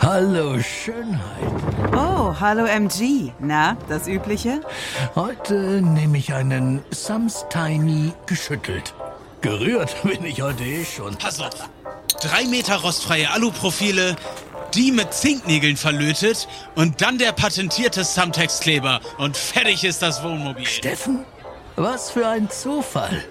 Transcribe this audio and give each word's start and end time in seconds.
Hallo 0.00 0.58
Schönheit. 0.60 1.20
Oh, 1.92 2.34
hallo 2.40 2.64
MG. 2.64 3.32
Na, 3.38 3.76
das 3.88 4.08
Übliche? 4.08 4.60
Heute 5.14 5.80
nehme 5.82 6.18
ich 6.18 6.32
einen 6.32 6.82
Sams 6.90 7.44
Tiny 7.48 8.12
geschüttelt. 8.26 8.94
Gerührt 9.40 10.02
bin 10.02 10.24
ich 10.24 10.42
heute 10.42 10.64
eh 10.64 10.84
schon. 10.84 11.16
Pass 11.16 11.40
auf. 11.40 11.68
Drei 12.20 12.44
Meter 12.44 12.76
rostfreie 12.76 13.30
Aluprofile, 13.30 14.16
die 14.74 14.92
mit 14.92 15.12
Zinknägeln 15.12 15.76
verlötet 15.76 16.48
und 16.74 17.00
dann 17.02 17.18
der 17.18 17.32
patentierte 17.32 18.04
Sumtex-Kleber 18.04 19.00
und 19.18 19.36
fertig 19.36 19.84
ist 19.84 20.02
das 20.02 20.22
Wohnmobil. 20.22 20.66
Steffen? 20.66 21.24
Was 21.76 22.10
für 22.10 22.26
ein 22.26 22.48
Zufall. 22.50 23.22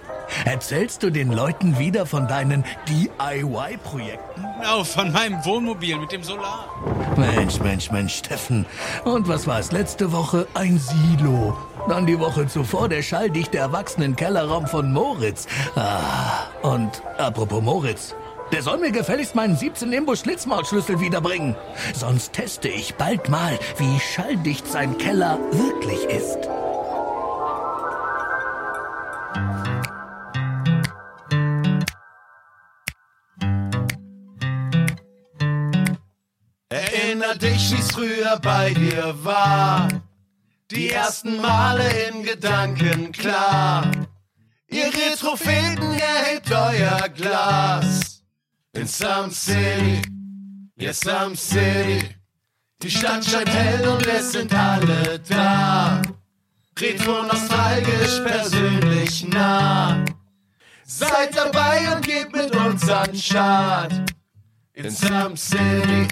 Erzählst 0.45 1.03
du 1.03 1.09
den 1.09 1.31
Leuten 1.31 1.77
wieder 1.79 2.05
von 2.05 2.27
deinen 2.27 2.63
DIY-Projekten? 2.87 4.45
Genau, 4.59 4.83
von 4.83 5.11
meinem 5.11 5.43
Wohnmobil 5.45 5.97
mit 5.97 6.11
dem 6.11 6.23
Solar. 6.23 6.69
Mensch, 7.15 7.59
Mensch, 7.59 7.91
Mensch, 7.91 8.15
Steffen. 8.15 8.65
Und 9.03 9.27
was 9.27 9.47
war 9.47 9.59
es 9.59 9.71
letzte 9.71 10.11
Woche? 10.11 10.47
Ein 10.53 10.79
Silo. 10.79 11.57
Dann 11.87 12.05
die 12.05 12.19
Woche 12.19 12.47
zuvor 12.47 12.89
der 12.89 13.03
schalldichte 13.03 13.57
Erwachsenen-Kellerraum 13.57 14.67
von 14.67 14.91
Moritz. 14.91 15.47
Ah, 15.75 16.47
und 16.63 17.01
apropos 17.17 17.61
Moritz. 17.61 18.15
Der 18.55 18.63
soll 18.63 18.77
mir 18.77 18.93
gefälligst 18.93 19.35
meinen 19.35 19.57
17 19.57 19.91
Imbus 19.91 20.21
Schlitzmaulschlüssel 20.21 21.01
wiederbringen. 21.01 21.57
Sonst 21.93 22.31
teste 22.31 22.69
ich 22.69 22.95
bald 22.95 23.27
mal, 23.27 23.59
wie 23.75 23.99
schalldicht 23.99 24.65
sein 24.65 24.97
Keller 24.97 25.37
wirklich 25.51 26.05
ist. 26.05 26.37
Erinner 36.69 37.35
dich, 37.35 37.73
wie's 37.75 37.91
früher 37.91 38.39
bei 38.41 38.73
dir 38.73 39.15
war. 39.21 39.89
Die 40.71 40.91
ersten 40.91 41.41
Male 41.41 41.89
in 42.07 42.23
Gedanken 42.23 43.11
klar. 43.11 43.91
Ihr 44.67 44.85
Retropheten 44.85 45.91
erhebt 45.91 46.49
euer 46.53 47.09
Glas. 47.09 48.14
In 48.75 48.87
Some 48.87 49.31
City, 49.31 50.01
ja 50.77 50.91
Some 50.91 51.37
City. 51.37 52.09
Die 52.83 52.91
Stadt 52.91 53.23
scheint 53.23 53.47
hell 53.47 53.87
und 53.87 54.05
es 54.05 54.33
sind 54.33 54.53
alle 54.53 55.17
da. 55.29 56.01
Retro 56.77 57.23
nostalgisch, 57.23 58.19
persönlich 58.25 59.25
nah. 59.29 60.03
Seid 60.83 61.37
dabei 61.37 61.95
und 61.95 62.05
gebt 62.05 62.35
mit 62.35 62.53
uns 62.53 62.89
an 62.89 63.15
Start. 63.15 63.93
In 64.73 64.89
Some 64.89 65.37
City. 65.37 66.09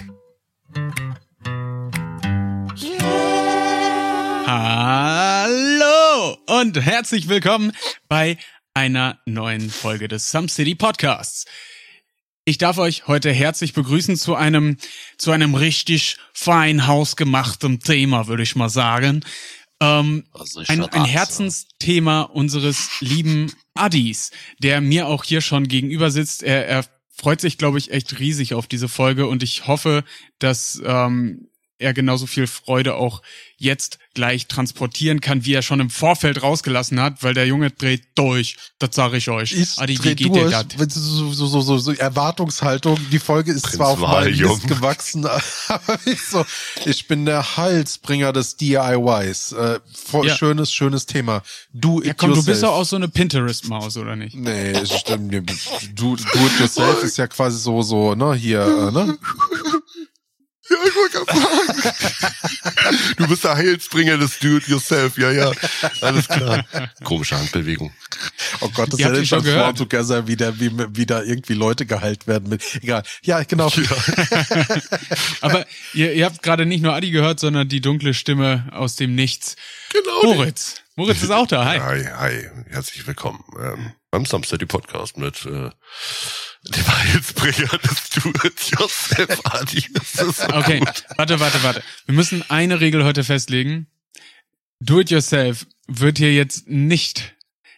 Hallo 4.46 6.38
und 6.46 6.80
herzlich 6.80 7.28
willkommen 7.28 7.72
bei 8.08 8.38
einer 8.72 9.20
neuen 9.26 9.68
Folge 9.68 10.08
des 10.08 10.30
Some 10.30 10.48
City 10.48 10.74
Podcasts. 10.74 11.44
Ich 12.46 12.58
darf 12.58 12.76
euch 12.76 13.06
heute 13.06 13.32
herzlich 13.32 13.72
begrüßen 13.72 14.16
zu 14.16 14.34
einem, 14.34 14.76
zu 15.16 15.30
einem 15.30 15.54
richtig 15.54 16.18
fein 16.34 16.86
hausgemachten 16.86 17.80
Thema, 17.80 18.26
würde 18.26 18.42
ich 18.42 18.54
mal 18.54 18.68
sagen. 18.68 19.24
Ähm, 19.80 20.24
ein, 20.68 20.84
ein 20.84 21.04
Herzensthema 21.06 22.22
unseres 22.22 22.90
lieben 23.00 23.50
Addis, 23.72 24.30
der 24.58 24.82
mir 24.82 25.08
auch 25.08 25.24
hier 25.24 25.40
schon 25.40 25.68
gegenüber 25.68 26.10
sitzt. 26.10 26.42
Er, 26.42 26.68
er 26.68 26.84
freut 27.08 27.40
sich, 27.40 27.56
glaube 27.56 27.78
ich, 27.78 27.90
echt 27.90 28.18
riesig 28.18 28.52
auf 28.52 28.66
diese 28.66 28.88
Folge 28.88 29.26
und 29.26 29.42
ich 29.42 29.66
hoffe, 29.66 30.04
dass 30.38 30.82
ähm, 30.84 31.48
er 31.78 31.92
genauso 31.94 32.26
viel 32.26 32.46
Freude 32.46 32.94
auch 32.94 33.20
jetzt 33.56 33.98
gleich 34.14 34.46
transportieren 34.46 35.20
kann, 35.20 35.44
wie 35.44 35.54
er 35.54 35.62
schon 35.62 35.80
im 35.80 35.90
Vorfeld 35.90 36.42
rausgelassen 36.42 37.00
hat, 37.00 37.22
weil 37.22 37.34
der 37.34 37.46
Junge 37.46 37.70
dreht 37.70 38.02
durch. 38.14 38.56
Das 38.78 38.94
sage 38.94 39.16
ich 39.16 39.28
euch. 39.28 39.52
Ich 39.52 39.78
Adi, 39.78 39.94
dreh 39.96 40.10
wie 40.10 40.14
geht 40.14 40.28
durch, 40.34 40.50
dir 40.52 40.64
das? 40.64 40.78
wenn 40.78 40.88
so, 40.90 41.32
so, 41.32 41.46
so, 41.46 41.60
so, 41.60 41.78
so 41.78 41.92
Erwartungshaltung. 41.92 42.98
Die 43.10 43.18
Folge 43.18 43.52
ist 43.52 43.62
Prinz 43.62 43.76
zwar 43.76 43.88
auf 43.88 43.98
meinem 43.98 44.60
gewachsen, 44.66 45.26
aber 45.68 45.98
ich 46.04 46.20
so, 46.22 46.44
ich 46.84 47.08
bin 47.08 47.24
der 47.26 47.56
Halsbringer 47.56 48.32
des 48.32 48.56
DIYs. 48.56 49.52
Äh, 49.52 49.80
voll 49.92 50.28
Ja. 50.28 50.36
schönes, 50.36 50.72
schönes 50.72 51.06
Thema. 51.06 51.42
It 51.74 52.06
Ja, 52.06 52.14
komm, 52.14 52.30
du 52.30 52.36
yourself. 52.36 52.46
bist 52.46 52.62
doch 52.62 52.72
auch 52.74 52.84
so 52.84 52.96
eine 52.96 53.08
Pinterest-Maus, 53.08 53.96
oder 53.96 54.14
nicht? 54.16 54.36
Nee, 54.36 54.74
stimmt. 54.86 55.28
mir- 55.32 55.42
Do, 55.42 56.14
do 56.16 56.46
it 56.46 56.60
yourself 56.60 57.02
ist 57.02 57.16
ja 57.18 57.26
quasi 57.26 57.58
so, 57.58 57.82
so, 57.82 58.14
ne, 58.14 58.34
hier, 58.34 58.60
äh, 58.62 58.92
ne? 58.92 59.18
Ja, 60.70 60.76
ich 60.86 60.94
wollte 60.94 61.24
gerade 61.24 61.40
sagen. 61.40 61.94
Du 63.16 63.26
bist 63.28 63.44
der 63.44 63.54
Heilsbringer 63.56 64.18
des 64.18 64.38
Do-it-yourself. 64.38 65.16
Ja, 65.18 65.30
ja. 65.30 65.52
Alles 66.00 66.28
klar. 66.28 66.64
Komische 67.02 67.38
Handbewegung. 67.38 67.92
Oh 68.60 68.68
Gott, 68.68 68.92
das 68.92 69.00
hätte 69.00 69.16
ihn 69.16 69.22
ich 69.22 69.28
schon 69.28 69.40
schon 69.40 69.46
gehört. 69.46 69.78
sogar 69.78 70.04
sein, 70.04 70.26
wie, 70.26 70.38
wie, 70.38 70.70
wie 70.96 71.06
da 71.06 71.22
irgendwie 71.22 71.54
Leute 71.54 71.86
geheilt 71.86 72.26
werden 72.26 72.48
mit. 72.48 72.62
Egal. 72.82 73.02
Ja, 73.22 73.42
genau. 73.42 73.70
Aber 75.40 75.66
ihr, 75.94 76.12
ihr 76.12 76.24
habt 76.26 76.42
gerade 76.42 76.66
nicht 76.66 76.82
nur 76.82 76.94
Adi 76.94 77.10
gehört, 77.10 77.40
sondern 77.40 77.68
die 77.68 77.80
dunkle 77.80 78.14
Stimme 78.14 78.68
aus 78.72 78.96
dem 78.96 79.14
Nichts. 79.14 79.56
Genau. 79.92 80.34
Moritz. 80.34 80.76
Moritz 80.96 81.22
ist 81.22 81.30
auch 81.30 81.46
da. 81.46 81.64
Hi. 81.64 81.78
Hi, 81.80 82.04
hi. 82.04 82.50
Herzlich 82.68 83.06
willkommen 83.06 83.42
ähm, 83.60 83.92
beim 84.10 84.26
Samstag 84.26 84.66
Podcast 84.68 85.16
mit 85.16 85.44
äh, 85.46 85.70
dem 86.68 86.86
Heilsbringer 86.86 87.78
des 87.78 88.10
Do-it-yourself. 88.10 89.40
Adi. 89.44 89.84
Das 89.92 90.14
ist 90.14 90.36
so 90.38 90.48
Okay, 90.48 90.78
gut. 90.80 91.04
warte, 91.16 91.40
warte, 91.40 91.62
warte. 91.62 91.82
Wir 92.06 92.14
müssen 92.14 92.42
eine 92.50 92.80
Regel 92.80 93.04
heute 93.04 93.24
festlegen. 93.24 93.86
Do 94.80 95.00
it 95.00 95.10
yourself 95.10 95.66
wird 95.86 96.18
hier 96.18 96.32
jetzt 96.32 96.68
nicht, 96.68 97.34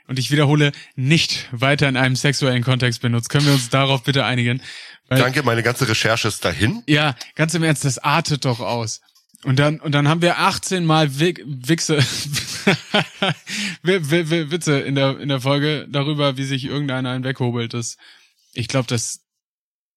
und 0.06 0.18
ich 0.18 0.30
wiederhole, 0.30 0.72
nicht 0.94 1.48
weiter 1.52 1.88
in 1.88 1.96
einem 1.96 2.16
sexuellen 2.16 2.62
Kontext 2.62 3.00
benutzt. 3.02 3.28
Können 3.28 3.46
wir 3.46 3.52
uns 3.54 3.68
darauf 3.70 4.02
bitte 4.04 4.24
einigen? 4.24 4.62
Weil, 5.08 5.18
Danke, 5.20 5.42
meine 5.42 5.62
ganze 5.62 5.88
Recherche 5.88 6.28
ist 6.28 6.44
dahin. 6.44 6.82
Ja, 6.86 7.14
ganz 7.34 7.54
im 7.54 7.62
Ernst, 7.62 7.84
das 7.84 7.98
artet 7.98 8.44
doch 8.44 8.60
aus. 8.60 9.00
Und 9.44 9.58
dann, 9.58 9.78
und 9.80 9.92
dann 9.92 10.08
haben 10.08 10.22
wir 10.22 10.38
18 10.38 10.84
Mal 10.84 11.20
Wi- 11.20 11.44
Wichse, 11.46 11.98
Wi- 13.82 14.10
Wi- 14.10 14.30
Wi- 14.30 14.50
Witze 14.50 14.80
in 14.80 14.94
der, 14.94 15.18
in 15.20 15.28
der 15.28 15.40
Folge 15.40 15.86
darüber, 15.88 16.36
wie 16.36 16.44
sich 16.44 16.64
irgendeiner 16.64 17.10
einen 17.10 17.22
weghobelt. 17.24 17.74
Das, 17.74 17.96
ich 18.56 18.68
glaube, 18.68 18.86
das 18.88 19.20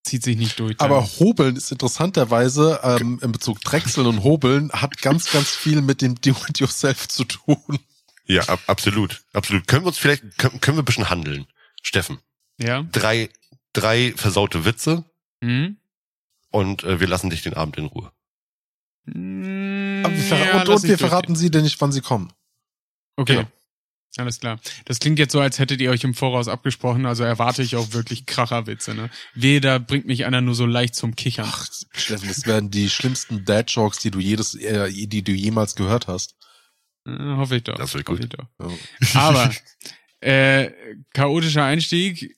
zieht 0.04 0.24
sich 0.24 0.38
nicht 0.38 0.60
durch. 0.60 0.80
Aber 0.80 1.04
Hobeln 1.20 1.56
ist 1.56 1.72
interessanterweise 1.72 2.80
ähm, 2.84 3.20
in 3.22 3.32
Bezug 3.32 3.60
Drechseln 3.62 4.08
und 4.08 4.24
Hobeln 4.24 4.72
hat 4.72 5.02
ganz, 5.02 5.32
ganz 5.32 5.50
viel 5.56 5.82
mit 5.82 6.02
dem 6.02 6.16
Do-it-yourself 6.20 7.08
zu 7.08 7.26
tun. 7.26 7.80
Ja, 8.26 8.44
ab, 8.44 8.60
absolut. 8.68 9.24
Absolut. 9.34 9.68
Können 9.68 9.84
wir 9.84 9.88
uns 9.90 9.98
vielleicht, 9.98 10.38
können, 10.38 10.62
können 10.62 10.78
wir 10.78 10.84
ein 10.84 10.86
bisschen 10.86 11.10
handeln? 11.10 11.46
Steffen, 11.82 12.20
ja. 12.60 12.84
drei, 12.92 13.30
drei 13.74 14.14
versaute 14.16 14.66
Witze 14.66 15.04
Hm? 15.44 15.78
und 16.52 16.84
äh, 16.84 17.00
wir 17.00 17.08
lassen 17.08 17.30
dich 17.30 17.42
den 17.44 17.54
Abend 17.54 17.78
in 17.78 17.86
Ruhe. 17.86 18.12
Aber 19.08 19.16
wir 19.16 20.24
verra- 20.24 20.46
ja, 20.46 20.62
und 20.62 20.70
und 20.70 20.84
wir 20.84 20.98
verraten 20.98 21.36
sie 21.36 21.50
denn 21.50 21.64
nicht, 21.64 21.80
wann 21.82 21.92
sie 21.92 22.02
kommen. 22.02 22.32
Okay. 23.16 23.36
Genau. 23.38 23.48
Alles 24.18 24.40
klar. 24.40 24.60
Das 24.86 25.00
klingt 25.00 25.20
jetzt 25.20 25.32
so, 25.32 25.40
als 25.40 25.60
hättet 25.60 25.80
ihr 25.82 25.92
euch 25.92 26.04
im 26.04 26.14
Voraus 26.14 26.48
abgesprochen, 26.48 27.06
also 27.06 27.24
erwarte 27.24 27.62
ich 27.62 27.76
auch 27.76 27.94
wirklich 27.94 28.26
Kracherwitze, 28.26 28.96
ne? 28.96 29.10
Wehe, 29.36 29.62
da 29.62 29.78
bringt 29.78 30.08
mich 30.08 30.26
einer 30.26 30.42
nur 30.42 30.56
so 30.56 30.66
leicht 30.66 30.96
zum 30.96 31.16
Kichern. 31.16 31.48
Ach, 31.48 31.68
Steffen, 31.94 32.28
das 32.28 32.46
werden 32.46 32.72
die 32.72 32.90
schlimmsten 32.90 33.46
Dad-Jokes, 33.46 34.00
die 34.00 34.12
du 34.12 34.20
jedes, 34.20 34.56
äh, 34.56 34.92
die 34.92 35.24
du 35.24 35.32
jemals 35.32 35.76
gehört 35.76 36.08
hast. 36.08 36.36
Äh, 37.08 37.12
hoffe 37.36 37.58
ich 37.58 37.64
doch. 37.64 37.76
Das 37.76 37.94
wird 37.94 38.06
gut. 38.06 38.20
ich 38.20 38.30
doch. 38.30 38.46
Ja. 38.60 39.20
Aber, 39.22 39.52
äh, 40.22 40.72
chaotischer 41.14 41.64
Einstieg. 41.64 42.36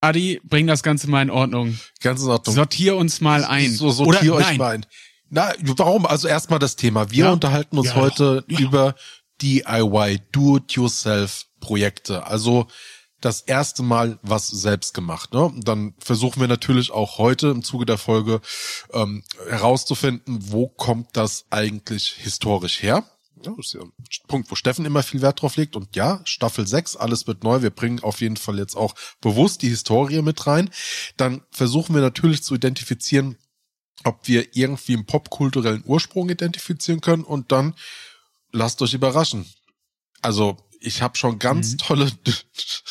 Adi, 0.00 0.40
bring 0.44 0.66
das 0.66 0.82
Ganze 0.82 1.08
mal 1.08 1.22
in 1.22 1.30
Ordnung. 1.30 1.78
Ganz 2.02 2.20
in 2.22 2.28
Ordnung. 2.28 2.54
Sortier 2.54 2.96
uns 2.96 3.22
mal 3.22 3.42
ein. 3.44 3.72
So, 3.72 3.86
Oder, 3.86 3.94
sortier 3.94 4.34
euch 4.34 4.44
nein. 4.46 4.56
mal 4.58 4.74
ein. 4.74 4.86
Na, 5.30 5.52
warum? 5.62 6.04
Also 6.04 6.28
erstmal 6.28 6.58
das 6.58 6.76
Thema. 6.76 7.10
Wir 7.10 7.24
Ja. 7.26 7.32
unterhalten 7.32 7.78
uns 7.78 7.88
Ja. 7.88 7.94
heute 7.94 8.44
Ja. 8.48 8.58
über 8.58 8.94
DIY, 9.42 10.20
Do-it-yourself-Projekte. 10.32 12.26
Also 12.26 12.66
das 13.24 13.40
erste 13.40 13.82
Mal 13.82 14.18
was 14.22 14.48
selbst 14.48 14.92
gemacht. 14.92 15.32
Ne? 15.32 15.52
Dann 15.56 15.94
versuchen 15.98 16.40
wir 16.40 16.48
natürlich 16.48 16.90
auch 16.90 17.18
heute 17.18 17.48
im 17.48 17.62
Zuge 17.62 17.86
der 17.86 17.98
Folge 17.98 18.40
ähm, 18.92 19.24
herauszufinden, 19.48 20.38
wo 20.50 20.68
kommt 20.68 21.16
das 21.16 21.46
eigentlich 21.50 22.08
historisch 22.18 22.82
her. 22.82 23.04
Ja, 23.42 23.52
das 23.56 23.66
ist 23.66 23.74
ja 23.74 23.80
ein 23.80 23.92
Punkt, 24.26 24.50
wo 24.50 24.54
Steffen 24.54 24.84
immer 24.84 25.02
viel 25.02 25.22
Wert 25.22 25.42
drauf 25.42 25.56
legt. 25.56 25.76
Und 25.76 25.96
ja, 25.96 26.20
Staffel 26.24 26.66
6, 26.66 26.96
alles 26.96 27.26
wird 27.26 27.44
neu. 27.44 27.62
Wir 27.62 27.70
bringen 27.70 28.00
auf 28.02 28.20
jeden 28.20 28.36
Fall 28.36 28.58
jetzt 28.58 28.76
auch 28.76 28.94
bewusst 29.20 29.62
die 29.62 29.68
Historie 29.68 30.22
mit 30.22 30.46
rein. 30.46 30.70
Dann 31.16 31.42
versuchen 31.50 31.94
wir 31.94 32.02
natürlich 32.02 32.42
zu 32.42 32.54
identifizieren, 32.54 33.36
ob 34.04 34.28
wir 34.28 34.56
irgendwie 34.56 34.94
einen 34.94 35.06
popkulturellen 35.06 35.82
Ursprung 35.86 36.28
identifizieren 36.28 37.00
können 37.00 37.24
und 37.24 37.52
dann 37.52 37.74
lasst 38.54 38.80
euch 38.82 38.94
überraschen. 38.94 39.44
Also 40.22 40.56
ich 40.80 41.02
habe 41.02 41.16
schon 41.18 41.38
ganz 41.38 41.72
Mhm. 41.72 41.78
tolle, 41.78 42.12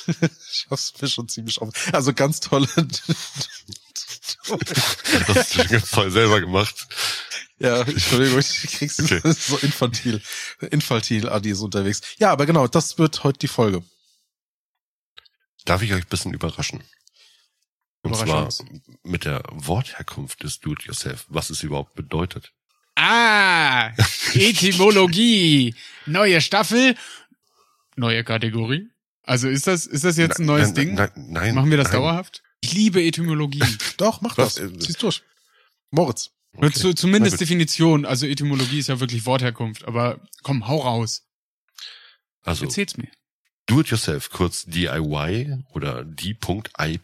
ich 0.07 0.67
hab's 0.69 0.93
mir 1.01 1.07
schon 1.07 1.27
ziemlich 1.29 1.59
auf, 1.61 1.69
also 1.93 2.13
ganz 2.13 2.39
tolle, 2.39 2.67
Das 4.47 5.27
hast 5.27 5.57
du 5.57 5.67
ganz 5.67 5.89
toll 5.91 6.11
selber 6.11 6.39
gemacht. 6.41 6.87
ja, 7.59 7.81
Entschuldigung, 7.81 8.39
ich 8.39 8.61
krieg's 8.63 8.99
Okay. 8.99 9.21
so 9.33 9.57
infantil, 9.57 10.21
infantil 10.71 11.29
Adi 11.29 11.51
ist 11.51 11.61
unterwegs. 11.61 12.01
Ja, 12.17 12.31
aber 12.31 12.45
genau, 12.45 12.67
das 12.67 12.97
wird 12.97 13.23
heute 13.23 13.39
die 13.39 13.47
Folge. 13.47 13.83
Darf 15.65 15.81
ich 15.81 15.93
euch 15.93 16.03
ein 16.03 16.09
bisschen 16.09 16.33
überraschen? 16.33 16.83
Und 18.01 18.15
zwar 18.17 18.49
mit 19.03 19.23
der 19.23 19.43
Wortherkunft 19.49 20.43
des 20.43 20.59
Do-it-yourself, 20.59 21.25
was 21.29 21.49
es 21.49 21.63
überhaupt 21.63 21.93
bedeutet. 21.95 22.51
Ah, 23.05 23.91
Etymologie. 24.33 25.75
Neue 26.05 26.39
Staffel, 26.39 26.95
neue 27.97 28.23
Kategorie. 28.23 28.87
Also 29.23 29.49
ist 29.49 29.67
das, 29.67 29.85
ist 29.85 30.05
das 30.05 30.15
jetzt 30.15 30.39
ein 30.39 30.45
neues 30.45 30.67
nein, 30.67 30.75
Ding? 30.75 30.93
Nein, 30.95 31.11
nein, 31.15 31.55
Machen 31.55 31.69
wir 31.69 31.75
das 31.77 31.87
nein. 31.91 31.97
dauerhaft? 31.97 32.43
Ich 32.61 32.73
liebe 32.73 33.03
Etymologie. 33.03 33.61
Doch, 33.97 34.21
mach 34.21 34.35
das. 34.35 34.57
äh, 34.57 34.77
Zieh's 34.79 34.97
durch. 34.97 35.21
Moritz. 35.91 36.31
Okay. 36.55 36.71
zu, 36.71 36.93
zumindest. 36.93 37.41
Definition. 37.41 38.05
Also 38.05 38.25
Etymologie 38.25 38.79
ist 38.79 38.87
ja 38.87 39.01
wirklich 39.01 39.25
Wortherkunft. 39.25 39.85
Aber 39.85 40.21
komm, 40.41 40.67
hau 40.69 40.77
raus. 40.77 41.23
Also, 42.43 42.63
Erzähl's 42.65 42.95
mir. 42.95 43.09
Do-it-yourself, 43.65 44.29
kurz 44.29 44.63
DIY 44.65 45.63
oder 45.73 46.05
die.i.y. 46.05 46.99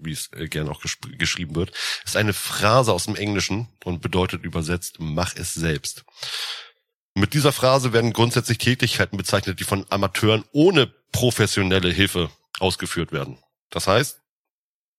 wie 0.00 0.12
es 0.12 0.30
äh, 0.32 0.48
gerne 0.48 0.70
auch 0.70 0.82
geschrieben 1.18 1.54
wird, 1.54 1.72
ist 2.04 2.16
eine 2.16 2.32
Phrase 2.32 2.92
aus 2.92 3.04
dem 3.04 3.16
Englischen 3.16 3.68
und 3.84 4.00
bedeutet 4.02 4.44
übersetzt, 4.44 4.96
mach 4.98 5.34
es 5.36 5.54
selbst. 5.54 6.04
Mit 7.14 7.34
dieser 7.34 7.52
Phrase 7.52 7.92
werden 7.92 8.12
grundsätzlich 8.12 8.58
Tätigkeiten 8.58 9.16
bezeichnet, 9.16 9.60
die 9.60 9.64
von 9.64 9.84
Amateuren 9.90 10.44
ohne 10.52 10.86
professionelle 11.12 11.90
Hilfe 11.90 12.30
ausgeführt 12.58 13.12
werden. 13.12 13.38
Das 13.70 13.86
heißt, 13.86 14.20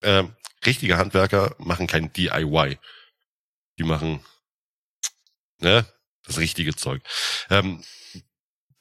äh, 0.01 0.23
richtige 0.65 0.97
Handwerker 0.97 1.55
machen 1.57 1.87
kein 1.87 2.13
DIY. 2.13 2.77
Die 3.79 3.83
machen 3.83 4.23
ne, 5.59 5.85
das 6.25 6.37
richtige 6.37 6.75
Zeug. 6.75 7.01
Ähm, 7.49 7.83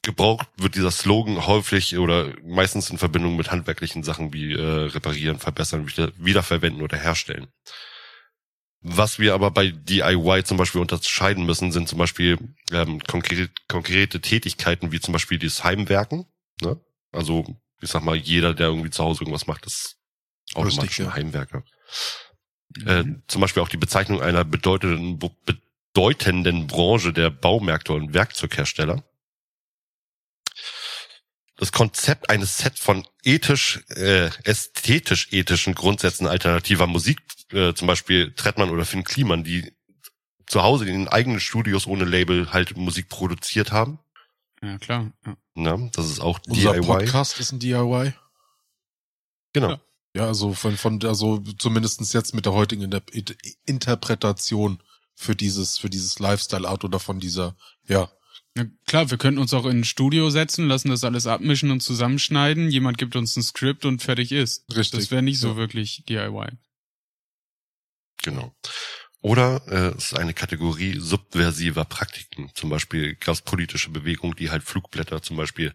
gebraucht 0.03 0.47
wird 0.57 0.75
dieser 0.75 0.91
Slogan 0.91 1.47
häufig 1.47 1.97
oder 1.97 2.33
meistens 2.43 2.89
in 2.89 2.97
Verbindung 2.97 3.35
mit 3.35 3.51
handwerklichen 3.51 4.03
Sachen 4.03 4.33
wie 4.33 4.53
äh, 4.53 4.61
reparieren, 4.61 5.39
verbessern, 5.39 5.87
wieder, 5.87 6.11
wiederverwenden 6.17 6.81
oder 6.81 6.97
herstellen. 6.97 7.47
Was 8.81 9.17
wir 9.17 9.33
aber 9.33 9.49
bei 9.49 9.71
DIY 9.71 10.43
zum 10.43 10.57
Beispiel 10.57 10.81
unterscheiden 10.81 11.45
müssen, 11.45 11.71
sind 11.71 11.87
zum 11.87 11.97
Beispiel 11.97 12.37
ähm, 12.71 12.99
konkrete, 12.99 13.49
konkrete 13.69 14.19
Tätigkeiten 14.19 14.91
wie 14.91 14.99
zum 14.99 15.13
Beispiel 15.13 15.39
das 15.39 15.63
Heimwerken. 15.63 16.25
Ne? 16.61 16.79
Also 17.13 17.45
ich 17.79 17.89
sag 17.89 18.03
mal, 18.03 18.15
jeder, 18.15 18.53
der 18.53 18.67
irgendwie 18.67 18.89
zu 18.89 19.03
Hause 19.03 19.21
irgendwas 19.21 19.47
macht, 19.47 19.65
ist 19.65 19.97
automatisch 20.53 20.99
ein 20.99 21.13
Heimwerker. 21.13 21.63
Äh, 22.85 23.05
zum 23.27 23.41
Beispiel 23.41 23.63
auch 23.63 23.69
die 23.69 23.77
Bezeichnung 23.77 24.21
einer 24.21 24.43
bedeutenden, 24.43 25.17
bedeutenden 25.93 26.67
Branche 26.67 27.13
der 27.13 27.29
Baumärkte 27.29 27.93
und 27.93 28.13
Werkzeughersteller. 28.13 29.03
Das 31.55 31.71
Konzept 31.71 32.29
eines 32.29 32.57
Sets 32.57 32.79
von 32.79 33.05
ethisch, 33.23 33.83
äh, 33.89 34.29
ästhetisch-ethischen 34.43 35.75
Grundsätzen 35.75 36.27
alternativer 36.27 36.87
Musik, 36.87 37.19
äh, 37.51 37.73
zum 37.73 37.87
Beispiel 37.87 38.33
Trettmann 38.33 38.71
oder 38.71 38.85
Finn 38.85 39.03
Kliman, 39.03 39.43
die 39.43 39.73
zu 40.47 40.63
Hause 40.63 40.85
in 40.85 40.93
den 40.93 41.07
eigenen 41.07 41.39
Studios 41.39 41.87
ohne 41.87 42.05
Label 42.05 42.51
halt 42.51 42.75
Musik 42.75 43.09
produziert 43.09 43.71
haben. 43.71 43.99
Ja, 44.61 44.77
klar. 44.77 45.11
Ja. 45.25 45.37
Na, 45.55 45.89
das 45.93 46.09
ist 46.09 46.19
auch 46.19 46.39
Unser 46.47 46.73
DIY. 46.73 46.85
Podcast 46.85 47.39
ist 47.39 47.51
ein 47.51 47.59
DIY. 47.59 48.13
Genau. 49.53 49.69
Ja. 49.69 49.81
Ja, 50.15 50.27
also 50.27 50.53
von, 50.53 50.77
von, 50.77 51.03
also 51.03 51.39
zumindestens 51.57 52.13
jetzt 52.13 52.35
mit 52.35 52.45
der 52.45 52.53
heutigen 52.53 52.83
Inter 52.83 53.35
Interpretation 53.65 54.81
für 55.15 55.35
dieses, 55.35 55.79
für 55.79 55.89
dieses 55.89 56.19
Lifestyle-Art 56.19 56.83
oder 56.83 56.99
von 56.99 57.19
dieser, 57.19 57.55
ja, 57.87 58.11
Na 58.55 58.65
klar, 58.85 59.09
wir 59.09 59.17
könnten 59.17 59.39
uns 59.39 59.53
auch 59.53 59.65
in 59.65 59.79
ein 59.79 59.83
Studio 59.83 60.29
setzen, 60.29 60.67
lassen 60.67 60.89
das 60.89 61.03
alles 61.03 61.25
abmischen 61.25 61.71
und 61.71 61.81
zusammenschneiden. 61.81 62.69
Jemand 62.69 62.97
gibt 62.99 63.15
uns 63.15 63.35
ein 63.35 63.41
Skript 63.43 63.85
und 63.85 64.01
fertig 64.03 64.31
ist. 64.31 64.63
Richtig. 64.75 64.99
Das 64.99 65.11
wäre 65.11 65.23
nicht 65.23 65.39
so 65.39 65.49
Ja. 65.49 65.55
wirklich 65.55 66.03
DIY. 66.07 66.49
Genau. 68.21 68.55
Oder 69.21 69.61
äh, 69.67 69.97
es 69.97 70.11
ist 70.11 70.19
eine 70.19 70.33
Kategorie 70.33 70.99
subversiver 70.99 71.85
Praktiken, 71.85 72.51
zum 72.55 72.69
Beispiel 72.69 73.15
gab 73.15 73.35
es 73.35 73.41
politische 73.41 73.89
Bewegungen, 73.89 74.35
die 74.35 74.51
halt 74.51 74.63
Flugblätter 74.63 75.21
zum 75.21 75.37
Beispiel 75.37 75.73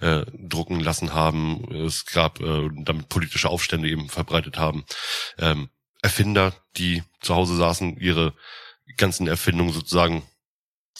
äh, 0.00 0.24
drucken 0.34 0.80
lassen 0.80 1.14
haben. 1.14 1.72
Es 1.86 2.06
gab 2.06 2.40
äh, 2.40 2.68
damit 2.82 3.08
politische 3.08 3.48
Aufstände 3.50 3.88
eben 3.88 4.08
verbreitet 4.08 4.58
haben. 4.58 4.84
Ähm, 5.38 5.68
Erfinder, 6.02 6.54
die 6.76 7.04
zu 7.20 7.36
Hause 7.36 7.56
saßen, 7.56 7.98
ihre 7.98 8.34
ganzen 8.96 9.28
Erfindungen 9.28 9.72
sozusagen 9.72 10.24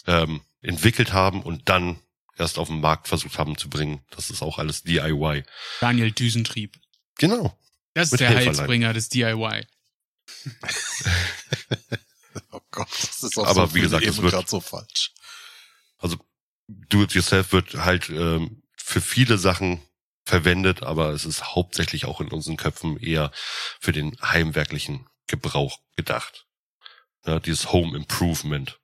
ähm, 0.07 0.39
entwickelt 0.61 1.13
haben 1.13 1.41
und 1.43 1.69
dann 1.69 1.99
erst 2.37 2.57
auf 2.57 2.67
den 2.69 2.79
Markt 2.81 3.07
versucht 3.07 3.37
haben 3.37 3.57
zu 3.57 3.69
bringen. 3.69 4.03
Das 4.11 4.29
ist 4.29 4.41
auch 4.41 4.57
alles 4.59 4.83
DIY. 4.83 5.43
Daniel 5.81 6.11
Düsentrieb. 6.11 6.79
Genau. 7.17 7.57
Das 7.93 8.07
ist 8.07 8.11
Mit 8.13 8.21
der. 8.21 8.29
Heilsbringer 8.35 8.93
des 8.93 9.09
DIY. 9.09 9.65
oh 12.51 12.59
Gott, 12.71 12.87
das 12.91 13.23
ist 13.23 13.37
auch 13.37 13.47
Aber 13.47 13.67
so 13.67 13.75
wie 13.75 13.81
gesagt, 13.81 14.05
es 14.05 14.21
wird- 14.21 14.31
gerade 14.33 14.47
so 14.49 14.59
falsch. 14.59 15.13
Also 15.97 16.17
Do-it-yourself 16.67 17.51
wird 17.51 17.73
halt 17.75 18.09
ähm, 18.09 18.63
für 18.77 19.01
viele 19.01 19.37
Sachen 19.37 19.81
verwendet, 20.25 20.83
aber 20.83 21.09
es 21.09 21.25
ist 21.25 21.55
hauptsächlich 21.55 22.05
auch 22.05 22.21
in 22.21 22.27
unseren 22.29 22.57
Köpfen 22.57 22.97
eher 22.97 23.31
für 23.79 23.91
den 23.91 24.15
heimwerklichen 24.21 25.07
Gebrauch 25.27 25.79
gedacht. 25.95 26.45
Ja, 27.25 27.39
dieses 27.39 27.71
Home 27.71 27.97
Improvement. 27.97 28.79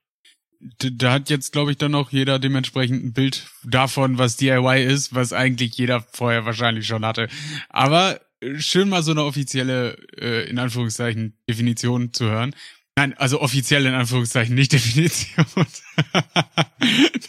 Da 0.79 1.13
hat 1.13 1.29
jetzt, 1.29 1.51
glaube 1.51 1.71
ich, 1.71 1.77
dann 1.77 1.95
auch 1.95 2.12
jeder 2.12 2.39
dementsprechend 2.39 3.03
ein 3.03 3.13
Bild 3.13 3.47
davon, 3.63 4.17
was 4.17 4.38
DIY 4.38 4.83
ist, 4.83 5.13
was 5.13 5.33
eigentlich 5.33 5.75
jeder 5.77 6.01
vorher 6.12 6.45
wahrscheinlich 6.45 6.88
schon 6.88 7.06
hatte. 7.06 7.27
Aber 7.69 8.19
äh, 8.41 8.59
schön 8.59 8.89
mal 8.89 9.03
so 9.03 9.12
eine 9.12 9.23
offizielle, 9.23 9.97
äh, 10.17 10.50
in 10.50 10.57
Anführungszeichen, 10.59 11.38
Definition 11.50 12.13
zu 12.13 12.25
hören. 12.25 12.56
Nein, 12.97 13.13
also 13.17 13.41
offiziell 13.41 13.85
in 13.85 13.94
Anführungszeichen, 13.94 14.56
nicht 14.56 14.71
Definition. 14.73 15.45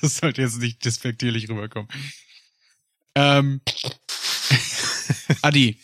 das 0.00 0.16
sollte 0.18 0.42
jetzt 0.42 0.58
nicht 0.60 0.84
despektierlich 0.84 1.48
rüberkommen. 1.48 1.88
Ähm, 3.16 3.60
Adi, 5.42 5.80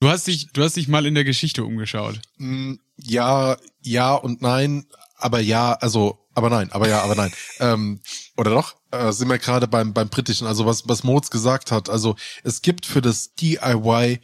du 0.00 0.08
hast 0.08 0.26
dich, 0.26 0.48
du 0.52 0.62
hast 0.62 0.76
dich 0.76 0.88
mal 0.88 1.06
in 1.06 1.14
der 1.14 1.24
Geschichte 1.24 1.64
umgeschaut. 1.64 2.20
Mm, 2.38 2.74
Ja, 2.96 3.56
ja 3.82 4.14
und 4.14 4.40
nein, 4.40 4.86
aber 5.16 5.40
ja, 5.40 5.72
also, 5.74 6.25
aber 6.36 6.50
nein, 6.50 6.70
aber 6.70 6.86
ja, 6.86 7.02
aber 7.02 7.14
nein. 7.14 7.32
ähm, 7.60 8.00
oder 8.36 8.50
doch? 8.50 8.76
Äh, 8.90 9.10
sind 9.12 9.28
wir 9.28 9.38
gerade 9.38 9.66
beim, 9.66 9.94
beim 9.94 10.10
britischen, 10.10 10.46
also 10.46 10.66
was, 10.66 10.86
was 10.86 11.02
Moritz 11.02 11.30
gesagt 11.30 11.72
hat. 11.72 11.88
Also 11.88 12.14
es 12.44 12.60
gibt 12.60 12.84
für 12.84 13.00
das 13.00 13.34
DIY 13.34 14.20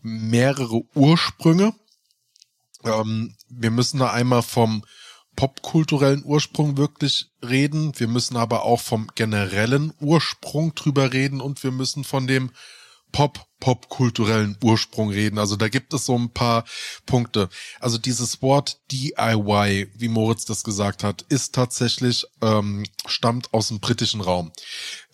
mehrere 0.00 0.80
Ursprünge. 0.94 1.74
Ähm, 2.82 3.36
wir 3.50 3.70
müssen 3.70 3.98
da 3.98 4.10
einmal 4.10 4.42
vom 4.42 4.84
popkulturellen 5.36 6.24
Ursprung 6.24 6.78
wirklich 6.78 7.26
reden. 7.42 7.92
Wir 7.98 8.08
müssen 8.08 8.38
aber 8.38 8.62
auch 8.62 8.80
vom 8.80 9.08
generellen 9.14 9.92
Ursprung 10.00 10.74
drüber 10.74 11.12
reden 11.12 11.42
und 11.42 11.62
wir 11.62 11.72
müssen 11.72 12.04
von 12.04 12.26
dem 12.26 12.52
Pop, 13.14 13.46
popkulturellen 13.60 14.58
Ursprung 14.60 15.08
reden. 15.10 15.38
Also 15.38 15.54
da 15.54 15.68
gibt 15.68 15.94
es 15.94 16.04
so 16.04 16.18
ein 16.18 16.30
paar 16.30 16.64
Punkte. 17.06 17.48
Also 17.78 17.96
dieses 17.96 18.42
Wort 18.42 18.80
DIY, 18.90 19.92
wie 19.94 20.08
Moritz 20.08 20.46
das 20.46 20.64
gesagt 20.64 21.04
hat, 21.04 21.22
ist 21.28 21.54
tatsächlich, 21.54 22.26
ähm, 22.42 22.84
stammt 23.06 23.54
aus 23.54 23.68
dem 23.68 23.78
britischen 23.78 24.20
Raum 24.20 24.50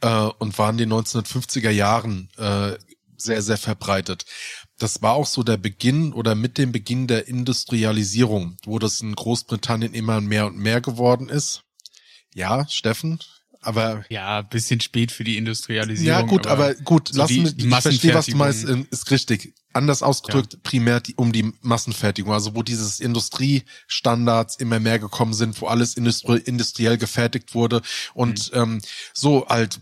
äh, 0.00 0.08
und 0.38 0.58
war 0.58 0.70
in 0.70 0.78
den 0.78 0.90
1950er 0.90 1.68
Jahren 1.68 2.30
äh, 2.38 2.78
sehr, 3.18 3.42
sehr 3.42 3.58
verbreitet. 3.58 4.24
Das 4.78 5.02
war 5.02 5.12
auch 5.12 5.26
so 5.26 5.42
der 5.42 5.58
Beginn 5.58 6.14
oder 6.14 6.34
mit 6.34 6.56
dem 6.56 6.72
Beginn 6.72 7.06
der 7.06 7.28
Industrialisierung, 7.28 8.56
wo 8.64 8.78
das 8.78 9.02
in 9.02 9.14
Großbritannien 9.14 9.92
immer 9.92 10.22
mehr 10.22 10.46
und 10.46 10.56
mehr 10.56 10.80
geworden 10.80 11.28
ist. 11.28 11.64
Ja, 12.32 12.66
Steffen, 12.66 13.20
aber 13.60 14.04
Ja, 14.08 14.42
bisschen 14.42 14.80
spät 14.80 15.12
für 15.12 15.24
die 15.24 15.36
Industrialisierung. 15.36 16.20
ja, 16.20 16.26
gut, 16.26 16.46
aber, 16.46 16.74
gut, 16.74 17.08
so 17.08 17.18
lass 17.18 17.28
die- 17.28 17.40
mich, 17.40 17.56
die 17.56 17.68
ich 17.68 17.76
verstehe, 17.76 18.14
was 18.14 18.26
du 18.26 18.36
meinst, 18.36 18.64
ist 18.64 19.10
richtig. 19.10 19.54
Anders 19.72 20.02
ausgedrückt, 20.02 20.62
primär 20.64 20.98
die, 21.00 21.14
um 21.14 21.30
die 21.32 21.52
Massenfertigung, 21.60 22.32
also 22.32 22.56
wo 22.56 22.62
dieses 22.64 22.98
Industriestandards 22.98 24.56
immer 24.56 24.80
mehr 24.80 24.98
gekommen 24.98 25.32
sind, 25.32 25.60
wo 25.60 25.66
alles 25.68 25.94
industri 25.94 26.38
industriell 26.38 26.98
gefertigt 26.98 27.54
wurde 27.54 27.80
und 28.14 28.52
Mhm. 28.52 28.58
ähm, 28.60 28.80
so 29.14 29.46
halt 29.48 29.80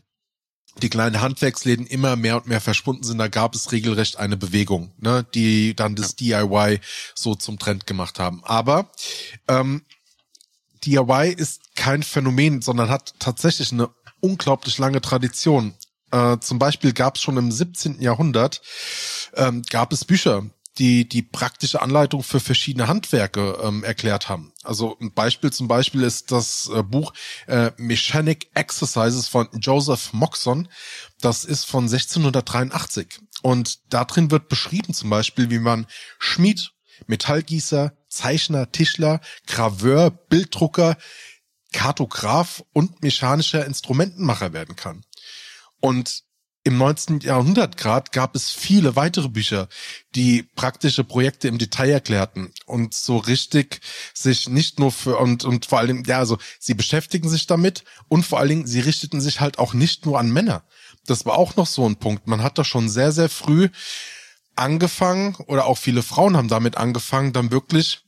die 0.82 0.90
kleinen 0.90 1.20
Handwerksläden 1.20 1.86
immer 1.86 2.16
mehr 2.16 2.36
und 2.36 2.46
mehr 2.46 2.60
verschwunden 2.60 3.02
sind, 3.02 3.18
da 3.18 3.28
gab 3.28 3.54
es 3.54 3.72
regelrecht 3.72 4.16
eine 4.18 4.36
Bewegung, 4.36 4.92
ne, 4.98 5.26
die 5.34 5.74
dann 5.74 5.96
das 5.96 6.14
DIY 6.14 6.80
so 7.14 7.34
zum 7.34 7.58
Trend 7.58 7.86
gemacht 7.86 8.18
haben. 8.20 8.44
Aber 8.44 8.92
ähm, 9.48 9.82
DIY 10.84 11.32
ist 11.36 11.62
kein 11.78 12.02
Phänomen, 12.02 12.60
sondern 12.60 12.90
hat 12.90 13.14
tatsächlich 13.20 13.72
eine 13.72 13.88
unglaublich 14.20 14.78
lange 14.78 15.00
Tradition. 15.00 15.74
Äh, 16.10 16.38
zum 16.40 16.58
Beispiel 16.58 16.92
gab 16.92 17.16
es 17.16 17.22
schon 17.22 17.36
im 17.36 17.52
17. 17.52 18.02
Jahrhundert 18.02 18.60
ähm, 19.36 19.62
gab 19.70 19.92
es 19.92 20.04
Bücher, 20.04 20.44
die 20.78 21.08
die 21.08 21.22
praktische 21.22 21.80
Anleitung 21.80 22.24
für 22.24 22.40
verschiedene 22.40 22.88
Handwerke 22.88 23.58
ähm, 23.62 23.84
erklärt 23.84 24.28
haben. 24.28 24.52
Also 24.64 24.96
ein 25.00 25.12
Beispiel 25.12 25.52
zum 25.52 25.68
Beispiel 25.68 26.02
ist 26.02 26.32
das 26.32 26.68
äh, 26.74 26.82
Buch 26.82 27.12
äh, 27.46 27.70
Mechanic 27.76 28.50
Exercises 28.54 29.28
von 29.28 29.48
Joseph 29.60 30.12
Moxon. 30.12 30.68
Das 31.20 31.44
ist 31.44 31.64
von 31.64 31.84
1683 31.84 33.20
und 33.42 33.78
da 33.92 34.04
drin 34.04 34.32
wird 34.32 34.48
beschrieben 34.48 34.94
zum 34.94 35.10
Beispiel, 35.10 35.48
wie 35.50 35.60
man 35.60 35.86
Schmied, 36.18 36.72
Metallgießer, 37.06 37.92
Zeichner, 38.08 38.72
Tischler, 38.72 39.20
Graveur, 39.46 40.10
Bilddrucker, 40.10 40.96
Kartograf 41.72 42.64
und 42.72 43.02
mechanischer 43.02 43.64
Instrumentenmacher 43.66 44.52
werden 44.52 44.76
kann. 44.76 45.04
Und 45.80 46.24
im 46.64 46.76
19. 46.76 47.20
Jahrhundert 47.20 47.78
grad 47.78 48.12
gab 48.12 48.34
es 48.34 48.50
viele 48.50 48.94
weitere 48.94 49.28
Bücher, 49.28 49.68
die 50.14 50.42
praktische 50.42 51.02
Projekte 51.02 51.48
im 51.48 51.56
Detail 51.56 51.90
erklärten 51.90 52.52
und 52.66 52.92
so 52.92 53.16
richtig 53.16 53.80
sich 54.12 54.50
nicht 54.50 54.78
nur 54.78 54.92
für 54.92 55.16
und 55.16 55.44
und 55.44 55.64
vor 55.64 55.78
allem 55.78 56.04
ja 56.04 56.18
also 56.18 56.36
sie 56.58 56.74
beschäftigen 56.74 57.28
sich 57.30 57.46
damit 57.46 57.84
und 58.08 58.26
vor 58.26 58.38
allen 58.38 58.50
Dingen 58.50 58.66
sie 58.66 58.80
richteten 58.80 59.22
sich 59.22 59.40
halt 59.40 59.58
auch 59.58 59.72
nicht 59.72 60.04
nur 60.04 60.18
an 60.18 60.30
Männer. 60.30 60.62
Das 61.06 61.24
war 61.24 61.38
auch 61.38 61.56
noch 61.56 61.66
so 61.66 61.88
ein 61.88 61.96
Punkt. 61.96 62.26
Man 62.26 62.42
hat 62.42 62.58
da 62.58 62.64
schon 62.64 62.90
sehr 62.90 63.12
sehr 63.12 63.30
früh 63.30 63.70
angefangen 64.54 65.36
oder 65.46 65.64
auch 65.64 65.78
viele 65.78 66.02
Frauen 66.02 66.36
haben 66.36 66.48
damit 66.48 66.76
angefangen, 66.76 67.32
dann 67.32 67.50
wirklich 67.50 68.00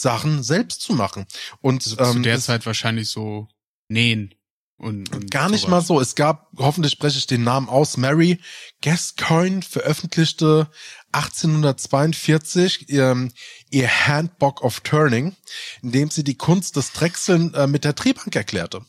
Sachen 0.00 0.42
selbst 0.42 0.80
zu 0.82 0.92
machen. 0.94 1.26
Und 1.60 1.84
Also 1.86 1.98
ähm, 1.98 2.12
zu 2.18 2.22
der 2.22 2.34
das- 2.36 2.44
Zeit 2.44 2.66
wahrscheinlich 2.66 3.08
so 3.10 3.48
nähen 3.88 4.34
und, 4.76 5.12
und 5.14 5.30
Gar 5.30 5.50
nicht 5.50 5.62
sowas. 5.62 5.70
mal 5.70 5.80
so. 5.82 6.00
Es 6.00 6.14
gab, 6.14 6.48
hoffentlich 6.56 6.92
spreche 6.92 7.18
ich 7.18 7.26
den 7.26 7.44
Namen 7.44 7.68
aus, 7.68 7.96
Mary 7.96 8.40
Gascoigne 8.82 9.62
veröffentlichte 9.62 10.68
1842 11.12 12.88
ihr, 12.88 13.28
ihr 13.70 14.06
Handbook 14.06 14.62
of 14.62 14.80
Turning, 14.80 15.34
in 15.82 15.92
dem 15.92 16.10
sie 16.10 16.24
die 16.24 16.36
Kunst 16.36 16.76
des 16.76 16.92
Drechseln 16.92 17.54
äh, 17.54 17.66
mit 17.66 17.84
der 17.84 17.92
Drehbank 17.92 18.34
erklärte. 18.34 18.84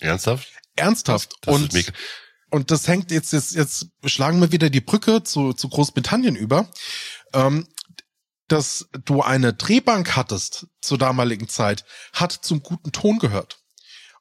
Ernsthaft? 0.00 0.48
Ernsthaft. 0.76 1.34
Das 1.42 1.54
und, 1.54 1.64
ist 1.66 1.72
mega. 1.74 1.92
und 2.50 2.70
das 2.70 2.88
hängt 2.88 3.10
jetzt, 3.10 3.32
jetzt, 3.32 3.54
jetzt 3.54 3.86
schlagen 4.04 4.40
wir 4.40 4.52
wieder 4.52 4.70
die 4.70 4.80
Brücke 4.80 5.22
zu, 5.22 5.52
zu 5.52 5.68
Großbritannien 5.68 6.34
über. 6.36 6.68
Ähm, 7.32 7.66
dass 8.52 8.88
du 9.06 9.22
eine 9.22 9.54
Drehbank 9.54 10.14
hattest 10.14 10.66
zur 10.82 10.98
damaligen 10.98 11.48
Zeit, 11.48 11.86
hat 12.12 12.32
zum 12.32 12.62
guten 12.62 12.92
Ton 12.92 13.18
gehört. 13.18 13.58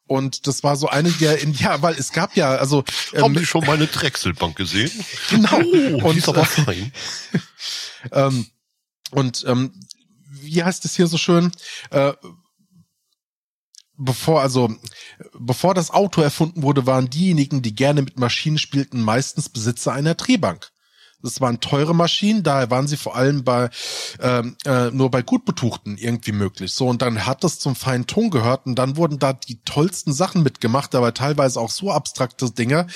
Und 0.07 0.47
das 0.47 0.63
war 0.63 0.77
so 0.77 0.87
eine 0.87 1.11
der, 1.11 1.39
in, 1.41 1.53
ja, 1.53 1.81
weil 1.81 1.95
es 1.95 2.13
gab 2.13 2.37
ja, 2.37 2.51
also 2.55 2.85
Haben 3.13 3.35
ähm, 3.35 3.39
Sie 3.39 3.45
schon 3.45 3.65
mal 3.65 3.73
eine 3.73 3.87
Drechselbank 3.87 4.55
gesehen? 4.55 4.91
genau. 5.29 5.61
Oh, 6.01 6.09
und 6.09 6.17
ist 6.17 6.29
aber 6.29 6.45
fein. 6.45 6.93
ähm, 8.13 8.47
und 9.11 9.43
ähm, 9.47 9.73
wie 10.29 10.63
heißt 10.63 10.85
es 10.85 10.95
hier 10.95 11.07
so 11.07 11.17
schön? 11.17 11.51
Äh, 11.89 12.13
bevor 13.97 14.41
also 14.41 14.73
bevor 15.37 15.73
das 15.73 15.91
Auto 15.91 16.21
erfunden 16.21 16.63
wurde, 16.63 16.85
waren 16.85 17.09
diejenigen, 17.09 17.61
die 17.61 17.75
gerne 17.75 18.01
mit 18.01 18.17
Maschinen 18.17 18.57
spielten, 18.57 19.01
meistens 19.01 19.49
Besitzer 19.49 19.91
einer 19.91 20.15
Drehbank. 20.15 20.71
Das 21.23 21.41
waren 21.41 21.59
teure 21.59 21.95
Maschinen, 21.95 22.43
daher 22.43 22.69
waren 22.69 22.87
sie 22.87 22.97
vor 22.97 23.15
allem 23.15 23.43
bei 23.43 23.69
ähm, 24.19 24.55
äh, 24.65 24.91
nur 24.91 25.11
bei 25.11 25.21
Gutbetuchten 25.21 25.97
irgendwie 25.97 26.31
möglich. 26.31 26.73
So 26.73 26.87
und 26.87 27.01
dann 27.01 27.25
hat 27.25 27.43
das 27.43 27.59
zum 27.59 27.75
feinen 27.75 28.07
Ton 28.07 28.29
gehört 28.29 28.65
und 28.65 28.75
dann 28.75 28.97
wurden 28.97 29.19
da 29.19 29.33
die 29.33 29.61
tollsten 29.63 30.13
Sachen 30.13 30.43
mitgemacht, 30.43 30.95
aber 30.95 31.13
teilweise 31.13 31.59
auch 31.59 31.69
so 31.69 31.91
abstrakte 31.91 32.51
Dinge, 32.51 32.87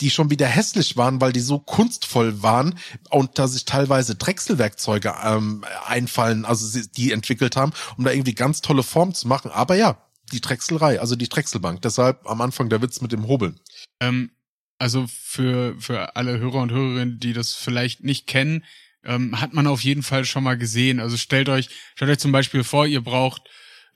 die 0.00 0.10
schon 0.10 0.30
wieder 0.30 0.46
hässlich 0.46 0.96
waren, 0.96 1.20
weil 1.20 1.32
die 1.32 1.40
so 1.40 1.58
kunstvoll 1.58 2.42
waren 2.42 2.78
und 3.10 3.38
da 3.38 3.48
sich 3.48 3.64
teilweise 3.64 4.14
Drechselwerkzeuge 4.14 5.14
ähm, 5.24 5.64
einfallen, 5.86 6.44
also 6.44 6.66
sie, 6.66 6.88
die 6.90 7.12
entwickelt 7.12 7.56
haben, 7.56 7.72
um 7.96 8.04
da 8.04 8.10
irgendwie 8.10 8.34
ganz 8.34 8.60
tolle 8.60 8.82
Formen 8.82 9.14
zu 9.14 9.26
machen. 9.26 9.50
Aber 9.50 9.74
ja, 9.74 9.98
die 10.32 10.40
Drechselrei, 10.40 11.00
also 11.00 11.16
die 11.16 11.28
Drechselbank. 11.28 11.82
Deshalb 11.82 12.28
am 12.28 12.40
Anfang 12.40 12.68
der 12.68 12.82
Witz 12.82 13.00
mit 13.00 13.12
dem 13.12 13.26
Hobeln. 13.26 13.60
Ähm, 14.00 14.30
also 14.78 15.06
für, 15.08 15.76
für 15.80 16.16
alle 16.16 16.38
Hörer 16.38 16.62
und 16.62 16.72
Hörerinnen, 16.72 17.20
die 17.20 17.32
das 17.32 17.54
vielleicht 17.54 18.04
nicht 18.04 18.26
kennen, 18.26 18.64
ähm, 19.04 19.40
hat 19.40 19.54
man 19.54 19.66
auf 19.66 19.82
jeden 19.82 20.02
Fall 20.02 20.24
schon 20.24 20.44
mal 20.44 20.58
gesehen. 20.58 21.00
Also 21.00 21.16
stellt 21.16 21.48
euch, 21.48 21.68
stellt 21.94 22.10
euch 22.10 22.18
zum 22.18 22.32
Beispiel 22.32 22.64
vor, 22.64 22.86
ihr 22.86 23.00
braucht 23.00 23.42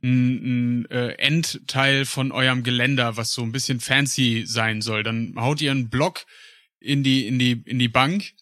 ein, 0.03 0.83
ein 0.83 0.91
äh, 0.91 1.13
Endteil 1.19 2.07
von 2.07 2.33
eurem 2.33 2.63
Geländer, 2.63 3.17
was 3.17 3.33
so 3.33 3.43
ein 3.43 3.53
bisschen 3.53 3.81
fancy 3.81 4.45
sein 4.47 4.81
soll. 4.81 5.03
Dann 5.03 5.35
haut 5.37 5.61
ihr 5.61 5.71
einen 5.71 5.91
Block 5.91 6.25
in 6.79 7.03
die, 7.03 7.27
in 7.27 7.39
die, 7.39 7.63
in 7.67 7.79
die 7.79 7.89
Bank 7.89 8.33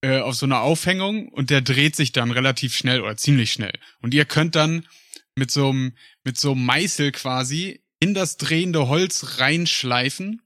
äh, 0.00 0.20
auf 0.20 0.34
so 0.36 0.46
eine 0.46 0.60
Aufhängung 0.60 1.28
und 1.28 1.50
der 1.50 1.60
dreht 1.60 1.96
sich 1.96 2.12
dann 2.12 2.30
relativ 2.30 2.74
schnell 2.74 3.02
oder 3.02 3.16
ziemlich 3.16 3.52
schnell. 3.52 3.74
Und 4.00 4.14
ihr 4.14 4.24
könnt 4.24 4.54
dann 4.54 4.86
mit 5.34 5.50
so 5.50 5.68
einem, 5.68 5.92
mit 6.24 6.38
so 6.38 6.52
einem 6.52 6.64
Meißel 6.64 7.12
quasi 7.12 7.82
in 7.98 8.14
das 8.14 8.38
drehende 8.38 8.88
Holz 8.88 9.38
reinschleifen 9.38 10.40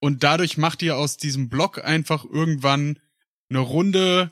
und 0.00 0.22
dadurch 0.22 0.56
macht 0.56 0.82
ihr 0.82 0.96
aus 0.96 1.16
diesem 1.16 1.48
Block 1.48 1.84
einfach 1.84 2.24
irgendwann 2.24 2.98
eine 3.50 3.60
runde 3.60 4.30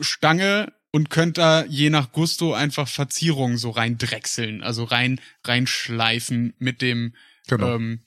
Stange 0.00 0.72
und 0.90 1.10
könnt 1.10 1.38
da 1.38 1.64
je 1.64 1.90
nach 1.90 2.12
Gusto 2.12 2.54
einfach 2.54 2.88
Verzierungen 2.88 3.56
so 3.58 3.70
rein 3.70 3.98
drechseln, 3.98 4.62
also 4.62 4.84
rein 4.84 5.20
reinschleifen 5.44 6.54
mit 6.58 6.82
dem 6.82 7.14
Genau. 7.46 7.74
ähm, 7.74 8.00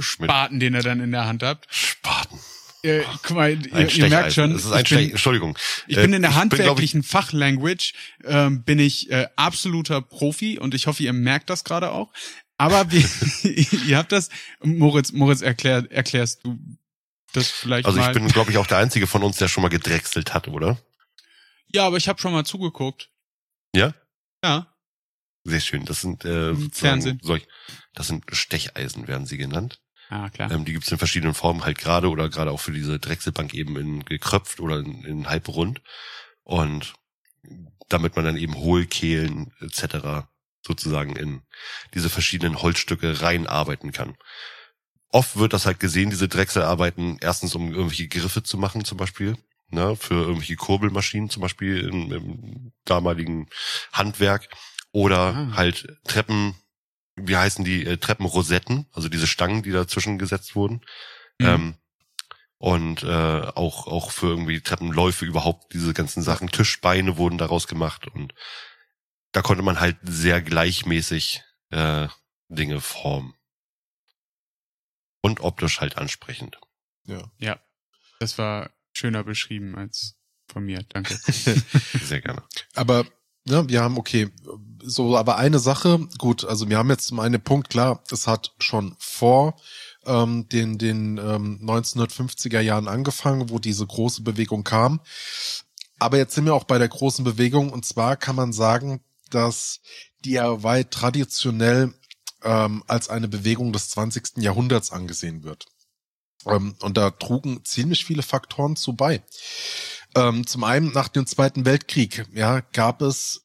Spaten, 0.00 0.58
den 0.58 0.74
ihr 0.74 0.82
dann 0.82 1.00
in 1.00 1.12
der 1.12 1.26
Hand 1.26 1.42
habt. 1.42 1.66
Spaten. 1.72 2.38
Äh, 2.82 3.02
guck 3.22 3.36
mal, 3.36 3.52
ihr, 3.66 3.88
ihr 3.90 4.08
merkt 4.08 4.32
schon, 4.32 4.52
Das 4.52 4.64
ist 4.64 4.72
ein 4.72 4.82
ich 4.84 4.88
bin, 4.90 5.10
Entschuldigung. 5.10 5.58
ich 5.86 5.96
bin 5.96 6.12
Äh, 6.12 6.16
in 6.16 6.22
der 6.22 6.30
ich, 6.32 6.36
handwerklichen 6.36 7.02
Fachlanguage, 7.02 7.92
ähm, 8.24 8.62
bin 8.64 8.78
ich 8.78 9.10
äh, 9.10 9.26
absoluter 9.36 10.00
Profi 10.02 10.58
und 10.58 10.74
ich 10.74 10.86
hoffe, 10.86 11.02
ihr 11.02 11.12
merkt 11.12 11.50
das 11.50 11.64
gerade 11.64 11.90
auch. 11.90 12.12
Aber 12.58 12.90
wir, 12.90 13.04
ihr 13.86 13.98
habt 13.98 14.12
das, 14.12 14.30
Moritz, 14.62 15.12
Moritz, 15.12 15.42
erklär, 15.42 15.86
erklärst 15.90 16.44
du 16.44 16.58
das 17.32 17.50
vielleicht 17.50 17.86
also 17.86 17.98
mal? 17.98 18.08
ich 18.08 18.14
bin, 18.14 18.28
glaube 18.28 18.50
ich, 18.50 18.58
auch 18.58 18.66
der 18.66 18.78
Einzige 18.78 19.06
von 19.06 19.22
uns, 19.22 19.36
der 19.36 19.48
schon 19.48 19.62
mal 19.62 19.68
gedrechselt 19.68 20.32
hat, 20.32 20.48
oder? 20.48 20.78
ja, 21.72 21.86
aber 21.86 21.96
ich 21.96 22.08
habe 22.08 22.20
schon 22.20 22.32
mal 22.32 22.44
zugeguckt. 22.44 23.10
Ja? 23.74 23.94
Ja. 24.42 24.74
Sehr 25.44 25.60
schön. 25.60 25.84
Das 25.84 26.00
sind 26.00 26.24
äh, 26.24 26.54
Fernsehen. 26.72 27.20
Solch, 27.22 27.46
das 27.94 28.08
sind 28.08 28.24
Stecheisen, 28.32 29.06
werden 29.06 29.26
sie 29.26 29.36
genannt. 29.36 29.80
Ah, 30.08 30.30
klar. 30.30 30.50
Ähm, 30.50 30.64
die 30.64 30.72
gibt's 30.72 30.90
in 30.90 30.98
verschiedenen 30.98 31.34
Formen, 31.34 31.64
halt 31.64 31.78
gerade 31.78 32.08
oder 32.08 32.28
gerade 32.28 32.50
auch 32.50 32.60
für 32.60 32.72
diese 32.72 32.98
Drechselbank 32.98 33.54
eben 33.54 33.76
in 33.76 34.04
gekröpft 34.04 34.60
oder 34.60 34.78
in, 34.78 35.04
in 35.04 35.28
halbrund. 35.28 35.82
Und 36.42 36.94
damit 37.88 38.16
man 38.16 38.24
dann 38.24 38.36
eben 38.36 38.54
Hohlkehlen 38.54 39.52
etc. 39.60 40.26
sozusagen 40.66 41.16
in 41.16 41.42
diese 41.94 42.10
verschiedenen 42.10 42.60
Holzstücke 42.62 43.20
reinarbeiten 43.22 43.92
kann. 43.92 44.16
Oft 45.10 45.36
wird 45.36 45.52
das 45.52 45.66
halt 45.66 45.80
gesehen, 45.80 46.10
diese 46.10 46.28
Drechselarbeiten, 46.28 47.18
erstens 47.20 47.54
um 47.54 47.72
irgendwelche 47.72 48.08
Griffe 48.08 48.42
zu 48.42 48.58
machen 48.58 48.84
zum 48.84 48.98
Beispiel, 48.98 49.36
ne, 49.70 49.96
für 49.96 50.14
irgendwelche 50.14 50.56
Kurbelmaschinen 50.56 51.30
zum 51.30 51.42
Beispiel 51.42 51.80
im, 51.80 52.12
im 52.12 52.72
damaligen 52.84 53.48
Handwerk 53.92 54.48
oder 54.92 55.34
Ah. 55.34 55.56
halt 55.56 55.96
Treppen, 56.06 56.54
wie 57.14 57.36
heißen 57.36 57.64
die, 57.64 57.86
äh, 57.86 57.96
Treppenrosetten, 57.96 58.86
also 58.92 59.08
diese 59.08 59.26
Stangen, 59.26 59.62
die 59.62 59.72
dazwischen 59.72 60.18
gesetzt 60.18 60.54
wurden. 60.56 60.82
Mhm. 61.38 61.46
Ähm, 61.46 61.74
und 62.58 63.02
äh, 63.02 63.06
auch 63.54 63.86
auch 63.86 64.10
für 64.10 64.28
irgendwie 64.28 64.60
Treppenläufe 64.60 65.26
überhaupt 65.26 65.74
diese 65.74 65.92
ganzen 65.92 66.22
Sachen 66.22 66.48
Tischbeine 66.48 67.18
wurden 67.18 67.36
daraus 67.36 67.66
gemacht 67.68 68.06
und 68.08 68.32
da 69.36 69.42
konnte 69.42 69.62
man 69.62 69.80
halt 69.80 69.98
sehr 70.02 70.40
gleichmäßig 70.40 71.42
äh, 71.68 72.08
Dinge 72.48 72.80
formen 72.80 73.34
und 75.20 75.40
optisch 75.40 75.82
halt 75.82 75.98
ansprechend 75.98 76.58
Ja. 77.36 77.60
Das 78.18 78.38
war 78.38 78.70
schöner 78.94 79.24
beschrieben 79.24 79.76
als 79.76 80.16
von 80.50 80.64
mir. 80.64 80.82
Danke. 80.88 81.14
sehr 82.02 82.22
gerne 82.22 82.44
Aber 82.74 83.04
ja, 83.44 83.68
wir 83.68 83.82
haben, 83.82 83.98
okay, 83.98 84.30
so, 84.82 85.18
aber 85.18 85.36
eine 85.36 85.58
Sache, 85.58 86.08
gut, 86.16 86.46
also 86.46 86.70
wir 86.70 86.78
haben 86.78 86.88
jetzt 86.88 87.08
zum 87.08 87.20
einen 87.20 87.42
Punkt, 87.42 87.68
klar, 87.68 88.02
es 88.10 88.26
hat 88.26 88.54
schon 88.58 88.96
vor 88.98 89.60
ähm, 90.06 90.48
den, 90.48 90.78
den 90.78 91.18
ähm, 91.18 91.60
1950er 91.62 92.60
Jahren 92.60 92.88
angefangen, 92.88 93.50
wo 93.50 93.58
diese 93.58 93.86
große 93.86 94.22
Bewegung 94.22 94.64
kam. 94.64 95.02
Aber 95.98 96.16
jetzt 96.16 96.34
sind 96.34 96.46
wir 96.46 96.54
auch 96.54 96.64
bei 96.64 96.78
der 96.78 96.88
großen 96.88 97.22
Bewegung 97.22 97.70
und 97.70 97.84
zwar 97.84 98.16
kann 98.16 98.36
man 98.36 98.54
sagen, 98.54 99.02
dass 99.30 99.80
DIY 100.24 100.86
traditionell 100.90 101.94
ähm, 102.42 102.82
als 102.86 103.08
eine 103.08 103.28
Bewegung 103.28 103.72
des 103.72 103.90
20. 103.90 104.38
Jahrhunderts 104.38 104.92
angesehen 104.92 105.42
wird. 105.42 105.66
Ähm, 106.46 106.76
und 106.80 106.96
da 106.96 107.10
trugen 107.10 107.64
ziemlich 107.64 108.04
viele 108.04 108.22
Faktoren 108.22 108.76
zu 108.76 108.94
bei. 108.94 109.22
Ähm, 110.14 110.46
zum 110.46 110.64
einen 110.64 110.92
nach 110.92 111.08
dem 111.08 111.26
Zweiten 111.26 111.64
Weltkrieg, 111.64 112.26
ja, 112.32 112.60
gab 112.72 113.02
es 113.02 113.42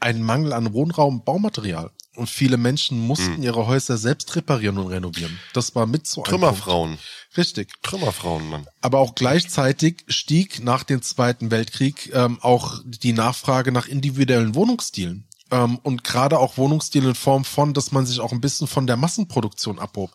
einen 0.00 0.22
Mangel 0.22 0.52
an 0.52 0.72
Wohnraum, 0.72 1.24
Baumaterial. 1.24 1.90
Und 2.16 2.28
viele 2.30 2.56
Menschen 2.56 2.98
mussten 2.98 3.36
Hm. 3.36 3.42
ihre 3.42 3.66
Häuser 3.66 3.96
selbst 3.98 4.34
reparieren 4.36 4.78
und 4.78 4.88
renovieren. 4.88 5.38
Das 5.52 5.74
war 5.74 5.86
mit 5.86 6.06
so 6.06 6.22
Trümmerfrauen. 6.22 6.90
Punkt. 6.92 7.04
Richtig. 7.36 7.72
Trümmerfrauen, 7.82 8.48
Mann. 8.48 8.66
Aber 8.80 8.98
auch 8.98 9.14
gleichzeitig 9.14 10.04
stieg 10.08 10.62
nach 10.64 10.82
dem 10.82 11.02
Zweiten 11.02 11.50
Weltkrieg 11.50 12.10
ähm, 12.14 12.38
auch 12.40 12.80
die 12.84 13.12
Nachfrage 13.12 13.72
nach 13.72 13.86
individuellen 13.86 14.54
Wohnungsstilen. 14.54 15.28
Ähm, 15.50 15.78
und 15.82 16.02
gerade 16.02 16.38
auch 16.38 16.56
Wohnungsstil 16.56 17.04
in 17.04 17.14
Form 17.14 17.44
von, 17.44 17.74
dass 17.74 17.92
man 17.92 18.06
sich 18.06 18.20
auch 18.20 18.32
ein 18.32 18.40
bisschen 18.40 18.66
von 18.66 18.86
der 18.86 18.96
Massenproduktion 18.96 19.78
abhob. 19.78 20.12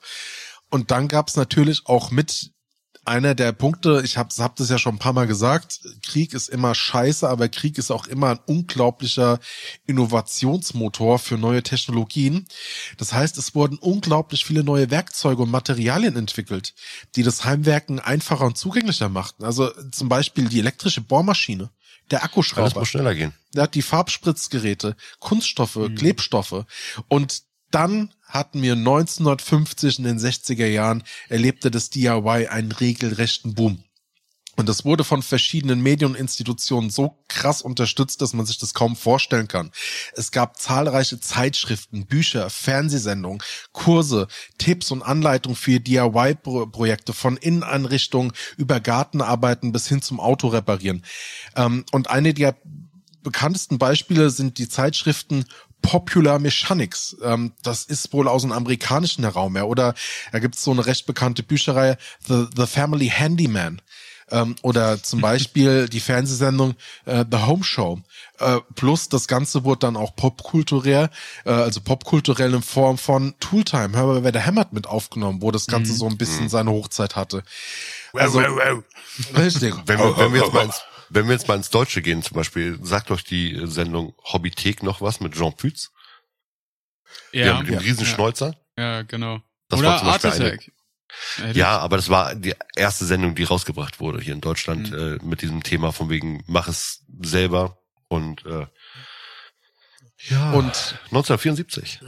Und 0.70 0.92
dann 0.92 1.08
gab 1.08 1.28
es 1.28 1.36
natürlich 1.36 1.86
auch 1.86 2.12
mit 2.12 2.52
einer 3.04 3.34
der 3.34 3.52
Punkte, 3.52 4.02
ich 4.06 4.18
habe 4.18 4.30
hab 4.38 4.56
das 4.56 4.70
ja 4.70 4.78
schon 4.78 4.96
ein 4.96 5.00
paar 5.00 5.14
Mal 5.14 5.26
gesagt, 5.26 5.80
Krieg 6.04 6.34
ist 6.34 6.50
immer 6.50 6.76
scheiße, 6.76 7.28
aber 7.28 7.50
Krieg 7.50 7.78
ist 7.78 7.90
auch 7.90 8.06
immer 8.06 8.30
ein 8.30 8.40
unglaublicher 8.46 9.40
Innovationsmotor 9.88 11.18
für 11.18 11.38
neue 11.38 11.64
Technologien. 11.64 12.48
Das 12.98 13.14
heißt, 13.14 13.38
es 13.38 13.56
wurden 13.56 13.78
unglaublich 13.80 14.46
viele 14.46 14.64
neue 14.64 14.92
Werkzeuge 14.92 15.42
und 15.42 15.50
Materialien 15.52 16.16
entwickelt, 16.16 16.76
die 17.16 17.24
das 17.24 17.44
Heimwerken 17.44 18.00
einfacher 18.00 18.46
und 18.46 18.58
zugänglicher 18.58 19.10
machten. 19.10 19.44
Also 19.44 19.72
zum 19.92 20.08
Beispiel 20.08 20.48
die 20.48 20.60
elektrische 20.60 21.02
Bohrmaschine, 21.02 21.72
der 22.12 22.20
Alles 22.20 22.32
Akkuschrauber. 22.32 22.80
muss 22.80 22.90
schneller 22.90 23.16
gehen. 23.16 23.34
Der 23.56 23.64
hat 23.64 23.74
die 23.74 23.82
Farbspritzgeräte, 23.82 24.96
Kunststoffe, 25.20 25.80
Klebstoffe. 25.96 26.66
Und 27.08 27.44
dann 27.72 28.14
hatten 28.32 28.62
wir 28.62 28.74
1950 28.74 30.00
in 30.00 30.06
den 30.06 30.20
60er 30.20 30.66
Jahren 30.66 31.04
erlebte 31.30 31.70
das 31.70 31.90
DIY 31.90 32.48
einen 32.48 32.72
regelrechten 32.72 33.54
Boom. 33.54 33.84
Und 34.58 34.68
das 34.68 34.84
wurde 34.84 35.04
von 35.04 35.24
verschiedenen 35.24 35.82
Medien 35.82 36.12
und 36.12 36.18
Institutionen 36.18 36.90
so 36.90 37.24
krass 37.30 37.62
unterstützt, 37.62 38.22
dass 38.22 38.34
man 38.34 38.46
sich 38.46 38.58
das 38.58 38.74
kaum 38.74 38.96
vorstellen 38.96 39.48
kann. 39.48 39.72
Es 40.14 40.32
gab 40.32 40.60
zahlreiche 40.60 41.20
Zeitschriften, 41.20 42.06
Bücher, 42.06 42.50
Fernsehsendungen, 42.50 43.42
Kurse, 43.72 44.28
Tipps 44.58 44.92
und 44.92 45.04
Anleitungen 45.04 45.56
für 45.56 45.80
DIY-Projekte 45.80 47.14
von 47.14 47.38
Inneneinrichtungen 47.38 48.34
über 48.58 48.82
Gartenarbeiten 48.82 49.72
bis 49.72 49.88
hin 49.88 50.02
zum 50.02 50.20
Autoreparieren. 50.20 51.06
Ähm, 51.56 51.86
und 51.92 52.10
eine 52.10 52.34
der 52.34 52.58
bekanntesten 53.24 53.78
Beispiele 53.78 54.30
sind 54.32 54.58
die 54.58 54.68
Zeitschriften 54.68 55.46
Popular 55.82 56.40
Mechanics. 56.40 57.16
Ähm, 57.24 57.54
das 57.64 57.84
ist 57.84 58.14
wohl 58.14 58.28
aus 58.28 58.44
dem 58.44 58.52
amerikanischen 58.52 59.26
Raum 59.26 59.56
her. 59.56 59.68
Oder 59.68 59.94
da 60.32 60.40
gibt 60.40 60.56
es 60.56 60.64
so 60.64 60.72
eine 60.72 60.86
recht 60.86 61.06
bekannte 61.06 61.44
Bücherei, 61.44 61.98
The, 62.28 62.48
The 62.56 62.68
Family 62.68 63.10
Handyman. 63.10 63.82
Ähm, 64.32 64.56
oder 64.62 65.02
zum 65.04 65.22
Beispiel 65.22 65.90
die 65.90 66.00
Fernsehsendung 66.00 66.76
äh, 67.06 67.26
The 67.30 67.40
Home 67.40 67.64
Show. 67.64 68.00
Äh, 68.40 68.60
plus 68.76 69.10
das 69.10 69.28
Ganze 69.28 69.64
wurde 69.64 69.80
dann 69.80 69.98
auch 69.98 70.16
popkulturell, 70.16 71.10
äh, 71.46 71.52
also 71.52 71.82
popkulturell 71.82 72.54
in 72.54 72.64
Form 72.64 72.98
von 72.98 73.36
Tooltime, 73.40 73.96
hör 73.96 74.08
mal, 74.08 74.24
wer 74.24 74.32
der 74.32 74.42
hämmert 74.42 74.74
mit 74.74 74.88
aufgenommen, 74.88 75.42
wo 75.42 75.52
das 75.52 75.68
Ganze 75.68 75.94
so 75.94 76.08
ein 76.08 76.18
bisschen 76.18 76.50
seine 76.50 76.72
Hochzeit 76.72 77.16
hatte. 77.16 77.44
Also, 78.14 78.40
richtig. 79.38 79.76
Wenn 79.86 80.00
wir, 80.00 80.18
wenn 80.18 80.34
wir 80.34 80.42
jetzt 80.42 80.54
mal 80.54 80.66
ins, 80.66 80.82
wenn 81.14 81.26
wir 81.28 81.34
jetzt 81.34 81.48
mal 81.48 81.56
ins 81.56 81.70
Deutsche 81.70 82.02
gehen, 82.02 82.24
zum 82.24 82.36
Beispiel, 82.36 82.80
sagt 82.82 83.12
euch 83.12 83.24
die 83.24 83.60
Sendung 83.66 84.16
Hobbythek 84.24 84.82
noch 84.84 85.02
was 85.02 85.20
mit 85.20 85.34
Jean 85.34 85.54
Pütz? 85.56 85.92
Ja, 87.34 87.60
mit 87.60 87.70
dem 87.70 87.78
Riesenschnäuzer? 87.80 88.56
Ja, 88.78 88.84
ja, 88.98 89.02
genau. 89.04 89.42
Das 89.68 89.80
Oder 89.80 89.90
war 89.90 90.20
zum 90.20 90.30
Beispiel 90.32 90.70
eine- 91.44 91.54
Ja, 91.54 91.78
aber 91.80 91.98
das 91.98 92.08
war 92.10 92.36
die 92.36 92.54
erste 92.76 93.06
Sendung, 93.06 93.36
die 93.36 93.44
rausgebracht 93.44 94.00
wurde 94.00 94.22
hier 94.22 94.34
in 94.34 94.42
Deutschland 94.42 94.94
äh, 94.94 95.18
mit 95.24 95.42
diesem 95.42 95.62
Thema 95.64 95.92
von 95.92 96.10
wegen 96.10 96.44
mach 96.48 96.68
es 96.70 97.04
selber 97.22 97.78
und 98.08 98.46
äh, 98.46 98.68
ja 100.30 100.52
Und 100.54 100.96
1974. 101.06 102.00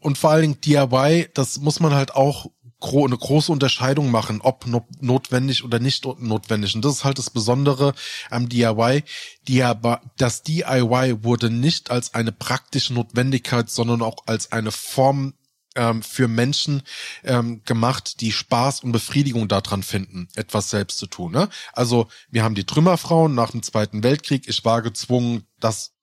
und 0.00 0.18
vor 0.18 0.30
allen 0.30 0.42
Dingen 0.42 0.60
DIY, 0.60 1.30
das 1.34 1.58
muss 1.58 1.80
man 1.80 1.94
halt 1.94 2.14
auch 2.14 2.46
gro 2.80 3.04
eine 3.04 3.16
große 3.16 3.50
Unterscheidung 3.50 4.10
machen, 4.10 4.40
ob 4.40 4.66
no 4.66 4.86
notwendig 5.00 5.64
oder 5.64 5.78
nicht 5.78 6.04
notwendig. 6.04 6.74
Und 6.74 6.84
das 6.84 6.94
ist 6.94 7.04
halt 7.04 7.18
das 7.18 7.30
Besondere 7.30 7.94
am 8.30 8.48
DIY. 8.48 9.04
DIY. 9.48 9.96
Das 10.16 10.42
DIY 10.42 11.24
wurde 11.24 11.50
nicht 11.50 11.90
als 11.90 12.14
eine 12.14 12.32
praktische 12.32 12.94
Notwendigkeit, 12.94 13.70
sondern 13.70 14.02
auch 14.02 14.26
als 14.26 14.52
eine 14.52 14.70
Form 14.70 15.34
ähm, 15.74 16.02
für 16.02 16.28
Menschen 16.28 16.82
ähm, 17.24 17.62
gemacht, 17.64 18.20
die 18.20 18.32
Spaß 18.32 18.80
und 18.80 18.92
Befriedigung 18.92 19.48
daran 19.48 19.82
finden, 19.82 20.28
etwas 20.34 20.70
selbst 20.70 20.98
zu 20.98 21.06
tun. 21.06 21.32
Ne? 21.32 21.48
Also 21.72 22.08
wir 22.30 22.42
haben 22.42 22.54
die 22.54 22.64
Trümmerfrauen 22.64 23.34
nach 23.34 23.52
dem 23.52 23.62
Zweiten 23.62 24.02
Weltkrieg. 24.02 24.48
Ich 24.48 24.64
war 24.64 24.82
gezwungen, 24.82 25.44
das 25.60 25.94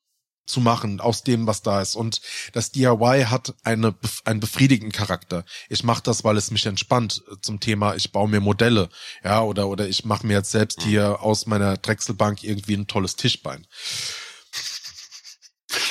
zu 0.46 0.62
machen 0.62 1.00
aus 1.00 1.24
dem, 1.24 1.48
was 1.48 1.62
da 1.62 1.82
ist. 1.82 1.96
Und 1.96 2.22
das 2.54 2.72
DIY 2.72 3.26
hat 3.30 3.54
eine, 3.64 3.96
einen 4.26 4.40
befriedigenden 4.40 4.92
Charakter. 4.92 5.46
Ich 5.70 5.84
mache 5.84 6.04
das, 6.04 6.24
weil 6.24 6.38
es 6.38 6.52
mich 6.52 6.66
entspannt 6.66 7.24
äh, 7.32 7.36
zum 7.42 7.60
Thema, 7.60 7.96
ich 7.96 8.12
baue 8.12 8.30
mir 8.30 8.40
Modelle, 8.40 8.90
ja, 9.24 9.42
oder, 9.42 9.68
oder 9.68 9.88
ich 9.88 10.06
mache 10.06 10.26
mir 10.26 10.34
jetzt 10.34 10.52
selbst 10.52 10.84
hier 10.84 11.22
aus 11.22 11.46
meiner 11.46 11.78
Drechselbank 11.78 12.44
irgendwie 12.44 12.76
ein 12.76 12.88
tolles 12.88 13.16
Tischbein. 13.16 13.66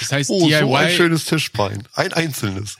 Das 0.00 0.12
heißt, 0.12 0.30
Oh, 0.30 0.40
so 0.40 0.54
ein 0.54 0.66
DIY, 0.66 0.96
schönes 0.96 1.24
Tischbein. 1.24 1.86
Ein 1.94 2.12
einzelnes. 2.12 2.76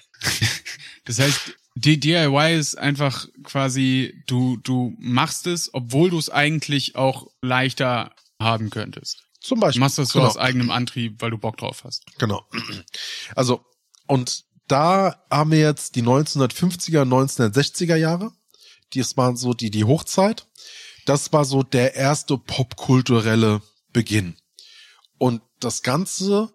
das 1.05 1.19
heißt, 1.19 1.41
die 1.75 1.99
DIY 1.99 2.57
ist 2.57 2.79
einfach 2.79 3.27
quasi, 3.43 4.23
du, 4.27 4.59
du 4.59 4.95
machst 4.99 5.47
es, 5.47 5.73
obwohl 5.75 6.11
du 6.11 6.19
es 6.19 6.31
eigentlich 6.31 6.97
auch 6.97 7.27
leichter 7.43 8.15
haben 8.41 8.71
könntest. 8.71 9.25
Zum 9.45 9.61
Du 9.61 9.67
Beispiel. 9.67 9.81
machst 9.81 9.99
das 9.99 10.09
so 10.09 10.19
Genau. 10.21 10.31
aus 10.31 10.37
eigenem 10.39 10.71
Antrieb, 10.71 11.21
weil 11.21 11.31
du 11.31 11.39
Bock 11.39 11.59
drauf 11.59 11.85
hast. 11.85 12.05
Genau. 12.19 12.47
Also, 13.37 13.65
und 14.07 14.45
da 14.69 15.23
haben 15.31 15.51
wir 15.51 15.59
jetzt 15.59 15.97
die 15.97 16.03
1950er, 16.03 17.03
1960er 17.05 17.97
Jahre. 17.97 18.33
Das 18.95 19.17
waren 19.19 19.37
so 19.37 19.53
die, 19.53 19.71
die 19.71 19.85
Hochzeit. 19.85 20.47
Das 21.05 21.33
war 21.35 21.45
so 21.45 21.63
der 21.63 21.95
erste 21.95 22.39
popkulturelle 22.39 23.61
Beginn. 23.93 24.37
Und 25.19 25.43
das 25.61 25.83
Ganze 25.83 26.55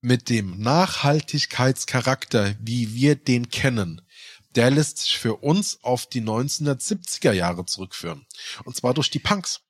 mit 0.00 0.28
dem 0.28 0.58
Nachhaltigkeitscharakter, 0.60 2.56
wie 2.60 2.94
wir 2.94 3.14
den 3.16 3.50
kennen, 3.50 4.02
der 4.54 4.70
lässt 4.70 4.98
sich 4.98 5.18
für 5.18 5.36
uns 5.36 5.82
auf 5.84 6.06
die 6.06 6.22
1970er 6.22 7.32
Jahre 7.32 7.66
zurückführen. 7.66 8.26
Und 8.64 8.74
zwar 8.74 8.94
durch 8.94 9.10
die 9.10 9.18
Punks 9.18 9.60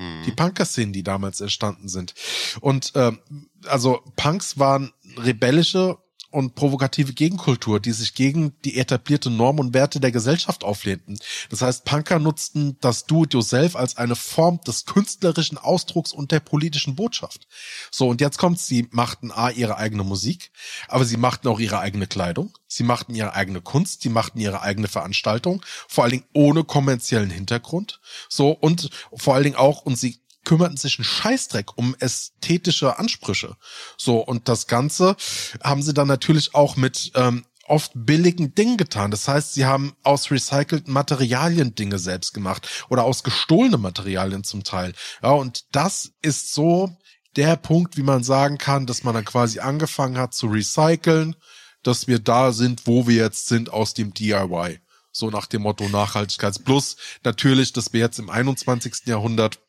Hm. 0.00 0.22
die 0.24 0.32
Punker-Szenen, 0.32 0.92
die 0.92 1.02
damals 1.02 1.40
entstanden 1.40 1.88
sind. 1.88 2.14
Und 2.60 2.92
ähm, 2.94 3.18
also 3.66 4.02
Punks 4.16 4.58
waren 4.58 4.92
rebellische 5.18 5.98
und 6.32 6.54
provokative 6.54 7.12
Gegenkultur, 7.12 7.78
die 7.78 7.92
sich 7.92 8.14
gegen 8.14 8.52
die 8.64 8.78
etablierte 8.78 9.30
Norm 9.30 9.58
und 9.58 9.74
Werte 9.74 10.00
der 10.00 10.12
Gesellschaft 10.12 10.64
auflehnten. 10.64 11.18
Das 11.50 11.62
heißt, 11.62 11.84
Punker 11.84 12.18
nutzten 12.18 12.76
das 12.80 13.06
Do-it-yourself 13.06 13.76
als 13.76 13.96
eine 13.96 14.16
Form 14.16 14.60
des 14.66 14.86
künstlerischen 14.86 15.58
Ausdrucks 15.58 16.12
und 16.12 16.32
der 16.32 16.40
politischen 16.40 16.96
Botschaft. 16.96 17.46
So, 17.90 18.08
und 18.08 18.20
jetzt 18.20 18.38
kommt's, 18.38 18.66
sie 18.66 18.88
machten 18.90 19.30
A, 19.30 19.50
ihre 19.50 19.76
eigene 19.76 20.04
Musik, 20.04 20.50
aber 20.88 21.04
sie 21.04 21.16
machten 21.16 21.48
auch 21.48 21.60
ihre 21.60 21.78
eigene 21.78 22.06
Kleidung, 22.06 22.56
sie 22.66 22.84
machten 22.84 23.14
ihre 23.14 23.34
eigene 23.34 23.60
Kunst, 23.60 24.02
sie 24.02 24.08
machten 24.08 24.40
ihre 24.40 24.62
eigene 24.62 24.88
Veranstaltung, 24.88 25.64
vor 25.88 26.04
allen 26.04 26.12
Dingen 26.12 26.26
ohne 26.32 26.64
kommerziellen 26.64 27.30
Hintergrund. 27.30 28.00
So, 28.28 28.50
und 28.50 28.90
vor 29.14 29.34
allen 29.34 29.44
Dingen 29.44 29.56
auch, 29.56 29.82
und 29.82 29.96
sie 29.96 30.22
kümmerten 30.44 30.76
sich 30.76 30.98
einen 30.98 31.04
Scheißdreck 31.04 31.76
um 31.76 31.94
ästhetische 31.98 32.98
Ansprüche. 32.98 33.56
So, 33.96 34.18
und 34.18 34.48
das 34.48 34.66
Ganze 34.66 35.16
haben 35.62 35.82
sie 35.82 35.94
dann 35.94 36.08
natürlich 36.08 36.54
auch 36.54 36.76
mit 36.76 37.12
ähm, 37.14 37.44
oft 37.66 37.92
billigen 37.94 38.54
Dingen 38.54 38.76
getan. 38.76 39.10
Das 39.10 39.28
heißt, 39.28 39.54
sie 39.54 39.64
haben 39.64 39.94
aus 40.02 40.30
recycelten 40.30 40.92
Materialien 40.92 41.74
Dinge 41.74 41.98
selbst 41.98 42.34
gemacht 42.34 42.68
oder 42.88 43.04
aus 43.04 43.22
gestohlenen 43.22 43.80
Materialien 43.80 44.44
zum 44.44 44.64
Teil. 44.64 44.92
Ja, 45.22 45.30
und 45.30 45.64
das 45.72 46.12
ist 46.22 46.52
so 46.52 46.96
der 47.36 47.56
Punkt, 47.56 47.96
wie 47.96 48.02
man 48.02 48.24
sagen 48.24 48.58
kann, 48.58 48.86
dass 48.86 49.04
man 49.04 49.14
dann 49.14 49.24
quasi 49.24 49.60
angefangen 49.60 50.18
hat 50.18 50.34
zu 50.34 50.48
recyceln, 50.48 51.36
dass 51.82 52.06
wir 52.06 52.18
da 52.18 52.52
sind, 52.52 52.86
wo 52.86 53.06
wir 53.06 53.16
jetzt 53.16 53.46
sind 53.46 53.72
aus 53.72 53.94
dem 53.94 54.12
DIY. 54.12 54.80
So 55.10 55.30
nach 55.30 55.46
dem 55.46 55.62
Motto 55.62 55.88
Nachhaltigkeits. 55.88 56.58
Plus 56.58 56.96
natürlich, 57.22 57.72
dass 57.72 57.92
wir 57.92 58.00
jetzt 58.00 58.18
im 58.18 58.30
21. 58.30 59.06
Jahrhundert 59.06 59.60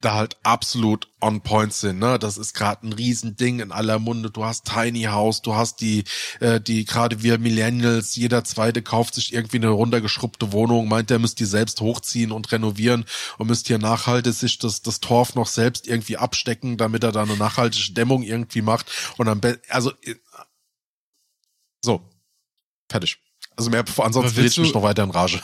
da 0.00 0.14
halt 0.14 0.36
absolut 0.44 1.08
on 1.20 1.40
point 1.40 1.72
sind. 1.72 1.98
Ne? 1.98 2.18
Das 2.18 2.38
ist 2.38 2.54
gerade 2.54 2.86
ein 2.86 2.92
Riesending 2.92 3.58
in 3.58 3.72
aller 3.72 3.98
Munde. 3.98 4.30
Du 4.30 4.44
hast 4.44 4.64
Tiny 4.64 5.04
House, 5.04 5.42
du 5.42 5.56
hast 5.56 5.80
die, 5.80 6.04
äh, 6.38 6.60
die 6.60 6.84
gerade 6.84 7.22
wir 7.22 7.38
Millennials, 7.38 8.14
jeder 8.14 8.44
zweite 8.44 8.82
kauft 8.82 9.14
sich 9.14 9.32
irgendwie 9.32 9.56
eine 9.56 9.70
runtergeschrubbte 9.70 10.52
Wohnung, 10.52 10.88
meint, 10.88 11.10
er 11.10 11.18
müsst 11.18 11.40
die 11.40 11.46
selbst 11.46 11.80
hochziehen 11.80 12.30
und 12.30 12.52
renovieren 12.52 13.06
und 13.38 13.48
müsst 13.48 13.66
hier 13.66 13.78
nachhaltig 13.78 14.34
sich 14.34 14.58
das, 14.58 14.82
das 14.82 15.00
Torf 15.00 15.34
noch 15.34 15.48
selbst 15.48 15.88
irgendwie 15.88 16.16
abstecken, 16.16 16.76
damit 16.76 17.02
er 17.02 17.12
da 17.12 17.22
eine 17.22 17.36
nachhaltige 17.36 17.92
Dämmung 17.92 18.22
irgendwie 18.22 18.62
macht. 18.62 18.86
Und 19.16 19.26
dann, 19.26 19.40
also, 19.68 19.90
äh, 20.02 20.14
so, 21.80 22.02
fertig. 22.88 23.18
Also 23.56 23.70
mehr, 23.70 23.84
ansonsten 23.96 24.36
will 24.36 24.46
ich 24.46 24.58
mich 24.58 24.74
noch 24.74 24.82
weiter 24.82 25.02
in 25.02 25.10
Rage. 25.10 25.42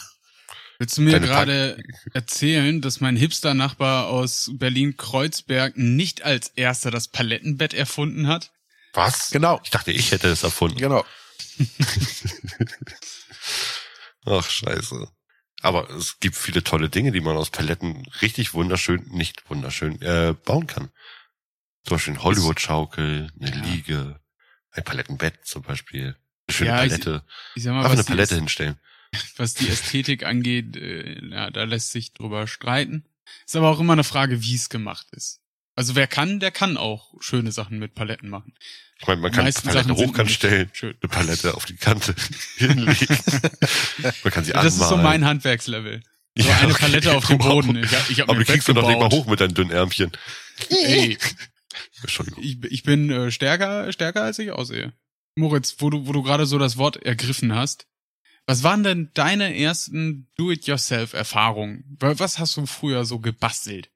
Willst 0.79 0.97
du 0.99 1.03
mir 1.03 1.21
gerade 1.21 1.83
erzählen, 2.13 2.81
dass 2.81 3.01
mein 3.01 3.17
Hipster-Nachbar 3.17 4.09
aus 4.09 4.51
Berlin-Kreuzberg 4.55 5.77
nicht 5.77 6.23
als 6.23 6.49
erster 6.49 6.91
das 6.91 7.09
Palettenbett 7.09 7.75
erfunden 7.75 8.27
hat? 8.27 8.51
Was? 8.93 9.31
Genau. 9.31 9.61
Ich 9.65 9.71
dachte, 9.71 9.93
ich 9.93 10.11
hätte 10.13 10.29
es 10.29 10.43
erfunden. 10.43 10.79
Genau. 10.79 11.05
Ach, 14.27 14.49
scheiße. 14.49 15.09
Aber 15.63 15.89
es 15.91 16.19
gibt 16.21 16.37
viele 16.37 16.63
tolle 16.63 16.89
Dinge, 16.91 17.13
die 17.13 17.21
man 17.21 17.37
aus 17.37 17.51
Paletten 17.51 18.07
richtig 18.23 18.53
wunderschön, 18.55 19.07
nicht 19.11 19.49
wunderschön, 19.49 20.01
äh, 20.03 20.35
bauen 20.45 20.67
kann. 20.67 20.91
Zum 21.85 21.97
Beispiel 21.97 22.15
eine 22.15 22.23
Hollywood-Schaukel, 22.23 23.31
eine 23.41 23.51
Ja. 23.51 23.63
Liege, 23.65 24.21
ein 24.71 24.85
Palettenbett 24.85 25.47
zum 25.47 25.63
Beispiel. 25.63 26.17
Eine 26.47 26.55
schöne 26.55 26.71
Ja, 26.71 26.85
ich- 26.85 26.91
Palette. 26.91 27.25
Ich 27.55 27.63
sag 27.63 27.73
mal, 27.73 27.81
Einfach 27.81 27.93
eine 27.93 28.05
Palette 28.05 28.35
Äst- 28.35 28.39
hinstellen. 28.39 28.79
Was 29.37 29.55
die 29.55 29.69
Ästhetik 29.69 30.25
angeht, 30.25 30.77
äh, 30.77 31.21
ja, 31.31 31.51
da 31.51 31.65
lässt 31.65 31.93
sich 31.93 32.13
drüber 32.13 32.47
streiten. 32.47 33.05
Ist 33.47 33.57
aber 33.57 33.71
auch 33.71 33.81
immer 33.81 33.93
eine 33.95 34.05
Frage, 34.05 34.43
wie 34.43 34.55
es 34.55 34.69
gemacht 34.69 35.07
ist. 35.13 35.41
Also 35.77 35.95
wer 35.97 36.07
kann, 36.07 36.39
der 36.41 36.51
kann 36.53 36.77
auch 36.77 37.15
schöne 37.21 37.51
Sachen 37.53 37.79
mit 37.79 37.95
Paletten 37.95 38.29
machen. 38.29 38.55
Ich 39.01 39.07
meine, 39.09 39.21
man 39.21 39.33
kann 39.33 39.41
die 39.45 39.47
meisten 39.49 39.69
Palette 39.69 39.89
Sachen 39.89 39.97
hochkant 40.07 40.31
stellen, 40.31 40.71
schön. 40.73 40.95
eine 41.03 41.09
Palette 41.09 41.55
auf 41.55 41.65
die 41.65 41.75
Kante 41.77 42.15
hinlegen. 42.57 43.19
man 44.23 44.33
kann 44.33 44.45
sie 44.45 44.53
Das 44.53 44.67
ist 44.67 44.79
so 44.79 44.85
anmalen. 44.95 45.03
mein 45.03 45.25
Handwerkslevel. 45.25 46.03
So 46.37 46.49
Ja, 46.49 46.59
eine 46.59 46.73
okay. 46.73 46.81
Palette 46.87 47.15
auf 47.17 47.27
dem. 47.27 47.39
Boden. 47.39 47.77
Ich 47.77 47.93
hab, 47.93 48.09
ich 48.11 48.21
hab 48.21 48.29
Aber 48.29 48.39
du 48.39 48.45
kriegst 48.45 48.69
du 48.69 48.73
doch 48.73 48.87
nicht 48.89 48.99
mal 49.01 49.11
hoch 49.11 49.27
mit 49.27 49.41
deinen 49.41 49.55
dünnen 49.55 49.71
Ärmchen. 49.73 50.13
Ey, 50.71 51.19
Entschuldigung. 52.03 52.43
ich, 52.43 52.63
ich 52.65 52.83
bin 52.85 53.11
äh, 53.11 53.31
stärker, 53.33 53.93
stärker 53.93 54.23
als 54.23 54.39
ich 54.39 54.53
aussehe. 54.53 54.93
Moritz, 55.37 55.75
wo 55.79 55.91
du, 55.91 56.07
wo 56.07 56.13
du 56.13 56.23
gerade 56.23 56.47
so 56.47 56.59
das 56.59 56.77
Wort 56.77 56.97
ergriffen 57.05 57.53
hast, 57.55 57.87
was 58.47 58.63
waren 58.63 58.83
denn 58.83 59.11
deine 59.15 59.57
ersten 59.59 60.29
Do-it-yourself-Erfahrungen? 60.37 61.97
Wa- 61.99 62.15
Was 62.19 62.39
hast 62.39 62.57
du 62.57 62.67
früher 62.67 63.05
so 63.05 63.19
gebastelt? 63.21 63.91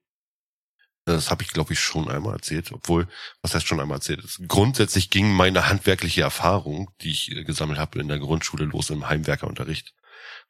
Das 1.04 1.30
habe 1.30 1.42
ich, 1.42 1.50
glaube 1.50 1.72
ich, 1.72 1.80
schon 1.80 2.10
einmal 2.10 2.34
erzählt. 2.34 2.70
Obwohl, 2.72 3.08
was 3.40 3.54
heißt 3.54 3.66
schon 3.66 3.80
einmal 3.80 3.96
erzählt? 3.96 4.22
Grundsätzlich 4.46 5.08
ging 5.10 5.32
meine 5.32 5.68
handwerkliche 5.68 6.20
Erfahrung, 6.22 6.90
die 7.00 7.10
ich 7.10 7.32
äh, 7.32 7.44
gesammelt 7.44 7.78
habe 7.78 7.98
in 8.00 8.08
der 8.08 8.18
Grundschule, 8.18 8.64
los 8.64 8.90
im 8.90 9.08
Heimwerkerunterricht. 9.08 9.94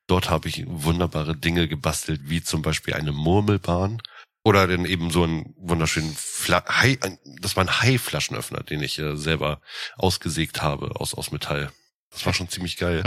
Dort 0.09 0.31
habe 0.31 0.49
ich 0.49 0.65
wunderbare 0.67 1.37
Dinge 1.37 1.69
gebastelt, 1.69 2.23
wie 2.25 2.43
zum 2.43 2.63
Beispiel 2.63 2.95
eine 2.95 3.13
Murmelbahn 3.13 4.03
oder 4.43 4.67
dann 4.67 4.85
eben 4.87 5.11
so 5.11 5.25
einen 5.25 5.55
wunderschönen 5.59 6.13
Fla 6.17 6.65
Hai, 6.67 6.99
das 7.41 7.55
war 7.57 7.65
ein 7.65 7.81
Haiflaschenöffner, 7.83 8.63
den 8.63 8.83
ich 8.83 8.99
äh, 8.99 9.17
selber 9.17 9.61
ausgesägt 9.97 10.63
habe 10.63 10.99
aus, 10.99 11.15
aus 11.15 11.31
Metall. 11.31 11.71
Das 12.11 12.25
war 12.27 12.33
schon 12.35 12.49
ziemlich 12.49 12.79
geil. 12.79 13.03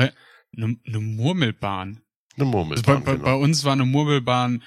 Eine 0.56 0.78
ne 0.84 1.00
Murmelbahn. 1.00 2.02
Eine 2.36 2.46
Also 2.46 2.46
bei, 2.46 2.46
Murmelbahn. 2.46 3.04
bei, 3.04 3.12
bei 3.12 3.18
genau. 3.18 3.40
uns 3.40 3.64
war 3.64 3.74
eine 3.74 3.86
Murmelbahn 3.86 4.64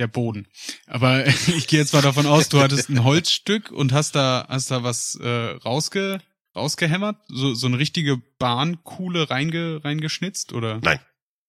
der 0.00 0.06
Boden. 0.08 0.48
Aber 0.86 1.26
ich 1.26 1.66
gehe 1.68 1.78
jetzt 1.80 1.92
mal 1.92 2.02
davon 2.02 2.26
aus, 2.26 2.48
du 2.48 2.60
hattest 2.60 2.88
ein 2.88 3.04
Holzstück 3.04 3.70
und 3.70 3.92
hast 3.92 4.14
da, 4.14 4.46
hast 4.48 4.70
da 4.70 4.82
was 4.82 5.14
äh, 5.16 5.28
rausge, 5.64 6.20
rausgehämmert? 6.56 7.16
So, 7.28 7.54
so 7.54 7.66
eine 7.66 7.78
richtige 7.78 8.16
Bahnkuhle 8.38 9.30
reinge, 9.30 9.84
reingeschnitzt? 9.84 10.52
Oder? 10.52 10.80
Nein. 10.82 11.00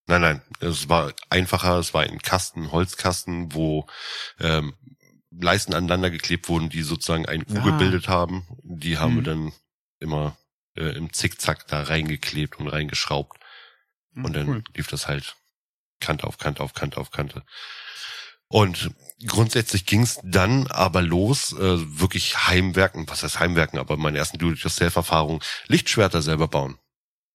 Nein, 0.05 0.21
nein. 0.21 0.41
Es 0.59 0.89
war 0.89 1.13
einfacher. 1.29 1.79
Es 1.79 1.93
war 1.93 2.03
ein 2.03 2.19
Kasten, 2.19 2.71
Holzkasten, 2.73 3.53
wo 3.53 3.87
ähm, 4.39 4.73
Leisten 5.31 5.73
aneinander 5.73 6.11
geklebt 6.11 6.49
wurden, 6.49 6.69
die 6.69 6.81
sozusagen 6.83 7.25
ein 7.25 7.43
U 7.49 7.57
Ah. 7.57 7.63
gebildet 7.63 8.07
haben. 8.09 8.45
Die 8.63 8.97
haben 8.97 9.15
wir 9.15 9.21
Mhm. 9.21 9.25
dann 9.25 9.53
immer 9.99 10.37
äh, 10.75 10.95
im 10.95 11.13
Zickzack 11.13 11.67
da 11.67 11.83
reingeklebt 11.83 12.59
und 12.59 12.67
reingeschraubt. 12.67 13.37
Hm, 14.13 14.25
Und 14.25 14.35
dann 14.35 14.49
cool. 14.49 14.63
lief 14.75 14.87
das 14.87 15.07
halt 15.07 15.35
Kante 15.99 16.27
auf 16.27 16.37
Kante 16.37 16.61
auf 16.61 16.73
Kante 16.73 16.99
auf 16.99 17.11
Kante. 17.11 17.43
Und 18.47 18.91
grundsätzlich 19.25 19.85
ging's 19.87 20.19
dann 20.23 20.67
aber 20.67 21.01
los, 21.01 21.53
äh, 21.53 21.99
wirklich 21.99 22.47
Heimwerken, 22.47 23.09
was 23.09 23.23
heißt 23.23 23.39
Heimwerken, 23.39 23.79
aber 23.79 23.97
meine 23.97 24.19
ersten 24.19 24.37
Do-it-yourself-Erfahrungen, 24.37 25.41
Lichtschwerter 25.67 26.21
selber 26.21 26.47
bauen. 26.47 26.77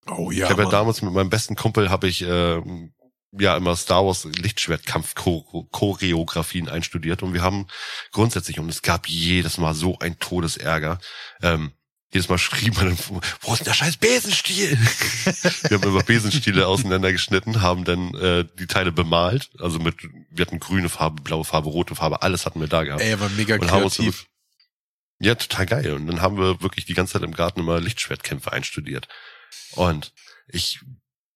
Oh 0.07 0.31
ja. 0.31 0.44
ich 0.44 0.51
habe 0.51 0.62
ja 0.62 0.70
damals 0.70 1.03
mit 1.03 1.12
meinem 1.12 1.29
besten 1.29 1.57
Kumpel 1.57 1.90
habe 1.90 2.09
ich 2.09 2.22
äh, 2.22 2.62
ja 3.33 3.57
immer 3.57 3.77
Star 3.77 4.07
Wars 4.07 4.24
Lichtschwertkampf 4.24 5.14
Choreografien 5.14 6.68
einstudiert 6.68 7.22
und 7.22 7.35
wir 7.35 7.42
haben 7.42 7.66
grundsätzlich 8.12 8.59
und 8.59 8.68
es 8.68 8.83
gab 8.83 9.09
jedes 9.09 9.59
Mal 9.59 9.74
so 9.74 9.98
ein 9.98 10.18
Todesärger. 10.18 10.98
Ähm, 11.42 11.72
jedes 12.12 12.28
Mal 12.28 12.38
schrie 12.38 12.70
man, 12.70 12.86
dann, 12.86 12.98
wo 13.42 13.52
ist 13.52 13.60
denn 13.60 13.66
der 13.66 13.74
scheiß 13.74 13.98
Besenstiel? 13.98 14.78
wir 15.68 15.78
haben 15.78 15.88
immer 15.88 16.02
Besenstiele 16.02 16.66
auseinandergeschnitten, 16.66 17.60
haben 17.60 17.84
dann 17.84 18.14
äh, 18.14 18.46
die 18.58 18.66
Teile 18.66 18.92
bemalt, 18.92 19.50
also 19.58 19.78
mit, 19.78 19.96
wir 20.30 20.46
hatten 20.46 20.58
grüne 20.58 20.88
Farbe, 20.88 21.22
blaue 21.22 21.44
Farbe, 21.44 21.68
rote 21.68 21.94
Farbe, 21.94 22.22
alles 22.22 22.46
hatten 22.46 22.60
wir 22.60 22.68
da 22.68 22.84
gehabt. 22.84 23.02
Ey, 23.02 23.20
war 23.20 23.28
mega 23.30 23.56
Und 23.56 23.70
haben 23.70 23.82
kreativ. 23.82 24.26
Ja, 25.20 25.34
total 25.34 25.66
geil. 25.66 25.92
Und 25.94 26.06
dann 26.06 26.22
haben 26.22 26.38
wir 26.38 26.62
wirklich 26.62 26.86
die 26.86 26.94
ganze 26.94 27.14
Zeit 27.14 27.22
im 27.22 27.34
Garten 27.34 27.60
immer 27.60 27.80
Lichtschwertkämpfe 27.80 28.52
einstudiert. 28.52 29.08
Und 29.72 30.12
ich 30.46 30.80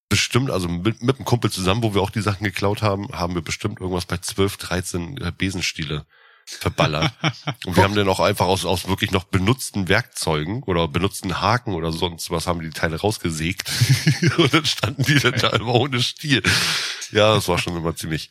bestimmt, 0.08 0.50
also 0.50 0.68
mit, 0.68 1.02
mit 1.02 1.16
einem 1.16 1.24
Kumpel 1.24 1.50
zusammen, 1.50 1.82
wo 1.82 1.94
wir 1.94 2.00
auch 2.00 2.10
die 2.10 2.22
Sachen 2.22 2.44
geklaut 2.44 2.80
haben, 2.80 3.08
haben 3.08 3.34
wir 3.34 3.42
bestimmt 3.42 3.80
irgendwas 3.80 4.06
bei 4.06 4.18
12, 4.18 4.56
13 4.56 5.16
äh, 5.18 5.32
Besenstiele 5.36 6.06
verballert. 6.44 7.12
Und 7.66 7.76
wir 7.76 7.84
haben 7.84 7.94
dann 7.94 8.08
auch 8.08 8.20
einfach 8.20 8.46
aus, 8.46 8.64
aus 8.64 8.88
wirklich 8.88 9.10
noch 9.10 9.24
benutzten 9.24 9.88
Werkzeugen 9.88 10.62
oder 10.64 10.88
benutzten 10.88 11.40
Haken 11.40 11.74
oder 11.74 11.92
sonst 11.92 12.30
was 12.30 12.46
haben 12.46 12.60
die 12.60 12.70
Teile 12.70 13.00
rausgesägt. 13.00 13.70
Und 14.38 14.52
dann 14.52 14.66
standen 14.66 15.02
die 15.04 15.18
dann 15.18 15.34
da 15.34 15.50
immer 15.50 15.74
ohne 15.74 16.02
Stiel. 16.02 16.42
Ja, 17.10 17.34
das 17.34 17.48
war 17.48 17.58
schon 17.58 17.76
immer 17.76 17.94
ziemlich 17.96 18.30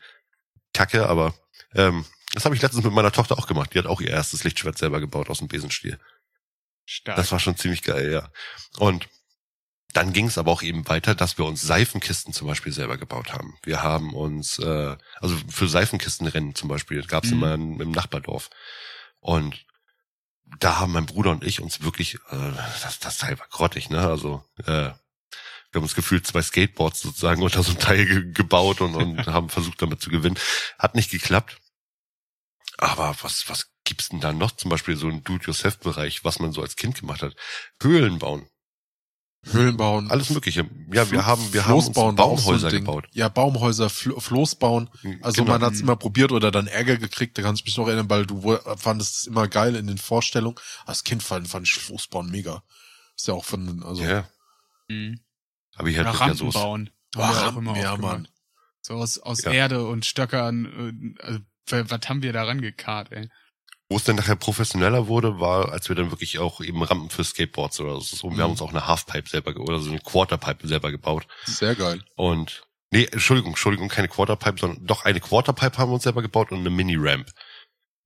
kacke, 0.74 1.08
aber 1.08 1.34
ähm, 1.76 2.06
das 2.34 2.46
habe 2.46 2.56
ich 2.56 2.62
letztens 2.62 2.84
mit 2.84 2.94
meiner 2.94 3.12
Tochter 3.12 3.38
auch 3.38 3.48
gemacht. 3.48 3.74
Die 3.74 3.80
hat 3.80 3.88
auch 3.88 4.02
ihr 4.02 4.10
erstes 4.10 4.44
Lichtschwert 4.44 4.78
selber 4.78 5.00
gebaut 5.00 5.30
aus 5.30 5.40
dem 5.40 5.48
Besenstiel. 5.48 6.00
Stark. 6.86 7.18
Das 7.18 7.32
war 7.32 7.40
schon 7.40 7.58
ziemlich 7.58 7.84
geil, 7.84 8.12
ja. 8.12 8.30
Und 8.78 9.08
dann 9.94 10.14
ging 10.14 10.28
es 10.28 10.38
aber 10.38 10.52
auch 10.52 10.62
eben 10.62 10.88
weiter, 10.88 11.16
dass 11.16 11.38
wir 11.38 11.46
uns 11.46 11.62
Seifenkisten 11.62 12.34
zum 12.34 12.48
Beispiel 12.48 12.72
selber 12.72 12.98
gebaut 12.98 13.34
haben. 13.34 13.58
Wir 13.64 13.84
haben 13.84 14.14
uns, 14.14 14.60
äh, 14.60 14.96
also 15.20 15.36
für 15.50 15.68
Seifenkistenrennen 15.68 16.56
zum 16.56 16.70
Beispiel, 16.70 17.04
gab 17.06 17.24
es 17.24 17.32
Mhm. 17.32 17.38
immer 17.38 17.54
im, 17.54 17.92
Nachbardorf. 17.92 18.50
Und 19.20 19.66
da 20.60 20.80
haben 20.80 20.94
mein 20.94 21.06
Bruder 21.06 21.32
und 21.32 21.44
ich 21.44 21.62
uns 21.62 21.82
wirklich, 21.82 22.16
äh, 22.30 22.52
das, 22.84 23.00
das 23.00 23.18
Teil 23.18 23.40
war 23.40 23.48
grottig, 23.50 23.90
ne? 23.90 24.08
Also 24.08 24.44
äh, 24.66 24.92
wir 25.72 25.80
haben 25.80 25.84
uns 25.84 25.96
gefühlt 25.96 26.28
zwei 26.28 26.42
Skateboards 26.42 27.02
sozusagen 27.02 27.42
unter 27.44 27.64
so 27.64 27.72
einem 27.72 27.80
Teil 27.80 28.06
ge 28.06 28.32
gebaut 28.34 28.82
und, 28.82 28.96
und 28.96 29.26
haben 29.28 29.50
versucht 29.50 29.82
damit 29.82 30.02
zu 30.02 30.10
gewinnen. 30.10 30.38
Hat 30.78 30.96
nicht 30.96 31.12
geklappt. 31.12 31.58
Aber 32.78 33.16
was, 33.22 33.48
was 33.48 33.72
gibt's 33.84 34.10
denn 34.10 34.20
da 34.22 34.34
noch? 34.34 34.52
Zum 34.52 34.70
Beispiel 34.70 34.96
so 34.96 35.08
ein 35.08 35.24
Do-it-yourself-Bereich, 35.24 36.24
was 36.24 36.40
man 36.40 36.52
so 36.52 36.62
als 36.62 36.76
Kind 36.76 37.00
gemacht 37.00 37.22
hat. 37.22 37.36
Höhlen 37.82 38.20
bauen. 38.20 38.48
Höhlen 39.44 39.76
bauen. 39.76 40.12
Alles 40.12 40.30
Mögliche. 40.30 40.62
Ja, 40.62 40.68
wir 40.90 41.06
Flo- 41.06 41.26
haben, 41.26 41.54
wir 41.54 41.66
haben 41.66 41.74
uns 41.76 41.86
Floß 41.86 41.94
bauen 41.96 42.06
so 42.18 42.24
ein 42.24 42.30
Baumhäuser 42.30 42.70
Ding. 42.70 42.86
gebaut. 42.86 43.08
Ja, 43.12 43.28
Baumhäuser, 43.28 43.90
Fl 43.90 44.14
Floß 44.20 44.56
bauen. 44.56 44.90
Also 45.22 45.42
Genau. 45.44 45.54
man 45.58 45.64
hat's 45.64 45.80
immer 45.82 45.96
probiert 45.96 46.32
oder 46.32 46.52
dann 46.52 46.68
Ärger 46.68 46.98
gekriegt, 46.98 47.38
da 47.38 47.42
kannst 47.42 47.62
du 47.64 47.66
mich 47.66 47.76
noch 47.78 47.88
erinnern, 47.88 48.10
weil 48.10 48.26
du 48.28 48.58
fandest 48.78 49.16
es 49.22 49.28
immer 49.28 49.48
geil 49.48 49.76
in 49.76 49.88
den 49.88 49.98
Vorstellungen. 49.98 50.58
Als 50.86 51.04
Kind 51.04 51.24
fand, 51.24 51.48
fand 51.48 51.66
ich 51.66 51.74
Floßbauen 51.74 52.30
mega. 52.30 52.64
Ist 53.16 53.28
ja 53.28 53.34
auch 53.34 53.46
von, 53.46 53.82
also, 53.84 54.04
Ja, 54.04 54.28
Mhm. 54.88 55.20
aber 55.76 55.88
ich 55.90 55.98
hatte 55.98 56.10
ja 56.10 56.16
Rampen 56.16 56.38
so. 56.38 56.50
bauen. 56.52 56.90
Haben 57.16 57.22
wir 57.22 57.30
auch 57.42 57.46
Rampen, 57.48 57.66
immer 57.68 57.78
ja. 57.80 57.98
Mann. 57.98 58.28
So 58.84 58.94
aus, 58.96 59.18
aus 59.18 59.44
Ja. 59.44 59.52
Erde 59.52 59.86
und 59.88 60.06
Stöckern. 60.06 61.16
äh, 61.20 61.24
Also, 61.24 61.40
wa- 61.68 61.84
was 61.90 62.10
haben 62.10 62.22
wir 62.22 62.32
da 62.34 62.44
rangekarrt, 62.44 63.12
ey? 63.12 63.30
Wo 63.92 63.98
es 63.98 64.06
dann 64.06 64.16
nachher 64.16 64.38
professioneller 64.38 65.08
wurde, 65.08 65.42
war, 65.42 65.74
als 65.74 65.90
wir 65.90 65.98
dann 65.98 66.12
wirklich 66.12 66.40
auch 66.40 66.62
eben 66.62 66.82
Rampen 66.82 67.10
für 67.10 67.26
Skateboards 67.26 67.82
oder 67.82 68.00
so. 68.00 68.28
Und 68.28 68.34
wir 68.34 68.38
Mhm. 68.38 68.42
haben 68.44 68.52
uns 68.52 68.62
auch 68.62 68.70
eine 68.70 68.88
Halfpipe 68.88 69.28
selber 69.30 69.54
oder 69.60 69.80
so 69.80 69.90
eine 69.92 70.00
Quarterpipe 70.00 70.66
selber 70.66 70.92
gebaut. 70.92 71.28
Sehr 71.46 71.76
geil. 71.76 72.02
Und 72.16 72.64
nee, 72.92 73.04
Entschuldigung, 73.12 73.52
Entschuldigung, 73.52 73.90
keine 73.90 74.08
Quarterpipe, 74.08 74.60
sondern 74.62 74.86
doch 74.86 75.04
eine 75.04 75.20
Quarterpipe 75.20 75.78
haben 75.78 75.90
wir 75.90 75.96
uns 75.96 76.04
selber 76.04 76.22
gebaut 76.22 76.52
und 76.54 76.60
eine 76.60 76.70
Mini-Ramp. 76.70 77.28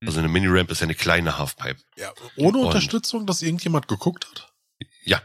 Mhm. 0.00 0.08
Also 0.08 0.18
eine 0.18 0.28
Mini-Ramp 0.28 0.72
ist 0.72 0.80
ja 0.80 0.84
eine 0.86 0.96
kleine 0.96 1.38
Halfpipe. 1.38 1.80
Ja, 1.96 2.12
ohne 2.36 2.58
Und- 2.58 2.66
Unterstützung, 2.66 3.24
dass 3.24 3.42
irgendjemand 3.42 3.86
geguckt 3.86 4.26
hat? 4.28 4.52
Ja, 5.04 5.22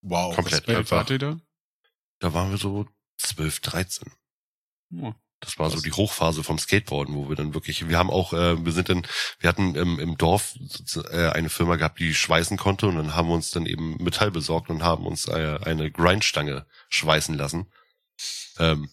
Wow. 0.00 0.34
Komplett. 0.34 0.66
Respekt. 0.66 1.22
Da? 1.22 1.38
da 2.18 2.34
waren 2.34 2.50
wir 2.50 2.58
so 2.58 2.86
12, 3.18 3.60
13. 3.60 4.10
Oh, 5.00 5.12
Das 5.42 5.58
war 5.58 5.70
so 5.70 5.80
die 5.80 5.90
Hochphase 5.90 6.44
vom 6.44 6.58
Skateboarden, 6.58 7.16
wo 7.16 7.28
wir 7.28 7.34
dann 7.34 7.52
wirklich, 7.52 7.88
wir 7.88 7.98
haben 7.98 8.10
auch, 8.10 8.32
äh, 8.32 8.64
wir 8.64 8.72
sind 8.72 8.88
dann, 8.88 9.04
wir 9.40 9.48
hatten 9.48 9.74
im, 9.74 9.98
im 9.98 10.16
Dorf 10.16 10.54
äh, 11.10 11.30
eine 11.30 11.50
Firma 11.50 11.74
gehabt, 11.74 11.98
die 11.98 12.14
schweißen 12.14 12.56
konnte 12.56 12.86
und 12.86 12.94
dann 12.94 13.16
haben 13.16 13.28
wir 13.28 13.34
uns 13.34 13.50
dann 13.50 13.66
eben 13.66 13.96
Metall 13.96 14.30
besorgt 14.30 14.70
und 14.70 14.84
haben 14.84 15.04
uns 15.04 15.26
äh, 15.26 15.58
eine 15.64 15.90
Grindstange 15.90 16.64
schweißen 16.88 17.36
lassen. 17.36 17.66
Ähm, 18.60 18.88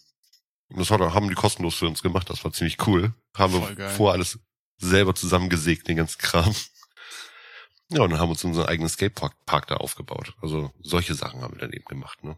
und 0.69 0.79
das 0.79 0.89
hat, 0.89 1.01
haben 1.01 1.29
die 1.29 1.35
kostenlos 1.35 1.75
für 1.75 1.88
uns 1.88 2.01
gemacht, 2.01 2.31
das 2.31 2.43
war 2.43 2.51
ziemlich 2.51 2.85
cool. 2.88 3.13
Haben 3.38 3.53
Voll 3.53 3.69
wir 3.69 3.75
geil. 3.75 3.89
vor 3.91 4.12
alles 4.13 4.39
selber 4.77 5.13
zusammengesägt, 5.13 5.88
den 5.88 5.97
ganzen 5.97 6.17
Kram. 6.17 6.55
Ja, 7.91 8.01
und 8.01 8.09
dann 8.09 8.19
haben 8.19 8.29
wir 8.29 8.31
uns 8.31 8.43
unseren 8.43 8.67
eigenen 8.67 8.89
Skatepark 8.89 9.33
Park 9.45 9.67
da 9.67 9.75
aufgebaut. 9.75 10.33
Also 10.41 10.71
solche 10.81 11.13
Sachen 11.13 11.41
haben 11.41 11.53
wir 11.53 11.59
dann 11.59 11.73
eben 11.73 11.85
gemacht, 11.85 12.23
ne? 12.23 12.38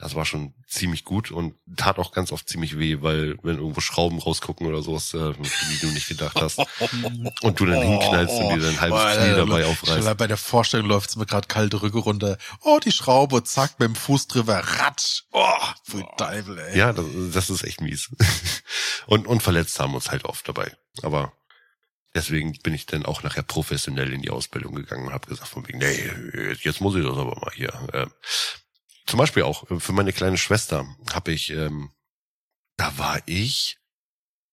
Das 0.00 0.14
war 0.14 0.24
schon 0.24 0.54
ziemlich 0.66 1.04
gut 1.04 1.30
und 1.30 1.54
tat 1.76 1.98
auch 1.98 2.12
ganz 2.12 2.32
oft 2.32 2.48
ziemlich 2.48 2.78
weh, 2.78 3.02
weil 3.02 3.36
wenn 3.42 3.58
irgendwo 3.58 3.80
Schrauben 3.80 4.18
rausgucken 4.18 4.66
oder 4.66 4.80
sowas, 4.80 5.12
äh, 5.12 5.34
die 5.34 5.78
du 5.80 5.88
nicht 5.88 6.08
gedacht 6.08 6.40
hast, 6.40 6.58
und 7.42 7.60
du 7.60 7.66
dann 7.66 7.82
hinknallst 7.82 8.34
und 8.34 8.48
dir 8.48 8.62
dein 8.62 8.80
halbes 8.80 8.98
Boah, 8.98 9.12
Knie 9.12 9.28
äh, 9.28 9.36
dabei 9.36 9.62
schon 9.62 9.72
aufreißt. 9.72 10.16
Bei 10.16 10.26
der 10.26 10.38
Vorstellung 10.38 10.86
läuft's 10.86 11.16
mir 11.16 11.26
gerade 11.26 11.48
kalte 11.48 11.82
Rücke 11.82 11.98
runter. 11.98 12.38
Oh, 12.62 12.78
die 12.82 12.92
Schraube, 12.92 13.44
zack, 13.44 13.78
mit 13.78 13.88
dem 13.88 13.94
Fuß 13.94 14.28
drüber, 14.28 14.56
ratsch. 14.56 15.24
Oh, 15.32 15.44
für 15.84 16.02
Teufel, 16.16 16.58
ey. 16.58 16.78
Ja, 16.78 16.94
das, 16.94 17.04
das 17.34 17.50
ist 17.50 17.62
echt 17.64 17.82
mies. 17.82 18.08
Und, 19.06 19.26
und 19.26 19.42
verletzt 19.42 19.80
haben 19.80 19.92
wir 19.92 19.96
uns 19.96 20.10
halt 20.10 20.24
oft 20.24 20.46
dabei. 20.46 20.72
Aber 21.02 21.32
deswegen 22.14 22.52
bin 22.62 22.74
ich 22.74 22.86
dann 22.86 23.04
auch 23.04 23.22
nachher 23.22 23.42
professionell 23.42 24.12
in 24.12 24.22
die 24.22 24.30
Ausbildung 24.30 24.74
gegangen 24.74 25.06
und 25.06 25.12
habe 25.12 25.26
gesagt 25.26 25.48
von 25.48 25.66
wegen, 25.66 25.78
nee, 25.78 26.54
jetzt 26.62 26.80
muss 26.80 26.94
ich 26.94 27.04
das 27.04 27.16
aber 27.16 27.36
mal 27.40 27.52
hier. 27.54 27.72
Ähm, 27.92 28.10
zum 29.10 29.18
Beispiel 29.18 29.42
auch 29.42 29.68
äh, 29.70 29.80
für 29.80 29.92
meine 29.92 30.12
kleine 30.12 30.38
Schwester 30.38 30.86
habe 31.12 31.32
ich, 31.32 31.50
ähm, 31.50 31.90
da 32.76 32.96
war 32.96 33.20
ich 33.26 33.78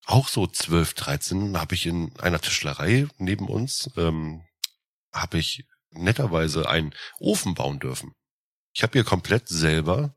auch 0.05 0.27
so 0.27 0.47
12, 0.47 0.95
13, 0.95 1.59
habe 1.59 1.75
ich 1.75 1.85
in 1.85 2.17
einer 2.19 2.41
Tischlerei 2.41 3.07
neben 3.17 3.47
uns, 3.47 3.91
ähm, 3.97 4.43
habe 5.13 5.37
ich 5.37 5.65
netterweise 5.91 6.67
einen 6.67 6.95
Ofen 7.19 7.53
bauen 7.53 7.79
dürfen. 7.79 8.15
Ich 8.73 8.81
habe 8.81 8.93
hier 8.93 9.03
komplett 9.03 9.47
selber 9.47 10.15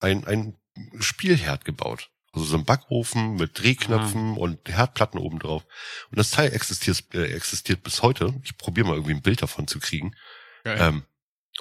ein, 0.00 0.26
ein 0.26 0.58
Spielherd 1.00 1.64
gebaut. 1.64 2.10
Also 2.32 2.44
so 2.44 2.56
ein 2.58 2.64
Backofen 2.66 3.36
mit 3.36 3.58
Drehknöpfen 3.58 4.36
und 4.36 4.68
Herdplatten 4.68 5.18
oben 5.18 5.38
drauf. 5.38 5.64
Und 6.10 6.18
das 6.18 6.30
Teil 6.30 6.52
existiert, 6.52 7.02
äh, 7.14 7.32
existiert 7.32 7.82
bis 7.82 8.02
heute. 8.02 8.38
Ich 8.44 8.58
probiere 8.58 8.86
mal 8.86 8.94
irgendwie 8.94 9.14
ein 9.14 9.22
Bild 9.22 9.40
davon 9.40 9.66
zu 9.66 9.80
kriegen. 9.80 10.14
Ähm, 10.78 11.04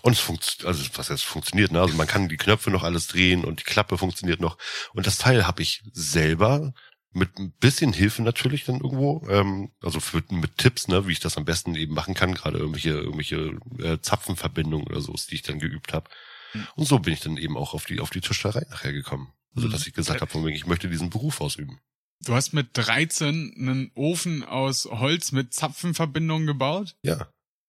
und 0.01 0.13
es 0.13 0.19
funktioniert, 0.19 0.67
also 0.67 0.83
was 0.95 1.09
heißt 1.09 1.23
funktioniert, 1.23 1.71
ne? 1.71 1.81
Also 1.81 1.95
man 1.95 2.07
kann 2.07 2.29
die 2.29 2.37
Knöpfe 2.37 2.69
noch 2.69 2.83
alles 2.83 3.07
drehen 3.07 3.43
und 3.43 3.59
die 3.59 3.63
Klappe 3.63 3.97
funktioniert 3.97 4.39
noch. 4.39 4.57
Und 4.93 5.07
das 5.07 5.17
Teil 5.17 5.47
habe 5.47 5.61
ich 5.61 5.83
selber 5.91 6.73
mit 7.11 7.37
ein 7.39 7.51
bisschen 7.53 7.93
Hilfe 7.93 8.21
natürlich 8.21 8.65
dann 8.65 8.75
irgendwo, 8.75 9.25
ähm, 9.29 9.71
also 9.81 9.99
für, 9.99 10.23
mit 10.29 10.57
Tipps, 10.57 10.87
ne, 10.87 11.07
wie 11.07 11.13
ich 11.13 11.19
das 11.19 11.37
am 11.37 11.45
besten 11.45 11.73
eben 11.75 11.93
machen 11.93 12.13
kann, 12.13 12.35
gerade 12.35 12.59
irgendwelche, 12.59 12.91
irgendwelche 12.91 13.57
äh, 13.79 13.99
Zapfenverbindungen 14.01 14.87
oder 14.87 15.01
so, 15.01 15.13
die 15.13 15.35
ich 15.35 15.41
dann 15.41 15.59
geübt 15.59 15.93
habe. 15.93 16.09
Mhm. 16.53 16.67
Und 16.75 16.85
so 16.85 16.99
bin 16.99 17.13
ich 17.13 17.21
dann 17.21 17.37
eben 17.37 17.57
auch 17.57 17.73
auf 17.73 17.85
die 17.85 17.99
auf 17.99 18.11
die 18.11 18.21
Tischlerei 18.21 18.65
nachher 18.69 18.93
gekommen. 18.93 19.33
Also 19.55 19.67
Mhm. 19.67 19.71
dass 19.71 19.87
ich 19.87 19.93
gesagt 19.93 20.21
habe, 20.21 20.31
von 20.31 20.45
wegen, 20.45 20.55
ich 20.55 20.67
möchte 20.67 20.89
diesen 20.89 21.09
Beruf 21.09 21.41
ausüben. 21.41 21.79
Du 22.23 22.33
hast 22.33 22.53
mit 22.53 22.69
13 22.73 23.53
einen 23.57 23.91
Ofen 23.95 24.43
aus 24.43 24.85
Holz 24.85 25.31
mit 25.31 25.53
Zapfenverbindungen 25.53 26.47
gebaut? 26.47 26.95
Ja. 27.03 27.27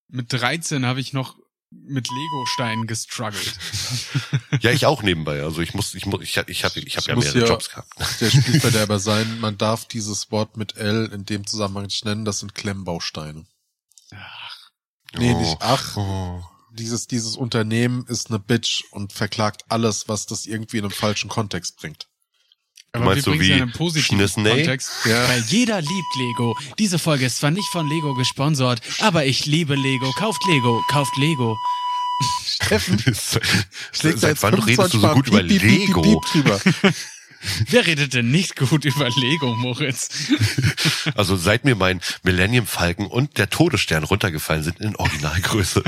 Mit 0.09 0.33
13 0.33 0.87
habe 0.87 1.01
ich 1.01 1.12
noch 1.12 1.38
mit 1.71 2.09
Lego-Steinen 2.09 2.87
gestruggelt. 2.87 3.59
Ja, 4.61 4.71
ich 4.73 4.87
auch 4.87 5.03
nebenbei. 5.03 5.43
Also 5.43 5.61
ich 5.61 5.75
muss, 5.75 5.95
ich 5.95 6.05
muss, 6.07 6.21
ich 6.23 6.37
hatte, 6.37 6.51
ich 6.51 6.65
hatte, 6.65 6.81
ich 6.81 6.97
habe 6.97 7.03
Es 7.03 7.07
ja 7.07 7.15
mehrere 7.17 7.39
ja- 7.41 7.47
Jobs 7.47 7.69
gehabt. 7.71 7.93
Der 8.21 8.31
Spielverderber 8.31 8.99
sein, 8.99 9.39
man 9.41 9.57
darf 9.59 9.85
dieses 9.87 10.31
Wort 10.33 10.57
mit 10.57 10.77
L 10.77 11.07
in 11.13 11.25
dem 11.27 11.47
Zusammenhang 11.47 11.85
nicht 11.85 12.05
nennen, 12.05 12.25
das 12.25 12.41
sind 12.41 12.55
Klemmbausteine. 12.55 13.45
Nee, 15.17 15.33
Oh. 15.35 15.41
nicht 15.41 15.57
ach. 15.61 15.97
Oh. 15.97 16.43
Dieses, 16.73 17.07
dieses 17.07 17.37
Unternehmen 17.37 18.05
ist 18.07 18.29
eine 18.31 18.39
Bitch 18.39 18.85
und 18.91 19.13
verklagt 19.13 19.65
alles, 19.69 20.09
was 20.09 20.27
das 20.27 20.47
irgendwie 20.47 20.79
in 20.79 20.85
einen 20.85 20.93
falschen 20.93 21.29
Kontext 21.31 21.77
bringt. 21.77 22.09
Aber 22.92 23.05
meinst 23.05 23.24
so 23.24 23.33
wie 23.38 24.03
Schnissney? 24.03 24.48
Kontext. 24.48 24.90
Ja. 25.05 25.29
Weil 25.29 25.42
jeder 25.48 25.81
liebt 25.81 26.16
Lego. 26.16 26.57
Diese 26.79 26.98
Folge 26.98 27.27
ist 27.27 27.38
zwar 27.38 27.51
nicht 27.51 27.68
von 27.68 27.88
Lego 27.88 28.14
gesponsert, 28.14 28.81
aber 29.01 29.27
ich 29.27 29.46
liebe 29.46 29.74
Lego. 29.74 30.11
Kauft 30.12 30.44
Lego, 30.46 30.83
kauft 30.88 31.16
Lego. 31.16 31.57
Steffen 32.44 32.98
schlägt 33.92 34.18
Seit 34.18 34.42
wann 34.42 34.55
redest 34.55 34.94
du 34.94 34.98
so 34.98 35.09
gut 35.09 35.29
über 35.29 35.42
piep, 35.42 35.61
piep, 35.61 35.61
piep, 35.61 35.87
Lego? 35.87 36.03
piep, 36.03 36.20
piep 36.33 36.44
drüber. 36.44 36.61
Wer 37.68 37.87
redet 37.87 38.14
denn 38.14 38.31
nicht 38.31 38.57
gut 38.57 38.85
über 38.85 39.09
Lego, 39.11 39.55
Moritz? 39.55 40.09
Also 41.14 41.37
seit 41.37 41.64
mir 41.64 41.74
mein 41.74 42.01
Millennium 42.22 42.66
Falcon 42.66 43.07
und 43.07 43.38
der 43.38 43.48
Todesstern 43.48 44.05
runtergefallen 44.05 44.62
sind 44.62 44.81
in 44.81 44.94
Originalgröße, 44.96 45.83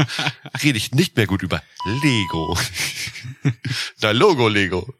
rede 0.62 0.78
ich 0.78 0.92
nicht 0.92 1.16
mehr 1.16 1.26
gut 1.26 1.42
über 1.42 1.62
Lego. 2.02 2.56
Na, 4.00 4.12
Logo 4.12 4.48
Lego. 4.48 4.94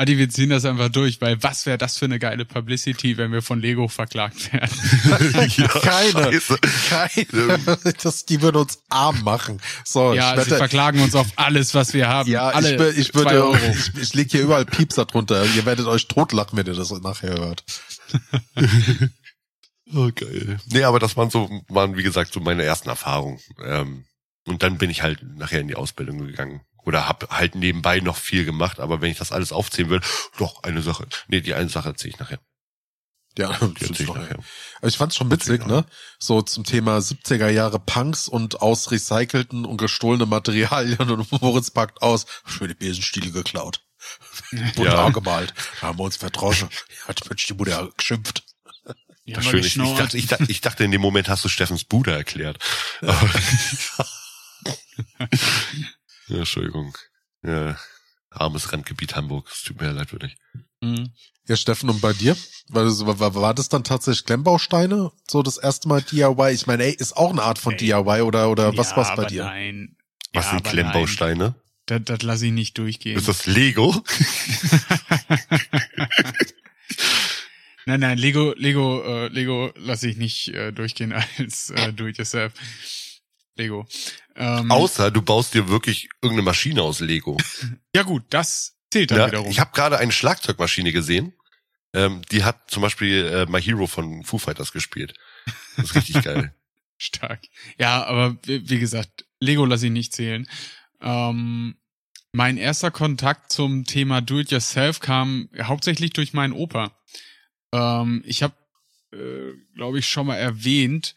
Adi, 0.00 0.16
wir 0.16 0.30
ziehen 0.30 0.48
das 0.48 0.64
einfach 0.64 0.88
durch, 0.88 1.20
weil 1.20 1.42
was 1.42 1.66
wäre 1.66 1.76
das 1.76 1.98
für 1.98 2.06
eine 2.06 2.18
geile 2.18 2.46
Publicity, 2.46 3.18
wenn 3.18 3.32
wir 3.32 3.42
von 3.42 3.60
Lego 3.60 3.86
verklagt 3.86 4.50
werden? 4.50 4.70
Ja, 5.56 5.68
Keine. 5.68 6.40
scheiße. 6.40 6.58
Keine. 6.88 7.78
Das, 8.02 8.24
die 8.24 8.40
würden 8.40 8.56
uns 8.56 8.78
arm 8.88 9.22
machen. 9.22 9.60
So, 9.84 10.14
ja, 10.14 10.30
ich 10.30 10.44
sie 10.44 10.46
wette, 10.46 10.56
verklagen 10.56 11.00
uns 11.02 11.14
auf 11.14 11.26
alles, 11.36 11.74
was 11.74 11.92
wir 11.92 12.08
haben. 12.08 12.30
ja, 12.30 12.48
Alle 12.48 12.92
ich, 12.92 12.98
ich 12.98 13.12
zwei 13.12 13.24
würde, 13.24 13.44
Euro. 13.44 13.56
ich, 13.94 14.00
ich 14.00 14.14
leg 14.14 14.30
hier 14.30 14.40
überall 14.40 14.64
Piepser 14.64 15.04
drunter. 15.04 15.44
Ihr 15.54 15.66
werdet 15.66 15.86
euch 15.86 16.08
totlachen, 16.08 16.56
wenn 16.56 16.66
ihr 16.66 16.74
das 16.74 16.90
nachher 17.02 17.34
hört. 17.34 17.64
Oh, 19.92 20.08
geil. 20.14 20.60
Nee, 20.66 20.84
aber 20.84 21.00
das 21.00 21.16
waren 21.16 21.30
so, 21.30 21.50
waren 21.68 21.96
wie 21.96 22.04
gesagt 22.04 22.32
so 22.32 22.38
meine 22.38 22.62
ersten 22.62 22.88
Erfahrungen. 22.88 23.40
Ähm, 23.64 24.04
und 24.46 24.62
dann 24.62 24.78
bin 24.78 24.88
ich 24.88 25.02
halt 25.02 25.20
nachher 25.36 25.60
in 25.60 25.66
die 25.66 25.74
Ausbildung 25.74 26.18
gegangen. 26.18 26.60
Oder 26.84 27.08
hab 27.08 27.30
halt 27.30 27.54
nebenbei 27.54 28.00
noch 28.00 28.16
viel 28.16 28.44
gemacht, 28.44 28.80
aber 28.80 29.00
wenn 29.00 29.10
ich 29.10 29.18
das 29.18 29.32
alles 29.32 29.52
aufzählen 29.52 29.90
will, 29.90 30.00
doch, 30.38 30.62
eine 30.62 30.82
Sache. 30.82 31.06
Nee, 31.28 31.40
die 31.40 31.54
eine 31.54 31.68
Sache 31.68 31.88
erzähle 31.90 32.14
ich 32.14 32.18
nachher. 32.20 32.40
Ja, 33.38 33.56
Die 33.58 33.84
erzähl 33.84 34.06
ich 34.08 34.12
nachher. 34.14 34.38
Aber 34.78 34.88
ich 34.88 34.96
fand's 34.96 35.16
schon 35.16 35.30
witzig, 35.30 35.64
ne? 35.66 35.84
So 36.18 36.42
zum 36.42 36.64
Thema 36.64 36.98
70er 36.98 37.48
Jahre 37.48 37.78
Punks 37.78 38.26
und 38.28 38.60
aus 38.60 38.90
recycelten 38.90 39.64
und 39.64 39.76
gestohlene 39.76 40.26
Materialien 40.26 41.10
und 41.10 41.30
Moritz 41.42 41.70
packt 41.70 42.02
aus, 42.02 42.26
schöne 42.44 42.74
Besenstiele 42.74 43.30
geklaut. 43.30 43.82
Butter 44.74 44.84
Ja. 44.94 45.08
gemalt. 45.10 45.54
Da 45.80 45.88
haben 45.88 45.98
wir 45.98 46.04
uns 46.04 46.16
verdroschen. 46.16 46.70
Hat 47.06 47.28
Mensch 47.28 47.46
die 47.46 47.54
Mutter 47.54 47.90
geschimpft. 47.96 48.42
Das 49.26 49.44
schön, 49.44 49.62
ich, 49.62 49.74
dachte, 49.74 50.16
ich, 50.18 50.26
dachte, 50.26 50.46
ich 50.48 50.60
dachte, 50.60 50.82
in 50.82 50.90
dem 50.90 51.00
Moment 51.00 51.28
hast 51.28 51.44
du 51.44 51.48
Steffens 51.48 51.84
Bruder 51.84 52.16
erklärt. 52.16 52.58
Aber- 53.02 53.30
ja, 56.30 56.38
Entschuldigung. 56.38 56.96
Ja, 57.42 57.76
armes 58.30 58.72
Randgebiet 58.72 59.16
Hamburg. 59.16 59.48
Es 59.52 59.62
tut 59.62 59.80
mir 59.80 59.90
leid, 59.92 60.12
wirklich. 60.12 60.36
Mhm. 60.80 61.12
Ja, 61.48 61.56
Steffen, 61.56 61.90
und 61.90 62.00
bei 62.00 62.12
dir? 62.12 62.36
War 62.68 62.84
das, 62.84 63.04
war, 63.04 63.34
war 63.34 63.54
das 63.54 63.68
dann 63.68 63.82
tatsächlich 63.82 64.24
Klemmbausteine? 64.24 65.10
So 65.28 65.42
das 65.42 65.58
erste 65.58 65.88
Mal 65.88 66.02
DIY? 66.02 66.52
Ich 66.52 66.66
meine, 66.66 66.84
ey, 66.84 66.92
ist 66.92 67.16
auch 67.16 67.30
eine 67.30 67.42
Art 67.42 67.58
von 67.58 67.72
Ey. 67.72 67.78
DIY 67.78 68.22
oder, 68.22 68.50
oder 68.50 68.76
was 68.76 68.90
Ja, 68.90 68.96
war's 68.98 69.16
bei 69.16 69.24
dir? 69.24 69.44
Nein. 69.44 69.96
Was 70.32 70.46
ja, 70.46 70.50
sind 70.52 70.64
Klemmbausteine? 70.64 71.44
Nein. 71.44 71.54
Das, 71.86 72.02
das 72.04 72.22
lasse 72.22 72.46
ich 72.46 72.52
nicht 72.52 72.78
durchgehen. 72.78 73.18
Ist 73.18 73.26
das 73.26 73.46
Lego? 73.46 73.92
Nein, 77.86 78.00
nein, 78.00 78.18
Lego, 78.18 78.54
Lego, 78.56 79.02
äh, 79.02 79.28
Lego 79.28 79.72
lasse 79.76 80.08
ich 80.08 80.16
nicht 80.16 80.48
äh, 80.48 80.70
durchgehen 80.72 81.12
als 81.38 81.70
äh, 81.70 81.92
Do-it-yourself. 81.92 82.52
Lego. 83.60 83.86
Ähm, 84.36 84.70
Außer 84.70 85.10
du 85.10 85.22
baust 85.22 85.54
dir 85.54 85.68
wirklich 85.68 86.08
irgendeine 86.22 86.42
Maschine 86.46 86.82
aus 86.82 87.00
Lego. 87.00 87.36
ja 87.94 88.02
gut, 88.02 88.24
das 88.30 88.78
zählt 88.90 89.10
dann 89.10 89.18
Ja, 89.18 89.26
wiederum. 89.28 89.50
ich 89.50 89.60
habe 89.60 89.70
gerade 89.72 89.98
eine 89.98 90.12
Schlagzeugmaschine 90.12 90.92
gesehen. 90.92 91.34
Ähm, 91.92 92.22
die 92.30 92.44
hat 92.44 92.70
zum 92.70 92.82
Beispiel 92.82 93.26
äh, 93.26 93.46
My 93.50 93.60
Hero 93.60 93.86
von 93.86 94.22
Foo 94.24 94.38
Fighters 94.38 94.72
gespielt. 94.72 95.14
Das 95.76 95.86
ist 95.86 95.94
richtig 95.94 96.22
geil. 96.22 96.54
Stark. 96.98 97.40
Ja, 97.78 98.04
aber 98.04 98.36
wie, 98.44 98.78
gesagt, 98.78 99.24
Lego 99.40 99.64
lasse 99.64 99.86
ich 99.86 99.92
nicht 99.92 100.12
zählen. 100.12 100.46
Ähm, 101.00 101.76
mein 102.32 102.58
erster 102.58 102.90
Kontakt 102.90 103.50
zum 103.52 103.84
Thema 103.84 104.20
Do-it-yourself 104.20 105.00
kam 105.00 105.48
hauptsächlich 105.60 106.12
durch 106.12 106.32
meinen 106.32 106.52
Opa. 106.52 106.94
Ähm, 107.72 108.22
ich 108.26 108.42
habe, 108.42 108.54
äh, 109.12 109.52
glaube 109.74 109.98
ich, 109.98 110.08
schon 110.08 110.26
mal 110.26 110.36
erwähnt, 110.36 111.16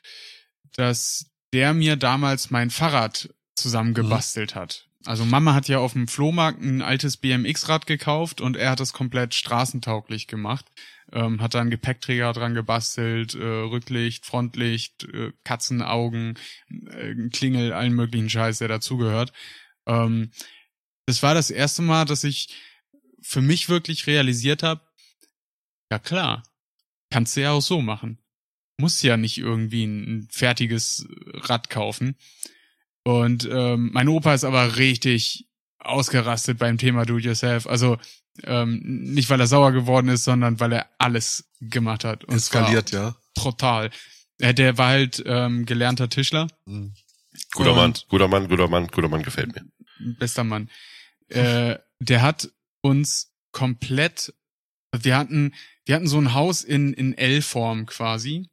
dass 0.76 1.30
der 1.54 1.74
mir 1.74 1.96
damals 1.96 2.50
mein 2.50 2.70
Fahrrad 2.70 3.34
zusammengebastelt 3.56 4.56
hat. 4.56 4.88
Also 5.06 5.26
Mama 5.26 5.54
hat 5.54 5.68
ja 5.68 5.80
auf 5.80 5.94
dem 5.94 6.08
Flohmarkt 6.08 6.62
ein 6.62 6.82
altes 6.82 7.18
BMX-Rad 7.18 7.86
gekauft 7.86 8.42
und 8.42 8.56
er 8.56 8.72
hat 8.72 8.80
es 8.80 8.94
komplett 8.94 9.34
straßentauglich 9.34 10.28
gemacht. 10.28 10.66
Ähm, 11.12 11.42
hat 11.42 11.54
da 11.54 11.62
einen 11.62 11.70
Gepäckträger 11.70 12.32
dran 12.34 12.56
gebastelt, 12.56 13.36
äh, 13.36 13.44
Rücklicht, 13.44 14.26
Frontlicht, 14.26 15.04
äh, 15.14 15.32
Katzenaugen, 15.44 16.40
äh, 16.70 17.14
Klingel, 17.30 17.74
allen 17.74 17.94
möglichen 17.94 18.30
Scheiß, 18.30 18.60
der 18.60 18.70
dazugehört. 18.70 19.34
Ähm, 19.86 20.32
das 21.06 21.22
war 21.22 21.34
das 21.34 21.52
erste 21.52 21.82
Mal, 21.82 22.06
dass 22.06 22.24
ich 22.24 22.56
für 23.22 23.42
mich 23.42 23.70
wirklich 23.70 24.08
realisiert 24.08 24.64
habe, 24.64 24.82
Ja 25.92 26.00
klar. 26.00 26.44
Kannst 27.12 27.36
du 27.36 27.42
ja 27.42 27.52
auch 27.52 27.62
so 27.62 27.82
machen. 27.82 28.23
Muss 28.84 29.02
ja 29.02 29.16
nicht 29.16 29.38
irgendwie 29.38 29.86
ein, 29.86 30.04
ein 30.18 30.28
fertiges 30.30 31.08
Rad 31.34 31.70
kaufen. 31.70 32.16
Und 33.06 33.48
ähm, 33.50 33.92
mein 33.94 34.10
Opa 34.10 34.34
ist 34.34 34.44
aber 34.44 34.76
richtig 34.76 35.48
ausgerastet 35.80 36.58
beim 36.60 36.78
Thema 36.78 37.06
Do-it-yourself. 37.06 37.66
Also 37.66 37.98
ähm, 38.44 38.82
nicht, 38.84 39.30
weil 39.30 39.40
er 39.40 39.48
sauer 39.48 39.72
geworden 39.72 40.10
ist, 40.10 40.26
sondern 40.26 40.60
weil 40.60 40.74
er 40.74 40.90
alles 40.98 41.50
gemacht 41.62 42.04
hat. 42.04 42.26
Und 42.26 42.36
Eskaliert, 42.36 42.92
ja. 42.92 43.16
Brutal. 43.36 43.90
Äh, 44.40 44.54
der 44.54 44.78
war 44.78 44.90
halt 44.90 45.24
ähm, 45.26 45.66
gelernter 45.66 46.10
Tischler. 46.10 46.48
Mhm. 46.66 46.94
Guter 47.54 47.72
Und- 47.72 47.78
Mann, 47.78 47.94
guter 48.10 48.28
Mann, 48.28 48.48
guter 48.50 48.68
Mann, 48.68 48.88
guter 48.88 49.08
Mann 49.10 49.24
gefällt 49.24 49.56
mir. 49.56 49.66
bester 50.20 50.44
Mann. 50.44 50.70
Äh, 51.30 51.78
der 52.00 52.22
hat 52.22 52.50
uns 52.82 53.32
komplett, 53.52 54.34
wir 54.94 55.18
hatten, 55.18 55.54
wir 55.86 55.96
hatten 55.96 56.08
so 56.08 56.20
ein 56.20 56.34
Haus 56.34 56.64
in, 56.64 56.94
in 56.94 57.18
L-Form 57.18 57.86
quasi. 57.86 58.50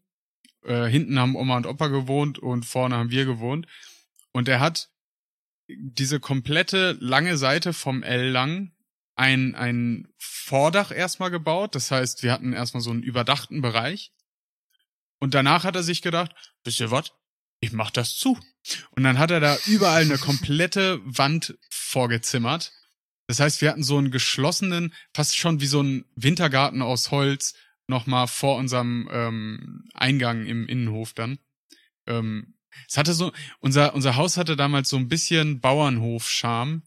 Äh, 0.65 0.87
hinten 0.87 1.19
haben 1.19 1.37
Oma 1.37 1.57
und 1.57 1.67
Opa 1.67 1.89
gewohnt 1.89 2.39
und 2.39 2.65
vorne 2.67 2.97
haben 2.97 3.11
wir 3.11 3.25
gewohnt. 3.25 3.67
Und 4.33 4.49
er 4.49 4.61
hat 4.61 4.91
diese 5.69 6.21
komplette 6.21 6.97
lange 7.01 7.37
Seite 7.37 7.73
vom 7.73 8.03
L 8.03 8.31
lang 8.31 8.73
ein, 9.17 9.55
ein 9.55 10.09
Vordach 10.19 10.91
erstmal 10.91 11.31
gebaut. 11.31 11.75
Das 11.75 11.91
heißt, 11.91 12.23
wir 12.23 12.33
hatten 12.33 12.53
erstmal 12.53 12.83
so 12.83 12.91
einen 12.91 13.03
überdachten 13.03 13.61
Bereich. 13.61 14.13
Und 15.19 15.35
danach 15.35 15.65
hat 15.65 15.77
er 15.77 15.83
sich 15.83 16.03
gedacht, 16.03 16.35
wisst 16.65 16.81
ihr 16.81 16.91
was? 16.91 17.13
Ich 17.61 17.73
mach 17.73 17.91
das 17.91 18.17
zu. 18.17 18.39
Und 18.93 19.05
dann 19.05 19.19
hat 19.19 19.31
er 19.31 19.41
da 19.41 19.59
überall 19.67 20.03
eine 20.03 20.19
komplette 20.19 21.01
Wand 21.05 21.59
vorgezimmert. 21.69 22.73
Das 23.27 23.39
heißt, 23.39 23.61
wir 23.61 23.71
hatten 23.71 23.85
so 23.85 23.99
einen 23.99 24.11
geschlossenen, 24.11 24.95
fast 25.15 25.37
schon 25.37 25.61
wie 25.61 25.67
so 25.67 25.81
einen 25.81 26.05
Wintergarten 26.17 26.83
aus 26.83 27.11
Holz, 27.11 27.55
nochmal 27.91 28.27
vor 28.27 28.57
unserem 28.57 29.09
ähm, 29.13 29.85
Eingang 29.93 30.47
im 30.47 30.67
Innenhof 30.67 31.13
dann. 31.13 31.39
Ähm, 32.07 32.55
es 32.89 32.97
hatte 32.97 33.13
so, 33.13 33.33
unser, 33.59 33.95
unser 33.95 34.17
Haus 34.17 34.37
hatte 34.39 34.57
damals 34.57 34.89
so 34.89 34.97
ein 34.97 35.09
bisschen 35.09 35.61
Bauernhof-Charme, 35.61 36.83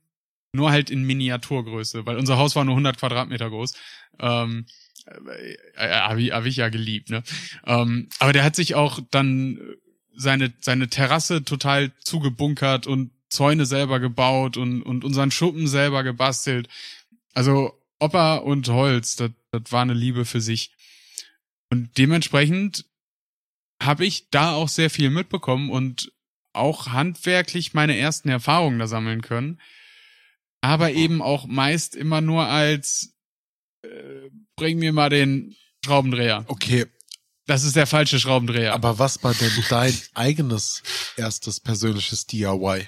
nur 0.54 0.72
halt 0.72 0.90
in 0.90 1.04
Miniaturgröße, 1.04 2.06
weil 2.06 2.18
unser 2.18 2.38
Haus 2.38 2.56
war 2.56 2.64
nur 2.64 2.74
100 2.74 2.98
Quadratmeter 2.98 3.50
groß. 3.50 3.74
Ähm, 4.20 4.66
äh, 5.06 5.54
äh, 5.76 5.90
hab, 5.90 6.18
ich, 6.18 6.32
hab 6.32 6.46
ich 6.46 6.56
ja 6.56 6.70
geliebt, 6.70 7.10
ne? 7.10 7.24
Ähm, 7.66 8.10
aber 8.20 8.34
der 8.34 8.44
hat 8.44 8.56
sich 8.56 8.76
auch 8.76 9.00
dann 9.12 9.60
seine, 10.16 10.54
seine 10.60 10.90
Terrasse 10.90 11.44
total 11.44 11.92
zugebunkert 12.00 12.88
und 12.88 13.12
Zäune 13.30 13.66
selber 13.66 14.00
gebaut 14.00 14.58
und, 14.58 14.84
und 14.84 15.04
unseren 15.04 15.32
Schuppen 15.32 15.68
selber 15.68 16.04
gebastelt. 16.04 16.70
Also 17.34 17.74
Opa 18.00 18.36
und 18.36 18.68
Holz, 18.70 19.16
das, 19.16 19.32
das 19.52 19.72
war 19.72 19.82
eine 19.82 19.94
Liebe 19.94 20.26
für 20.26 20.40
sich. 20.42 20.72
Und 21.74 21.98
dementsprechend 21.98 22.86
habe 23.82 24.06
ich 24.06 24.30
da 24.30 24.54
auch 24.54 24.70
sehr 24.70 24.92
viel 24.92 25.10
mitbekommen 25.10 25.72
und 25.72 26.12
auch 26.54 26.90
handwerklich 26.90 27.74
meine 27.74 27.98
ersten 27.98 28.30
Erfahrungen 28.30 28.78
da 28.78 28.86
sammeln 28.86 29.24
können. 29.24 29.60
Aber 30.62 30.92
eben 30.92 31.24
auch 31.24 31.48
meist 31.48 31.96
immer 31.96 32.22
nur 32.22 32.46
als 32.46 33.16
äh, 33.82 34.30
bring 34.56 34.78
mir 34.78 34.94
mal 34.94 35.10
den 35.10 35.56
Schraubendreher. 35.84 36.46
Okay, 36.48 36.86
Das 37.48 37.64
ist 37.64 37.76
der 37.76 37.88
falsche 37.88 38.20
Schraubendreher. 38.20 38.72
aber 38.76 39.00
was 39.00 39.24
war 39.24 39.34
denn 39.34 39.52
dein 39.68 40.00
eigenes 40.14 40.84
erstes 41.18 41.60
persönliches 41.60 42.28
DIY? 42.28 42.88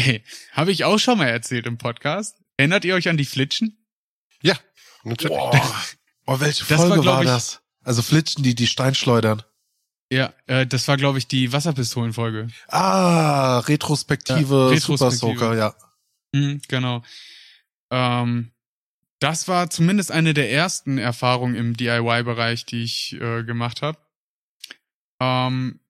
Hey, 0.00 0.22
habe 0.52 0.70
ich 0.70 0.84
auch 0.84 0.98
schon 0.98 1.18
mal 1.18 1.26
erzählt 1.26 1.66
im 1.66 1.78
Podcast. 1.78 2.36
Erinnert 2.56 2.84
ihr 2.84 2.94
euch 2.94 3.08
an 3.08 3.16
die 3.16 3.24
Flitschen? 3.24 3.84
Ja, 4.40 4.56
natürlich. 5.02 5.36
Oh, 6.26 6.40
welche 6.40 6.64
Das 6.64 6.78
war, 6.80 6.88
Folge 6.88 7.04
war, 7.06 7.20
ich- 7.22 7.26
das? 7.28 7.60
Also 7.82 8.02
Flitschen, 8.02 8.42
die 8.42 8.54
die 8.54 8.66
Steinschleudern. 8.66 9.42
Ja, 10.10 10.32
äh, 10.46 10.66
das 10.66 10.86
war, 10.88 10.96
glaube 10.96 11.18
ich, 11.18 11.26
die 11.26 11.52
Wasserpistolenfolge. 11.52 12.48
Ah, 12.68 13.58
Retrospektive, 13.60 14.70
Ja, 14.72 14.80
Super 14.80 15.06
Retrospektive. 15.10 15.38
Soaker, 15.38 15.56
ja. 15.56 15.74
Mhm, 16.32 16.62
genau. 16.68 17.02
Ähm, 17.90 18.50
das 19.20 19.48
war 19.48 19.70
zumindest 19.70 20.12
eine 20.12 20.34
der 20.34 20.50
ersten 20.50 20.98
Erfahrungen 20.98 21.54
im 21.54 21.76
DIY-Bereich, 21.76 22.64
die 22.66 22.82
ich 22.84 23.14
äh, 23.20 23.42
gemacht 23.44 23.82
habe. 23.82 23.98
Ähm, 25.20 25.80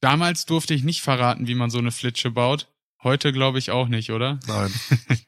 damals 0.00 0.44
durfte 0.46 0.74
ich 0.74 0.82
nicht 0.84 1.02
verraten, 1.02 1.46
wie 1.46 1.54
man 1.54 1.70
so 1.70 1.78
eine 1.78 1.90
Flitsche 1.92 2.30
baut. 2.30 2.68
Heute 3.02 3.32
glaube 3.32 3.58
ich 3.58 3.70
auch 3.70 3.88
nicht, 3.88 4.10
oder? 4.10 4.38
Nein. 4.46 4.72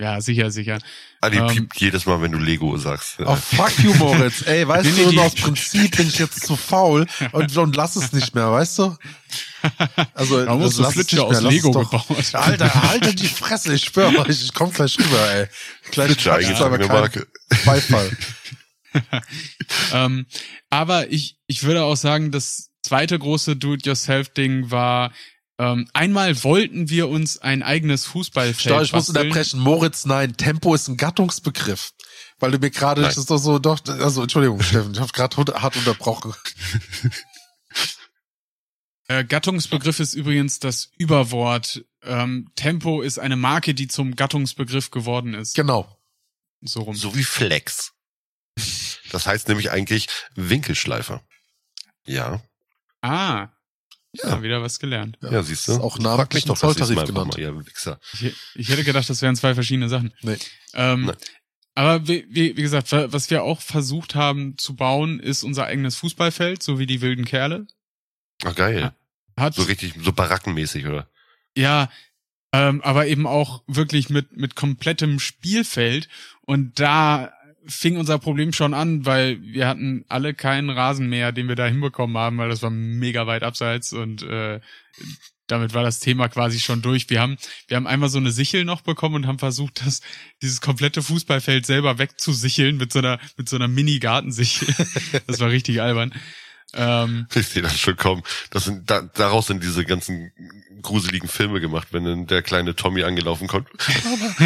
Ja, 0.00 0.20
sicher, 0.20 0.52
sicher. 0.52 0.78
Adi 1.20 1.38
Ähm, 1.38 1.46
piept 1.48 1.80
jedes 1.80 2.06
Mal, 2.06 2.22
wenn 2.22 2.30
du 2.30 2.38
Lego 2.38 2.76
sagst. 2.76 3.16
Oh, 3.18 3.34
fuck 3.34 3.76
you, 3.80 3.92
Moritz. 3.94 4.46
Ey, 4.46 4.66
weißt 4.66 4.96
Nee, 4.96 5.12
du, 5.12 5.20
aus 5.20 5.34
Prinzip 5.34 5.96
bin 5.96 6.06
ich 6.06 6.18
jetzt 6.20 6.46
zu 6.46 6.54
faul 6.56 7.04
und, 7.32 7.56
und 7.56 7.74
lass 7.74 7.96
es 7.96 8.12
nicht 8.12 8.32
mehr, 8.32 8.52
weißt 8.52 8.78
du? 8.78 8.96
Also, 10.14 10.44
Da 10.44 10.54
muss 10.54 10.78
also 10.78 10.84
es 10.84 10.92
Flitsche 10.94 11.16
nicht 11.16 11.24
aus 11.24 11.32
mehr, 11.32 11.40
lass 11.42 11.52
Lego 11.52 11.72
doch. 11.72 11.90
gebaut. 12.06 12.34
Alter, 12.34 12.74
halte 12.74 13.12
die 13.12 13.26
Fresse, 13.26 13.74
ich 13.74 13.84
schwöre 13.84 14.20
euch, 14.20 14.40
ich 14.40 14.54
komm 14.54 14.72
gleich 14.72 14.96
rüber, 15.00 15.30
ey. 15.32 15.46
Gleich 15.90 16.06
Flitsche, 16.12 16.30
quatscht's 16.30 16.60
aber 16.60 16.78
Marke. 16.86 17.26
Beifall. 17.64 18.16
ähm, 19.92 20.26
aber 20.70 21.10
ich, 21.10 21.38
ich 21.48 21.64
würde 21.64 21.82
auch 21.82 21.96
sagen, 21.96 22.30
das 22.30 22.70
zweite 22.82 23.18
große 23.18 23.56
Do-it-yourself-Ding 23.56 24.70
war, 24.70 25.12
ähm, 25.58 25.88
einmal 25.92 26.42
wollten 26.44 26.88
wir 26.88 27.08
uns 27.08 27.38
ein 27.38 27.62
eigenes 27.62 28.06
Fußballfeld 28.06 28.60
Stopp, 28.60 28.82
ich 28.82 28.92
muss 28.92 29.08
unterbrechen. 29.08 29.58
Moritz, 29.60 30.04
nein, 30.04 30.36
Tempo 30.36 30.74
ist 30.74 30.88
ein 30.88 30.96
Gattungsbegriff. 30.96 31.92
Weil 32.38 32.52
du 32.52 32.58
mir 32.58 32.70
gerade, 32.70 33.02
das 33.02 33.16
ist 33.16 33.30
doch 33.30 33.38
so, 33.38 33.58
doch, 33.58 33.80
also 33.86 34.22
Entschuldigung, 34.22 34.62
Steffen, 34.62 34.92
ich 34.92 35.00
habe 35.00 35.12
gerade 35.12 35.60
hart 35.60 35.76
unterbrochen. 35.76 36.34
Äh, 39.10 39.24
Gattungsbegriff 39.24 40.00
ist 40.00 40.12
übrigens 40.12 40.58
das 40.58 40.90
Überwort. 40.98 41.82
Ähm, 42.02 42.50
Tempo 42.56 43.00
ist 43.00 43.18
eine 43.18 43.36
Marke, 43.36 43.72
die 43.72 43.88
zum 43.88 44.14
Gattungsbegriff 44.14 44.90
geworden 44.90 45.32
ist. 45.32 45.54
Genau. 45.54 45.98
So 46.60 46.82
rum. 46.82 46.94
So 46.94 47.14
wie 47.16 47.24
Flex. 47.24 47.94
Das 49.10 49.26
heißt 49.26 49.48
nämlich 49.48 49.70
eigentlich 49.70 50.08
Winkelschleifer. 50.34 51.22
Ja. 52.04 52.42
Ah. 53.00 53.48
Ja. 54.22 54.30
Ja, 54.30 54.42
wieder 54.42 54.62
was 54.62 54.78
gelernt. 54.78 55.18
Ja, 55.22 55.42
siehst 55.42 55.68
du. 55.68 55.72
Ist 55.72 55.78
auch 55.80 55.94
Frag 55.96 56.02
namentlich 56.02 56.44
mich 56.44 56.44
ein 56.44 56.48
doch 56.48 56.58
das 56.60 56.62
nächste 56.76 56.86
Zolltarif 56.86 56.96
Mal 56.96 57.06
genannt. 57.06 57.36
Mal, 57.36 57.40
ihr 57.40 57.66
Wichser. 57.66 58.00
Ich, 58.14 58.34
ich 58.54 58.68
hätte 58.68 58.84
gedacht, 58.84 59.08
das 59.08 59.22
wären 59.22 59.36
zwei 59.36 59.54
verschiedene 59.54 59.88
Sachen. 59.88 60.12
Nee. 60.22 60.36
Ähm, 60.74 61.06
Nein. 61.06 61.16
aber 61.74 62.06
wie, 62.08 62.26
wie, 62.30 62.56
wie 62.56 62.62
gesagt, 62.62 62.90
wa- 62.92 63.06
was 63.10 63.30
wir 63.30 63.42
auch 63.42 63.60
versucht 63.60 64.14
haben 64.14 64.56
zu 64.58 64.74
bauen, 64.76 65.20
ist 65.20 65.42
unser 65.44 65.66
eigenes 65.66 65.96
Fußballfeld, 65.96 66.62
so 66.62 66.78
wie 66.78 66.86
die 66.86 67.00
wilden 67.00 67.24
Kerle. 67.24 67.66
Ach, 68.44 68.54
geil. 68.54 68.92
Hat, 69.36 69.54
So 69.54 69.62
richtig, 69.62 69.94
so 70.02 70.12
barackenmäßig, 70.12 70.86
oder? 70.86 71.08
ja, 71.56 71.90
ähm, 72.52 72.80
aber 72.82 73.06
eben 73.06 73.26
auch 73.26 73.62
wirklich 73.66 74.08
mit, 74.08 74.36
mit 74.36 74.54
komplettem 74.56 75.20
Spielfeld. 75.20 76.08
Und 76.46 76.80
da 76.80 77.30
fing 77.66 77.96
unser 77.96 78.18
Problem 78.18 78.52
schon 78.52 78.74
an, 78.74 79.04
weil 79.04 79.40
wir 79.42 79.68
hatten 79.68 80.04
alle 80.08 80.34
keinen 80.34 80.70
Rasenmäher, 80.70 81.32
den 81.32 81.48
wir 81.48 81.56
da 81.56 81.66
hinbekommen 81.66 82.16
haben, 82.16 82.38
weil 82.38 82.48
das 82.48 82.62
war 82.62 82.70
mega 82.70 83.26
weit 83.26 83.42
abseits 83.42 83.92
und 83.92 84.22
äh, 84.22 84.60
damit 85.48 85.74
war 85.74 85.82
das 85.82 85.98
Thema 85.98 86.28
quasi 86.28 86.60
schon 86.60 86.82
durch. 86.82 87.10
Wir 87.10 87.20
haben, 87.20 87.36
wir 87.66 87.76
haben 87.76 87.86
einmal 87.86 88.10
so 88.10 88.18
eine 88.18 88.30
Sichel 88.30 88.64
noch 88.64 88.82
bekommen 88.82 89.16
und 89.16 89.26
haben 89.26 89.38
versucht, 89.38 89.84
das, 89.84 90.02
dieses 90.42 90.60
komplette 90.60 91.02
Fußballfeld 91.02 91.66
selber 91.66 91.98
wegzusicheln 91.98 92.76
mit 92.76 92.92
so 92.92 93.00
einer, 93.00 93.18
mit 93.36 93.48
so 93.48 93.56
einer 93.56 93.68
Mini-Gartensichel. 93.68 94.68
Das 95.26 95.40
war 95.40 95.50
richtig 95.50 95.80
albern. 95.80 96.14
Ähm, 96.74 97.26
Ich 97.34 97.48
sehe 97.48 97.62
das 97.62 97.78
schon 97.78 97.96
kommen. 97.96 98.22
Das 98.50 98.64
sind, 98.64 98.90
da, 98.90 99.00
daraus 99.02 99.46
sind 99.46 99.62
diese 99.62 99.84
ganzen 99.84 100.32
gruseligen 100.82 101.28
Filme 101.28 101.60
gemacht, 101.60 101.88
wenn 101.92 102.04
dann 102.04 102.26
der 102.26 102.42
kleine 102.42 102.76
Tommy 102.76 103.02
angelaufen 103.04 103.48
kommt. 103.48 103.68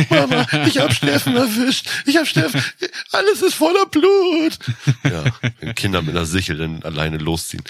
Mama, 0.08 0.46
Mama, 0.48 0.66
ich 0.66 0.78
hab 0.78 0.92
Steffen 0.94 1.36
erwischt. 1.36 1.88
Ich 2.06 2.16
hab 2.16 2.26
Steffen. 2.26 2.62
Alles 3.10 3.42
ist 3.42 3.54
voller 3.54 3.86
Blut. 3.86 4.58
Ja, 5.04 5.24
wenn 5.60 5.74
Kinder 5.74 6.00
mit 6.00 6.10
einer 6.16 6.24
Sichel 6.26 6.56
dann 6.56 6.82
alleine 6.84 7.18
losziehen. 7.18 7.64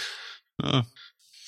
ja. 0.63 0.87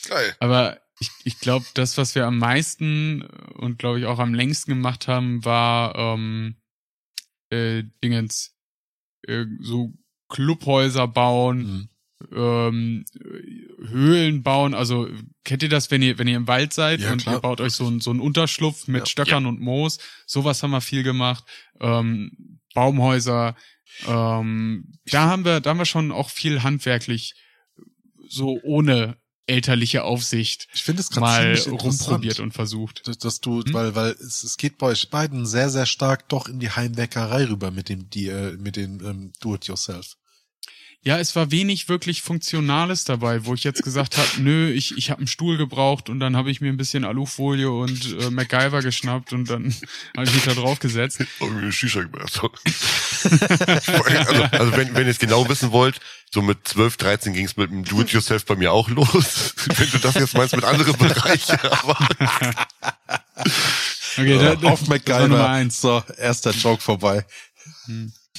Geil. 0.09 0.37
Aber 0.41 0.81
ich, 1.01 1.11
ich 1.25 1.39
glaube, 1.41 1.65
das, 1.75 1.97
was 1.99 2.15
wir 2.15 2.27
am 2.27 2.39
meisten 2.39 3.23
und 3.55 3.79
glaube 3.79 4.01
ich 4.01 4.07
auch 4.07 4.19
am 4.19 4.35
längsten 4.35 4.71
gemacht 4.73 5.09
haben, 5.09 5.45
war 5.45 5.95
ähm, 5.97 6.57
äh, 7.51 7.85
Dingens 8.03 8.55
äh, 9.27 9.45
so 9.61 9.93
Clubhäuser 10.29 11.07
bauen, 11.09 11.59
Mhm. 11.59 11.89
Ähm, 12.35 13.05
äh, 13.15 13.87
Höhlen 13.89 14.43
bauen. 14.43 14.75
Also 14.75 15.09
kennt 15.45 15.63
ihr 15.63 15.69
das, 15.69 15.91
wenn 15.91 16.03
ihr 16.03 16.19
wenn 16.19 16.29
ihr 16.29 16.37
im 16.37 16.47
Wald 16.47 16.73
seid 16.73 17.01
Ja, 17.01 17.13
und 17.13 17.23
klar. 17.23 17.37
ihr 17.37 17.41
baut 17.41 17.61
euch 17.61 17.73
so 17.73 17.87
ein 17.89 18.01
so 18.01 18.11
ein 18.13 18.21
Unterschlupf 18.21 18.87
mit 18.89 19.01
Ja. 19.03 19.07
Stöckern 19.07 19.47
und 19.47 19.61
Moos? 19.61 19.99
Sowas 20.27 20.63
haben 20.63 20.71
wir 20.73 20.81
viel 20.81 21.03
gemacht. 21.03 21.45
Ähm, 21.81 22.59
Baumhäuser. 22.75 23.57
Ähm, 24.07 24.93
da 25.07 25.27
haben 25.29 25.45
wir 25.45 25.61
da 25.61 25.71
haben 25.71 25.79
wir 25.79 25.85
schon 25.85 26.11
auch 26.13 26.31
viel 26.31 26.63
handwerklich 26.63 27.35
so 28.29 28.59
ohne 28.63 29.17
elterliche 29.47 30.05
Aufsicht 30.05 30.69
Ich 30.73 30.83
finde 30.85 31.03
es 31.03 31.11
gerade 31.11 31.21
mal 31.27 31.55
rumprobiert 31.71 32.41
und 32.41 32.53
versucht. 32.55 33.07
dass, 33.07 33.19
dass 33.19 33.41
du, 33.41 33.63
Hm? 33.63 33.75
weil, 33.75 33.95
weil 33.95 34.13
es, 34.13 34.43
es 34.43 34.57
geht 34.57 34.79
bei 34.79 34.87
euch 34.87 35.11
beiden 35.11 35.45
sehr, 35.45 35.69
sehr 35.69 35.85
stark 35.85 36.31
doch 36.31 36.49
in 36.49 36.61
die 36.61 36.71
Heimwerkerei 36.71 37.45
rüber 37.45 37.71
mit 37.71 37.91
dem, 37.91 38.09
die, 38.09 38.29
äh, 38.29 38.57
mit 38.57 38.77
dem 38.77 39.05
ähm, 39.05 39.33
Do-it-yourself. 39.41 40.17
Ja, 41.07 41.19
es 41.19 41.37
war 41.37 41.51
wenig 41.51 41.91
wirklich 41.91 42.23
Funktionales 42.23 43.05
dabei, 43.05 43.45
wo 43.45 43.53
ich 43.53 43.63
jetzt 43.63 43.83
gesagt 43.83 44.17
habe, 44.17 44.29
nö, 44.39 44.71
ich, 44.71 44.97
ich 44.97 45.11
habe 45.11 45.19
einen 45.19 45.27
Stuhl 45.27 45.59
gebraucht 45.59 46.09
und 46.09 46.19
dann 46.19 46.35
habe 46.35 46.51
ich 46.51 46.63
mir 46.63 46.71
ein 46.73 46.79
bisschen 46.79 47.05
Alufolie 47.05 47.71
und 47.71 48.17
äh, 48.21 48.31
MacGyver 48.31 48.81
geschnappt 48.81 49.35
und 49.35 49.51
dann 49.51 49.75
habe 50.17 50.27
ich 50.27 50.33
mich 50.33 50.45
da 50.45 50.55
drauf 50.55 50.79
gesetzt. 50.79 51.23
Eine 51.41 51.73
Shisha 51.73 52.01
gemacht. 52.01 52.41
also, 53.23 54.43
also 54.45 54.77
wenn, 54.77 54.95
wenn 54.95 55.05
ihr 55.05 55.11
es 55.11 55.19
genau 55.19 55.47
wissen 55.49 55.73
wollt, 55.73 56.01
so 56.33 56.41
mit 56.41 56.67
12, 56.67 56.97
13 56.97 57.33
ging 57.35 57.45
es 57.45 57.59
mit 57.59 57.71
dem 57.71 57.85
Do-it-yourself 57.85 58.47
bei 58.47 58.57
mir 58.57 58.73
auch 58.73 58.89
los. 58.89 59.55
wenn 59.77 59.91
du 59.91 59.99
das 59.99 60.15
jetzt 60.15 60.35
meinst 60.35 60.57
mit 60.57 60.65
anderen 60.65 60.97
Bereichen, 60.97 61.59
aber 61.61 61.99
Okay, 64.17 64.39
da, 64.39 64.55
da, 64.55 64.69
Auf 64.69 64.81
das 64.81 64.89
war 64.89 65.21
Nummer 65.21 65.37
MacGyver. 65.39 65.49
eins. 65.51 65.81
So, 65.81 66.03
erster 66.17 66.53
Joke 66.53 66.81
vorbei. 66.81 67.27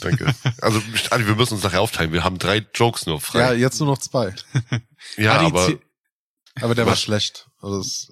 Danke. 0.02 0.34
Also 0.62 0.82
Adi, 1.12 1.26
wir 1.28 1.36
müssen 1.36 1.54
uns 1.56 1.64
nachher 1.64 1.82
aufteilen. 1.82 2.12
Wir 2.14 2.24
haben 2.24 2.38
drei 2.40 2.66
Jokes 2.74 3.06
nur 3.06 3.16
Ja, 3.16 3.20
frei. 3.22 3.56
jetzt 3.56 3.80
nur 3.80 3.90
noch 3.90 3.98
zwei. 4.00 4.34
Ja, 5.18 5.38
Adi, 5.40 5.46
aber 5.46 5.70
Aber 6.62 6.76
der 6.76 6.86
war 6.86 6.94
Was? 6.94 7.02
schlecht. 7.02 7.48
Also 7.62 7.80
es, 7.80 8.08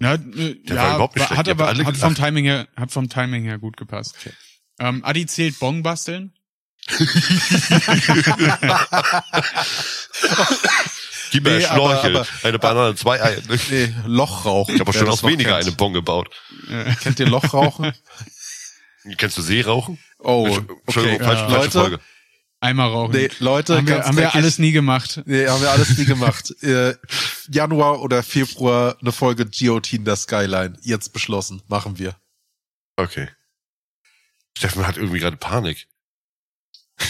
Ja, 0.00 0.14
äh, 0.14 0.18
Der 0.18 0.76
ja 0.76 0.82
war 0.82 0.94
überhaupt 0.96 1.16
nicht 1.16 1.20
war- 1.22 1.28
schlecht. 1.28 1.38
hat 1.38 1.48
aber 1.48 1.86
hat 1.86 1.96
vom. 1.96 2.14
Timing 2.14 2.44
her 2.44 2.68
hat 2.76 2.90
vom 2.92 3.08
Timing 3.08 3.44
her 3.44 3.58
gut 3.58 3.76
gepasst. 3.76 4.14
Ähm, 4.78 5.04
Adi 5.04 5.26
zählt 5.26 5.58
Bong 5.60 5.82
basteln. 5.82 6.32
gib 11.30 11.44
mir 11.44 11.50
Nee, 11.58 11.64
ein 11.66 11.72
Schnorchel, 11.74 12.16
aber- 12.16 12.26
eine 12.42 12.58
Banane, 12.58 12.94
zwei 12.94 13.22
Eier. 13.22 13.40
nee, 13.70 13.94
Lochrauchen. 14.06 14.74
Ich 14.74 14.80
habe 14.80 14.92
schon 14.92 15.08
aus 15.08 15.22
noch 15.22 15.30
weniger 15.30 15.52
kennt. 15.56 15.66
eine 15.68 15.76
Bon 15.76 15.92
gebaut. 15.92 16.28
Kennt 17.02 17.18
ihr 17.20 17.26
Lochrauchen? 17.26 17.92
Kennst 19.16 19.36
du 19.36 19.42
Seerauchen? 19.42 19.98
Oh, 20.18 20.46
Entschuldigung, 20.86 21.20
okay. 21.20 21.24
falsch, 21.24 21.40
falsche 21.40 21.54
Leute, 21.54 21.70
Folge. 21.70 22.00
Einmal 22.60 22.88
rauchen. 22.88 23.12
nee, 23.12 23.28
Leute, 23.40 23.76
haben 23.76 23.86
wir, 23.86 24.04
haben 24.04 24.16
wir 24.16 24.34
alles 24.34 24.58
nie 24.58 24.72
gemacht. 24.72 25.20
Nee, 25.26 25.46
haben 25.46 25.60
wir 25.60 25.70
alles 25.70 25.98
nie 25.98 26.06
gemacht. 26.06 26.50
äh, 26.62 26.94
Januar 27.50 28.00
oder 28.00 28.22
Februar 28.22 28.96
eine 29.00 29.12
Folge 29.12 29.44
GOT 29.44 29.92
in 29.92 30.06
der 30.06 30.16
Skyline. 30.16 30.78
Jetzt 30.80 31.12
beschlossen. 31.12 31.62
Machen 31.68 31.98
wir. 31.98 32.16
Okay. 32.96 33.28
Steffen 34.56 34.86
hat 34.86 34.96
irgendwie 34.96 35.18
gerade 35.18 35.36
Panik. 35.36 35.88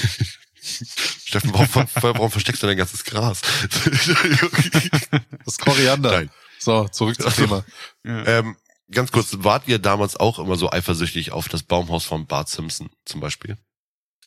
Steffen, 0.61 1.53
warum, 1.53 1.87
warum 1.95 2.31
versteckst 2.31 2.63
du 2.63 2.67
dein 2.67 2.77
ganzes 2.77 3.05
Gras? 3.05 3.43
Das 3.63 3.87
ist 5.47 5.61
Koriander. 5.61 6.11
Nein. 6.11 6.31
So, 6.59 6.89
zurück 6.89 7.21
zum 7.21 7.31
Ach 7.31 7.35
so. 7.35 7.43
Thema. 7.43 7.65
Ja. 8.03 8.27
Ähm, 8.27 8.57
ganz 8.91 9.13
kurz, 9.13 9.37
wart 9.41 9.67
ihr 9.69 9.79
damals 9.79 10.17
auch 10.17 10.39
immer 10.39 10.57
so 10.57 10.71
eifersüchtig 10.71 11.33
auf 11.33 11.49
das 11.49 11.63
Baumhaus 11.63 12.05
von 12.05 12.27
Bart 12.27 12.49
Simpson 12.49 12.91
zum 13.05 13.21
Beispiel? 13.21 13.57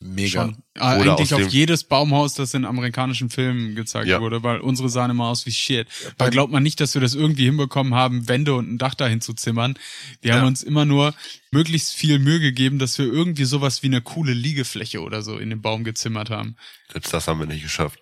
Mega. 0.00 0.42
Schon. 0.44 0.62
Äh, 0.74 1.00
Oder 1.00 1.16
eigentlich 1.16 1.34
auf 1.34 1.48
jedes 1.48 1.82
Baumhaus, 1.82 2.34
das 2.34 2.54
in 2.54 2.64
amerikanischen 2.64 3.30
Filmen 3.30 3.74
gezeigt 3.74 4.06
Ja. 4.06 4.20
wurde, 4.20 4.44
weil 4.44 4.60
unsere 4.60 4.88
sahen 4.88 5.10
immer 5.10 5.26
aus 5.26 5.44
wie 5.44 5.50
Shit. 5.50 5.88
Da 6.18 6.28
glaubt 6.28 6.52
man 6.52 6.62
nicht, 6.62 6.78
dass 6.78 6.94
wir 6.94 7.00
das 7.00 7.14
irgendwie 7.16 7.46
hinbekommen 7.46 7.94
haben, 7.96 8.28
Wände 8.28 8.54
und 8.54 8.70
ein 8.72 8.78
Dach 8.78 8.94
dahin 8.94 9.20
zu 9.20 9.34
zimmern. 9.34 9.76
Wir 10.22 10.34
haben 10.34 10.42
Ja. 10.42 10.46
uns 10.46 10.62
immer 10.62 10.84
nur 10.84 11.14
möglichst 11.50 11.94
viel 11.94 12.20
Mühe 12.20 12.38
gegeben, 12.38 12.78
dass 12.78 12.96
wir 12.98 13.06
irgendwie 13.06 13.44
sowas 13.44 13.82
wie 13.82 13.88
eine 13.88 14.00
coole 14.00 14.34
Liegefläche 14.34 15.00
oder 15.02 15.22
so 15.22 15.36
in 15.36 15.50
den 15.50 15.62
Baum 15.62 15.82
gezimmert 15.82 16.30
haben. 16.30 16.54
Selbst 16.92 17.12
das 17.12 17.26
haben 17.26 17.40
wir 17.40 17.46
nicht 17.46 17.62
geschafft. 17.64 17.98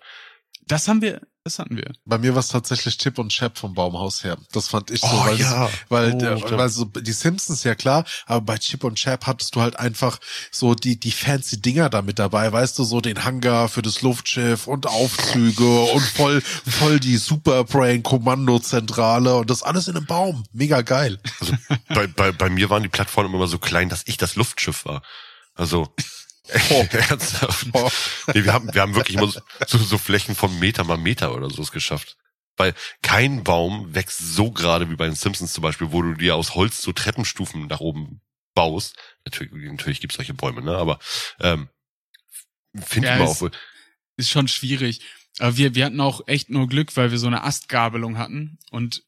Das 0.67 0.87
haben 0.89 1.01
wir, 1.01 1.21
das 1.45 1.59
hatten 1.59 1.77
wir. 1.77 1.93
Bei 2.03 2.17
mir 2.17 2.33
war 2.33 2.41
es 2.41 2.49
tatsächlich 2.49 2.97
Chip 2.97 3.17
und 3.19 3.29
Chap 3.29 3.57
vom 3.57 3.73
Baumhaus 3.73 4.23
her. 4.23 4.37
Das 4.51 4.67
fand 4.67 4.91
ich 4.91 4.99
so, 4.99 5.07
Oh, 5.07 5.25
weil, 5.25 5.39
ja. 5.39 5.69
weil, 5.87 6.13
Oh, 6.13 6.17
der, 6.17 6.41
weil 6.57 6.69
so 6.69 6.83
die 6.85 7.13
Simpsons 7.13 7.63
ja 7.63 7.73
klar, 7.73 8.03
aber 8.25 8.41
bei 8.41 8.57
Chip 8.57 8.83
und 8.83 8.95
Chap 8.95 9.25
hattest 9.27 9.55
du 9.55 9.61
halt 9.61 9.79
einfach 9.79 10.19
so 10.51 10.75
die 10.75 10.99
die 10.99 11.11
fancy 11.11 11.61
Dinger 11.61 11.89
da 11.89 12.01
mit 12.01 12.19
dabei, 12.19 12.51
weißt 12.51 12.77
du, 12.77 12.83
so 12.83 12.99
den 12.99 13.23
Hangar 13.23 13.69
für 13.69 13.81
das 13.81 14.01
Luftschiff 14.01 14.67
und 14.67 14.87
Aufzüge 14.87 15.81
und 15.93 16.01
voll 16.01 16.41
voll 16.41 16.99
die 16.99 17.17
Superbrain 17.17 18.03
Kommandozentrale 18.03 19.35
und 19.35 19.49
das 19.49 19.63
alles 19.63 19.87
in 19.87 19.95
einem 19.95 20.05
Baum. 20.05 20.43
Mega 20.51 20.81
geil. 20.81 21.17
Also 21.39 21.53
bei, 21.89 22.07
bei, 22.07 22.31
bei 22.31 22.49
mir 22.49 22.69
waren 22.69 22.83
die 22.83 22.89
Plattformen 22.89 23.33
immer 23.33 23.47
so 23.47 23.57
klein, 23.59 23.89
dass 23.89 24.03
ich 24.05 24.17
das 24.17 24.35
Luftschiff 24.35 24.85
war. 24.85 25.01
Also 25.55 25.93
ernsthaft. 27.09 27.67
Oh. 27.73 27.89
Nee, 28.33 28.43
wir 28.43 28.53
haben, 28.53 28.73
wir 28.73 28.81
haben 28.81 28.95
wirklich 28.95 29.17
immer 29.17 29.31
so, 29.67 29.77
so 29.77 29.97
Flächen 29.97 30.35
von 30.35 30.57
Meter 30.59 30.83
mal 30.83 30.97
Meter 30.97 31.33
oder 31.33 31.49
so 31.49 31.61
es 31.61 31.71
geschafft. 31.71 32.17
Weil 32.55 32.73
kein 33.03 33.43
Baum 33.43 33.93
wächst 33.93 34.17
so 34.17 34.51
gerade 34.51 34.89
wie 34.89 34.95
bei 34.95 35.05
den 35.05 35.15
Simpsons 35.15 35.53
zum 35.53 35.61
Beispiel, 35.61 35.91
wo 35.91 36.01
du 36.01 36.13
dir 36.15 36.35
aus 36.35 36.55
Holz 36.55 36.81
so 36.81 36.91
Treppenstufen 36.91 37.67
nach 37.67 37.81
oben 37.81 38.21
baust. 38.55 38.95
Natürlich, 39.25 39.51
natürlich 39.53 40.01
gibt's 40.01 40.15
solche 40.15 40.33
Bäume, 40.33 40.61
ne? 40.63 40.75
Aber 40.75 40.97
ähm, 41.39 41.69
finde 42.83 43.09
Ja, 43.09 43.13
ich 43.15 43.19
mal 43.19 43.31
es- 43.31 43.43
auch. 43.43 43.51
Ist 44.19 44.31
schon 44.31 44.47
schwierig. 44.47 45.01
Aber 45.37 45.55
wir, 45.57 45.75
wir 45.75 45.85
hatten 45.85 46.01
auch 46.01 46.27
echt 46.27 46.49
nur 46.49 46.67
Glück, 46.67 46.97
weil 46.97 47.11
wir 47.11 47.19
so 47.19 47.27
eine 47.27 47.43
Astgabelung 47.43 48.17
hatten. 48.17 48.57
Und 48.71 49.03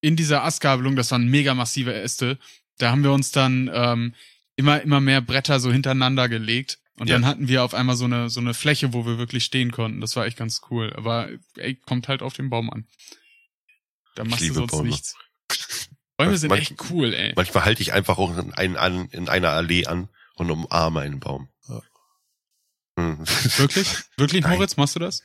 in 0.00 0.16
dieser 0.16 0.42
Astgabelung, 0.44 0.96
das 0.96 1.10
waren 1.10 1.28
mega 1.28 1.52
massive 1.54 1.92
Äste, 1.92 2.38
da 2.78 2.90
haben 2.90 3.04
wir 3.04 3.12
uns 3.12 3.30
dann 3.32 3.70
ähm, 3.74 4.14
immer, 4.60 4.80
immer 4.82 5.00
mehr 5.00 5.20
Bretter 5.20 5.58
so 5.60 5.72
hintereinander 5.72 6.28
gelegt. 6.28 6.78
Und 6.98 7.08
Ja. 7.08 7.14
dann 7.16 7.26
hatten 7.26 7.48
wir 7.48 7.64
auf 7.64 7.72
einmal 7.74 7.96
so 7.96 8.04
eine, 8.04 8.28
so 8.30 8.40
eine 8.40 8.54
Fläche, 8.54 8.92
wo 8.92 9.06
wir 9.06 9.16
wirklich 9.18 9.44
stehen 9.44 9.72
konnten. 9.72 10.00
Das 10.00 10.16
war 10.16 10.26
echt 10.26 10.36
ganz 10.36 10.60
cool. 10.70 10.92
Aber 10.96 11.28
ey, 11.56 11.74
kommt 11.74 12.08
halt 12.08 12.22
auf 12.22 12.34
den 12.34 12.50
Baum 12.50 12.70
an. 12.70 12.86
Da 14.16 14.24
machst 14.24 14.42
du 14.48 14.52
sonst 14.52 14.70
Bäume. 14.72 14.88
nichts. 14.90 15.16
Bäume 16.18 16.36
sind 16.36 16.50
Man- 16.50 16.58
echt 16.58 16.74
cool, 16.90 17.14
ey. 17.14 17.32
Manchmal 17.36 17.64
halte 17.64 17.80
ich 17.82 17.92
einfach 17.94 18.18
auch 18.18 18.36
in, 18.36 18.52
ein, 18.52 18.76
an, 18.76 19.08
in 19.10 19.28
einer 19.30 19.48
Allee 19.50 19.86
an 19.86 20.08
und 20.34 20.50
umarme 20.50 21.00
einen 21.00 21.20
Baum. 21.20 21.48
Ja. 21.68 21.80
Hm. 22.98 23.18
Wirklich? 23.56 23.88
Wirklich, 24.18 24.42
Nein. 24.42 24.56
Moritz, 24.56 24.76
machst 24.76 24.94
du 24.96 25.00
das? 25.00 25.22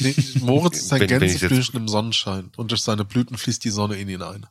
Nee, 0.00 0.14
Moritz 0.40 0.76
ist 0.78 0.92
ein 0.92 1.00
Wenn- 1.00 1.08
Gänseblümchen 1.08 1.76
im 1.80 1.88
Sonnenschein 1.88 2.52
und 2.56 2.70
durch 2.70 2.82
seine 2.82 3.06
Blüten 3.06 3.38
fließt 3.38 3.64
die 3.64 3.70
Sonne 3.70 3.96
in 3.96 4.08
ihn 4.10 4.22
ein. 4.22 4.46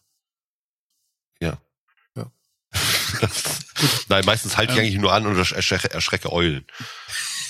Nein, 4.10 4.26
meistens 4.26 4.58
halte 4.58 4.74
ich 4.74 4.80
Ähm. 4.80 4.86
eigentlich 4.86 5.00
nur 5.02 5.14
an 5.14 5.26
und 5.26 5.38
erschrecke, 5.38 5.92
erschrecke 5.92 6.32
Eulen. 6.32 6.66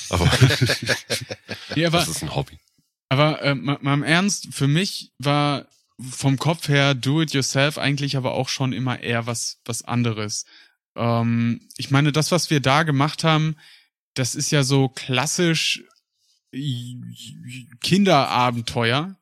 Aber 0.10 0.26
Nee, 1.76 1.86
aber, 1.86 2.00
das 2.00 2.08
ist 2.08 2.22
ein 2.24 2.36
Hobby. 2.36 2.58
Aber 3.10 3.42
äh, 3.42 3.56
mal, 3.56 3.78
mal 3.82 3.94
im 3.94 4.04
Ernst, 4.04 4.48
für 4.52 4.68
mich 4.68 5.12
war 5.20 5.68
vom 6.00 6.38
Kopf 6.38 6.68
her 6.68 6.94
Do 6.94 7.22
It 7.22 7.34
Yourself 7.34 7.78
eigentlich 7.78 8.18
aber 8.18 8.34
auch 8.34 8.50
schon 8.50 8.72
immer 8.74 9.00
eher 9.02 9.26
was 9.26 9.60
was 9.66 9.84
anderes. 9.84 10.46
Ähm, 10.96 11.68
ich 11.78 11.90
meine, 11.92 12.12
das, 12.12 12.32
was 12.32 12.50
wir 12.50 12.60
da 12.60 12.84
gemacht 12.84 13.24
haben, 13.24 13.56
das 14.14 14.36
ist 14.36 14.52
ja 14.52 14.64
so 14.64 14.90
klassisch 14.90 15.84
Kinderabenteuer. 17.82 19.16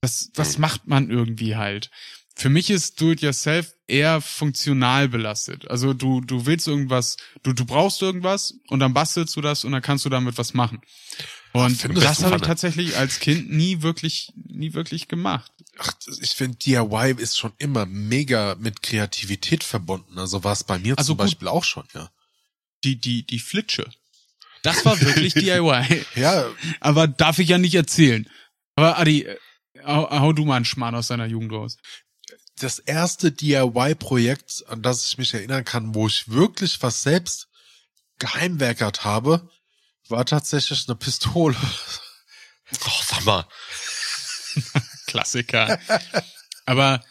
Das, 0.00 0.30
das 0.34 0.54
Hm. 0.54 0.60
macht 0.60 0.86
man 0.86 1.10
irgendwie 1.10 1.56
halt. 1.56 1.90
Für 2.36 2.48
mich 2.48 2.70
ist 2.70 3.00
Do 3.00 3.12
It 3.12 3.20
Yourself 3.20 3.74
eher 3.86 4.20
funktional 4.20 5.08
belastet. 5.08 5.70
Also 5.70 5.92
du, 5.92 6.20
du 6.20 6.46
willst 6.46 6.66
irgendwas, 6.66 7.16
du, 7.42 7.52
du 7.52 7.64
brauchst 7.64 8.02
irgendwas 8.02 8.54
und 8.68 8.80
dann 8.80 8.92
bastelst 8.92 9.36
du 9.36 9.40
das 9.40 9.64
und 9.64 9.72
dann 9.72 9.82
kannst 9.82 10.04
du 10.04 10.08
damit 10.08 10.36
was 10.38 10.54
machen. 10.54 10.80
Und 11.52 11.84
das 12.02 12.18
du, 12.18 12.24
habe 12.24 12.36
ich 12.36 12.42
tatsächlich 12.42 12.96
als 12.96 13.20
Kind 13.20 13.48
nie 13.52 13.82
wirklich, 13.82 14.32
nie 14.34 14.74
wirklich 14.74 15.06
gemacht. 15.06 15.52
Ach, 15.78 15.92
ich 16.20 16.30
finde 16.30 16.58
DIY 16.58 17.14
ist 17.18 17.38
schon 17.38 17.52
immer 17.58 17.86
mega 17.86 18.56
mit 18.58 18.82
Kreativität 18.82 19.62
verbunden. 19.62 20.18
Also 20.18 20.42
war 20.42 20.52
es 20.52 20.64
bei 20.64 20.78
mir 20.80 20.98
Also 20.98 21.12
zum 21.12 21.18
gut. 21.18 21.26
Beispiel 21.26 21.48
auch 21.48 21.62
schon, 21.62 21.84
ja. 21.94 22.10
Die, 22.82 22.96
die, 22.96 23.24
die 23.24 23.38
Flitsche. 23.38 23.88
Das 24.62 24.84
war 24.84 25.00
wirklich 25.00 25.34
DIY. 25.34 26.04
Ja, 26.16 26.46
Aber 26.80 27.06
darf 27.06 27.38
ich 27.38 27.48
ja 27.50 27.58
nicht 27.58 27.74
erzählen. 27.76 28.28
Aber 28.74 28.98
Adi, 28.98 29.22
äh, 29.22 29.36
hau, 29.84 30.10
hau 30.10 30.32
du 30.32 30.44
mal 30.44 30.56
einen 30.56 30.64
Schmarrn 30.64 30.96
aus 30.96 31.06
deiner 31.06 31.26
Jugend 31.26 31.52
raus. 31.52 31.76
Das 32.58 32.78
erste 32.78 33.32
DIY-Projekt, 33.32 34.64
an 34.68 34.82
das 34.82 35.08
ich 35.08 35.18
mich 35.18 35.34
erinnern 35.34 35.64
kann, 35.64 35.94
wo 35.94 36.06
ich 36.06 36.28
wirklich 36.28 36.82
was 36.82 37.02
selbst 37.02 37.48
geheimwerkert 38.18 39.04
habe, 39.04 39.48
war 40.08 40.24
tatsächlich 40.24 40.88
eine 40.88 40.96
Pistole. 40.96 41.56
Oh, 42.86 43.02
sag 43.04 43.24
mal. 43.24 43.46
Klassiker. 45.06 45.78
Aber 46.66 47.02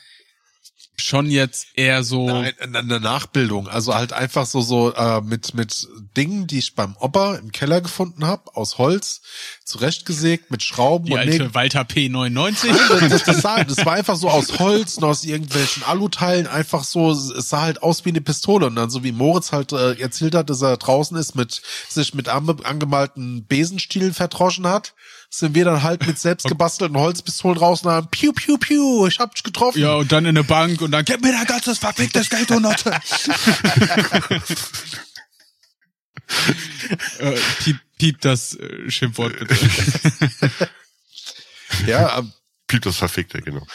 schon 0.96 1.30
jetzt 1.30 1.68
eher 1.74 2.04
so. 2.04 2.28
Nein, 2.28 2.54
eine 2.60 3.00
Nachbildung. 3.00 3.68
Also 3.68 3.96
halt 3.96 4.14
einfach 4.14 4.46
so 4.46 4.62
so 4.62 4.94
äh, 4.94 5.22
mit 5.22 5.54
mit 5.54 5.88
Dingen, 6.16 6.46
die 6.48 6.60
ich 6.60 6.76
beim 6.76 6.96
Opa 7.00 7.36
im 7.36 7.52
Keller 7.52 7.82
gefunden 7.82 8.26
habe, 8.26 8.56
aus 8.56 8.78
Holz, 8.78 9.22
zurechtgesägt 9.66 10.52
mit 10.52 10.62
Schrauben 10.62 11.06
Die 11.08 11.14
und 11.14 11.20
Nägeln. 11.20 11.42
alte 11.42 11.56
Walter 11.56 11.82
P99. 11.82 12.68
Nein, 13.00 13.10
das, 13.10 13.24
das, 13.24 13.42
sah, 13.42 13.64
das 13.64 13.86
war 13.86 13.94
einfach 13.94 14.16
so 14.16 14.30
aus 14.30 14.60
Holz 14.60 14.98
und 14.98 15.04
aus 15.06 15.24
irgendwelchen 15.24 15.84
Aluteilen 15.84 16.48
einfach 16.48 16.84
so, 16.84 17.12
es 17.12 17.50
sah 17.50 17.62
halt 17.62 17.82
aus 17.82 18.06
wie 18.06 18.10
eine 18.10 18.22
Pistole 18.22 18.68
und 18.68 18.76
dann 18.76 18.90
so 18.90 19.04
wie 19.04 19.12
Moritz 19.12 19.52
halt 19.52 19.72
äh, 19.72 19.94
erzählt 20.00 20.36
hat, 20.36 20.50
dass 20.50 20.62
er 20.62 20.78
draußen 20.78 21.18
ist 21.18 21.36
mit 21.36 21.62
sich 21.90 22.14
mit 22.14 22.30
ange- 22.30 22.64
angemalten 22.64 23.46
Besenstielen 23.48 24.14
verdroschen 24.14 24.68
hat, 24.68 24.94
sind 25.34 25.56
wir 25.56 25.66
dann 25.66 25.82
halt 25.82 26.06
mit 26.06 26.20
selbst 26.20 26.48
gebastelten 26.48 26.96
Holzpistolen 26.98 27.58
draußen 27.58 27.88
und 27.88 27.94
haben 27.94 28.08
Piu, 28.10 28.34
Piu, 28.34 28.58
Piu, 28.58 29.08
ich 29.08 29.20
hab 29.20 29.34
dich 29.34 29.44
getroffen. 29.44 29.80
Ja, 29.80 29.96
und 29.96 30.12
dann 30.12 30.26
in 30.26 30.38
eine 30.38 30.44
Bank 30.44 30.82
und 30.82 30.92
dann 30.92 31.04
gib 31.04 31.22
mir 31.22 31.32
dein 31.32 31.48
ganzes 31.48 31.80
verficktes 31.80 32.30
Geld 32.30 32.52
und 32.52 32.62
Note. 32.62 32.92
äh, 37.20 37.40
piep, 37.64 37.80
piep 37.98 38.22
das 38.22 38.56
äh, 38.56 38.92
Schimpfwort 38.92 39.40
bitte. 39.40 39.58
Ja, 41.88 42.20
ähm, 42.20 42.32
Piep 42.68 42.84
das 42.84 42.98
Verfickte, 42.98 43.42
genau. 43.42 43.66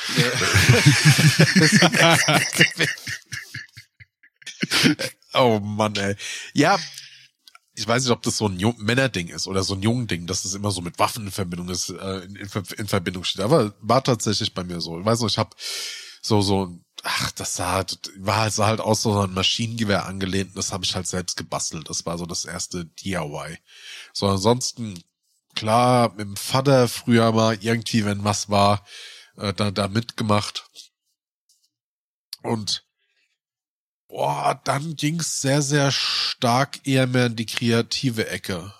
oh 5.35 5.59
Mann, 5.59 5.97
ey. 5.97 6.15
Ja, 6.55 6.79
ich 7.79 7.87
weiß 7.87 8.03
nicht, 8.03 8.13
ob 8.13 8.23
das 8.23 8.37
so 8.37 8.49
ein 8.49 8.75
Männerding 8.79 9.29
ist 9.29 9.47
oder 9.47 9.63
so 9.63 9.75
ein 9.75 9.83
Jungen-Ding, 9.83 10.27
dass 10.27 10.43
das 10.43 10.55
immer 10.55 10.73
so 10.73 10.81
mit 10.81 10.99
Waffen 10.99 11.27
in 11.27 11.33
Verbindung 11.33 11.69
ist, 11.69 11.91
äh, 11.91 12.19
in, 12.25 12.35
in, 12.35 12.49
in 12.77 12.89
Verbindung 12.89 13.23
steht. 13.23 13.43
Aber 13.43 13.73
war 13.81 14.03
tatsächlich 14.03 14.53
bei 14.53 14.65
mir 14.65 14.81
so. 14.81 14.99
Ich 14.99 15.07
weiß 15.07 15.21
noch, 15.21 15.29
ich 15.29 15.39
habe 15.39 15.51
so 16.21 16.41
so 16.43 16.77
ach, 17.05 17.31
das 17.33 17.55
sah 17.55 17.85
war 18.17 18.37
halt 18.37 18.53
sah 18.53 18.67
halt 18.67 18.81
aus 18.81 19.03
so 19.03 19.21
ein 19.21 19.33
Maschinengewehr 19.33 20.07
angelehnt. 20.07 20.57
Das 20.57 20.73
habe 20.73 20.85
ich 20.85 20.95
halt 20.97 21.07
selbst 21.07 21.37
gebastelt. 21.37 21.89
Das 21.89 22.05
war 22.05 22.19
so 22.19 22.27
das 22.27 22.45
erste 22.45 22.85
DIY. 22.85 23.59
So 24.13 24.27
ansonsten 24.27 25.01
klar 25.55 26.11
mit 26.11 26.21
dem 26.21 26.37
Vater 26.37 26.89
früher 26.89 27.31
mal 27.33 27.57
irgendwie, 27.61 28.05
wenn 28.05 28.25
was 28.25 28.49
war, 28.51 28.85
äh, 29.37 29.53
da 29.55 29.71
da 29.71 29.87
mitgemacht. 29.87 30.69
Und 32.43 32.88
Boah, 34.09 34.61
dann 34.65 34.97
ging's 34.97 35.41
sehr, 35.43 35.61
sehr 35.63 35.93
stark 35.93 36.87
eher 36.87 37.07
mehr 37.07 37.27
in 37.27 37.37
die 37.37 37.47
kreative 37.47 38.29
Ecke. 38.29 38.73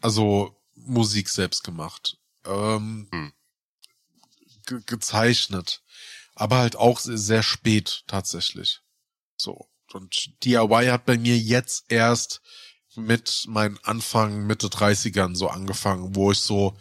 Also 0.00 0.56
Musik 0.74 1.28
selbst 1.28 1.64
gemacht. 1.64 2.16
Ähm, 2.46 3.08
Hm. 3.12 3.32
ge 4.66 4.80
gezeichnet. 4.86 5.82
Aber 6.34 6.58
halt 6.58 6.76
auch 6.76 6.98
sehr, 6.98 7.18
sehr 7.18 7.42
spät 7.42 8.04
tatsächlich. 8.06 8.80
So. 9.36 9.68
Und 9.92 10.44
DIY 10.44 10.86
hat 10.86 11.04
bei 11.04 11.18
mir 11.18 11.36
jetzt 11.36 11.84
erst 11.88 12.40
mit 12.94 13.44
meinen 13.46 13.78
Anfang, 13.82 14.46
Mitte 14.46 14.68
30ern 14.68 15.34
so 15.36 15.48
angefangen, 15.48 16.14
wo 16.14 16.32
ich 16.32 16.40
so 16.40 16.76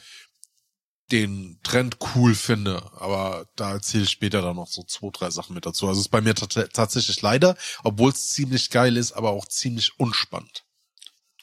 den 1.12 1.60
Trend 1.64 1.97
cool 2.16 2.36
finde, 2.36 2.84
aber 2.99 3.47
da 3.55 3.72
erzähle 3.74 4.03
ich 4.03 4.10
später 4.10 4.41
dann 4.41 4.55
noch 4.55 4.68
so 4.68 4.84
zwei, 4.84 5.10
drei 5.12 5.30
Sachen 5.32 5.53
mit 5.55 5.66
dazu. 5.66 5.88
Also 5.88 5.99
es 5.99 6.05
ist 6.07 6.12
bei 6.12 6.22
mir 6.22 6.36
tat- 6.36 6.74
tatsächlich 6.74 7.22
leider, 7.22 7.57
obwohl 7.84 8.12
es 8.12 8.30
ziemlich 8.30 8.70
geil 8.70 8.97
ist, 8.97 9.14
aber 9.14 9.32
auch 9.32 9.47
ziemlich 9.47 9.99
unspannend. 9.99 10.64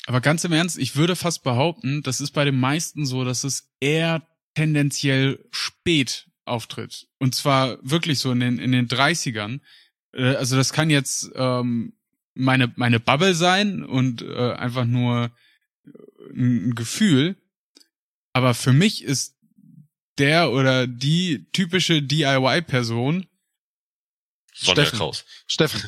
Aber 0.07 0.21
ganz 0.21 0.45
im 0.45 0.53
Ernst, 0.53 0.79
ich 0.79 0.95
würde 0.97 1.17
fast 1.17 1.43
behaupten, 1.43 2.03
das 2.03 2.21
ist 2.21 2.31
bei 2.31 2.45
den 2.45 2.59
meisten 2.61 3.07
so, 3.07 3.25
dass 3.25 3.43
es 3.45 3.69
eher 3.81 4.23
tendenziell 4.55 5.45
spät 5.51 6.29
auftritt. 6.45 7.09
Und 7.19 7.35
zwar 7.35 7.79
wirklich 7.83 8.21
so 8.21 8.31
in 8.31 8.41
den, 8.41 8.59
in 8.59 8.71
den 8.73 8.87
30ern. 8.89 9.61
Äh, 10.13 10.37
Also 10.37 10.57
das 10.57 10.73
kann 10.73 10.91
jetzt 10.91 11.31
ähm, 11.35 11.95
meine, 12.35 12.73
meine 12.77 13.01
Bubble 13.01 13.35
sein 13.35 13.85
und 13.85 14.23
äh, 14.23 14.53
einfach 14.53 14.85
nur 14.85 15.33
äh, 15.85 15.91
ein 16.35 16.75
Gefühl. 16.77 17.37
Aber 18.33 18.55
für 18.55 18.73
mich 18.73 19.03
ist 19.03 19.36
der 20.19 20.51
oder 20.53 20.87
die 20.87 21.47
typische 21.53 22.03
DIY-Person 22.03 23.27
Sonja 24.59 24.85
Steffen. 24.87 24.99
Kraus. 24.99 25.25
Steffen, 25.47 25.83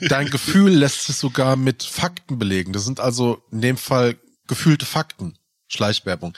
dein 0.08 0.30
Gefühl 0.30 0.72
lässt 0.72 1.04
sich 1.04 1.16
sogar 1.16 1.56
mit 1.56 1.82
Fakten 1.82 2.38
belegen. 2.38 2.72
Das 2.72 2.84
sind 2.86 2.98
also 2.98 3.42
in 3.52 3.60
dem 3.60 3.76
Fall 3.76 4.16
gefühlte 4.46 4.86
Fakten. 4.86 5.36
Schleichwerbung. 5.72 6.36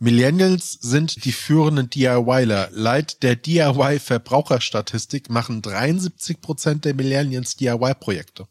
Millennials 0.00 0.72
sind 0.72 1.24
die 1.24 1.32
führenden 1.32 1.88
DIYler. 1.88 2.70
Laut 2.72 3.22
der 3.22 3.36
DIY-Verbraucherstatistik 3.36 5.30
machen 5.30 5.62
73 5.62 6.40
Prozent 6.40 6.84
der 6.84 6.94
Millennials 6.94 7.56
DIY-Projekte. 7.56 8.48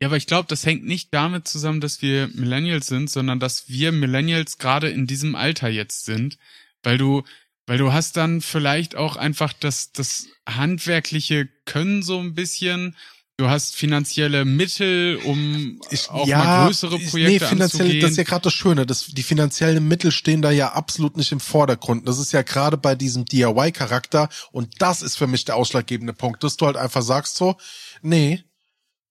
Ja, 0.00 0.08
aber 0.08 0.16
ich 0.16 0.26
glaube, 0.26 0.46
das 0.48 0.64
hängt 0.66 0.84
nicht 0.84 1.12
damit 1.12 1.48
zusammen, 1.48 1.80
dass 1.80 2.02
wir 2.02 2.28
Millennials 2.34 2.86
sind, 2.86 3.10
sondern 3.10 3.40
dass 3.40 3.68
wir 3.68 3.92
Millennials 3.92 4.58
gerade 4.58 4.90
in 4.90 5.06
diesem 5.06 5.34
Alter 5.34 5.68
jetzt 5.68 6.04
sind, 6.04 6.38
weil 6.86 6.98
du, 6.98 7.24
weil 7.66 7.78
du 7.78 7.92
hast 7.92 8.16
dann 8.16 8.40
vielleicht 8.40 8.94
auch 8.94 9.16
einfach 9.16 9.52
das, 9.52 9.90
das 9.92 10.26
handwerkliche 10.48 11.48
Können 11.64 12.02
so 12.04 12.20
ein 12.20 12.34
bisschen. 12.34 12.94
Du 13.38 13.50
hast 13.50 13.74
finanzielle 13.76 14.46
Mittel, 14.46 15.16
um 15.16 15.78
auch 16.08 16.26
mal 16.26 16.66
größere 16.66 16.96
ich- 16.96 17.10
Projekte 17.10 17.32
nee, 17.32 17.38
finanziell, 17.50 17.82
anzugehen. 17.82 18.00
das 18.00 18.10
ist 18.12 18.16
ja 18.16 18.22
gerade 18.24 18.44
das 18.44 18.54
Schöne. 18.54 18.86
Das, 18.86 19.06
die 19.08 19.22
finanziellen 19.22 19.86
Mittel 19.86 20.10
stehen 20.12 20.40
da 20.40 20.50
ja 20.50 20.72
absolut 20.72 21.16
nicht 21.18 21.32
im 21.32 21.40
Vordergrund. 21.40 22.08
Das 22.08 22.18
ist 22.18 22.32
ja 22.32 22.40
gerade 22.42 22.78
bei 22.78 22.94
diesem 22.94 23.26
DIY-Charakter 23.26 24.28
und 24.52 24.80
das 24.80 25.02
ist 25.02 25.18
für 25.18 25.26
mich 25.26 25.44
der 25.44 25.56
ausschlaggebende 25.56 26.14
Punkt, 26.14 26.44
dass 26.44 26.56
du 26.56 26.64
halt 26.66 26.76
einfach 26.76 27.02
sagst 27.02 27.36
so, 27.36 27.56
nee, 28.00 28.42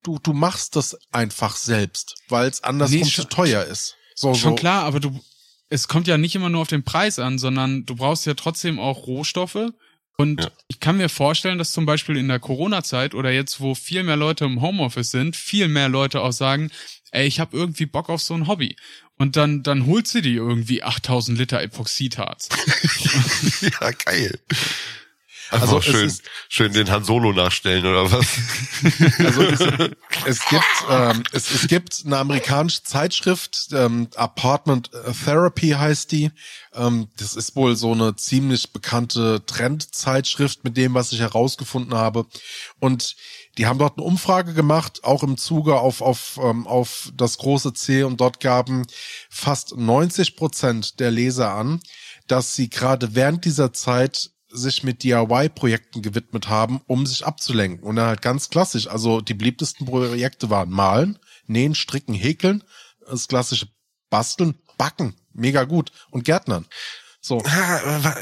du, 0.01 0.17
du 0.17 0.33
machst 0.33 0.75
das 0.75 0.97
einfach 1.11 1.55
selbst, 1.55 2.15
weil 2.29 2.49
es 2.49 2.63
andersrum 2.63 3.01
Nee, 3.01 3.05
zu 3.05 3.25
teuer 3.25 3.63
ist. 3.65 3.95
So, 4.15 4.33
Schon 4.33 4.51
so. 4.53 4.55
klar, 4.55 4.85
aber 4.85 4.99
du, 5.01 5.19
es 5.69 5.87
kommt 5.87 6.07
ja 6.07 6.17
nicht 6.17 6.35
immer 6.35 6.49
nur 6.49 6.61
auf 6.61 6.67
den 6.67 6.83
Preis 6.83 7.19
an, 7.19 7.37
sondern 7.39 7.85
du 7.85 7.95
brauchst 7.95 8.25
ja 8.25 8.33
trotzdem 8.33 8.79
auch 8.79 9.07
Rohstoffe. 9.07 9.71
Und 10.17 10.41
Ja. 10.41 10.51
ich 10.67 10.79
kann 10.79 10.97
mir 10.97 11.09
vorstellen, 11.09 11.57
dass 11.57 11.73
zum 11.73 11.85
Beispiel 11.85 12.15
in 12.15 12.27
der 12.29 12.39
Corona-Zeit 12.39 13.13
oder 13.15 13.31
jetzt, 13.31 13.59
wo 13.59 13.75
viel 13.75 14.03
mehr 14.03 14.15
Leute 14.15 14.45
im 14.45 14.61
Homeoffice 14.61 15.11
sind, 15.11 15.35
viel 15.35 15.67
mehr 15.67 15.89
Leute 15.89 16.21
auch 16.21 16.31
sagen, 16.31 16.71
ey, 17.11 17.27
ich 17.27 17.39
habe 17.39 17.57
irgendwie 17.57 17.85
Bock 17.85 18.09
auf 18.09 18.21
so 18.21 18.33
ein 18.33 18.47
Hobby. 18.47 18.77
Und 19.17 19.35
dann, 19.35 19.63
dann 19.63 19.85
holst 19.87 20.13
du 20.15 20.21
dir 20.21 20.35
irgendwie 20.35 20.83
8000 20.83 21.37
Liter 21.37 21.61
Epoxidharz. 21.61 22.49
ja, 23.61 23.91
geil. 23.91 24.39
Einfach 25.51 25.61
Also 25.67 25.77
es 25.79 25.85
schön, 25.85 26.07
ist- 26.07 26.23
schön 26.49 26.73
den 26.73 26.89
Han 26.91 27.03
Solo 27.03 27.31
nachstellen 27.33 27.85
oder 27.85 28.11
was? 28.11 28.25
Also 29.19 29.43
es, 29.43 29.59
es 30.25 30.45
gibt 30.49 30.63
ähm, 30.89 31.23
es, 31.31 31.51
es 31.51 31.67
gibt 31.67 32.03
eine 32.05 32.17
amerikanische 32.17 32.83
Zeitschrift, 32.83 33.67
ähm, 33.73 34.07
Apartment 34.15 34.89
Therapy 35.23 35.69
heißt 35.69 36.11
die. 36.11 36.31
Ähm, 36.73 37.07
das 37.17 37.35
ist 37.35 37.55
wohl 37.55 37.75
so 37.75 37.91
eine 37.93 38.15
ziemlich 38.15 38.71
bekannte 38.73 39.43
Trendzeitschrift 39.45 40.63
mit 40.63 40.77
dem, 40.77 40.93
was 40.93 41.11
ich 41.11 41.19
herausgefunden 41.19 41.93
habe. 41.95 42.25
Und 42.79 43.15
die 43.57 43.67
haben 43.67 43.79
dort 43.79 43.97
eine 43.97 44.05
Umfrage 44.05 44.53
gemacht, 44.53 45.03
auch 45.03 45.23
im 45.23 45.37
Zuge 45.37 45.75
auf 45.75 46.01
auf 46.01 46.39
ähm, 46.41 46.67
auf 46.67 47.11
das 47.15 47.37
große 47.37 47.73
C. 47.73 48.03
Und 48.03 48.19
dort 48.19 48.39
gaben 48.39 48.85
fast 49.29 49.75
90 49.77 50.35
Prozent 50.35 50.99
der 50.99 51.11
Leser 51.11 51.53
an, 51.53 51.79
dass 52.27 52.55
sie 52.55 52.69
gerade 52.69 53.15
während 53.15 53.45
dieser 53.45 53.71
Zeit 53.71 54.31
sich 54.55 54.83
mit 54.83 55.03
DIY-Projekten 55.03 56.01
gewidmet 56.01 56.47
haben, 56.49 56.81
um 56.87 57.05
sich 57.05 57.25
abzulenken. 57.25 57.83
Und 57.83 57.97
dann 57.97 58.07
halt 58.07 58.21
ganz 58.21 58.49
klassisch. 58.49 58.87
Also 58.87 59.21
die 59.21 59.33
beliebtesten 59.33 59.85
Projekte 59.85 60.49
waren 60.49 60.69
Malen, 60.69 61.19
Nähen, 61.47 61.75
Stricken, 61.75 62.13
Häkeln, 62.13 62.63
das 63.07 63.27
klassische 63.27 63.67
Basteln, 64.09 64.55
Backen, 64.77 65.15
mega 65.33 65.63
gut 65.63 65.91
und 66.09 66.25
Gärtnern. 66.25 66.65
So, 67.21 67.41
Ah. 67.45 68.15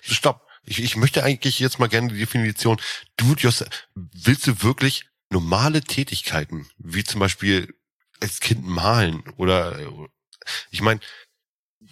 Stopp. 0.00 0.46
Ich, 0.64 0.80
ich 0.82 0.96
möchte 0.96 1.24
eigentlich 1.24 1.58
jetzt 1.58 1.78
mal 1.78 1.88
gerne 1.88 2.08
die 2.12 2.18
Definition. 2.18 2.80
Yourself. 3.20 3.88
Willst 3.94 4.46
du 4.46 4.62
wirklich 4.62 5.06
normale 5.30 5.80
Tätigkeiten, 5.80 6.68
wie 6.78 7.04
zum 7.04 7.20
Beispiel 7.20 7.74
als 8.20 8.40
Kind 8.40 8.64
malen 8.64 9.22
oder 9.36 9.78
ich 10.70 10.82
meine, 10.82 11.00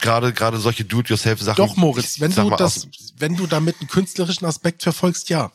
gerade 0.01 0.33
gerade 0.33 0.59
solche 0.59 0.85
Do-it-yourself-Sachen. 0.85 1.57
doch 1.57 1.77
Moritz, 1.77 2.21
wenn 2.21 2.33
du 2.35 2.45
mal 2.45 2.57
das, 2.57 2.89
wenn 3.19 3.37
du 3.37 3.47
damit 3.47 3.77
einen 3.81 3.89
künstlerischen 3.89 4.47
Aspekt 4.47 4.83
verfolgst, 4.83 5.29
ja. 5.29 5.53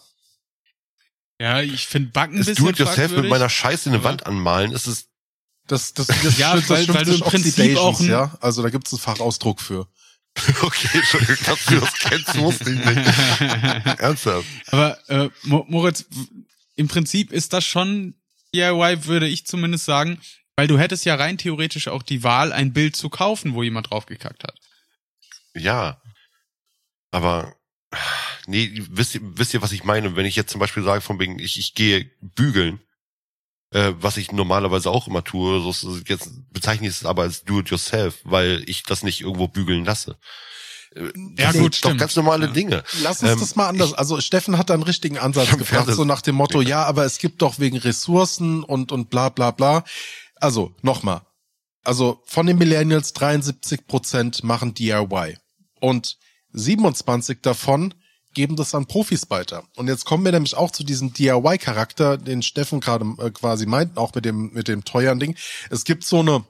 Ja, 1.40 1.62
ich 1.62 1.88
finde 1.88 2.12
Backen 2.12 2.38
bisschen 2.38 2.56
Do-it-yourself 2.56 3.12
mit 3.12 3.30
meiner 3.30 3.50
Scheiße 3.50 3.90
in 3.90 3.96
eine 3.96 4.04
Wand 4.04 4.26
anmalen, 4.26 4.72
ist 4.72 4.88
es 4.88 5.08
Das, 5.68 5.94
das, 5.94 6.08
das, 6.08 6.38
Ja, 6.38 6.56
das 6.56 6.70
weil- 6.70 6.84
stimmt 6.84 6.98
weil 6.98 7.06
du 7.06 7.14
im 7.14 7.20
Prinzip 7.22 7.78
auch 7.78 8.00
ein- 8.00 8.08
ja. 8.08 8.38
Also 8.40 8.62
da 8.62 8.70
gibt 8.70 8.88
es 8.88 8.94
einen 8.94 9.00
Fachausdruck 9.02 9.60
für. 9.62 9.88
okay, 10.62 10.90
Entschuldigung, 10.94 11.38
dass 11.46 11.66
du 11.66 11.80
das 11.80 11.94
kennst, 11.94 12.38
wusste 12.38 12.70
ich 12.72 12.78
nicht. 12.86 13.08
Ernsthaft. 14.00 14.46
Aber 14.68 14.98
äh, 15.10 15.30
Mo- 15.44 15.66
Moritz, 15.70 16.06
im 16.76 16.88
Prinzip 16.90 17.32
ist 17.32 17.54
das 17.54 17.64
schon 17.66 18.16
DIY, 18.54 19.06
würde 19.06 19.28
ich 19.28 19.46
zumindest 19.46 19.86
sagen, 19.86 20.20
weil 20.56 20.68
du 20.68 20.78
hättest 20.78 21.06
ja 21.06 21.16
rein 21.16 21.38
theoretisch 21.38 21.88
auch 21.88 22.04
die 22.04 22.24
Wahl, 22.24 22.54
ein 22.54 22.74
Bild 22.74 22.96
zu 22.96 23.10
kaufen, 23.10 23.54
wo 23.54 23.64
jemand 23.64 23.90
draufgekackt 23.92 24.44
hat. 24.44 24.56
Ja. 25.56 26.02
Aber 27.12 27.56
nee, 28.48 28.72
wisst 28.90 29.16
ihr, 29.16 29.22
wisst 29.24 29.54
ihr, 29.54 29.62
was 29.62 29.72
ich 29.72 29.84
meine? 29.84 30.16
Wenn 30.16 30.26
ich 30.26 30.36
jetzt 30.36 30.52
zum 30.52 30.60
Beispiel 30.60 30.84
sage, 30.84 31.02
von 31.02 31.20
wegen, 31.20 31.40
ich, 31.40 31.58
ich 31.60 31.74
gehe 31.76 32.10
bügeln, 32.22 32.80
äh, 33.72 33.94
was 34.00 34.18
ich 34.18 34.32
normalerweise 34.32 34.90
auch 34.90 35.08
immer 35.08 35.24
tue, 35.24 35.62
so 35.62 35.70
ist- 35.72 36.08
jetzt 36.10 36.30
bezeichne 36.52 36.88
ich 36.88 36.94
es 36.96 37.06
aber 37.06 37.24
als 37.24 37.44
do-it-yourself, 37.44 38.20
weil 38.24 38.64
ich 38.68 38.84
das 38.84 39.04
nicht 39.04 39.22
irgendwo 39.22 39.48
bügeln 39.48 39.86
lasse. 39.86 40.18
Äh, 40.96 41.12
Ja, 41.38 41.48
das 41.48 41.54
gut, 41.54 41.62
sind 41.76 41.86
doch 41.86 41.90
stimmt. 41.90 42.00
ganz 42.00 42.16
normale 42.16 42.46
Ja. 42.48 42.52
Dinge. 42.52 42.84
Lass 43.02 43.22
uns 43.22 43.32
Ähm, 43.32 43.40
das 43.40 43.56
mal 43.56 43.68
anders. 43.70 43.94
Also 43.94 44.20
Steffen 44.22 44.58
hat 44.58 44.70
da 44.70 44.74
einen 44.74 44.84
richtigen 44.84 45.18
Ansatz 45.18 45.48
Ja, 45.52 45.56
gebracht, 45.56 45.88
so 45.94 46.06
nach 46.06 46.22
dem 46.22 46.36
Motto, 46.36 46.62
ja, 46.62 46.84
aber 46.84 47.06
es 47.06 47.18
gibt 47.18 47.42
doch 47.42 47.60
wegen 47.60 47.78
Ressourcen 47.78 48.64
und 48.64 48.92
und 48.92 49.10
bla 49.10 49.30
bla 49.30 49.52
bla. 49.52 49.84
Also 50.36 50.76
nochmal. 50.82 51.22
Also 51.84 52.22
von 52.26 52.48
den 52.48 52.58
Millennials 52.58 53.14
73 53.14 53.88
Prozent 53.88 54.44
machen 54.44 54.74
DIY. 54.74 55.38
Und 55.80 56.18
27 56.52 57.42
davon 57.42 57.94
geben 58.34 58.56
das 58.56 58.76
an 58.76 58.86
Profis 58.86 59.30
weiter. 59.30 59.64
Und 59.76 59.88
jetzt 59.88 60.06
kommen 60.06 60.26
wir 60.26 60.32
nämlich 60.32 60.56
auch 60.56 60.72
zu 60.72 60.84
diesem 60.84 61.14
DIY-Charakter, 61.14 62.18
den 62.18 62.42
Steffen 62.42 62.82
gerade 62.82 63.06
äh, 63.20 63.32
quasi 63.32 63.66
meint, 63.66 63.98
auch 63.98 64.14
mit 64.14 64.26
dem, 64.26 64.52
mit 64.54 64.68
dem 64.68 64.84
teuren 64.84 65.20
Ding. 65.20 65.36
Es 65.70 65.86
gibt 65.86 66.04
so 66.04 66.20
eine, 66.20 66.44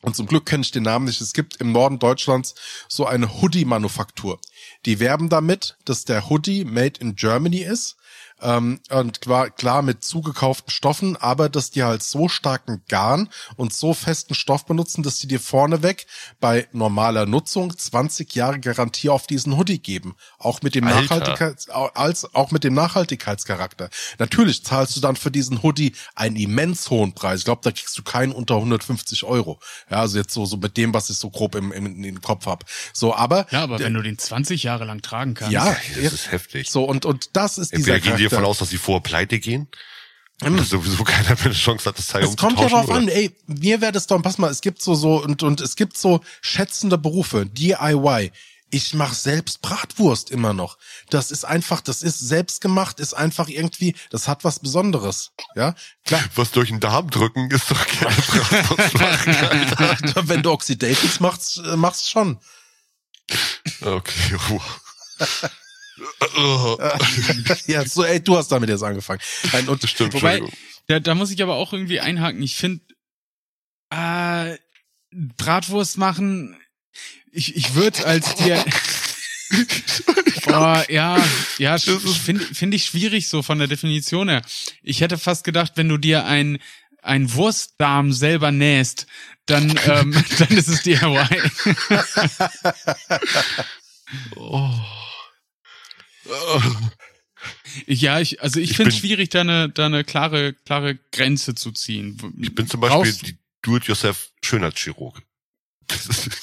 und 0.00 0.16
zum 0.16 0.26
Glück 0.26 0.46
kenne 0.46 0.62
ich 0.62 0.72
den 0.72 0.82
Namen 0.82 1.04
nicht, 1.06 1.20
es 1.20 1.32
gibt 1.32 1.56
im 1.56 1.72
Norden 1.72 1.98
Deutschlands 1.98 2.54
so 2.88 3.06
eine 3.06 3.40
Hoodie-Manufaktur. 3.40 4.40
Die 4.84 5.00
werben 5.00 5.28
damit, 5.28 5.76
dass 5.84 6.04
der 6.04 6.28
Hoodie 6.28 6.64
made 6.64 7.00
in 7.00 7.14
Germany 7.14 7.58
ist 7.60 7.96
ähm, 8.42 8.80
und 8.90 9.20
klar, 9.20 9.50
klar 9.50 9.82
mit 9.82 10.04
zugekauften 10.04 10.70
Stoffen, 10.70 11.16
aber 11.16 11.48
dass 11.48 11.70
die 11.70 11.82
halt 11.82 12.02
so 12.02 12.28
starken 12.28 12.82
Garn 12.88 13.28
und 13.56 13.72
so 13.72 13.94
festen 13.94 14.34
Stoff 14.34 14.66
benutzen, 14.66 15.02
dass 15.02 15.18
die 15.18 15.28
dir 15.28 15.40
vorneweg 15.40 16.06
bei 16.40 16.66
normaler 16.72 17.26
Nutzung 17.26 17.76
20 17.76 18.34
Jahre 18.34 18.58
Garantie 18.58 19.08
auf 19.08 19.26
diesen 19.26 19.56
Hoodie 19.56 19.78
geben. 19.78 20.16
Auch 20.38 20.62
mit 20.62 20.74
dem 20.74 20.86
Alter. 20.86 21.02
Nachhaltigkeits, 21.02 21.70
als, 21.70 22.34
auch 22.34 22.50
mit 22.50 22.64
dem 22.64 22.74
Nachhaltigkeitscharakter. 22.74 23.88
Natürlich 24.18 24.64
zahlst 24.64 24.96
du 24.96 25.00
dann 25.00 25.16
für 25.16 25.30
diesen 25.30 25.62
Hoodie 25.62 25.92
einen 26.14 26.36
immens 26.36 26.90
hohen 26.90 27.12
Preis. 27.14 27.40
Ich 27.40 27.44
glaube, 27.44 27.60
da 27.62 27.70
kriegst 27.70 27.96
du 27.96 28.02
keinen 28.02 28.32
unter 28.32 28.56
150 28.56 29.24
Euro. 29.24 29.60
Ja, 29.90 29.98
also 29.98 30.18
jetzt 30.18 30.34
so, 30.34 30.46
so 30.46 30.56
mit 30.56 30.76
dem, 30.76 30.92
was 30.94 31.10
ich 31.10 31.16
so 31.16 31.30
grob 31.30 31.54
im, 31.54 31.70
im, 31.70 32.02
im 32.02 32.20
Kopf 32.20 32.46
hab. 32.46 32.64
So, 32.92 33.14
aber. 33.14 33.46
Ja, 33.50 33.62
aber 33.62 33.78
wenn 33.78 33.94
du 33.94 34.02
den 34.02 34.18
20 34.18 34.64
Jahre 34.64 34.84
lang 34.84 35.00
tragen 35.02 35.34
kannst. 35.34 35.52
ja, 35.52 35.76
Das 35.94 36.12
ist 36.12 36.32
heftig. 36.32 36.70
so, 36.70 36.84
und, 36.84 37.04
und 37.04 37.30
das 37.34 37.58
ist 37.58 37.72
dieser 37.72 38.00
gehen 38.00 38.16
die 38.16 38.31
davon 38.32 38.44
aus, 38.46 38.58
dass 38.58 38.70
sie 38.70 38.78
vorher 38.78 39.02
pleite 39.02 39.38
gehen. 39.38 39.68
Und 40.42 40.56
dass 40.56 40.70
sowieso 40.70 41.04
keiner 41.04 41.28
mehr 41.30 41.44
eine 41.44 41.54
Chance 41.54 41.88
hat, 41.88 41.98
das 41.98 42.08
Teil 42.08 42.24
Es 42.24 42.36
kommt 42.36 42.58
ja 42.58 42.68
drauf 42.68 42.90
an, 42.90 43.08
ey, 43.08 43.34
mir 43.46 43.80
wäre 43.80 43.92
das 43.92 44.06
doch, 44.06 44.20
pass 44.20 44.38
mal, 44.38 44.50
es 44.50 44.60
gibt 44.60 44.82
so, 44.82 44.94
so, 44.94 45.22
und, 45.22 45.42
und 45.42 45.60
es 45.60 45.76
gibt 45.76 45.96
so 45.96 46.20
schätzende 46.40 46.98
Berufe, 46.98 47.46
DIY. 47.46 48.32
Ich 48.74 48.94
mache 48.94 49.14
selbst 49.14 49.60
Bratwurst 49.60 50.30
immer 50.30 50.54
noch. 50.54 50.78
Das 51.10 51.30
ist 51.30 51.44
einfach, 51.44 51.82
das 51.82 52.02
ist 52.02 52.18
selbstgemacht, 52.18 53.00
ist 53.00 53.12
einfach 53.12 53.48
irgendwie, 53.48 53.94
das 54.08 54.28
hat 54.28 54.44
was 54.44 54.60
Besonderes. 54.60 55.32
Ja, 55.54 55.74
klar. 56.06 56.24
Was 56.36 56.52
durch 56.52 56.70
den 56.70 56.80
Darm 56.80 57.10
drücken, 57.10 57.50
ist 57.50 57.70
doch 57.70 57.86
keine 57.86 58.14
Bratwurst. 58.14 58.94
Wenn 60.28 60.42
du 60.42 60.50
Oxidations 60.52 61.20
machst, 61.20 61.58
äh, 61.58 61.76
machst 61.76 62.10
schon. 62.10 62.40
Okay, 63.82 64.36
wow. 64.48 64.80
ja, 67.66 67.84
so, 67.84 68.04
ey, 68.04 68.22
du 68.22 68.36
hast 68.36 68.48
damit 68.48 68.68
jetzt 68.68 68.82
angefangen. 68.82 69.20
Nein, 69.52 69.68
und 69.68 69.88
Stimmt, 69.88 70.14
Wobei, 70.14 70.42
da, 70.86 71.00
da 71.00 71.14
muss 71.14 71.30
ich 71.30 71.42
aber 71.42 71.56
auch 71.56 71.72
irgendwie 71.72 72.00
einhaken. 72.00 72.42
Ich 72.42 72.56
finde, 72.56 72.82
äh, 73.90 74.56
Bratwurst 75.10 75.98
machen, 75.98 76.56
ich, 77.30 77.56
ich 77.56 77.74
würde 77.74 78.06
als 78.06 78.34
dir. 78.36 78.64
oh, 80.48 80.82
ja, 80.88 81.22
ja, 81.58 81.78
finde 81.78 82.42
find 82.54 82.74
ich 82.74 82.86
schwierig 82.86 83.28
so 83.28 83.42
von 83.42 83.58
der 83.58 83.68
Definition 83.68 84.28
her. 84.28 84.42
Ich 84.82 85.00
hätte 85.00 85.18
fast 85.18 85.44
gedacht, 85.44 85.72
wenn 85.76 85.88
du 85.88 85.98
dir 85.98 86.24
ein 86.24 86.58
ein 87.02 87.34
Wurstdarm 87.34 88.12
selber 88.12 88.52
nähst, 88.52 89.06
dann 89.46 89.70
ähm, 89.86 90.12
dann 90.38 90.48
ist 90.48 90.68
es 90.68 90.82
DIY. 90.82 91.26
Ja, 97.86 98.20
ich, 98.20 98.40
also 98.42 98.60
ich, 98.60 98.70
Ich 98.70 98.76
finde 98.76 98.90
es 98.90 98.98
schwierig, 98.98 99.30
da 99.30 99.40
eine, 99.40 99.68
da 99.68 99.86
eine 99.86 100.04
klare, 100.04 100.52
klare 100.52 100.96
Grenze 101.10 101.54
zu 101.54 101.72
ziehen. 101.72 102.16
Ich 102.40 102.54
bin 102.54 102.68
zum 102.68 102.80
Beispiel 102.80 102.98
Brauchst- 103.12 103.26
die 103.26 103.36
Do-it-yourself-Schönheitschirurg. 103.62 105.22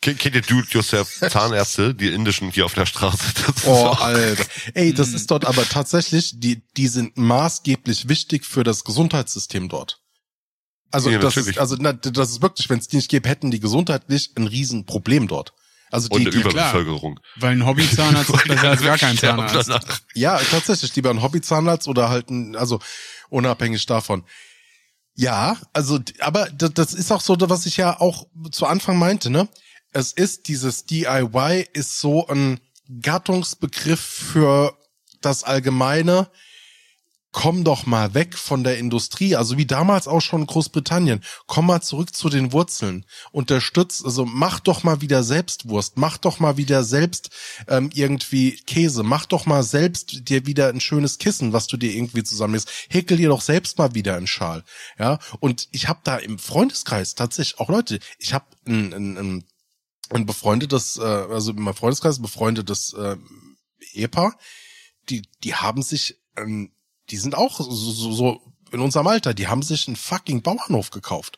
Kennt 0.00 0.20
kennt 0.20 0.36
ihr 0.36 0.42
Do-it-yourself-Zahnärzte, 0.42 1.92
die 1.94 2.08
indischen 2.08 2.50
hier 2.52 2.64
auf 2.66 2.74
der 2.74 2.86
Straße? 2.86 3.18
Das 3.46 3.66
Oh, 3.66 3.88
Alter. 3.98 4.44
Ey, 4.74 4.94
das 4.94 5.12
ist 5.12 5.28
dort 5.30 5.44
aber 5.44 5.68
tatsächlich, 5.68 6.38
die, 6.38 6.62
die 6.76 6.86
sind 6.86 7.16
maßgeblich 7.18 8.08
wichtig 8.08 8.46
für 8.46 8.62
das 8.62 8.84
Gesundheitssystem 8.84 9.68
dort. 9.68 10.00
Also, 10.92 11.10
Ja, 11.10 11.18
das 11.18 11.34
natürlich. 11.34 11.56
ist, 11.56 11.60
also, 11.60 11.76
na, 11.80 11.92
das 11.92 12.30
ist 12.30 12.40
wirklich, 12.42 12.70
wenn 12.70 12.78
es 12.78 12.86
die 12.88 12.96
nicht 12.96 13.10
gäbe, 13.10 13.28
hätten 13.28 13.50
die 13.50 13.58
gesundheitlich 13.60 14.30
ein 14.36 14.46
Riesenproblem 14.46 15.26
dort. 15.26 15.52
Also 15.90 16.08
Und 16.10 16.20
die, 16.20 16.24
der 16.24 16.32
die 16.32 16.40
Überbevölkerung. 16.40 17.20
Weil 17.36 17.52
ein 17.52 17.66
Hobbyzahnarzt 17.66 18.30
ist 18.30 18.48
besser 18.48 18.70
als 18.70 18.82
gar 18.82 18.98
kein 18.98 19.16
Zahnarzt. 19.16 19.68
Danach. 19.68 20.00
ja, 20.14 20.38
tatsächlich, 20.38 20.94
lieber 20.96 21.10
ein 21.10 21.22
Hobbyzahnarzt 21.22 21.88
oder 21.88 22.08
halt 22.08 22.30
ein, 22.30 22.56
also 22.56 22.80
unabhängig 23.30 23.86
davon. 23.86 24.24
Ja, 25.14 25.56
also, 25.72 25.98
aber 26.20 26.48
das, 26.50 26.74
das 26.74 26.94
ist 26.94 27.10
auch 27.10 27.20
so, 27.20 27.36
was 27.40 27.66
ich 27.66 27.76
ja 27.76 27.98
auch 28.00 28.26
zu 28.52 28.66
Anfang 28.66 28.98
meinte, 28.98 29.30
ne? 29.30 29.48
Es 29.92 30.12
ist 30.12 30.48
dieses 30.48 30.84
DIY 30.84 31.66
ist 31.72 31.98
so 31.98 32.26
ein 32.28 32.60
Gattungsbegriff 33.00 34.00
für 34.00 34.76
das 35.20 35.44
Allgemeine. 35.44 36.30
Komm 37.30 37.62
doch 37.62 37.84
mal 37.84 38.14
weg 38.14 38.38
von 38.38 38.64
der 38.64 38.78
Industrie, 38.78 39.36
also 39.36 39.58
wie 39.58 39.66
damals 39.66 40.08
auch 40.08 40.20
schon 40.20 40.46
Großbritannien. 40.46 41.22
Komm 41.46 41.66
mal 41.66 41.82
zurück 41.82 42.14
zu 42.14 42.30
den 42.30 42.52
Wurzeln. 42.52 43.04
Unterstützt, 43.32 44.02
also 44.02 44.24
mach 44.24 44.60
doch 44.60 44.82
mal 44.82 45.02
wieder 45.02 45.22
selbst 45.22 45.68
Wurst, 45.68 45.98
mach 45.98 46.16
doch 46.16 46.40
mal 46.40 46.56
wieder 46.56 46.84
selbst 46.84 47.28
ähm, 47.66 47.90
irgendwie 47.92 48.52
Käse, 48.66 49.02
mach 49.02 49.26
doch 49.26 49.44
mal 49.44 49.62
selbst 49.62 50.28
dir 50.30 50.46
wieder 50.46 50.70
ein 50.70 50.80
schönes 50.80 51.18
Kissen, 51.18 51.52
was 51.52 51.66
du 51.66 51.76
dir 51.76 51.94
irgendwie 51.94 52.24
zusammenlegst. 52.24 52.70
Häkel 52.88 53.18
dir 53.18 53.28
doch 53.28 53.42
selbst 53.42 53.76
mal 53.76 53.94
wieder 53.94 54.16
einen 54.16 54.26
Schal. 54.26 54.64
Ja, 54.98 55.18
und 55.38 55.68
ich 55.70 55.86
habe 55.86 56.00
da 56.04 56.16
im 56.16 56.38
Freundeskreis 56.38 57.14
tatsächlich 57.14 57.60
auch 57.60 57.68
Leute, 57.68 57.98
ich 58.18 58.32
habe 58.32 58.46
ein, 58.66 58.94
ein, 58.94 59.18
ein, 59.18 59.44
ein 60.08 60.24
befreundetes, 60.24 60.96
äh, 60.96 61.02
also 61.02 61.50
in 61.50 61.60
meinem 61.60 61.74
Freundeskreis 61.74 62.22
befreundetes 62.22 62.94
äh, 62.94 63.16
Ehepaar, 63.92 64.38
die, 65.10 65.22
die 65.44 65.54
haben 65.54 65.82
sich, 65.82 66.18
ähm, 66.36 66.72
die 67.10 67.16
sind 67.16 67.34
auch 67.34 67.58
so, 67.58 67.70
so, 67.70 68.12
so 68.12 68.40
in 68.70 68.80
unserem 68.80 69.06
Alter, 69.06 69.34
die 69.34 69.48
haben 69.48 69.62
sich 69.62 69.86
einen 69.86 69.96
fucking 69.96 70.42
Bauernhof 70.42 70.90
gekauft. 70.90 71.37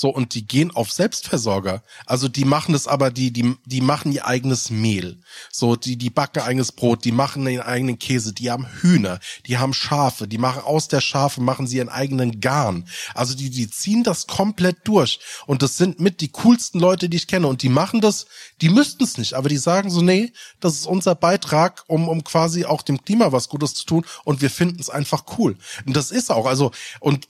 So, 0.00 0.08
und 0.08 0.32
die 0.34 0.46
gehen 0.46 0.70
auf 0.70 0.90
Selbstversorger. 0.90 1.82
Also 2.06 2.28
die 2.28 2.46
machen 2.46 2.72
das 2.72 2.86
aber, 2.86 3.10
die, 3.10 3.34
die, 3.34 3.54
die 3.66 3.82
machen 3.82 4.12
ihr 4.12 4.26
eigenes 4.26 4.70
Mehl. 4.70 5.20
So, 5.52 5.76
die, 5.76 5.98
die 5.98 6.08
backen 6.08 6.40
eigenes 6.40 6.72
Brot, 6.72 7.04
die 7.04 7.12
machen 7.12 7.46
ihren 7.46 7.66
eigenen 7.66 7.98
Käse, 7.98 8.32
die 8.32 8.50
haben 8.50 8.66
Hühner, 8.80 9.20
die 9.44 9.58
haben 9.58 9.74
Schafe, 9.74 10.26
die 10.26 10.38
machen 10.38 10.62
aus 10.62 10.88
der 10.88 11.02
Schafe, 11.02 11.42
machen 11.42 11.66
sie 11.66 11.76
ihren 11.76 11.90
eigenen 11.90 12.40
Garn. 12.40 12.88
Also 13.12 13.36
die, 13.36 13.50
die 13.50 13.68
ziehen 13.68 14.02
das 14.02 14.26
komplett 14.26 14.78
durch. 14.84 15.20
Und 15.46 15.60
das 15.60 15.76
sind 15.76 16.00
mit 16.00 16.22
die 16.22 16.32
coolsten 16.32 16.80
Leute, 16.80 17.10
die 17.10 17.18
ich 17.18 17.26
kenne. 17.26 17.48
Und 17.48 17.60
die 17.60 17.68
machen 17.68 18.00
das, 18.00 18.24
die 18.62 18.70
müssten 18.70 19.04
es 19.04 19.18
nicht, 19.18 19.34
aber 19.34 19.50
die 19.50 19.58
sagen 19.58 19.90
so, 19.90 20.00
nee, 20.00 20.32
das 20.60 20.76
ist 20.76 20.86
unser 20.86 21.14
Beitrag, 21.14 21.84
um, 21.88 22.08
um 22.08 22.24
quasi 22.24 22.64
auch 22.64 22.80
dem 22.80 23.04
Klima 23.04 23.32
was 23.32 23.50
Gutes 23.50 23.74
zu 23.74 23.84
tun. 23.84 24.06
Und 24.24 24.40
wir 24.40 24.48
finden 24.48 24.80
es 24.80 24.88
einfach 24.88 25.24
cool. 25.36 25.58
Und 25.84 25.94
das 25.94 26.10
ist 26.10 26.30
auch, 26.30 26.46
also, 26.46 26.70
und 27.00 27.28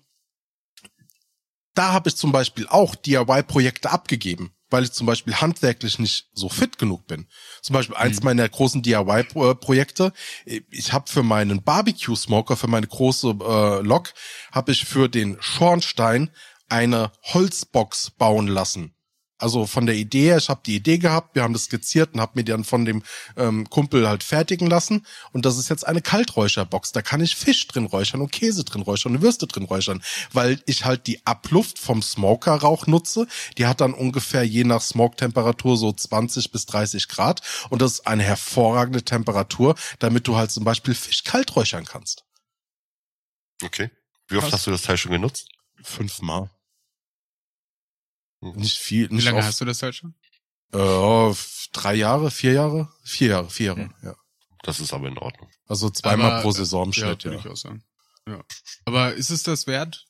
da 1.75 1.93
habe 1.93 2.09
ich 2.09 2.17
zum 2.17 2.33
Beispiel 2.33 2.67
auch 2.69 2.95
DIY-Projekte 2.95 3.91
abgegeben, 3.91 4.53
weil 4.71 4.85
ich 4.85 4.93
zum 4.93 5.07
Beispiel 5.07 5.35
handwerklich 5.35 5.99
nicht 5.99 6.29
so 6.33 6.49
fit 6.49 6.79
genug 6.79 7.07
bin. 7.07 7.27
Zum 7.63 7.75
Beispiel 7.75 7.97
eins 7.97 8.23
meiner 8.23 8.49
großen 8.49 8.83
DIY-Projekte. 8.83 10.13
Ich 10.45 10.93
habe 10.93 11.11
für 11.11 11.23
meinen 11.23 11.63
Barbecue-Smoker, 11.63 12.57
für 12.57 12.69
meine 12.69 12.87
große 12.87 13.29
äh, 13.29 13.81
Lok, 13.83 14.13
habe 14.53 14.73
ich 14.73 14.85
für 14.85 15.09
den 15.09 15.37
Schornstein 15.41 16.31
eine 16.69 17.13
Holzbox 17.25 18.13
bauen 18.13 18.47
lassen. 18.47 18.95
Also 19.41 19.67
von 19.67 19.87
der 19.87 19.95
Idee, 19.95 20.31
her, 20.31 20.37
ich 20.39 20.49
habe 20.49 20.61
die 20.65 20.77
Idee 20.77 20.99
gehabt, 20.99 21.35
wir 21.35 21.43
haben 21.43 21.53
das 21.53 21.65
skizziert 21.65 22.15
und 22.15 22.21
habe 22.21 22.33
mir 22.35 22.45
dann 22.45 22.65
von 22.65 22.85
dem 22.85 23.03
ähm, 23.37 23.69
Kumpel 23.69 24.09
halt 24.09 24.23
fertigen 24.23 24.69
lassen. 24.69 25.07
Und 25.33 25.47
das 25.47 25.59
ist 25.59 25.69
jetzt 25.69 25.87
eine 25.87 26.03
Kalträucherbox. 26.03 26.93
Da 26.93 27.03
kann 27.03 27.21
ich 27.21 27.37
Fisch 27.37 27.67
drin 27.67 27.87
räuchern 27.87 28.21
und 28.21 28.33
Käse 28.33 28.65
drin 28.65 28.83
räuchern 28.83 29.17
und 29.17 29.23
Würste 29.23 29.47
drin 29.47 29.65
räuchern, 29.65 30.03
weil 30.33 30.63
ich 30.67 30.85
halt 30.85 31.07
die 31.07 31.25
Abluft 31.27 31.79
vom 31.79 32.03
Smokerrauch 32.03 32.87
nutze. 32.87 33.27
Die 33.59 33.67
hat 33.67 33.81
dann 33.81 33.95
ungefähr 33.95 34.45
je 34.45 34.65
nach 34.65 34.83
Smoke-Temperatur 34.83 35.77
so 35.77 35.93
20 35.93 36.53
bis 36.53 36.67
30 36.67 37.09
Grad. 37.09 37.41
Und 37.71 37.83
das 37.83 37.93
ist 37.93 38.07
eine 38.07 38.23
hervorragende 38.23 39.03
Temperatur, 39.03 39.75
damit 39.99 40.27
du 40.27 40.37
halt 40.37 40.51
zum 40.51 40.65
Beispiel 40.65 40.95
Fisch 40.95 41.25
kalt 41.25 41.57
räuchern 41.57 41.85
kannst. 41.85 42.25
Okay. 43.63 43.91
Wie 44.29 44.37
oft 44.37 44.47
Was? 44.47 44.53
hast 44.55 44.67
du 44.67 44.71
das 44.71 44.83
Teil 44.83 44.97
schon 44.97 45.13
genutzt? 45.13 45.49
Fünfmal. 45.83 46.51
Hm. 48.41 48.53
Nicht 48.57 48.79
viel, 48.79 49.11
Wie 49.11 49.15
nicht 49.15 49.25
lange 49.25 49.39
oft. 49.39 49.47
hast 49.49 49.61
du 49.61 49.65
das 49.65 49.83
halt 49.83 49.95
schon? 49.95 50.15
Äh, 50.73 51.35
drei 51.73 51.95
Jahre, 51.95 52.31
vier 52.31 52.53
Jahre? 52.53 52.89
Vier 53.05 53.29
Jahre, 53.29 53.51
vier 53.51 53.67
Jahre, 53.67 53.91
ja. 54.03 54.15
Das 54.63 54.79
ist 54.81 54.93
aber 54.93 55.09
in 55.09 55.19
Ordnung. 55.19 55.51
Also 55.67 55.89
zweimal 55.91 56.33
Aber, 56.33 56.43
pro 56.43 56.51
Saison 56.53 56.85
im 56.87 56.93
Ja, 56.93 57.07
Schnitt, 57.07 57.25
ja. 57.25 57.31
würde 57.31 57.41
ich 57.45 57.49
auch 57.51 57.57
sagen. 57.57 57.83
Ja. 58.29 58.43
Aber 58.85 59.15
ist 59.15 59.31
es 59.31 59.43
das 59.43 59.67
wert? 59.67 60.05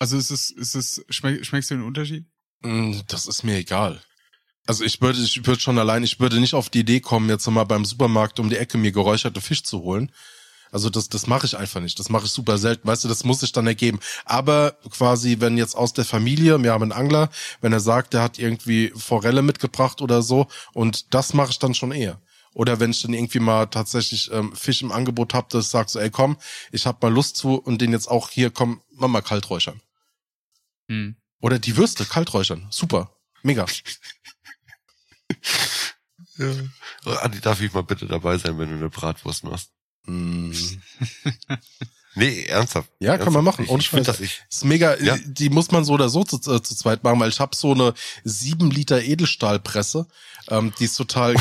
Also 0.00 0.16
ist 0.16 0.30
es, 0.30 0.50
ist 0.50 0.74
es, 0.74 1.04
schmeck, 1.08 1.44
schmeckst 1.46 1.70
du 1.70 1.76
den 1.76 1.84
Unterschied? 1.84 2.26
Mm, 2.62 3.00
Das 3.06 3.26
ist 3.26 3.44
mir 3.44 3.56
egal. 3.56 4.02
Also 4.66 4.84
ich 4.84 5.00
würde, 5.00 5.20
ich 5.20 5.46
würde 5.46 5.60
schon 5.60 5.78
allein, 5.78 6.02
ich 6.02 6.18
würde 6.20 6.40
nicht 6.40 6.54
auf 6.54 6.68
die 6.70 6.80
Idee 6.80 7.00
kommen, 7.00 7.28
jetzt 7.28 7.46
mal 7.48 7.64
beim 7.64 7.84
Supermarkt 7.84 8.38
um 8.40 8.48
die 8.50 8.56
Ecke 8.56 8.78
mir 8.78 8.92
geräucherte 8.92 9.40
Fisch 9.40 9.62
zu 9.62 9.80
holen. 9.82 10.12
Also 10.72 10.90
das, 10.90 11.08
das 11.08 11.26
mache 11.26 11.46
ich 11.46 11.56
einfach 11.56 11.80
nicht. 11.80 11.98
Das 11.98 12.08
mache 12.08 12.24
ich 12.24 12.32
super 12.32 12.58
selten. 12.58 12.88
Weißt 12.88 13.04
du, 13.04 13.08
das 13.08 13.24
muss 13.24 13.40
sich 13.40 13.52
dann 13.52 13.66
ergeben. 13.66 14.00
Aber 14.24 14.72
quasi, 14.90 15.36
wenn 15.38 15.58
jetzt 15.58 15.76
aus 15.76 15.92
der 15.92 16.06
Familie, 16.06 16.60
wir 16.62 16.72
haben 16.72 16.82
einen 16.82 16.92
Angler, 16.92 17.28
wenn 17.60 17.72
er 17.72 17.80
sagt, 17.80 18.14
der 18.14 18.22
hat 18.22 18.38
irgendwie 18.38 18.90
Forelle 18.96 19.42
mitgebracht 19.42 20.00
oder 20.00 20.22
so, 20.22 20.48
und 20.72 21.14
das 21.14 21.34
mache 21.34 21.50
ich 21.50 21.58
dann 21.58 21.74
schon 21.74 21.92
eher. 21.92 22.20
Oder 22.54 22.80
wenn 22.80 22.90
ich 22.90 23.02
dann 23.02 23.14
irgendwie 23.14 23.38
mal 23.38 23.66
tatsächlich 23.66 24.30
ähm, 24.32 24.56
Fisch 24.56 24.82
im 24.82 24.92
Angebot 24.92 25.34
habe, 25.34 25.46
dass 25.50 25.66
ich 25.66 25.70
sag 25.70 25.88
so, 25.88 25.98
ey 25.98 26.10
komm, 26.10 26.36
ich 26.70 26.86
hab 26.86 27.02
mal 27.02 27.12
Lust 27.12 27.36
zu 27.36 27.54
und 27.54 27.80
den 27.80 27.92
jetzt 27.92 28.08
auch 28.08 28.30
hier, 28.30 28.50
komm, 28.50 28.82
mach 28.92 29.08
mal 29.08 29.22
kalträuchern. 29.22 29.80
Hm. 30.88 31.16
Oder 31.40 31.58
die 31.58 31.76
Würste 31.76 32.04
kalträuchern. 32.04 32.66
Super. 32.70 33.14
Mega. 33.42 33.66
Ja. 36.38 36.50
Andi, 37.20 37.40
darf 37.40 37.60
ich 37.60 37.72
mal 37.72 37.82
bitte 37.82 38.06
dabei 38.06 38.38
sein, 38.38 38.58
wenn 38.58 38.70
du 38.70 38.76
eine 38.76 38.88
Bratwurst 38.88 39.44
machst? 39.44 39.70
Mm. 40.06 40.52
Nee, 42.14 42.44
ernsthaft. 42.44 42.90
Ja, 43.00 43.16
kann 43.16 43.32
man 43.32 43.42
machen. 43.42 43.64
Ich, 43.64 43.70
Ohne 43.70 43.80
ich 43.80 43.88
finde 43.88 44.04
das 44.04 44.20
ich. 44.20 44.42
ist 44.50 44.64
mega, 44.66 44.98
Ja. 45.00 45.16
die 45.24 45.48
muss 45.48 45.70
man 45.70 45.84
so 45.84 45.94
oder 45.94 46.10
so 46.10 46.24
zu, 46.24 46.36
äh, 46.52 46.62
zu 46.62 46.74
zweit 46.76 47.02
machen, 47.04 47.18
weil 47.20 47.30
ich 47.30 47.40
habe 47.40 47.56
so 47.56 47.72
eine 47.72 47.94
sieben 48.22 48.70
Liter 48.70 49.02
Edelstahlpresse, 49.02 50.06
ähm, 50.50 50.72
die 50.78 50.84
ist 50.84 50.96
total, 50.96 51.34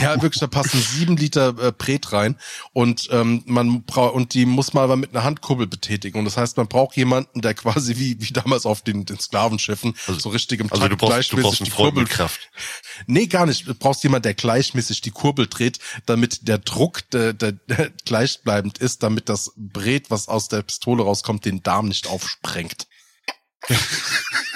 ja 0.00 0.20
wirklich, 0.22 0.40
da 0.40 0.46
passen 0.46 0.80
sieben 0.80 1.16
Liter 1.16 1.54
äh, 1.60 1.72
Bret 1.72 2.12
rein 2.12 2.36
und 2.72 3.08
ähm, 3.10 3.42
man 3.46 3.82
braucht 3.84 4.14
und 4.14 4.34
die 4.34 4.46
muss 4.46 4.72
man 4.72 4.84
aber 4.84 4.96
mit 4.96 5.14
einer 5.14 5.24
Handkurbel 5.24 5.66
betätigen 5.66 6.18
und 6.18 6.24
das 6.24 6.36
heißt, 6.36 6.56
man 6.56 6.68
braucht 6.68 6.96
jemanden, 6.96 7.42
der 7.42 7.54
quasi 7.54 7.96
wie 7.96 8.20
wie 8.20 8.32
damals 8.32 8.66
auf 8.66 8.82
den, 8.82 9.04
den 9.04 9.18
Sklavenschiffen 9.18 9.94
Also- 10.06 10.20
so 10.20 10.28
richtig 10.30 10.60
im 10.60 10.70
Also 10.70 10.82
Takt 10.82 10.92
du 10.92 10.96
brauchst, 10.96 11.32
du 11.32 11.36
gleichmäßig 11.36 11.42
brauchst 11.42 11.60
einen 11.60 11.70
die 11.70 11.76
Kurbel 11.76 12.04
Kraft. 12.06 12.40
Nee, 13.06 13.26
gar 13.26 13.44
nicht. 13.46 13.66
Du 13.68 13.74
brauchst 13.74 14.02
jemand, 14.04 14.24
der 14.24 14.32
gleichmäßig 14.34 15.02
die 15.02 15.10
Kurbel 15.10 15.46
dreht, 15.46 15.78
damit 16.06 16.48
der 16.48 16.56
Druck 16.58 17.08
der, 17.10 17.32
der, 17.34 17.52
der 17.52 17.90
gleichbleibend 18.06 18.78
ist, 18.78 19.02
damit 19.02 19.28
das 19.28 19.52
Bret, 19.56 20.10
was 20.10 20.28
aus 20.28 20.48
der 20.48 20.62
Pistole 20.62 21.02
rauskommt, 21.02 21.44
den 21.44 21.62
Darm 21.62 21.88
nicht 21.88 22.06
aufsprengt. 22.06 22.86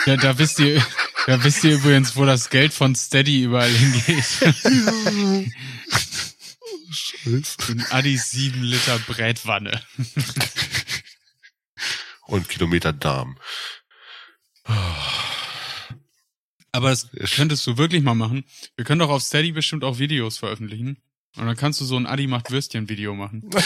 Ja, 0.07 0.17
da 0.17 0.39
wisst 0.39 0.59
ihr, 0.61 0.83
da 1.27 1.45
wisst 1.45 1.65
ihr 1.65 1.75
übrigens, 1.75 2.17
wo 2.17 2.25
das 2.25 2.51
Geld 2.51 2.73
von 2.73 2.95
Steady 2.95 3.43
überall 3.45 3.71
hingeht. 3.71 4.25
In 7.69 7.85
Addis 7.91 8.31
7 8.31 8.63
Liter 8.63 8.99
Brätwanne. 9.01 9.83
Und 12.27 12.49
Kilometer 12.49 12.93
Darm. 12.93 13.39
Aber 16.73 16.91
das 16.91 17.09
könntest 17.35 17.67
du 17.67 17.77
wirklich 17.77 18.03
mal 18.03 18.15
machen. 18.15 18.45
Wir 18.77 18.85
können 18.85 19.01
doch 19.01 19.11
auf 19.11 19.23
Steady 19.23 19.53
bestimmt 19.53 19.85
auch 19.85 19.99
Videos 19.99 20.39
veröffentlichen. 20.39 21.03
Und 21.37 21.47
dann 21.47 21.57
kannst 21.57 21.81
du 21.81 21.85
so 21.85 21.97
ein 21.97 22.07
Adi 22.07 22.27
macht 22.27 22.51
Würstchen 22.51 22.89
Video 22.89 23.15
machen. 23.15 23.49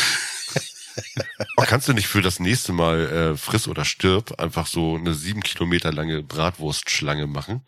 Oh, 1.56 1.64
kannst 1.66 1.88
du 1.88 1.92
nicht 1.92 2.08
für 2.08 2.22
das 2.22 2.40
nächste 2.40 2.72
Mal 2.72 3.00
äh, 3.00 3.36
friss 3.36 3.68
oder 3.68 3.84
stirb 3.84 4.40
einfach 4.40 4.66
so 4.66 4.96
eine 4.96 5.14
sieben 5.14 5.42
Kilometer 5.42 5.92
lange 5.92 6.22
Bratwurstschlange 6.22 7.26
machen? 7.26 7.64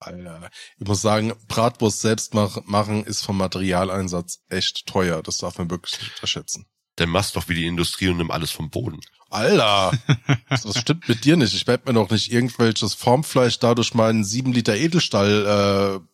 Alter. 0.00 0.50
Ich 0.78 0.86
muss 0.86 1.02
sagen, 1.02 1.32
Bratwurst 1.46 2.00
selbst 2.00 2.34
mach, 2.34 2.64
machen 2.64 3.04
ist 3.04 3.22
vom 3.22 3.36
Materialeinsatz 3.36 4.42
echt 4.48 4.86
teuer. 4.86 5.22
Das 5.22 5.38
darf 5.38 5.58
man 5.58 5.70
wirklich 5.70 5.98
nicht 6.00 6.14
unterschätzen. 6.14 6.66
Dann 6.96 7.10
machst 7.10 7.36
doch 7.36 7.48
wie 7.48 7.54
die 7.54 7.66
Industrie 7.66 8.08
und 8.08 8.16
nimm 8.16 8.30
alles 8.30 8.50
vom 8.50 8.70
Boden. 8.70 9.00
Alter, 9.30 9.92
das 10.48 10.78
stimmt 10.78 11.08
mit 11.08 11.24
dir 11.24 11.36
nicht. 11.36 11.54
Ich 11.54 11.66
werde 11.66 11.84
mir 11.86 11.94
doch 11.94 12.10
nicht 12.10 12.32
irgendwelches 12.32 12.94
Formfleisch 12.94 13.58
dadurch 13.58 13.94
meinen 13.94 14.24
sieben 14.24 14.52
Liter 14.52 14.76
Edelstahl 14.76 16.00
äh, 16.00 16.06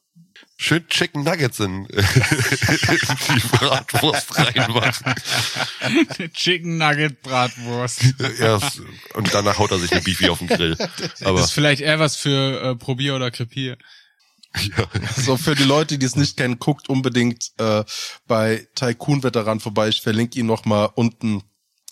Schön 0.59 0.89
Chicken 0.89 1.23
Nuggets 1.23 1.61
in, 1.61 1.85
in 1.87 2.05
die 3.35 3.47
Bratwurst 3.53 4.39
reinmachen. 4.39 5.15
Chicken 6.33 6.79
Nugget 6.79 7.21
Bratwurst. 7.23 8.01
Ja, 8.39 8.59
und 9.15 9.35
danach 9.35 9.59
haut 9.59 9.71
er 9.71 9.79
sich 9.79 9.93
eine 9.93 10.01
Beefy 10.01 10.31
auf 10.31 10.39
den 10.39 10.49
Grill. 10.49 10.77
Aber 11.23 11.39
Das 11.39 11.49
ist 11.49 11.53
vielleicht 11.53 11.83
eher 11.83 11.99
was 11.99 12.17
für 12.17 12.63
äh, 12.63 12.75
Probier 12.75 13.17
oder 13.17 13.31
Krepier. 13.31 13.77
So 15.17 15.37
für 15.37 15.55
die 15.55 15.65
Leute, 15.65 15.99
die 15.99 16.07
es 16.07 16.17
nicht 16.17 16.39
kennen, 16.39 16.59
guckt 16.59 16.89
unbedingt 16.89 17.51
äh, 17.59 17.85
bei 18.27 18.67
Tycoon 18.75 19.23
Veteran 19.23 19.61
vorbei. 19.61 19.89
Ich 19.89 20.01
verlinke 20.01 20.39
ihn 20.39 20.47
noch 20.47 20.65
mal 20.65 20.87
unten 20.87 21.43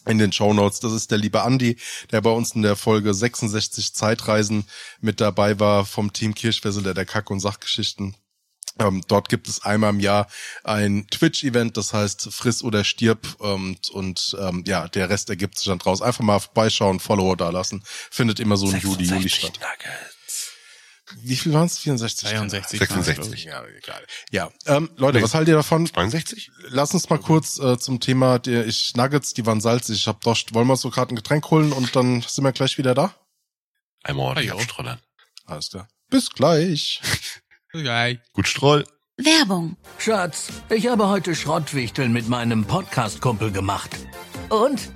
in 0.07 0.18
den 0.18 0.32
Show 0.32 0.53
Notes. 0.53 0.80
Das 0.80 0.92
ist 0.92 1.11
der 1.11 1.18
liebe 1.18 1.42
Andi, 1.42 1.76
der 2.12 2.20
bei 2.20 2.30
uns 2.30 2.53
in 2.53 2.62
der 2.62 2.76
Folge 2.76 3.14
66 3.14 3.95
Zeitreisen 3.95 4.64
mit 5.01 5.20
dabei 5.20 5.61
war 5.61 5.84
vom 5.84 6.12
Team 6.12 6.34
Kirschwessel, 6.34 6.82
der 6.82 6.95
der 6.95 7.07
Kack- 7.07 7.30
und 7.30 7.40
Sachgeschichten. 7.40 8.16
Ähm, 8.79 9.03
dort 9.07 9.29
gibt 9.29 9.49
es 9.49 9.62
einmal 9.62 9.91
im 9.91 10.01
Jahr 10.01 10.27
ein 10.64 11.07
Twitch-Event, 11.09 11.77
das 11.77 11.93
heißt 11.93 12.29
Friss 12.33 12.62
oder 12.62 12.83
Stirb 12.83 13.37
und, 13.39 13.89
und 13.91 14.37
ähm, 14.41 14.64
ja, 14.66 14.89
der 14.89 15.09
Rest 15.11 15.31
ergibt 15.31 15.59
sich 15.59 15.68
dann 15.68 15.79
draus. 15.79 16.03
Einfach 16.03 16.25
mal 16.25 16.41
vorbeischauen, 16.41 16.99
Follower 16.99 17.37
da 17.37 17.51
lassen. 17.51 17.83
Findet 17.87 18.41
immer 18.41 18.57
so 18.57 18.70
im 18.70 18.79
Juli, 18.79 19.05
Juli 19.05 19.29
statt. 19.29 19.61
Wie 21.20 21.37
viel 21.37 21.53
waren 21.53 21.66
es? 21.66 21.79
64? 21.79 22.29
62. 22.31 22.79
66. 22.79 23.45
Ja, 23.45 23.64
egal. 23.66 24.05
Ja, 24.31 24.51
ähm, 24.66 24.91
Leute, 24.97 25.22
was 25.22 25.35
haltet 25.35 25.49
ihr 25.49 25.57
davon? 25.57 25.87
62? 25.87 26.51
Lass 26.68 26.95
uns 26.95 27.09
mal 27.11 27.18
kurz 27.18 27.59
äh, 27.59 27.79
zum 27.79 28.01
Thema, 28.01 28.39
der 28.39 28.66
ich 28.66 28.97
Nuggets, 28.97 29.35
die 29.35 29.47
waren 29.47 29.61
salzig. 29.61 29.99
Ich 29.99 30.09
hab 30.09 30.22
Dost. 30.22 30.55
Wollen 30.55 30.66
wir 30.66 30.72
uns 30.72 30.81
so 30.81 30.91
gerade 30.91 31.12
ein 31.12 31.16
Getränk 31.16 31.51
holen 31.51 31.72
und 31.72 31.95
dann 31.95 32.22
sind 32.22 32.43
wir 32.43 32.53
gleich 32.53 32.79
wieder 32.79 32.95
da? 32.95 33.14
Einmal 34.03 34.27
ordentlich 34.27 34.49
jo. 34.49 34.57
abstrollern. 34.57 35.01
Alles 35.47 35.70
klar. 35.70 35.89
Bis 36.09 36.31
gleich. 36.31 37.01
Geil. 37.83 38.20
Gut 38.33 38.47
Stroll. 38.47 38.85
Werbung. 39.16 39.77
Schatz, 39.99 40.49
ich 40.70 40.87
habe 40.87 41.09
heute 41.09 41.35
Schrottwichteln 41.35 42.12
mit 42.12 42.29
meinem 42.29 42.64
Podcast-Kumpel 42.64 43.51
gemacht. 43.51 43.91
Und? 44.49 44.93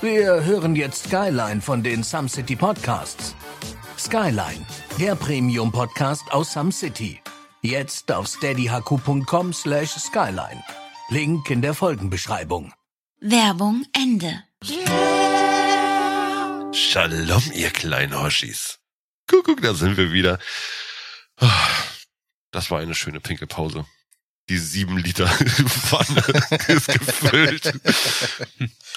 Wir 0.00 0.44
hören 0.44 0.76
jetzt 0.76 1.06
Skyline 1.06 1.60
von 1.60 1.82
den 1.82 2.02
Some 2.02 2.28
City 2.28 2.56
Podcasts. 2.56 3.34
Skyline, 3.98 4.64
der 4.98 5.14
Premium-Podcast 5.14 6.32
aus 6.32 6.52
Some 6.52 6.72
City. 6.72 7.20
Jetzt 7.62 8.10
auf 8.12 8.26
steadyhq.com 8.26 9.52
slash 9.52 9.90
skyline. 9.90 10.62
Link 11.10 11.50
in 11.50 11.60
der 11.62 11.74
Folgenbeschreibung. 11.74 12.72
Werbung 13.20 13.84
Ende. 13.92 14.44
Shalom, 16.72 17.42
ihr 17.52 17.70
kleinen 17.70 18.22
Hoshis. 18.22 18.78
Guck, 19.26 19.44
guck, 19.44 19.60
da 19.60 19.74
sind 19.74 19.96
wir 19.96 20.12
wieder. 20.12 20.38
Ah, 21.40 21.68
Das 22.50 22.70
war 22.70 22.80
eine 22.80 22.94
schöne 22.94 23.20
Pinkelpause. 23.20 23.86
Die 24.48 24.58
sieben 24.58 24.98
Liter 24.98 25.28
Pfanne 25.28 26.20
ist 26.68 26.88
gefüllt. 26.88 27.72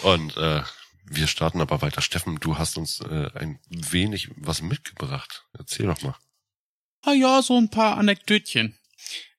Und 0.02 0.36
äh, 0.38 0.64
wir 1.06 1.28
starten 1.28 1.62
aber 1.62 1.82
weiter. 1.82 2.02
Steffen, 2.02 2.40
du 2.40 2.58
hast 2.58 2.78
uns 2.78 3.02
äh, 3.02 3.30
ein 3.36 3.60
wenig 3.70 4.30
was 4.36 4.62
mitgebracht. 4.62 5.46
Erzähl 5.58 5.86
doch 5.86 6.02
mal. 6.02 6.16
Ah 7.02 7.14
ja, 7.14 7.42
so 7.42 7.58
ein 7.58 7.70
paar 7.70 7.98
Anekdötchen. 7.98 8.80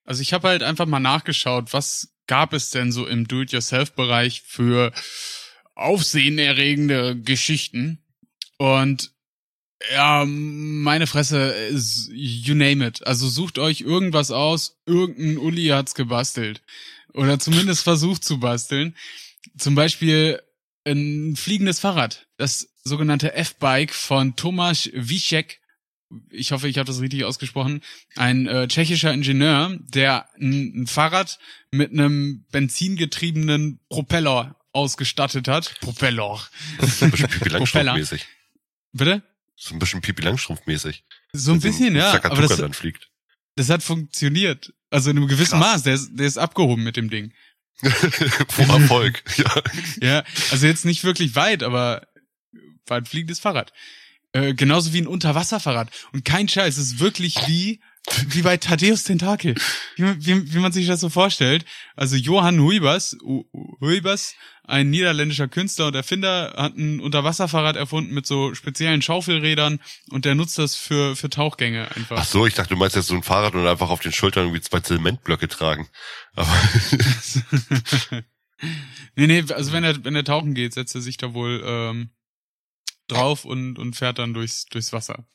Also 0.04 0.20
ich 0.20 0.32
habe 0.32 0.48
halt 0.48 0.62
einfach 0.62 0.86
mal 0.86 1.00
nachgeschaut, 1.00 1.72
was 1.72 2.14
gab 2.26 2.52
es 2.52 2.70
denn 2.70 2.92
so 2.92 3.06
im 3.06 3.26
Do-it-yourself-Bereich 3.26 4.42
für 4.42 4.92
aufsehenerregende 5.74 7.18
Geschichten. 7.20 8.04
Und 8.58 9.13
ja, 9.92 10.24
meine 10.26 11.06
Fresse, 11.06 11.54
you 12.10 12.54
name 12.54 12.86
it. 12.86 13.06
Also 13.06 13.28
sucht 13.28 13.58
euch 13.58 13.80
irgendwas 13.80 14.30
aus, 14.30 14.76
irgendein 14.86 15.38
Uli 15.38 15.66
hat's 15.66 15.94
gebastelt. 15.94 16.62
Oder 17.12 17.38
zumindest 17.38 17.84
versucht 17.84 18.24
zu 18.24 18.40
basteln. 18.40 18.96
Zum 19.56 19.74
Beispiel 19.74 20.40
ein 20.84 21.36
fliegendes 21.36 21.80
Fahrrad. 21.80 22.26
Das 22.36 22.68
sogenannte 22.82 23.34
F-Bike 23.34 23.94
von 23.94 24.36
Tomasz 24.36 24.90
Wischek. 24.92 25.60
Ich 26.30 26.52
hoffe, 26.52 26.68
ich 26.68 26.78
habe 26.78 26.86
das 26.86 27.00
richtig 27.00 27.24
ausgesprochen. 27.24 27.82
Ein 28.16 28.46
äh, 28.46 28.68
tschechischer 28.68 29.12
Ingenieur, 29.12 29.76
der 29.80 30.28
ein, 30.38 30.82
ein 30.82 30.86
Fahrrad 30.86 31.38
mit 31.70 31.92
einem 31.92 32.44
benzingetriebenen 32.50 33.80
Propeller 33.88 34.56
ausgestattet 34.72 35.48
hat. 35.48 35.80
Propeller. 35.80 36.40
Propeller. 36.78 37.98
Bitte? 38.92 39.22
So 39.56 39.74
ein 39.74 39.78
bisschen 39.78 40.00
Pipi 40.00 40.22
Langstrumpf-mäßig. 40.22 41.04
So 41.32 41.52
ein 41.52 41.60
bisschen, 41.60 41.96
ja. 41.96 42.12
Aber 42.24 42.42
das, 42.42 42.56
dann 42.56 42.72
fliegt. 42.72 43.08
das 43.56 43.70
hat 43.70 43.82
funktioniert. 43.82 44.72
Also 44.90 45.10
in 45.10 45.16
einem 45.16 45.28
gewissen 45.28 45.58
Krass. 45.58 45.72
Maß. 45.74 45.82
Der 45.84 45.94
ist, 45.94 46.10
der 46.12 46.26
ist 46.26 46.38
abgehoben 46.38 46.82
mit 46.82 46.96
dem 46.96 47.10
Ding. 47.10 47.32
Vor 48.48 48.66
Erfolg. 48.66 49.22
ja. 49.36 49.62
Ja, 50.00 50.24
also 50.50 50.66
jetzt 50.66 50.84
nicht 50.84 51.04
wirklich 51.04 51.34
weit, 51.34 51.62
aber 51.62 52.06
war 52.86 52.98
ein 52.98 53.06
fliegendes 53.06 53.40
Fahrrad. 53.40 53.72
Äh, 54.32 54.54
genauso 54.54 54.92
wie 54.92 55.00
ein 55.00 55.06
Unterwasserfahrrad. 55.06 55.90
Und 56.12 56.24
kein 56.24 56.48
Scheiß, 56.48 56.76
es 56.76 56.92
ist 56.92 56.98
wirklich 56.98 57.36
wie, 57.46 57.80
wie 58.28 58.42
bei 58.42 58.56
Thaddeus 58.56 59.02
Tentakel. 59.04 59.54
Wie, 59.96 60.02
man- 60.02 60.24
wie, 60.26 60.52
wie 60.54 60.58
man 60.58 60.72
sich 60.72 60.86
das 60.86 61.00
so 61.00 61.08
vorstellt. 61.08 61.64
Also 61.96 62.16
Johann 62.16 62.60
Huibers, 62.60 63.16
Hu- 63.22 63.46
Huibers, 63.80 64.34
ein 64.64 64.90
niederländischer 64.90 65.48
Künstler 65.48 65.88
und 65.88 65.94
Erfinder, 65.94 66.54
hat 66.56 66.76
ein 66.76 67.00
Unterwasserfahrrad 67.00 67.76
erfunden 67.76 68.14
mit 68.14 68.26
so 68.26 68.54
speziellen 68.54 69.02
Schaufelrädern 69.02 69.80
und 70.10 70.24
der 70.24 70.34
nutzt 70.34 70.58
das 70.58 70.74
für, 70.76 71.16
für 71.16 71.28
Tauchgänge 71.30 71.88
einfach. 71.96 72.18
Ach 72.18 72.24
so, 72.24 72.46
ich 72.46 72.54
dachte, 72.54 72.70
du 72.70 72.76
meinst 72.76 72.96
jetzt 72.96 73.06
so 73.08 73.14
ein 73.14 73.22
Fahrrad 73.22 73.54
und 73.54 73.66
einfach 73.66 73.90
auf 73.90 74.00
den 74.00 74.12
Schultern 74.12 74.44
irgendwie 74.44 74.62
zwei 74.62 74.80
Zementblöcke 74.80 75.48
tragen. 75.48 75.88
Aber 76.34 76.48
Nee, 79.16 79.26
nee, 79.26 79.44
also 79.52 79.72
wenn 79.72 79.84
er, 79.84 80.02
wenn 80.04 80.16
er 80.16 80.24
tauchen 80.24 80.54
geht, 80.54 80.72
setzt 80.74 80.94
er 80.94 81.00
sich 81.02 81.16
da 81.18 81.34
wohl 81.34 81.62
ähm, 81.66 82.10
drauf 83.08 83.44
und, 83.44 83.78
und 83.78 83.94
fährt 83.94 84.18
dann 84.18 84.32
durchs, 84.32 84.64
durchs 84.66 84.92
Wasser. 84.92 85.26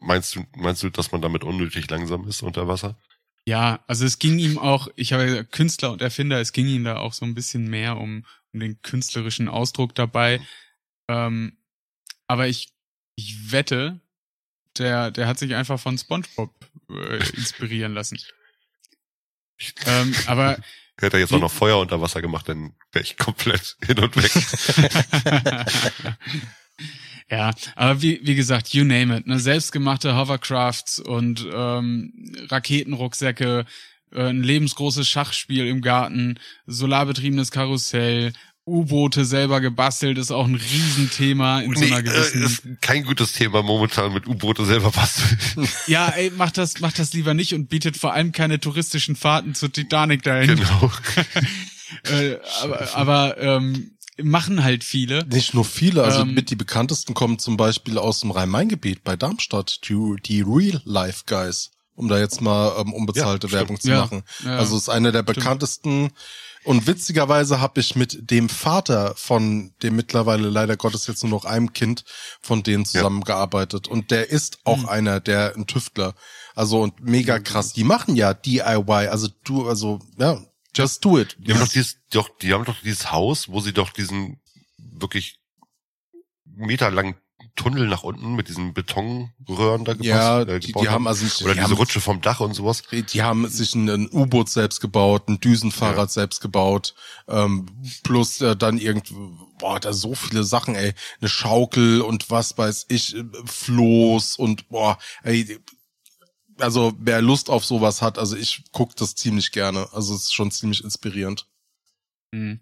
Meinst 0.00 0.34
du, 0.34 0.44
meinst 0.56 0.82
du, 0.82 0.90
dass 0.90 1.12
man 1.12 1.22
damit 1.22 1.44
unnötig 1.44 1.88
langsam 1.90 2.26
ist 2.28 2.42
unter 2.42 2.68
Wasser? 2.68 2.98
Ja, 3.44 3.82
also 3.88 4.04
es 4.04 4.18
ging 4.18 4.38
ihm 4.38 4.58
auch, 4.58 4.88
ich 4.94 5.12
habe 5.12 5.28
ja 5.28 5.42
Künstler 5.42 5.90
und 5.92 6.02
Erfinder, 6.02 6.40
es 6.40 6.52
ging 6.52 6.66
ihm 6.66 6.84
da 6.84 6.98
auch 6.98 7.12
so 7.12 7.24
ein 7.24 7.34
bisschen 7.34 7.68
mehr 7.68 7.96
um, 7.96 8.24
um 8.52 8.60
den 8.60 8.80
künstlerischen 8.82 9.48
Ausdruck 9.48 9.94
dabei. 9.94 10.40
Ähm, 11.08 11.56
aber 12.28 12.46
ich, 12.46 12.72
ich 13.16 13.52
wette, 13.52 14.00
der, 14.78 15.10
der 15.10 15.26
hat 15.26 15.38
sich 15.38 15.54
einfach 15.54 15.80
von 15.80 15.98
SpongeBob 15.98 16.54
äh, 16.90 17.16
inspirieren 17.36 17.94
lassen. 17.94 18.18
ähm, 19.86 20.14
aber 20.26 20.58
Hätte 20.98 21.16
er 21.16 21.20
jetzt 21.20 21.32
auch 21.32 21.40
noch 21.40 21.50
Feuer 21.50 21.78
unter 21.78 22.00
Wasser 22.00 22.22
gemacht, 22.22 22.48
dann 22.48 22.74
wäre 22.92 23.02
ich 23.02 23.16
komplett 23.16 23.76
hin 23.84 23.98
und 23.98 24.14
weg. 24.16 24.30
Ja, 27.32 27.50
aber 27.76 28.02
wie, 28.02 28.20
wie 28.22 28.34
gesagt, 28.34 28.74
you 28.74 28.84
name 28.84 29.16
it, 29.16 29.26
ne? 29.26 29.38
Selbstgemachte 29.40 30.14
Hovercrafts 30.14 31.00
und 31.00 31.46
ähm, 31.52 32.12
Raketenrucksäcke, 32.50 33.64
äh, 34.14 34.22
ein 34.28 34.42
lebensgroßes 34.42 35.08
Schachspiel 35.08 35.66
im 35.66 35.80
Garten, 35.80 36.38
solarbetriebenes 36.66 37.50
Karussell, 37.50 38.34
U-Boote 38.64 39.24
selber 39.24 39.60
gebastelt, 39.60 40.18
ist 40.18 40.30
auch 40.30 40.46
ein 40.46 40.54
Riesenthema 40.54 41.62
in 41.62 41.74
so 41.74 41.80
Nee, 41.80 41.86
einer 41.86 41.98
äh, 41.98 42.02
gewissen. 42.02 42.42
ist 42.44 42.62
kein 42.80 43.02
gutes 43.04 43.32
Thema 43.32 43.62
momentan 43.62 44.12
mit 44.12 44.28
U-Boote 44.28 44.64
selber 44.66 44.90
basteln. 44.92 45.66
ja, 45.86 46.08
ey, 46.10 46.30
mach 46.36 46.50
das, 46.52 46.80
mach 46.80 46.92
das 46.92 47.12
lieber 47.12 47.34
nicht 47.34 47.54
und 47.54 47.68
bietet 47.68 47.96
vor 47.96 48.12
allem 48.12 48.30
keine 48.30 48.60
touristischen 48.60 49.16
Fahrten 49.16 49.54
zur 49.54 49.72
Titanic 49.72 50.22
dahin. 50.22 50.56
genau. 50.56 50.92
Äh, 52.10 52.38
aber 52.62 52.94
aber 52.96 53.38
ähm, 53.38 53.91
machen 54.20 54.62
halt 54.62 54.84
viele. 54.84 55.24
Nicht 55.26 55.54
nur 55.54 55.64
viele, 55.64 56.04
also 56.04 56.20
Ähm, 56.22 56.34
mit 56.34 56.50
die 56.50 56.56
bekanntesten 56.56 57.14
kommen 57.14 57.38
zum 57.38 57.56
Beispiel 57.56 57.98
aus 57.98 58.20
dem 58.20 58.30
Rhein-Main-Gebiet 58.30 59.04
bei 59.04 59.16
Darmstadt, 59.16 59.80
die, 59.88 60.16
die 60.24 60.42
Real 60.42 60.80
Life 60.84 61.24
Guys, 61.26 61.70
um 61.94 62.08
da 62.08 62.18
jetzt 62.18 62.40
mal 62.40 62.74
ähm, 62.78 62.92
unbezahlte 62.92 63.46
Ja, 63.48 63.52
Werbung 63.54 63.80
zu 63.80 63.88
Ja, 63.88 64.00
machen. 64.02 64.22
ja, 64.44 64.56
also 64.58 64.76
ist 64.76 64.88
einer 64.88 65.12
der 65.12 65.22
bekanntesten. 65.22 66.10
Und 66.64 66.86
witzigerweise 66.86 67.60
habe 67.60 67.80
ich 67.80 67.96
mit 67.96 68.30
dem 68.30 68.48
Vater 68.48 69.14
von 69.16 69.72
dem 69.82 69.96
mittlerweile 69.96 70.48
leider 70.48 70.76
Gottes 70.76 71.08
jetzt 71.08 71.24
nur 71.24 71.30
noch 71.30 71.44
einem 71.44 71.72
Kind 71.72 72.04
von 72.40 72.62
denen 72.62 72.84
zusammengearbeitet. 72.84 73.88
Und 73.88 74.12
der 74.12 74.30
ist 74.30 74.58
auch 74.62 74.82
Hm. 74.82 74.88
einer, 74.88 75.20
der 75.20 75.56
ein 75.56 75.66
Tüftler. 75.66 76.14
Also 76.54 76.80
und 76.82 77.00
mega 77.02 77.40
krass. 77.40 77.72
Die 77.72 77.82
machen 77.82 78.14
ja 78.14 78.32
DIY. 78.32 79.08
Also 79.08 79.28
du, 79.42 79.68
also 79.68 79.98
ja, 80.18 80.40
just 80.74 81.04
do 81.04 81.18
it. 81.18 81.36
Die 81.38 81.52
haben 81.52 81.60
doch 81.60 81.68
dieses, 81.68 81.98
doch, 82.10 82.28
die 82.38 82.52
haben 82.52 82.64
doch 82.64 82.80
dieses 82.82 83.10
Haus, 83.12 83.48
wo 83.48 83.60
sie 83.60 83.72
doch 83.72 83.90
diesen 83.90 84.40
wirklich 84.76 85.38
meterlangen 86.44 87.14
Tunnel 87.56 87.86
nach 87.86 88.02
unten 88.02 88.34
mit 88.34 88.48
diesen 88.48 88.72
Betonröhren 88.72 89.84
da 89.84 89.92
gepasst, 89.92 90.04
Ja, 90.04 90.40
äh, 90.42 90.58
die, 90.60 90.68
gebaut 90.68 90.84
die 90.84 90.88
haben 90.88 91.06
also 91.06 91.24
nicht, 91.24 91.42
Oder 91.42 91.52
die 91.52 91.60
diese 91.60 91.70
haben, 91.70 91.76
Rutsche 91.76 92.00
vom 92.00 92.20
Dach 92.22 92.40
und 92.40 92.54
sowas. 92.54 92.82
Die 92.90 93.22
haben 93.22 93.46
sich 93.48 93.74
ein, 93.74 93.90
ein 93.90 94.08
U-Boot 94.10 94.48
selbst 94.48 94.80
gebaut, 94.80 95.28
ein 95.28 95.38
Düsenfahrrad 95.40 96.08
Ja. 96.08 96.12
selbst 96.12 96.40
gebaut, 96.40 96.94
ähm, 97.28 97.66
plus 98.04 98.40
äh, 98.40 98.56
dann 98.56 98.78
irgend, 98.78 99.12
boah, 99.58 99.78
da 99.80 99.92
so 99.92 100.14
viele 100.14 100.44
Sachen, 100.44 100.74
ey, 100.76 100.94
eine 101.20 101.28
Schaukel 101.28 102.00
und 102.00 102.30
was 102.30 102.56
weiß 102.56 102.86
ich, 102.88 103.16
äh, 103.16 103.24
Floß 103.44 104.36
und 104.36 104.68
boah, 104.68 104.98
ey, 105.22 105.58
also 106.62 106.94
wer 106.98 107.20
Lust 107.20 107.50
auf 107.50 107.64
sowas 107.64 108.02
hat, 108.02 108.18
also 108.18 108.36
ich 108.36 108.62
guck 108.72 108.96
das 108.96 109.14
ziemlich 109.14 109.52
gerne, 109.52 109.88
also 109.92 110.14
es 110.14 110.24
ist 110.24 110.34
schon 110.34 110.50
ziemlich 110.50 110.84
inspirierend. 110.84 111.46
Mhm. 112.32 112.60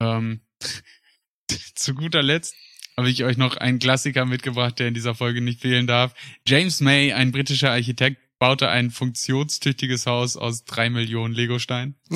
Ähm, 0.00 0.40
zu 1.74 1.94
guter 1.94 2.22
Letzt 2.22 2.54
habe 2.96 3.10
ich 3.10 3.24
euch 3.24 3.36
noch 3.36 3.56
einen 3.56 3.78
Klassiker 3.78 4.24
mitgebracht, 4.24 4.78
der 4.78 4.88
in 4.88 4.94
dieser 4.94 5.14
Folge 5.14 5.40
nicht 5.40 5.60
fehlen 5.60 5.86
darf. 5.86 6.14
James 6.46 6.80
May, 6.80 7.12
ein 7.12 7.32
britischer 7.32 7.70
Architekt, 7.70 8.20
baute 8.38 8.68
ein 8.68 8.90
funktionstüchtiges 8.90 10.06
Haus 10.06 10.36
aus 10.36 10.64
drei 10.64 10.90
Millionen 10.90 11.32
Legosteinen. 11.32 11.94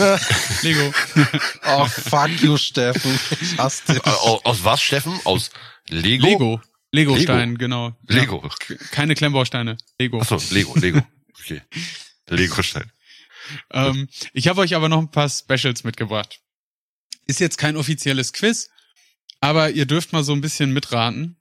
Lego. 0.63 0.93
oh, 1.67 1.87
fuck 1.87 2.31
you, 2.43 2.57
Steffen. 2.57 3.19
Ich 3.41 3.57
hasse 3.59 3.95
dich. 3.95 4.05
Aus, 4.05 4.45
aus 4.45 4.65
was, 4.65 4.83
Steffen? 4.83 5.19
Aus 5.25 5.51
Lego? 5.89 6.27
Lego. 6.27 6.61
Lego-Stein, 6.97 7.59
genau. 7.59 7.97
Ja. 8.09 8.21
Lego. 8.21 8.49
Keine 8.91 9.15
Klemmbausteine. 9.15 9.77
Lego. 9.99 10.21
Achso, 10.21 10.41
Lego, 10.51 10.75
Lego. 10.79 11.01
Okay. 11.41 11.63
Lego-Stein. 12.29 12.91
Ähm, 13.71 14.09
ich 14.33 14.49
habe 14.49 14.61
euch 14.61 14.75
aber 14.75 14.89
noch 14.89 14.99
ein 14.99 15.11
paar 15.11 15.29
Specials 15.29 15.85
mitgebracht. 15.85 16.41
Ist 17.27 17.41
jetzt 17.41 17.59
kein 17.59 17.77
offizielles 17.77 18.33
Quiz, 18.33 18.71
aber 19.41 19.71
ihr 19.71 19.87
dürft 19.87 20.13
mal 20.13 20.25
so 20.25 20.33
ein 20.33 20.41
bisschen 20.41 20.73
mitraten. 20.73 21.37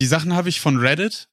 Die 0.00 0.06
Sachen 0.06 0.34
habe 0.34 0.48
ich 0.48 0.60
von 0.60 0.76
Reddit 0.76 1.28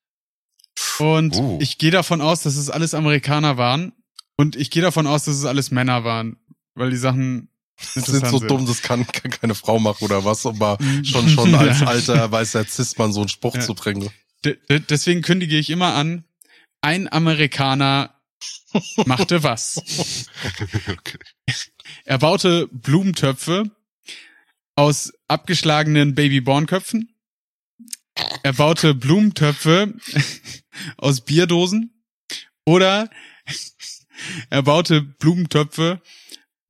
und 0.99 1.35
Uh. 1.35 1.59
ich 1.61 1.77
gehe 1.77 1.91
davon 1.91 2.21
aus, 2.21 2.41
dass 2.41 2.55
es 2.55 2.69
alles 2.69 2.93
Amerikaner 2.93 3.57
waren 3.57 3.93
und 4.35 4.55
ich 4.55 4.71
gehe 4.71 4.81
davon 4.81 5.05
aus, 5.07 5.25
dass 5.25 5.35
es 5.35 5.45
alles 5.45 5.69
Männer 5.71 6.03
waren, 6.03 6.37
weil 6.73 6.89
die 6.89 6.97
Sachen 6.97 7.49
Das 7.95 8.05
sind 8.05 8.27
so 8.27 8.39
dumm, 8.39 8.65
das 8.65 8.81
kann, 8.81 9.05
kann 9.07 9.31
keine 9.31 9.55
Frau 9.55 9.79
machen 9.79 10.03
oder 10.05 10.23
was, 10.25 10.45
aber 10.45 10.77
schon 11.03 11.27
schon 11.29 11.53
als 11.55 11.81
alter 11.81 12.31
weißer 12.31 12.65
Cis-Mann 12.65 13.11
so 13.13 13.21
einen 13.21 13.29
Spruch 13.29 13.55
Ja. 13.55 13.61
zu 13.61 13.73
bringen. 13.75 14.09
D- 14.45 14.57
deswegen 14.89 15.21
kündige 15.21 15.57
ich 15.57 15.69
immer 15.69 15.93
an, 15.95 16.23
ein 16.81 17.11
Amerikaner 17.11 18.15
machte 19.05 19.43
was. 19.43 19.81
Okay. 20.87 21.17
Er 22.05 22.17
baute 22.17 22.67
Blumentöpfe 22.71 23.69
aus 24.75 25.13
abgeschlagenen 25.27 26.15
Babybornköpfen. 26.15 27.13
Er 28.43 28.53
baute 28.53 28.93
Blumentöpfe 28.95 29.93
aus 30.97 31.21
Bierdosen. 31.21 32.03
Oder 32.65 33.09
er 34.49 34.63
baute 34.63 35.01
Blumentöpfe 35.01 36.01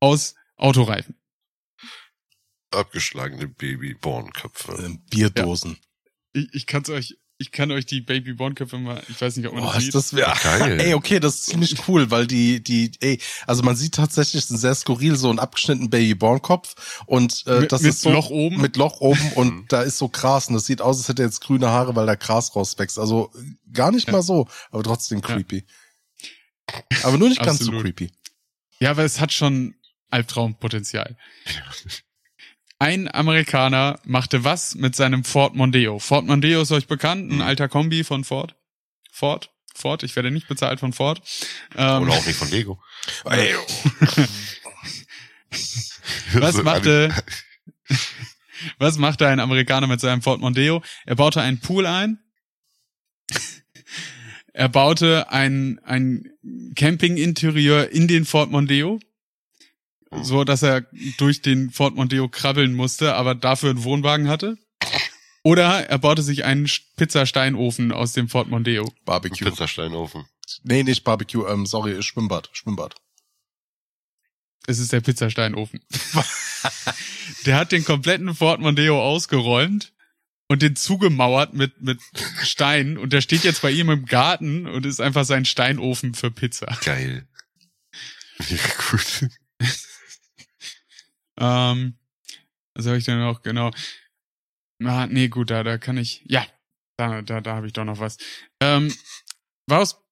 aus 0.00 0.34
Autoreifen. 0.62 1.16
Abgeschlagene 2.70 3.48
Baby-Bornköpfe. 3.48 4.72
Ähm, 4.84 5.02
Bierdosen. 5.10 5.76
Ich, 6.32 6.48
ich 6.54 6.66
kann's 6.66 6.88
euch, 6.88 7.18
ich 7.36 7.50
kann 7.50 7.70
euch 7.70 7.84
die 7.84 8.00
Babybornköpfe 8.00 8.78
mal, 8.78 9.02
ich 9.08 9.20
weiß 9.20 9.36
nicht, 9.36 9.46
ob 9.48 9.54
man 9.54 9.64
Boah, 9.64 9.74
das 9.74 9.84
sieht. 9.84 9.94
das 9.94 10.14
wär, 10.14 10.34
Geil. 10.42 10.80
Ey, 10.80 10.94
okay, 10.94 11.20
das 11.20 11.34
ist 11.34 11.46
ziemlich 11.46 11.86
cool, 11.88 12.10
weil 12.10 12.26
die, 12.26 12.62
die, 12.62 12.92
ey, 13.00 13.20
also 13.46 13.62
man 13.62 13.76
sieht 13.76 13.94
tatsächlich 13.96 14.48
einen 14.48 14.58
sehr 14.58 14.74
skurril 14.74 15.16
so 15.16 15.28
einen 15.28 15.38
abgeschnittenen 15.40 15.90
Babyborn-Kopf 15.90 17.02
und 17.06 17.42
äh, 17.46 17.60
Mit- 17.60 17.72
das 17.72 17.82
mit 17.82 17.90
ist 17.90 18.00
so 18.00 18.10
Loch 18.10 18.30
oben? 18.30 18.58
mit 18.60 18.76
Loch 18.76 19.00
oben 19.00 19.32
und 19.34 19.70
da 19.72 19.82
ist 19.82 19.98
so 19.98 20.08
Gras 20.08 20.48
und 20.48 20.54
das 20.54 20.64
sieht 20.64 20.80
aus, 20.80 20.96
als 20.98 21.08
hätte 21.08 21.22
er 21.22 21.26
jetzt 21.26 21.40
grüne 21.40 21.68
Haare, 21.68 21.94
weil 21.94 22.06
da 22.06 22.14
Gras 22.14 22.56
rauswächst. 22.56 22.98
Also 22.98 23.30
gar 23.72 23.90
nicht 23.90 24.10
mal 24.10 24.22
so, 24.22 24.48
aber 24.70 24.82
trotzdem 24.84 25.20
creepy. 25.20 25.64
Aber 27.02 27.18
nur 27.18 27.28
nicht 27.28 27.42
ganz 27.42 27.58
so 27.58 27.72
creepy. 27.72 28.10
Ja, 28.78 28.92
aber 28.92 29.04
es 29.04 29.20
hat 29.20 29.32
schon 29.32 29.74
Albtraumpotenzial. 30.12 31.16
Ein 32.78 33.12
Amerikaner 33.12 34.00
machte 34.04 34.44
was 34.44 34.74
mit 34.74 34.96
seinem 34.96 35.24
Ford 35.24 35.54
Mondeo. 35.54 35.98
Ford 35.98 36.26
Mondeo 36.26 36.62
ist 36.62 36.72
euch 36.72 36.86
bekannt, 36.86 37.30
ein 37.30 37.40
alter 37.40 37.68
Kombi 37.68 38.04
von 38.04 38.24
Ford. 38.24 38.56
Ford? 39.12 39.50
Ford, 39.74 40.02
ich 40.02 40.16
werde 40.16 40.30
nicht 40.30 40.48
bezahlt 40.48 40.80
von 40.80 40.92
Ford. 40.92 41.22
Ähm, 41.76 42.02
Oder 42.02 42.12
auch 42.12 42.26
nicht 42.26 42.36
von 42.36 42.50
Lego. 42.50 42.82
Was 46.34 46.56
So, 46.56 46.62
machte, 46.62 47.14
was 48.78 48.98
machte 48.98 49.28
ein 49.28 49.40
Amerikaner 49.40 49.86
mit 49.86 50.00
seinem 50.00 50.22
Ford 50.22 50.40
Mondeo? 50.40 50.82
Er 51.04 51.14
baute 51.14 51.40
einen 51.40 51.60
Pool 51.60 51.86
ein. 51.86 52.18
Er 54.54 54.68
baute 54.68 55.30
ein, 55.30 55.78
ein 55.84 56.30
Campinginterieur 56.74 57.90
in 57.90 58.08
den 58.08 58.24
Ford 58.24 58.50
Mondeo. 58.50 58.98
So, 60.20 60.44
dass 60.44 60.62
er 60.62 60.82
durch 61.16 61.40
den 61.40 61.70
Ford 61.70 61.94
Mondeo 61.94 62.28
krabbeln 62.28 62.74
musste, 62.74 63.14
aber 63.14 63.34
dafür 63.34 63.70
einen 63.70 63.84
Wohnwagen 63.84 64.28
hatte. 64.28 64.58
Oder 65.42 65.88
er 65.88 65.98
baute 65.98 66.22
sich 66.22 66.44
einen 66.44 66.70
Pizzasteinofen 66.96 67.92
aus 67.92 68.12
dem 68.12 68.28
Ford 68.28 68.48
Mondeo. 68.48 68.92
Barbecue. 69.04 69.48
Pizzasteinofen. 69.48 70.24
Nee, 70.62 70.82
nicht 70.82 71.02
Barbecue, 71.04 71.46
ähm, 71.46 71.66
sorry, 71.66 72.02
Schwimmbad, 72.02 72.50
Schwimmbad. 72.52 72.94
Es 74.66 74.78
ist 74.78 74.92
der 74.92 75.00
Pizzasteinofen. 75.00 75.80
der 77.46 77.56
hat 77.56 77.72
den 77.72 77.84
kompletten 77.84 78.34
Ford 78.34 78.60
Mondeo 78.60 79.02
ausgeräumt 79.02 79.92
und 80.48 80.62
den 80.62 80.76
zugemauert 80.76 81.54
mit, 81.54 81.80
mit 81.80 82.00
Steinen 82.42 82.98
und 82.98 83.12
der 83.12 83.22
steht 83.22 83.42
jetzt 83.42 83.62
bei 83.62 83.70
ihm 83.72 83.90
im 83.90 84.04
Garten 84.06 84.66
und 84.66 84.86
ist 84.86 85.00
einfach 85.00 85.24
sein 85.24 85.44
Steinofen 85.44 86.14
für 86.14 86.30
Pizza. 86.30 86.66
Geil. 86.84 87.26
Ja, 88.48 88.58
gut. 88.90 89.28
Ähm, 91.38 91.98
was 92.74 92.86
habe 92.86 92.98
ich 92.98 93.04
denn 93.04 93.18
noch? 93.18 93.42
Genau. 93.42 93.70
Ah, 94.84 95.06
nee, 95.06 95.28
gut, 95.28 95.50
da, 95.50 95.62
da 95.62 95.78
kann 95.78 95.96
ich. 95.96 96.22
Ja, 96.26 96.46
da, 96.96 97.22
da, 97.22 97.40
da 97.40 97.56
habe 97.56 97.66
ich 97.66 97.72
doch 97.72 97.84
noch 97.84 97.98
was. 97.98 98.18
Ähm, 98.60 98.92
was, 99.66 100.02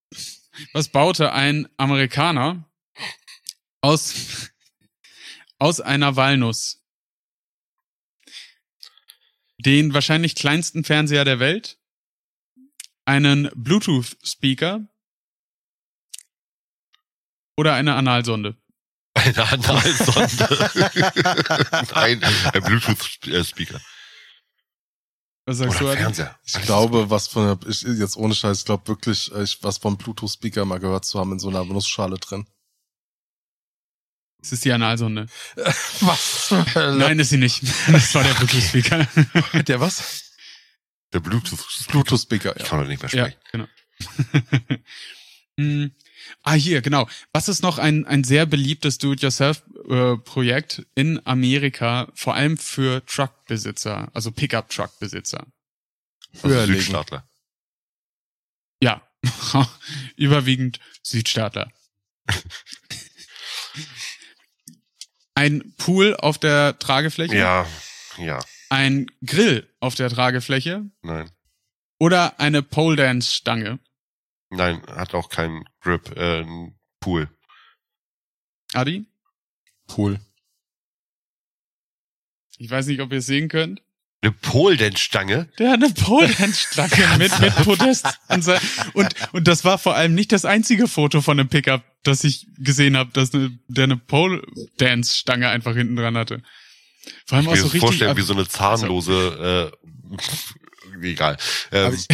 was 0.72 0.88
baute 0.90 1.32
ein 1.32 1.68
Amerikaner 1.76 2.70
aus 3.80 4.50
aus 5.58 5.80
einer 5.80 6.16
Walnuss 6.16 6.80
den 9.58 9.92
wahrscheinlich 9.92 10.34
kleinsten 10.34 10.84
Fernseher 10.84 11.24
der 11.24 11.38
Welt, 11.38 11.78
einen 13.04 13.50
Bluetooth-Speaker 13.54 14.88
oder 17.58 17.74
eine 17.74 17.94
Analsonde. 17.94 18.59
Eine 19.24 19.48
Analsonde. 19.50 20.68
Nein, 21.94 22.22
ein 22.24 22.62
Bluetooth-Speaker. 22.62 23.80
Was 25.46 25.58
sagst 25.58 25.80
Oder 25.80 25.92
du? 25.92 25.96
Fernseher. 26.00 26.38
Ich 26.44 26.62
glaube, 26.62 27.10
was 27.10 27.28
von 27.28 27.58
der, 27.60 27.68
ich, 27.68 27.82
jetzt 27.82 28.16
ohne 28.16 28.34
Scheiß, 28.34 28.58
ich 28.60 28.64
glaube 28.64 28.86
wirklich, 28.88 29.32
äh, 29.34 29.42
ich, 29.42 29.62
was 29.62 29.78
vom 29.78 29.96
Bluetooth-Speaker 29.98 30.64
mal 30.64 30.78
gehört 30.80 31.04
zu 31.04 31.18
haben 31.18 31.32
in 31.32 31.38
so 31.38 31.48
einer 31.48 31.64
Nussschale 31.64 32.18
drin. 32.18 32.46
Es 34.42 34.52
ist 34.52 34.64
die 34.64 34.72
Analsonde. 34.72 35.26
Was? 36.00 36.50
Nein, 36.74 37.18
ist 37.18 37.28
sie 37.28 37.36
nicht. 37.36 37.62
Das 37.92 38.14
war 38.14 38.22
der 38.22 38.32
Bluetooth-Speaker. 38.34 39.06
Der 39.64 39.80
was? 39.80 40.30
Der 41.12 41.20
Bluetooth. 41.20 41.62
Bluetooth-Speaker, 41.88 42.54
Ich 42.56 42.62
ja. 42.62 42.68
kann 42.68 42.80
doch 42.80 42.86
nicht 42.88 43.02
mehr 43.02 43.10
Ja, 43.12 43.28
sprechen. 43.28 43.68
genau. 45.56 45.90
Ah, 46.42 46.54
hier, 46.54 46.82
genau. 46.82 47.08
Was 47.32 47.48
ist 47.48 47.62
noch 47.62 47.78
ein, 47.78 48.06
ein 48.06 48.24
sehr 48.24 48.46
beliebtes 48.46 48.98
Do-it-yourself-Projekt 48.98 50.86
in 50.94 51.24
Amerika, 51.26 52.08
vor 52.14 52.34
allem 52.34 52.56
für 52.58 53.04
Truckbesitzer, 53.06 54.10
also 54.14 54.30
Pickup-Truck-Besitzer? 54.32 55.46
Also. 56.42 56.66
Südstaatler. 56.66 57.28
Ja, 58.82 59.02
überwiegend 60.16 60.80
Südstaatler. 61.02 61.70
Ein 65.34 65.74
Pool 65.78 66.16
auf 66.16 66.38
der 66.38 66.78
Tragefläche, 66.78 67.36
Ja, 67.36 67.66
ja, 68.18 68.40
ein 68.68 69.06
Grill 69.24 69.68
auf 69.80 69.94
der 69.94 70.10
Tragefläche 70.10 70.84
nein. 71.02 71.30
oder 71.98 72.38
eine 72.40 72.62
Pole 72.62 72.96
Dance 72.96 73.34
Stange. 73.34 73.78
Nein, 74.50 74.82
hat 74.86 75.14
auch 75.14 75.28
keinen 75.28 75.64
Grip, 75.80 76.16
äh, 76.16 76.44
Pool. 77.00 77.28
Adi, 78.72 79.06
Pool. 79.86 80.20
ich 82.58 82.70
weiß 82.70 82.86
nicht, 82.86 83.00
ob 83.00 83.10
ihr 83.12 83.18
es 83.18 83.26
sehen 83.26 83.48
könnt. 83.48 83.82
Eine 84.22 84.32
Pole-Dance-Stange? 84.32 85.48
Der 85.58 85.70
hat 85.70 85.82
eine 85.82 85.94
Pole 85.94 86.28
Dance 86.28 86.68
Stange 86.72 87.08
mit, 87.18 87.40
mit 87.40 87.54
Podest. 87.64 88.06
Und, 88.28 88.46
und, 88.92 89.14
und 89.32 89.48
das 89.48 89.64
war 89.64 89.78
vor 89.78 89.94
allem 89.96 90.14
nicht 90.14 90.30
das 90.32 90.44
einzige 90.44 90.88
Foto 90.88 91.22
von 91.22 91.40
einem 91.40 91.48
Pickup, 91.48 91.82
das 92.02 92.22
ich 92.24 92.46
gesehen 92.58 92.98
habe, 92.98 93.10
dass 93.12 93.32
eine, 93.32 93.58
der 93.68 93.84
eine 93.84 93.96
Pole 93.96 94.42
Dance 94.76 95.16
Stange 95.16 95.48
einfach 95.48 95.74
hinten 95.74 95.96
dran 95.96 96.18
hatte. 96.18 96.42
Vor 97.24 97.38
allem 97.38 97.46
Ich 97.46 97.48
auch 97.48 97.54
mir 97.54 97.60
so 97.60 97.64
richtig. 97.68 97.80
vorstellen, 97.80 98.10
ab- 98.10 98.16
wie 98.18 98.22
so 98.22 98.34
eine 98.34 98.46
zahnlose, 98.46 99.72
äh, 99.72 100.16
egal. 101.02 101.36
Ähm, 101.72 101.86
Aber 101.86 101.94
ich, 101.94 102.06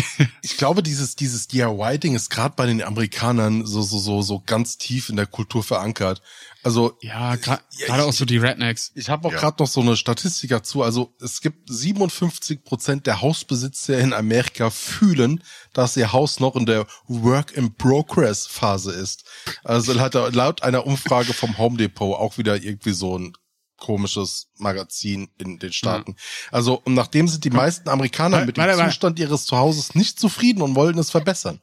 ich 0.42 0.56
glaube, 0.56 0.82
dieses, 0.82 1.16
dieses 1.16 1.48
DIY-Ding 1.48 2.14
ist 2.14 2.30
gerade 2.30 2.54
bei 2.56 2.66
den 2.66 2.82
Amerikanern 2.82 3.66
so, 3.66 3.82
so, 3.82 3.98
so, 3.98 4.22
so 4.22 4.42
ganz 4.44 4.78
tief 4.78 5.08
in 5.08 5.16
der 5.16 5.26
Kultur 5.26 5.62
verankert. 5.62 6.22
Also, 6.62 6.98
ja, 7.00 7.36
gerade 7.36 7.62
ich- 7.78 7.88
auch 7.90 8.12
so 8.12 8.24
die 8.24 8.38
Rednecks. 8.38 8.90
ich 8.96 9.08
habe 9.08 9.28
auch 9.28 9.32
Ja. 9.32 9.38
gerade 9.38 9.62
noch 9.62 9.68
so 9.68 9.80
eine 9.80 9.96
Statistik 9.96 10.50
dazu. 10.50 10.82
Also, 10.82 11.14
es 11.20 11.40
gibt 11.40 11.68
57 11.70 12.64
Prozent 12.64 13.06
der 13.06 13.22
Hausbesitzer 13.22 13.98
in 13.98 14.12
Amerika 14.12 14.70
fühlen, 14.70 15.44
dass 15.74 15.96
ihr 15.96 16.12
Haus 16.12 16.40
noch 16.40 16.56
in 16.56 16.66
der 16.66 16.86
Work-in-Progress-Phase 17.06 18.92
ist. 18.92 19.24
Also, 19.64 19.92
laut, 19.92 20.14
laut 20.34 20.62
einer 20.62 20.86
Umfrage 20.86 21.32
vom 21.34 21.56
Home 21.58 21.76
Depot 21.76 22.16
auch 22.18 22.38
wieder 22.38 22.56
irgendwie 22.62 22.92
so 22.92 23.18
ein 23.18 23.32
komisches 23.76 24.48
Magazin 24.56 25.28
in 25.38 25.58
den 25.58 25.72
Staaten. 25.72 26.16
Also, 26.50 26.80
und 26.84 26.94
nachdem 26.94 27.28
sind 27.28 27.44
die 27.44 27.50
meisten 27.50 27.88
Amerikaner 27.88 28.44
mit 28.44 28.56
dem. 28.56 28.74
Zustand 28.76 29.18
ihres 29.18 29.44
Zuhauses 29.44 29.94
nicht 29.94 30.18
zufrieden 30.18 30.62
und 30.62 30.74
wollen 30.74 30.98
es 30.98 31.10
verbessern. 31.10 31.60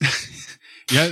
Ja, 0.90 1.08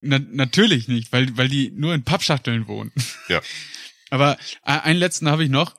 na, 0.00 0.20
natürlich 0.20 0.86
nicht, 0.86 1.12
weil, 1.12 1.36
weil 1.36 1.48
die 1.48 1.72
nur 1.72 1.94
in 1.94 2.04
Pappschachteln 2.04 2.68
wohnen. 2.68 2.92
Ja. 3.28 3.40
Aber 4.10 4.38
äh, 4.64 4.78
einen 4.80 4.98
letzten 4.98 5.28
habe 5.28 5.44
ich 5.44 5.50
noch. 5.50 5.76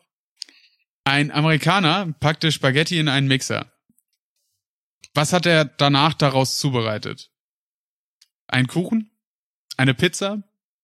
Ein 1.03 1.31
Amerikaner 1.31 2.13
packte 2.19 2.51
Spaghetti 2.51 2.99
in 2.99 3.07
einen 3.07 3.27
Mixer. 3.27 3.71
Was 5.13 5.33
hat 5.33 5.45
er 5.45 5.65
danach 5.65 6.13
daraus 6.13 6.59
zubereitet? 6.59 7.31
Ein 8.47 8.67
Kuchen? 8.67 9.11
Eine 9.77 9.93
Pizza? 9.93 10.43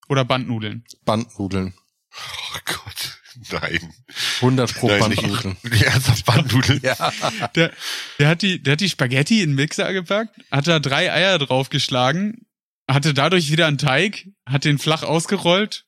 Oder 0.09 0.25
Bandnudeln? 0.25 0.85
Bandnudeln. 1.05 1.73
Oh 2.17 2.59
Gott, 2.65 3.19
nein. 3.61 3.93
100 4.37 4.73
pro 4.75 4.87
nein 4.87 4.99
Bandnudeln. 4.99 5.57
nicht. 5.63 5.83
Ernsthaft 5.83 6.25
Bandnudeln? 6.25 6.81
Ja. 6.83 7.11
Der, 7.55 7.71
der 8.19 8.27
hat 8.29 8.41
die, 8.41 8.61
der 8.61 8.73
hat 8.73 8.81
die 8.81 8.89
Spaghetti 8.89 9.41
in 9.41 9.51
den 9.51 9.55
Mixer 9.55 9.91
gepackt, 9.93 10.35
hat 10.51 10.67
da 10.67 10.79
drei 10.79 11.11
Eier 11.11 11.37
draufgeschlagen, 11.39 12.45
hatte 12.89 13.13
dadurch 13.13 13.51
wieder 13.51 13.67
einen 13.67 13.77
Teig, 13.77 14.27
hat 14.47 14.65
den 14.65 14.79
flach 14.79 15.03
ausgerollt 15.03 15.85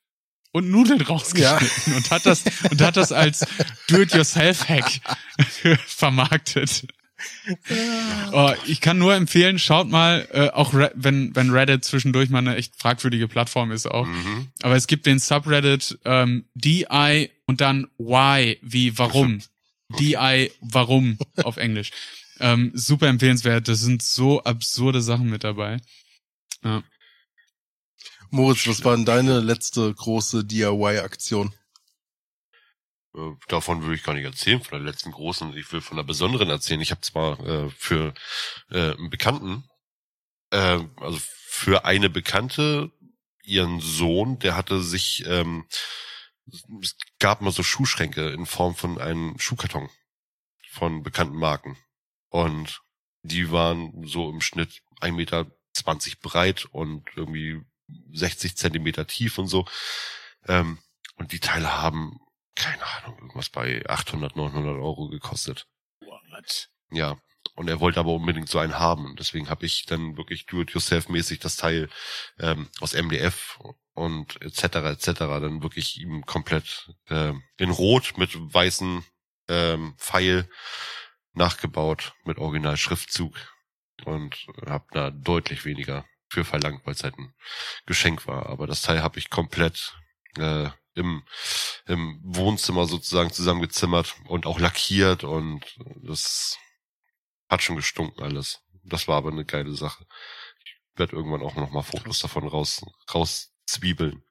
und 0.51 0.69
Nudeln 0.69 1.01
rausgeschnitten 1.01 1.93
und 1.93 2.11
hat 2.11 2.25
das 2.25 2.43
und 2.69 2.82
hat 2.82 2.97
das 2.97 3.11
als 3.11 3.45
Do-it-yourself-Hack 3.88 4.99
vermarktet. 5.86 6.88
Oh, 8.32 8.53
ich 8.67 8.82
kann 8.82 8.97
nur 8.97 9.13
empfehlen, 9.15 9.59
schaut 9.59 9.89
mal, 9.89 10.28
äh, 10.32 10.49
auch 10.49 10.74
Re 10.74 10.91
wenn 10.95 11.36
wenn 11.36 11.49
Reddit 11.49 11.84
zwischendurch 11.84 12.30
mal 12.30 12.39
eine 12.39 12.55
echt 12.55 12.76
fragwürdige 12.76 13.28
Plattform 13.28 13.72
ist 13.72 13.88
auch. 13.88 14.05
Mhm. 14.05 14.47
Aber 14.61 14.76
es 14.76 14.88
gibt 14.88 15.05
den 15.05 15.20
Subreddit 15.20 15.99
ähm, 16.05 16.45
DI 16.53 17.30
und 17.45 17.61
dann 17.61 17.88
Why 17.97 18.57
wie 18.61 18.97
warum. 18.97 19.41
DI 19.99 20.51
warum 20.61 21.17
auf 21.43 21.57
Englisch. 21.57 21.91
Ähm, 22.39 22.72
super 22.74 23.07
empfehlenswert. 23.07 23.67
Das 23.67 23.80
sind 23.82 24.01
so 24.01 24.43
absurde 24.43 25.01
Sachen 25.01 25.30
mit 25.30 25.43
dabei. 25.43 25.78
Ja. 26.63 26.84
Moritz, 28.32 28.67
was 28.67 28.84
war 28.84 28.95
denn 28.95 29.05
deine 29.05 29.39
letzte 29.39 29.93
große 29.93 30.45
DIY-Aktion? 30.45 31.53
Äh, 33.16 33.32
Davon 33.47 33.84
würde 33.84 33.95
ich 33.95 34.03
gar 34.03 34.14
nicht 34.14 34.26
erzählen, 34.26 34.62
von 34.62 34.78
der 34.78 34.91
letzten 34.91 35.12
großen. 35.12 35.55
Ich 35.57 35.72
will 35.72 35.82
von 35.82 35.97
der 35.97 36.03
besonderen 36.03 36.49
erzählen. 36.49 36.82
Ich 36.82 36.91
habe 36.91 37.01
zwar 37.01 37.39
äh, 37.45 37.70
für 37.72 38.14
äh, 38.70 38.93
einen 38.93 39.10
Bekannten, 39.10 39.64
äh, 40.51 40.80
also 40.97 41.20
für 41.22 41.86
eine 41.86 42.10
Bekannte, 42.10 42.91
ihren 43.43 43.80
Sohn, 43.80 44.39
der 44.39 44.55
hatte 44.55 44.82
sich, 44.82 45.26
ähm, 45.26 45.66
es 46.82 46.95
gab 47.20 47.41
mal 47.41 47.51
so 47.51 47.64
Schuhschränke 47.64 48.30
in 48.30 48.45
Form 48.45 48.76
von 48.76 48.99
einem 48.99 49.38
Schuhkarton 49.39 49.89
von 50.72 51.03
bekannten 51.03 51.38
Marken. 51.38 51.78
Und 52.30 52.82
die 53.24 53.51
waren 53.51 54.05
so 54.05 54.30
im 54.30 54.41
Schnitt 54.41 54.82
1,20 55.01 55.12
Meter 55.12 55.47
breit 56.22 56.66
und 56.72 57.05
irgendwie 57.16 57.62
60 58.14 58.55
Zentimeter 58.55 59.07
tief 59.07 59.38
und 59.38 59.47
so. 59.47 59.66
Ähm, 60.47 60.78
und 61.16 61.32
die 61.32 61.39
Teile 61.39 61.82
haben 61.82 62.20
keine 62.56 62.86
Ahnung, 62.86 63.18
irgendwas 63.18 63.50
bei 63.50 63.84
800, 63.88 64.36
900 64.36 64.76
Euro 64.76 65.10
gekostet. 65.10 65.68
Ja. 66.91 67.18
Und 67.56 67.68
er 67.68 67.80
wollte 67.80 68.00
aber 68.00 68.14
unbedingt 68.14 68.50
so 68.50 68.60
einen 68.60 68.80
haben. 68.80 69.06
Und 69.06 69.20
Deswegen 69.20 69.50
habe 69.50 69.66
ich 69.66 69.86
dann 69.86 70.18
wirklich 70.18 70.45
do-it-yourself-mäßig 70.45 71.39
das 71.39 71.58
Teil 71.58 71.89
ähm, 72.39 72.70
aus 72.80 72.93
MDF 72.93 73.60
und 73.93 74.41
etc. 74.41 74.64
etc. 74.64 75.20
dann 75.20 75.62
wirklich 75.62 76.00
ihm 76.00 76.26
komplett 76.26 76.93
ähm, 77.10 77.43
in 77.58 77.70
Rot 77.70 78.18
mit 78.18 78.32
weißen 78.36 79.04
ähm, 79.50 79.95
Pfeil 79.97 80.50
nachgebaut 81.34 82.14
mit 82.24 82.38
Original-Schriftzug 82.38 83.36
und 84.06 84.47
habe 84.66 84.86
da 84.91 85.10
deutlich 85.12 85.66
weniger 85.66 86.06
für 86.30 86.45
verlangt, 86.45 86.86
weil 86.86 86.93
es 86.93 87.04
halt 87.04 87.18
ein 87.18 87.34
Geschenk 87.86 88.28
war. 88.28 88.47
Aber 88.47 88.68
das 88.68 88.82
Teil 88.82 89.02
habe 89.04 89.20
ich 89.20 89.30
komplett 89.30 89.97
äh, 90.38 90.70
im, 91.00 91.24
im 91.88 92.20
Wohnzimmer 92.24 92.86
sozusagen 92.86 93.32
zusammengezimmert 93.32 94.16
und 94.28 94.45
auch 94.45 94.60
lackiert 94.60 95.24
und 95.24 95.66
das 96.04 96.58
hat 97.50 97.64
schon 97.64 97.76
gestunken 97.78 98.24
alles. 98.24 98.60
Das 98.84 99.08
war 99.08 99.18
aber 99.18 99.32
eine 99.32 99.45
geile 99.45 99.74
Sache. 99.74 100.06
Ich 100.64 100.76
werde 100.95 101.16
irgendwann 101.16 101.41
auch 101.41 101.56
noch 101.56 101.72
mal 101.72 101.82
Fotos 101.82 102.20
davon 102.20 102.47
raus, 102.47 102.82
rauszwiebeln. 103.14 104.24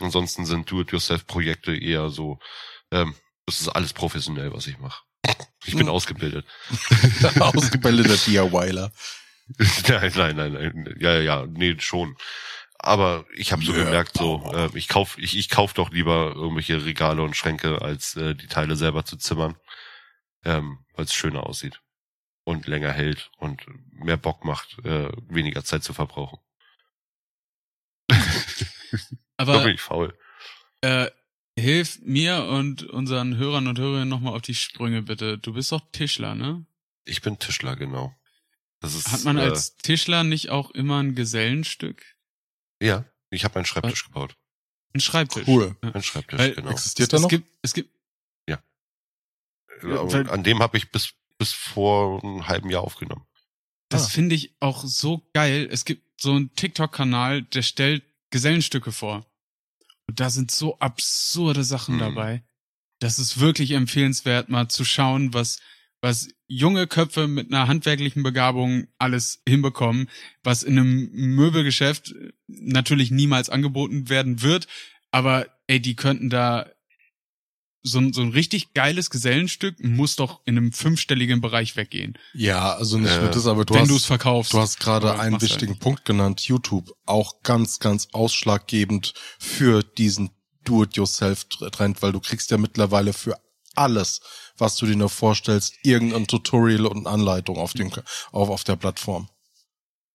Ansonsten 0.00 0.46
sind 0.46 0.70
Do-it-yourself-Projekte 0.70 1.76
eher 1.76 2.08
so, 2.08 2.38
ähm, 2.90 3.14
das 3.46 3.60
ist 3.60 3.68
alles 3.68 3.92
professionell, 3.92 4.52
was 4.52 4.66
ich 4.66 4.78
mache. 4.78 5.02
Ich 5.64 5.74
bin 5.76 5.86
Hm. 5.86 5.90
ausgebildet. 5.90 6.46
Ausgebildeter 7.40 8.16
DIYler. 8.26 8.92
nein, 9.88 10.12
nein, 10.16 10.36
nein, 10.36 10.52
nein. 10.52 10.96
Ja, 10.98 11.14
ja, 11.14 11.20
ja, 11.20 11.46
nee, 11.46 11.76
schon. 11.78 12.16
Aber 12.82 13.26
ich 13.34 13.52
habe 13.52 13.64
so 13.64 13.72
Ja, 13.72 13.84
gemerkt, 13.84 14.16
so, 14.18 14.52
äh, 14.54 14.70
ich 14.76 14.88
kauf, 14.88 15.16
ich, 15.18 15.36
ich 15.36 15.48
kauf 15.48 15.72
doch 15.72 15.90
lieber 15.92 16.32
irgendwelche 16.34 16.84
Regale 16.84 17.22
und 17.22 17.36
Schränke, 17.36 17.80
als 17.82 18.16
äh, 18.16 18.34
die 18.34 18.48
Teile 18.48 18.76
selber 18.76 19.04
zu 19.04 19.16
zimmern, 19.16 19.56
ähm, 20.44 20.84
weil 20.94 21.04
es 21.06 21.14
schöner 21.14 21.46
aussieht 21.46 21.80
und 22.44 22.66
länger 22.66 22.92
hält 22.92 23.30
und 23.38 23.62
mehr 23.92 24.16
Bock 24.16 24.44
macht, 24.44 24.78
äh, 24.84 25.10
weniger 25.28 25.64
Zeit 25.64 25.84
zu 25.84 25.94
verbrauchen. 25.94 26.38
da 29.46 29.58
Aber 29.58 29.60
bin 29.60 29.74
ich 29.74 29.80
faul. 29.80 30.16
äh, 30.82 31.10
hilf 31.58 32.00
mir 32.02 32.44
und 32.44 32.82
unseren 32.84 33.36
Hörern 33.36 33.66
und 33.68 33.78
Hörerinnen 33.78 34.08
nochmal 34.08 34.34
auf 34.34 34.42
die 34.42 34.54
Sprünge, 34.54 35.02
bitte. 35.02 35.38
Du 35.38 35.52
bist 35.54 35.72
doch 35.72 35.82
Tischler, 35.92 36.34
ne? 36.34 36.66
Ich 37.04 37.22
bin 37.22 37.38
Tischler, 37.38 37.76
genau. 37.76 38.14
Das 38.80 38.94
ist, 38.94 39.12
Hat 39.12 39.24
man 39.24 39.38
äh, 39.38 39.42
als 39.42 39.76
Tischler 39.76 40.24
nicht 40.24 40.50
auch 40.50 40.70
immer 40.72 41.00
ein 41.02 41.14
Gesellenstück? 41.14 42.11
Ja, 42.82 43.04
ich 43.30 43.44
habe 43.44 43.56
einen 43.56 43.64
Schreibtisch 43.66 44.04
gebaut. 44.04 44.36
Ein 44.94 45.00
Schreibtisch. 45.00 45.46
Cool. 45.46 45.76
Ja. 45.82 45.90
Ein 45.92 46.02
Schreibtisch, 46.02 46.38
Weil- 46.38 46.54
genau. 46.54 46.70
Existiert 46.70 47.06
Es 47.06 47.10
der 47.10 47.20
noch? 47.20 47.28
gibt, 47.28 47.48
es 47.62 47.72
gibt, 47.74 47.90
Ja, 48.48 48.60
weil- 50.12 50.30
An 50.30 50.44
dem 50.44 50.60
habe 50.60 50.76
ich 50.76 50.90
bis 50.92 51.14
bis 51.38 51.52
vor 51.52 52.22
einem 52.22 52.46
halben 52.46 52.70
Jahr 52.70 52.82
aufgenommen. 52.84 53.26
das 53.88 54.04
Ah. 54.06 54.08
finde 54.10 54.36
ich 54.36 54.54
auch 54.60 54.84
so 54.84 55.26
geil. 55.34 55.68
Es 55.72 55.84
gibt 55.84 56.04
so 56.20 56.30
einen 56.32 56.54
TikTok-Kanal, 56.54 57.42
der 57.42 57.62
stellt 57.62 58.04
Gesellenstücke 58.30 58.92
vor. 58.92 59.26
Und 60.06 60.20
da 60.20 60.30
sind 60.30 60.50
so 60.52 60.78
absurde 60.78 61.64
Sachen 61.64 61.96
Mhm. 61.96 62.00
dabei. 62.00 62.44
Das 63.00 63.18
ist 63.18 63.40
wirklich 63.40 63.72
empfehlenswert, 63.72 64.48
mal 64.50 64.68
zu 64.68 64.84
schauen, 64.84 65.34
was, 65.34 65.58
was 66.02 66.28
junge 66.48 66.86
Köpfe 66.86 67.28
mit 67.28 67.50
einer 67.52 67.68
handwerklichen 67.68 68.22
Begabung 68.22 68.88
alles 68.98 69.40
hinbekommen, 69.48 70.10
was 70.42 70.62
in 70.62 70.78
einem 70.78 71.08
Möbelgeschäft 71.12 72.12
natürlich 72.48 73.10
niemals 73.10 73.48
angeboten 73.48 74.08
werden 74.10 74.42
wird. 74.42 74.66
Aber 75.12 75.46
ey, 75.68 75.80
die 75.80 75.94
könnten 75.96 76.28
da 76.28 76.66
so 77.84 77.98
ein, 77.98 78.12
so 78.12 78.20
ein 78.22 78.30
richtig 78.30 78.74
geiles 78.74 79.10
Gesellenstück 79.10 79.82
muss 79.82 80.14
doch 80.16 80.40
in 80.44 80.56
einem 80.56 80.72
fünfstelligen 80.72 81.40
Bereich 81.40 81.74
weggehen, 81.76 82.16
Ja, 82.32 82.74
also 82.74 82.96
nicht 82.98 83.10
Äh, 83.12 83.20
nur 83.22 83.30
das, 83.30 83.46
aber 83.46 83.64
du 83.64 83.74
wenn 83.74 83.88
du 83.88 83.94
es 83.96 84.02
hast, 84.02 84.06
verkaufst. 84.06 84.52
du 84.52 84.58
hast 84.58 84.78
gerade 84.78 85.18
einen 85.18 85.32
halt 85.32 85.42
wichtigen 85.42 85.72
nicht. 85.72 85.80
Punkt 85.82 86.04
genannt, 86.04 86.42
YouTube. 86.42 86.92
Auch 87.06 87.42
ganz, 87.42 87.80
ganz 87.80 88.08
ausschlaggebend 88.12 89.14
für 89.38 89.82
diesen 89.82 90.30
Do-it-yourself-Trend, 90.64 92.02
weil 92.02 92.12
du 92.12 92.20
kriegst 92.20 92.50
ja 92.52 92.58
mittlerweile 92.58 93.12
für 93.12 93.36
alles, 93.76 94.20
was 94.58 94.76
du 94.76 94.86
dir 94.86 94.96
nur 94.96 95.08
vorstellst, 95.08 95.74
irgendein 95.82 96.26
Tutorial 96.26 96.86
und 96.86 97.06
Anleitung 97.06 97.56
auf 97.58 97.72
dem, 97.72 97.90
auf, 98.32 98.48
auf 98.48 98.64
der 98.64 98.76
Plattform. 98.76 99.28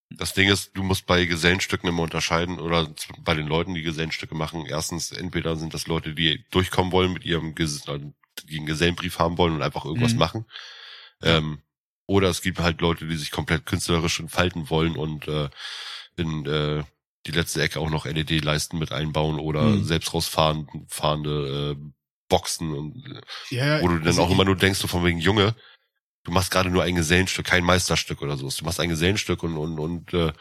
Das 0.10 0.34
Ding 0.34 0.49
ist, 0.49 0.72
du 0.74 0.84
musst 0.84 1.05
bei 1.05 1.26
Gesellenstücken 1.26 1.89
immer 1.89 2.03
unterscheiden 2.03 2.60
oder 2.60 2.93
bei 3.20 3.34
den 3.34 3.47
Leuten, 3.47 3.74
die 3.74 3.82
Gesellenstücke 3.82 4.36
machen. 4.36 4.66
Erstens, 4.66 5.12
entweder 5.12 5.58
sind 5.58 5.74
das 5.74 5.88
Leute, 5.88 6.14
die 6.14 6.45
durchkommen 6.49 6.91
wollen 6.93 7.12
mit 7.12 7.26
ihrem 7.26 7.55
Ges 7.55 7.88
also 7.88 8.14
die 8.43 8.58
einen 8.58 8.68
Gesellenbrief 8.68 9.20
haben 9.20 9.38
wollen 9.38 9.55
und 9.55 9.62
einfach 9.64 9.84
irgendwas 9.84 10.14
Mhm. 10.14 10.20
machen. 10.20 10.45
Ähm, 11.22 11.62
oder 12.05 12.30
es 12.30 12.41
gibt 12.41 12.60
halt 12.60 12.80
Leute, 12.82 13.08
die 13.08 13.18
sich 13.18 13.32
komplett 13.32 13.66
künstlerisch 13.66 14.20
entfalten 14.20 14.70
wollen 14.70 14.95
und 14.95 15.28
äh, 15.28 15.49
in 16.16 16.45
äh, 16.45 16.84
die 17.26 17.32
letzte 17.32 17.62
Ecke 17.62 17.80
auch 17.80 17.89
noch 17.89 18.05
LED-Leisten 18.05 18.78
mit 18.80 18.91
einbauen 18.91 19.39
oder 19.39 19.76
Mhm. 19.76 19.84
selbst 19.84 20.14
rausfahrende 20.14 20.86
fahrende, 20.88 21.76
äh, 21.78 21.91
Boxen 22.30 22.73
und 22.73 23.21
Ja, 23.49 23.82
wo 23.82 23.88
du 23.88 23.97
dann 23.97 24.07
also 24.07 24.23
auch 24.23 24.30
immer 24.30 24.45
nur 24.45 24.55
denkst, 24.55 24.80
so 24.80 24.88
von 24.88 25.05
wegen 25.05 25.19
Junge, 25.19 25.55
du 26.23 26.32
machst 26.32 26.51
gerade 26.51 26.69
nur 26.69 26.84
ein 26.84 26.95
Gesellenstück, 26.95 27.45
kein 27.45 27.63
Meisterstück 27.63 28.21
oder 28.21 28.38
so. 28.38 28.49
Du 28.49 28.65
machst 28.65 28.80
ein 28.80 28.89
Gesellenstück 28.89 29.43
und 29.43 29.57
und 29.57 29.80
und 29.80 30.13
äh, 30.13 30.34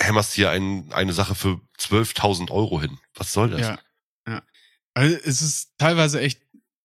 hämmerst 0.00 0.34
hier 0.34 0.50
ein, 0.50 0.92
eine 0.92 1.12
Sache 1.12 1.34
für 1.34 1.60
12.000 1.78 2.50
Euro 2.50 2.80
hin. 2.80 2.98
Was 3.14 3.32
soll 3.32 3.50
das? 3.50 3.60
Ja, 3.60 3.78
ja. 4.26 4.42
Also 4.94 5.16
es 5.24 5.42
ist 5.42 5.72
teilweise 5.78 6.20
echt 6.20 6.40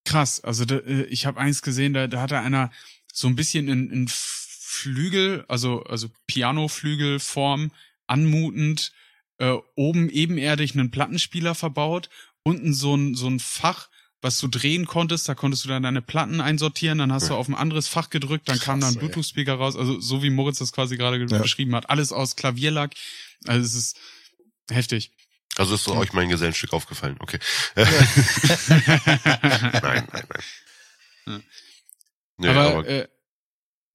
krass. 0.05 0.43
Also 0.43 0.65
da, 0.65 0.78
äh, 0.78 1.03
ich 1.03 1.25
habe 1.25 1.39
eins 1.39 1.61
gesehen, 1.61 1.93
da, 1.93 2.07
da 2.07 2.21
hatte 2.21 2.39
einer 2.39 2.71
so 3.11 3.28
ein 3.28 3.36
bisschen 3.36 3.67
in, 3.67 3.91
in 3.91 4.07
Flügel, 4.07 5.45
also 5.47 5.84
also 5.84 6.09
Pianoflügelform 6.28 7.71
anmutend, 8.05 8.93
äh, 9.39 9.55
oben 9.75 10.09
ebenerdig 10.09 10.73
einen 10.73 10.91
Plattenspieler 10.91 11.55
verbaut, 11.55 12.09
unten 12.47 12.73
so 12.73 12.95
ein 12.95 13.15
so 13.15 13.27
ein 13.27 13.39
Fach, 13.39 13.89
was 14.21 14.39
du 14.39 14.47
drehen 14.47 14.85
konntest, 14.87 15.29
da 15.29 15.35
konntest 15.35 15.63
du 15.65 15.69
dann 15.69 15.83
deine 15.83 16.01
Platten 16.01 16.41
einsortieren, 16.41 16.97
dann 16.97 17.11
hast 17.13 17.29
du 17.29 17.33
Ja. 17.33 17.39
auf 17.39 17.47
ein 17.47 17.55
anderes 17.55 17.87
Fach 17.87 18.09
gedrückt, 18.09 18.49
dann 18.49 18.59
kam 18.59 18.79
da 18.79 18.87
ein 18.87 18.93
Krass. 18.93 18.99
Bluetooth-Speaker 18.99 19.53
raus, 19.55 19.75
also 19.75 19.99
so 19.99 20.23
wie 20.23 20.29
Moritz 20.31 20.57
das 20.59 20.71
quasi 20.71 20.97
gerade 20.97 21.19
ge- 21.19 21.27
Ja. 21.29 21.37
beschrieben 21.41 21.75
hat, 21.75 21.89
alles 21.89 22.11
aus 22.11 22.35
Klavierlack. 22.35 22.93
Also 23.45 23.63
es 23.65 23.75
ist 23.75 23.97
heftig. 24.69 25.11
Also 25.55 25.75
ist 25.75 25.87
euch 25.87 26.13
mein 26.13 26.29
Gesellenstück 26.29 26.73
aufgefallen. 26.73 27.15
Okay. 27.19 27.39
nein, 27.75 27.87
nein, 29.81 30.07
nein. 30.11 30.27
Ja. 31.25 31.39
Nee, 32.37 32.47
aber 32.49 32.61
aber, 32.77 32.87
äh, 32.87 33.07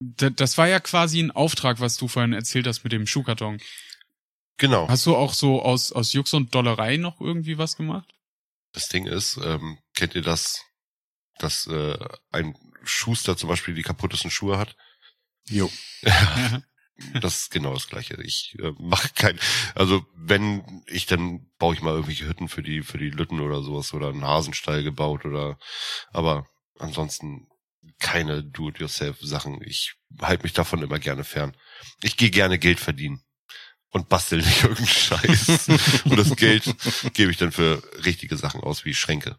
da- 0.01 0.31
das 0.31 0.59
war 0.59 0.69
ja 0.69 0.81
quasi 0.81 1.21
ein 1.21 1.31
Auftrag, 1.31 1.81
was 1.81 1.97
du 1.97 2.09
vorhin 2.09 2.33
erzählt 2.33 2.67
hast 2.67 2.83
mit 2.85 2.93
dem 2.93 3.07
Schuhkarton. 3.07 3.61
genau. 4.59 4.89
Hast 4.89 5.07
du 5.07 5.17
auch 5.17 5.33
so 5.35 5.63
aus, 5.63 5.93
aus 5.93 6.13
Jux 6.13 6.33
und 6.35 6.55
Dollerei 6.55 6.97
noch 6.97 7.21
irgendwie 7.21 7.59
was 7.59 7.77
gemacht? 7.77 8.09
Das 8.73 8.89
Ding 8.89 9.07
ist, 9.07 9.39
ähm, 9.43 9.79
kennt 9.95 10.15
ihr 10.15 10.23
das, 10.23 10.65
dass 11.39 11.67
äh, 11.67 11.99
ein 12.31 12.57
Schuster 12.83 13.37
zum 13.37 13.49
Beispiel 13.49 13.75
die 13.75 13.83
kaputtesten 13.83 14.31
Schuhe 14.31 14.59
hat? 14.59 14.77
Jo. 15.49 15.71
Das 17.21 17.41
ist 17.41 17.51
genau 17.51 17.73
das 17.73 17.89
Gleiche. 17.89 18.23
Ich 18.23 18.55
äh, 18.61 18.71
mache 18.79 19.09
kein, 19.15 19.41
also 19.75 20.05
wenn 20.15 20.85
ich 20.87 21.07
dann 21.07 21.51
baue 21.59 21.75
ich 21.75 21.83
mal 21.83 21.95
irgendwelche 21.95 22.29
Hütten 22.29 22.49
für 22.49 22.63
die 22.63 22.83
für 22.83 22.99
die 22.99 23.11
Lütten 23.11 23.41
oder 23.41 23.63
sowas 23.63 23.93
oder 23.93 24.11
einen 24.11 24.25
Hasenstall 24.25 24.85
gebaut 24.85 25.25
oder, 25.25 25.59
aber 26.13 26.47
ansonsten 26.79 27.49
keine 27.99 28.45
Do-it-yourself-Sachen. 28.45 29.63
Ich 29.63 29.95
halte 30.21 30.45
mich 30.45 30.53
davon 30.53 30.83
immer 30.83 30.99
gerne 30.99 31.25
fern. 31.25 31.57
Ich 32.03 32.17
gehe 32.17 32.31
gerne 32.31 32.59
Geld 32.59 32.79
verdienen 32.79 33.25
und 33.93 34.09
bastel 34.09 34.39
nicht 34.39 34.63
irgendeinen 34.63 34.89
Scheiß. 34.89 35.69
und 36.05 36.17
das 36.17 36.35
Geld 36.37 36.65
gebe 37.15 37.31
ich 37.31 37.37
dann 37.37 37.53
für 37.53 37.83
richtige 38.05 38.37
Sachen 38.37 38.61
aus 38.63 38.85
wie 38.85 38.95
Schränke. 38.95 39.37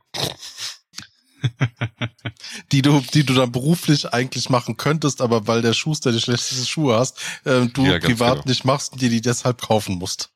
die 2.72 2.82
du, 2.82 3.04
die 3.14 3.26
du 3.26 3.34
dann 3.34 3.52
beruflich 3.52 4.14
eigentlich 4.14 4.50
machen 4.50 4.78
könntest, 4.78 5.22
aber 5.22 5.46
weil 5.46 5.62
der 5.62 5.74
Schuster 5.74 6.14
die 6.14 6.22
schlechtesten 6.22 6.66
Schuhe 6.66 6.98
hast, 6.98 7.20
äh, 7.44 7.66
du 7.68 7.86
Ja, 7.86 8.00
privat 8.00 8.36
genau. 8.36 8.48
nicht 8.48 8.64
machst 8.64 8.94
und 8.94 9.02
dir 9.02 9.10
die 9.10 9.22
deshalb 9.22 9.62
kaufen 9.62 9.96
musst. 9.96 10.30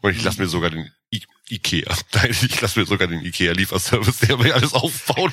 Und 0.00 0.10
ich 0.16 0.22
lasse 0.22 0.40
mir 0.40 0.48
sogar 0.48 0.70
den 0.70 0.90
I 1.12 1.22
Ikea, 1.48 1.94
nein, 2.14 2.30
ich 2.30 2.60
lasse 2.60 2.80
mir 2.80 2.86
sogar 2.86 3.06
den 3.06 3.24
Ikea 3.24 3.52
Lieferservice, 3.52 4.18
der 4.20 4.38
mir 4.38 4.54
alles 4.54 4.72
aufbaut. 4.74 5.32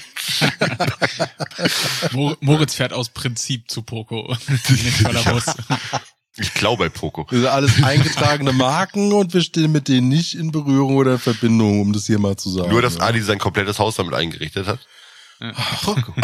Mor 2.11 2.37
Moritz 2.41 2.75
fährt 2.75 2.93
aus 2.93 3.09
Prinzip 3.09 3.71
zu 3.71 3.81
Poco. 3.81 4.35
Muss. 5.31 5.45
Ich 6.41 6.53
klau 6.53 6.75
bei 6.75 6.89
Poco. 6.89 7.23
Das 7.23 7.39
sind 7.39 7.47
alles 7.47 7.83
eingetragene 7.83 8.53
Marken 8.53 9.13
und 9.13 9.33
wir 9.33 9.41
stehen 9.41 9.71
mit 9.71 9.87
denen 9.87 10.09
nicht 10.09 10.35
in 10.35 10.51
Berührung 10.51 10.95
oder 10.97 11.13
in 11.13 11.19
Verbindung, 11.19 11.81
um 11.81 11.93
das 11.93 12.07
hier 12.07 12.19
mal 12.19 12.35
zu 12.35 12.49
sagen. 12.49 12.69
Nur, 12.69 12.81
dass 12.81 12.95
ja. 12.95 13.01
Adi 13.01 13.21
sein 13.21 13.39
komplettes 13.39 13.79
Haus 13.79 13.95
damit 13.95 14.13
eingerichtet 14.13 14.67
hat. 14.67 14.79
Poco. 15.83 16.13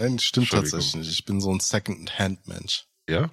Nein, 0.00 0.18
stimmt 0.18 0.50
tatsächlich 0.50 0.94
nicht. 0.94 1.10
Ich 1.10 1.24
bin 1.24 1.40
so 1.40 1.52
ein 1.52 1.60
Second-Hand-Mensch. 1.60 2.84
Ja? 3.08 3.30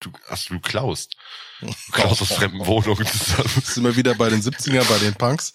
Du, 0.00 0.10
ach, 0.28 0.38
du 0.46 0.60
klaust. 0.60 1.16
Du 1.60 1.72
klaust 1.92 2.22
aus 2.22 2.32
fremden 2.32 2.66
Wohnungen. 2.66 3.06
Sind 3.64 3.84
wir 3.84 3.96
wieder 3.96 4.14
bei 4.14 4.28
den 4.28 4.42
70er, 4.42 4.84
bei 4.84 4.98
den 4.98 5.14
Punks. 5.14 5.52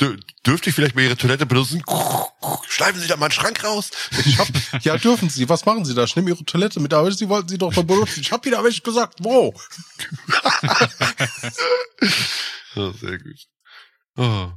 Dür 0.00 0.18
dürfte 0.46 0.70
ich 0.70 0.74
vielleicht 0.76 0.94
mal 0.94 1.02
Ihre 1.04 1.16
Toilette 1.16 1.44
benutzen? 1.46 1.82
Schleifen 2.68 3.00
Sie 3.00 3.06
da 3.06 3.16
mal 3.16 3.26
einen 3.26 3.32
Schrank 3.32 3.62
raus. 3.62 3.90
Ich 4.24 4.38
hab, 4.38 4.48
ja, 4.82 4.96
dürfen 4.96 5.28
Sie. 5.28 5.48
Was 5.48 5.66
machen 5.66 5.84
Sie 5.84 5.94
da? 5.94 6.04
Ich 6.04 6.16
nehme 6.16 6.30
Ihre 6.30 6.44
Toilette 6.44 6.80
mit, 6.80 6.94
aber 6.94 7.12
Sie 7.12 7.28
wollten 7.28 7.48
sie 7.48 7.58
doch 7.58 7.74
mal 7.76 7.84
benutzen. 7.84 8.20
Ich 8.20 8.32
hab 8.32 8.44
Ihnen 8.46 8.54
aber 8.54 8.68
nicht 8.68 8.82
gesagt, 8.84 9.18
wo. 9.20 9.52
Ja, 12.74 12.92
sehr 12.92 13.18
gut. 13.18 13.46
Oh. 14.16 14.50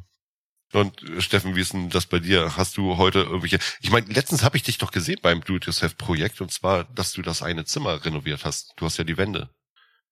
Und 0.72 1.02
äh, 1.04 1.22
Steffen, 1.22 1.56
wie 1.56 1.62
ist 1.62 1.74
denn 1.74 1.90
das 1.90 2.06
bei 2.06 2.20
dir? 2.20 2.56
Hast 2.58 2.78
du 2.78 2.98
heute 2.98 3.20
irgendwelche? 3.22 3.60
Ich 3.82 3.92
meine, 3.92 4.08
letztens 4.08 4.44
habe 4.44 4.58
ich 4.58 4.64
dich 4.64 4.78
doch 4.78 4.92
gesehen 4.92 5.20
beim 5.22 5.42
Do-it-yourself-Projekt 5.44 6.42
und 6.42 6.52
zwar, 6.52 6.84
dass 6.86 7.14
du 7.14 7.22
das 7.22 7.42
eine 7.42 7.66
Zimmer 7.66 8.04
renoviert 8.06 8.46
hast. 8.46 8.74
Du 8.78 8.86
hast 8.86 8.98
ja 8.98 9.04
die 9.04 9.18
Wände 9.18 9.50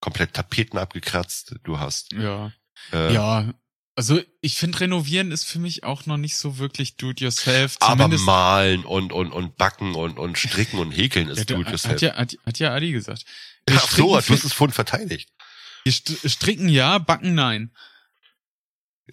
komplett 0.00 0.34
Tapeten 0.34 0.78
abgekratzt. 0.78 1.54
Du 1.62 1.78
hast 1.78 2.12
Ja. 2.12 2.52
äh, 2.92 3.12
Ja. 3.14 3.52
Also 3.94 4.20
ich 4.40 4.56
finde, 4.56 4.80
renovieren 4.80 5.32
ist 5.32 5.44
für 5.44 5.58
mich 5.58 5.84
auch 5.84 6.06
noch 6.06 6.16
nicht 6.16 6.36
so 6.36 6.56
wirklich 6.58 6.96
do-it-yourself. 6.96 7.76
aber 7.80 8.08
malen 8.08 8.84
und 8.84 9.12
und 9.12 9.30
und 9.32 9.56
backen 9.58 9.94
und 9.94 10.18
und 10.18 10.38
stricken 10.38 10.78
und 10.78 10.92
häkeln 10.92 11.28
ist 11.28 11.38
Ja, 11.38 11.44
do-it-yourself. 11.56 11.94
hat, 11.94 12.00
ja, 12.02 12.16
hat, 12.16 12.34
hat 12.46 12.58
ja 12.58 12.72
Adi 12.74 12.92
gesagt. 12.92 13.24
Ach 13.70 13.90
so, 13.90 14.06
du 14.08 14.16
hast 14.16 14.30
es 14.44 14.52
vorhin 14.54 14.72
verteidigt. 14.72 15.30
St- 15.86 16.26
Stricken 16.28 16.68
ja, 16.68 16.98
backen 16.98 17.34
nein. 17.34 17.70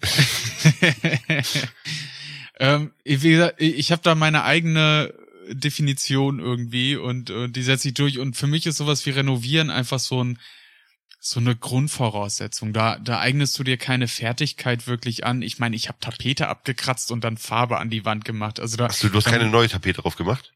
ähm, 2.58 2.92
wie 3.04 3.30
gesagt, 3.30 3.60
ich 3.60 3.92
habe 3.92 4.02
da 4.02 4.14
meine 4.14 4.44
eigene 4.44 5.12
Definition 5.50 6.38
irgendwie 6.38 6.96
und, 6.96 7.30
und 7.30 7.56
die 7.56 7.62
setze 7.62 7.88
ich 7.88 7.94
durch. 7.94 8.18
Und 8.18 8.36
für 8.36 8.46
mich 8.46 8.66
ist 8.66 8.76
sowas 8.76 9.04
wie 9.06 9.10
Renovieren 9.10 9.70
einfach 9.70 9.98
so 9.98 10.22
ein 10.22 10.38
so 11.22 11.38
eine 11.38 11.54
Grundvoraussetzung. 11.54 12.72
Da, 12.72 12.98
da 12.98 13.20
eignest 13.20 13.58
du 13.58 13.62
dir 13.62 13.76
keine 13.76 14.08
Fertigkeit 14.08 14.86
wirklich 14.86 15.24
an. 15.26 15.42
Ich 15.42 15.58
meine, 15.58 15.76
ich 15.76 15.88
habe 15.88 15.98
Tapete 16.00 16.48
abgekratzt 16.48 17.12
und 17.12 17.22
dann 17.22 17.36
Farbe 17.36 17.78
an 17.78 17.90
die 17.90 18.06
Wand 18.06 18.24
gemacht. 18.24 18.58
Also 18.58 18.78
da, 18.78 18.88
Hast 18.88 19.02
du, 19.02 19.10
du 19.10 19.18
hast 19.18 19.26
keine 19.26 19.48
neue 19.50 19.68
Tapete 19.68 20.00
drauf 20.00 20.16
gemacht? 20.16 20.52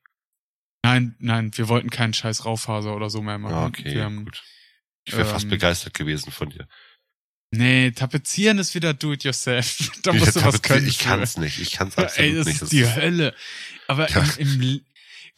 nein, 0.82 1.14
nein, 1.18 1.50
wir 1.56 1.68
wollten 1.68 1.88
keinen 1.90 2.12
scheiß 2.14 2.44
Raufaser 2.44 2.94
oder 2.96 3.08
so 3.10 3.22
mehr 3.22 3.38
machen. 3.38 3.54
Ah, 3.54 3.66
okay, 3.66 4.02
haben, 4.02 4.24
gut. 4.24 4.42
Ich 5.06 5.14
wäre 5.16 5.24
fast 5.26 5.44
ähm, 5.44 5.50
begeistert 5.50 5.94
gewesen 5.94 6.30
von 6.32 6.48
dir. 6.50 6.66
Nee, 7.50 7.90
tapezieren 7.92 8.58
ist 8.58 8.74
wieder 8.74 8.94
do 8.94 9.12
it 9.12 9.22
yourself. 9.24 9.90
Da 10.02 10.12
Ich, 10.12 10.20
musst 10.20 10.36
du 10.36 10.44
was 10.44 10.60
können. 10.62 10.86
ich 10.88 10.98
kann's 10.98 11.36
nicht. 11.36 11.58
Ich 11.60 11.72
kann's 11.72 11.96
absolut 11.96 12.30
Ey, 12.30 12.34
das 12.36 12.46
nicht. 12.46 12.62
ist 12.62 12.72
die 12.72 12.86
Hölle. 12.86 13.34
Aber 13.86 14.10
Ja. 14.10 14.24
im, 14.38 14.60
im, 14.62 14.80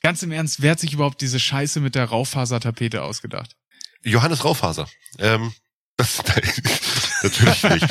ganz 0.02 0.22
im 0.22 0.32
Ernst, 0.32 0.62
wer 0.62 0.72
hat 0.72 0.80
sich 0.80 0.92
überhaupt 0.92 1.20
diese 1.20 1.38
Scheiße 1.40 1.80
mit 1.80 1.94
der 1.94 2.04
Raufasertapete 2.06 3.02
ausgedacht? 3.02 3.56
Johannes 4.10 4.44
Raufaser. 4.44 4.88
Ähm, 5.18 5.52
das, 5.96 6.18
natürlich 7.22 7.62
nicht. 7.62 7.88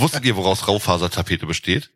Wusstet 0.00 0.24
ihr, 0.24 0.36
woraus 0.36 0.66
Raufasertapete 0.68 1.46
besteht? 1.46 1.90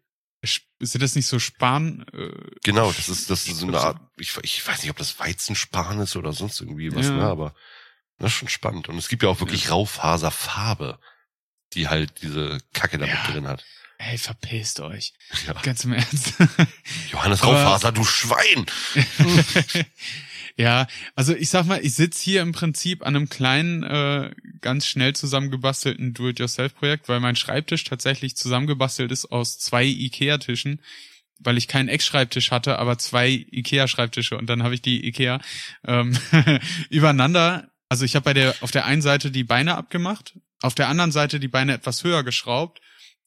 Sind 0.81 1.03
das 1.03 1.15
nicht 1.15 1.27
so 1.27 1.39
Span? 1.39 2.05
Äh, 2.13 2.31
Genau, 2.65 2.91
das 2.93 3.09
ist, 3.09 3.31
das 3.31 3.47
ist 3.47 3.59
so 3.59 3.67
eine 3.67 3.81
Art, 3.81 4.01
ich, 4.17 4.37
ich 4.43 4.67
weiß 4.67 4.83
nicht, 4.83 4.91
ob 4.91 4.97
das 4.99 5.19
Weizenspan 5.19 6.01
ist 6.01 6.17
oder 6.17 6.33
sonst 6.33 6.61
irgendwie 6.61 6.95
was, 6.95 7.07
Ja. 7.07 7.13
ne, 7.13 7.23
aber 7.25 7.55
das 8.19 8.33
ist 8.33 8.39
schon 8.39 8.49
spannend. 8.49 8.89
Und 8.89 8.97
es 8.99 9.09
gibt 9.09 9.23
ja 9.23 9.29
auch 9.29 9.41
wirklich 9.41 9.71
Raufaserfarbe, 9.71 10.99
die 11.75 11.89
halt 11.89 12.23
diese 12.23 12.59
Kacke 12.73 12.99
damit 12.99 13.15
Ja. 13.15 13.31
drin 13.31 13.47
hat. 13.49 13.65
ey, 13.99 14.19
verpisst 14.19 14.81
euch. 14.81 15.13
Ja. 15.47 15.53
Ganz 15.63 15.85
im 15.85 15.93
Ernst. 15.93 16.35
Johannes 17.13 17.45
Raufaser, 17.45 17.93
du 17.93 18.03
Schwein! 18.05 18.67
ja, 20.57 20.87
also 21.15 21.35
ich 21.35 21.51
sag 21.51 21.67
mal, 21.67 21.81
ich 21.83 21.95
sitz 21.95 22.21
hier 22.21 22.43
im 22.43 22.53
Prinzip 22.53 23.07
an 23.07 23.17
einem 23.17 23.29
kleinen, 23.29 23.83
äh, 23.83 24.31
ganz 24.61 24.87
schnell 24.87 25.15
zusammengebastelten 25.15 26.15
Do-it-yourself-Projekt, 26.15 27.09
weil 27.09 27.21
mein 27.21 27.37
Schreibtisch 27.37 27.85
tatsächlich 27.85 28.37
zusammengebastelt 28.37 29.11
ist 29.11 29.27
aus 29.27 29.59
zwei 29.59 29.85
Ikea-Tischen, 29.85 30.81
weil 31.39 31.59
ich 31.59 31.69
keinen 31.69 31.89
Eckschreibtisch 31.89 32.51
hatte, 32.51 32.79
aber 32.79 32.99
zwei 32.99 33.47
Ikea-Schreibtische 33.51 34.37
und 34.37 34.47
dann 34.49 34.63
habe 34.63 34.75
ich 34.75 34.83
die 34.83 35.07
Ikea 35.07 35.41
ähm, 35.87 36.17
übereinander. 36.91 37.71
Also 37.89 38.05
ich 38.05 38.15
habe 38.15 38.25
bei 38.25 38.35
der 38.35 38.55
auf 38.61 38.71
der 38.71 38.87
einen 38.87 39.03
Seite 39.03 39.31
die 39.31 39.45
Beine 39.45 39.77
abgemacht, 39.77 40.35
auf 40.61 40.75
der 40.75 40.89
anderen 40.89 41.13
Seite 41.13 41.41
die 41.41 41.49
Beine 41.49 41.75
etwas 41.75 42.05
höher 42.05 42.23
geschraubt 42.23 42.81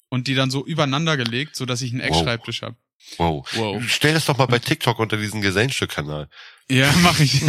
und 0.10 0.28
die 0.28 0.36
dann 0.36 0.52
so 0.52 0.66
übereinander 0.66 1.18
gelegt, 1.18 1.56
so 1.56 1.66
dass 1.66 1.82
ich 1.82 1.92
einen 1.92 2.02
Wow. 2.02 2.08
Eckschreibtisch 2.10 2.62
habe. 2.62 2.76
Wow. 3.18 3.48
Wow. 3.54 3.84
Stell 3.88 4.14
das 4.14 4.26
doch 4.26 4.38
mal 4.38 4.46
bei 4.48 4.60
TikTok 4.60 4.98
unter 5.00 5.18
diesen 5.18 5.42
Gesellenstück-Kanal. 5.42 6.30
Ja, 6.70 6.92
mache 7.04 7.24
ich. 7.24 7.42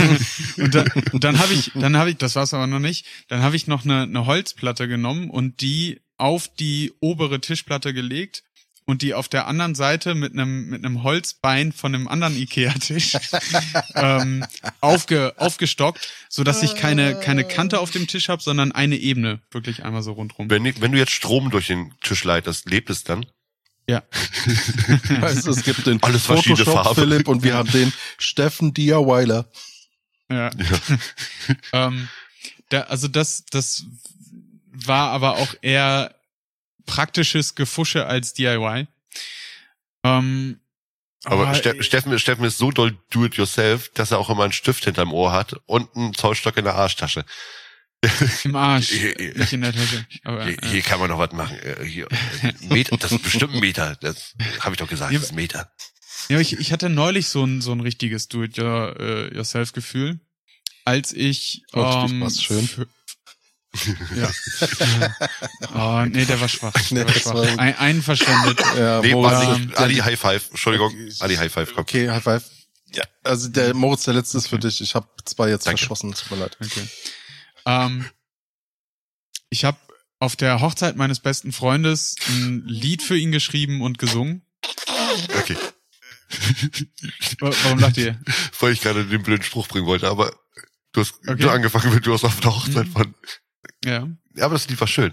und 0.58 0.74
dann, 0.74 0.90
und 1.12 1.24
dann 1.24 1.38
habe 1.38 1.54
ich, 1.54 1.72
dann 1.74 1.96
habe 1.96 2.10
ich, 2.10 2.16
das 2.16 2.36
war's 2.36 2.54
aber 2.54 2.66
noch 2.66 2.80
nicht. 2.80 3.06
Dann 3.28 3.42
habe 3.42 3.56
ich 3.56 3.66
noch 3.66 3.84
eine, 3.84 4.02
eine 4.02 4.26
Holzplatte 4.26 4.88
genommen 4.88 5.30
und 5.30 5.60
die 5.60 6.00
auf 6.18 6.48
die 6.48 6.92
obere 7.00 7.40
Tischplatte 7.40 7.92
gelegt 7.92 8.42
und 8.86 9.02
die 9.02 9.14
auf 9.14 9.28
der 9.28 9.46
anderen 9.48 9.74
Seite 9.74 10.14
mit 10.14 10.32
einem 10.32 10.68
mit 10.68 10.84
einem 10.84 11.02
Holzbein 11.02 11.72
von 11.72 11.94
einem 11.94 12.08
anderen 12.08 12.36
Ikea-Tisch 12.36 13.16
ähm, 13.94 14.44
aufge, 14.80 15.34
aufgestockt, 15.36 16.08
so 16.28 16.44
dass 16.44 16.62
ich 16.62 16.76
keine 16.76 17.18
keine 17.20 17.44
Kante 17.44 17.80
auf 17.80 17.90
dem 17.90 18.06
Tisch 18.06 18.28
habe, 18.28 18.42
sondern 18.42 18.72
eine 18.72 18.96
Ebene, 18.96 19.40
wirklich 19.50 19.84
einmal 19.84 20.02
so 20.02 20.12
rundrum. 20.12 20.48
Wenn, 20.48 20.64
wenn 20.80 20.92
du 20.92 20.98
jetzt 20.98 21.12
Strom 21.12 21.50
durch 21.50 21.66
den 21.66 21.92
Tisch 22.02 22.24
leitest, 22.24 22.70
lebt 22.70 22.88
es 22.88 23.02
dann? 23.02 23.26
Ja, 23.88 24.02
Weißt 25.20 25.46
du, 25.46 25.50
es 25.50 25.62
gibt 25.62 25.86
den 25.86 26.02
Alles 26.02 26.26
verschiedene 26.26 26.64
Photoshop 26.64 26.84
Farben. 26.84 27.00
Philipp 27.00 27.28
und 27.28 27.42
wir 27.44 27.54
haben 27.54 27.70
den 27.70 27.92
Steffen 28.18 28.74
DIYler. 28.74 29.48
ja. 30.28 30.50
ähm, 31.72 32.08
da, 32.68 32.82
also 32.82 33.06
das, 33.06 33.44
das 33.50 33.84
war 34.72 35.10
aber 35.10 35.36
auch 35.36 35.54
eher 35.62 36.14
praktisches 36.84 37.54
Gefusche 37.54 38.06
als 38.06 38.34
DIY. 38.34 38.88
Ähm, 40.04 40.60
Aber 41.24 41.50
oh, 41.50 41.54
Ste 41.54 41.82
Steffen, 41.82 42.18
Steffen 42.18 42.44
ist 42.44 42.58
so 42.58 42.70
doll 42.70 42.96
do-it-yourself, 43.10 43.90
dass 43.94 44.10
er 44.10 44.18
auch 44.18 44.30
immer 44.30 44.44
einen 44.44 44.52
Stift 44.52 44.84
hinterm 44.84 45.12
Ohr 45.12 45.32
hat 45.32 45.54
und 45.66 45.94
einen 45.96 46.14
Zollstock 46.14 46.56
in 46.56 46.64
der 46.64 46.74
Arschtasche. 46.74 47.24
im 48.44 48.56
Arsch, 48.56 48.90
nicht 48.92 49.52
in 49.52 49.60
der 49.62 49.72
Tasche. 49.72 50.06
Aber, 50.24 50.44
Hier, 50.44 50.56
ja. 50.62 50.68
hier 50.70 50.82
kann 50.82 51.00
man 51.00 51.08
noch 51.10 51.18
was 51.18 51.32
machen. 51.32 51.56
Äh, 51.58 51.84
Hier, 51.84 52.06
äh, 52.42 52.52
Meter, 52.68 52.96
das 52.96 53.12
ist 53.12 53.22
bestimmt 53.22 53.54
ein 53.54 53.60
Meter. 53.60 53.96
Das 54.00 54.34
habe 54.60 54.74
ich 54.74 54.78
doch 54.78 54.88
gesagt, 54.88 55.12
Ja, 55.12 55.18
das 55.18 55.26
ist 55.28 55.32
ein 55.32 55.36
Meter. 55.36 55.70
Ja, 56.28 56.40
ich, 56.40 56.58
ich 56.58 56.72
hatte 56.72 56.88
neulich 56.88 57.28
so 57.28 57.44
ein, 57.44 57.60
so 57.60 57.72
ein 57.72 57.80
richtiges 57.80 58.28
Do-it-yourself-Gefühl, 58.28 60.18
als 60.84 61.12
ich 61.12 61.62
Richtig, 61.74 62.10
ähm, 62.12 62.20
war's 62.20 62.42
schön? 62.42 62.66
für- 62.66 62.88
Ja. 64.16 64.30
oh, 65.74 66.04
nee, 66.10 66.24
der 66.24 66.40
war 66.40 66.48
schwach. 66.48 66.72
Der 66.90 67.04
Nee, 67.04 67.04
war 67.04 67.14
schwach. 67.14 67.34
war- 67.34 67.58
Ein, 67.58 67.76
einen 67.78 68.02
verschwendet. 68.02 68.60
Ja, 68.76 69.00
Nee, 69.02 69.12
Moritz, 69.12 69.58
ähm, 69.58 69.72
Ali 69.76 69.96
High 69.96 70.18
Five. 70.18 70.48
Entschuldigung, 70.50 70.94
Ali 71.20 71.36
High 71.36 71.52
Five. 71.52 71.70
Komm. 71.74 71.82
Okay, 71.82 72.08
High 72.10 72.22
Five. 72.22 72.44
Ja, 72.94 73.02
also 73.24 73.48
der 73.48 73.74
Moritz, 73.74 74.04
der 74.04 74.14
letzte 74.14 74.38
ist 74.38 74.46
für 74.48 74.58
dich. 74.58 74.80
Ich 74.80 74.94
habe 74.94 75.06
zwei 75.24 75.50
jetzt 75.50 75.66
Danke. 75.66 75.78
verschossen, 75.80 76.14
tut 76.14 76.30
mir 76.30 76.38
leid. 76.44 76.56
Okay. 76.64 76.86
Ähm, 77.66 78.06
ich 79.50 79.64
habe 79.64 79.78
auf 80.18 80.36
der 80.36 80.60
Hochzeit 80.60 80.96
meines 80.96 81.20
besten 81.20 81.52
Freundes 81.52 82.16
ein 82.28 82.62
Lied 82.66 83.02
für 83.02 83.16
ihn 83.18 83.32
geschrieben 83.32 83.82
und 83.82 83.98
gesungen. 83.98 84.42
Okay. 85.38 85.56
Wa- 87.40 87.52
Warum 87.64 87.78
lacht 87.78 87.96
ihr? 87.98 88.18
Weil 88.60 88.72
ich 88.72 88.80
gerade 88.80 89.04
den 89.04 89.22
blöden 89.22 89.42
Spruch 89.44 89.68
bringen 89.68 89.86
wollte, 89.86 90.08
aber 90.08 90.34
du 90.92 91.00
hast 91.02 91.14
Okay. 91.26 91.36
du 91.42 91.50
angefangen, 91.50 92.00
du 92.00 92.12
hast 92.12 92.24
auf 92.24 92.40
der 92.40 92.54
Hochzeit 92.54 92.86
Mhm. 92.86 92.92
von. 92.92 93.14
Ja. 93.84 94.08
Ja, 94.34 94.44
aber 94.46 94.54
das 94.54 94.68
Lied 94.68 94.80
war 94.80 94.88
schön. 94.88 95.12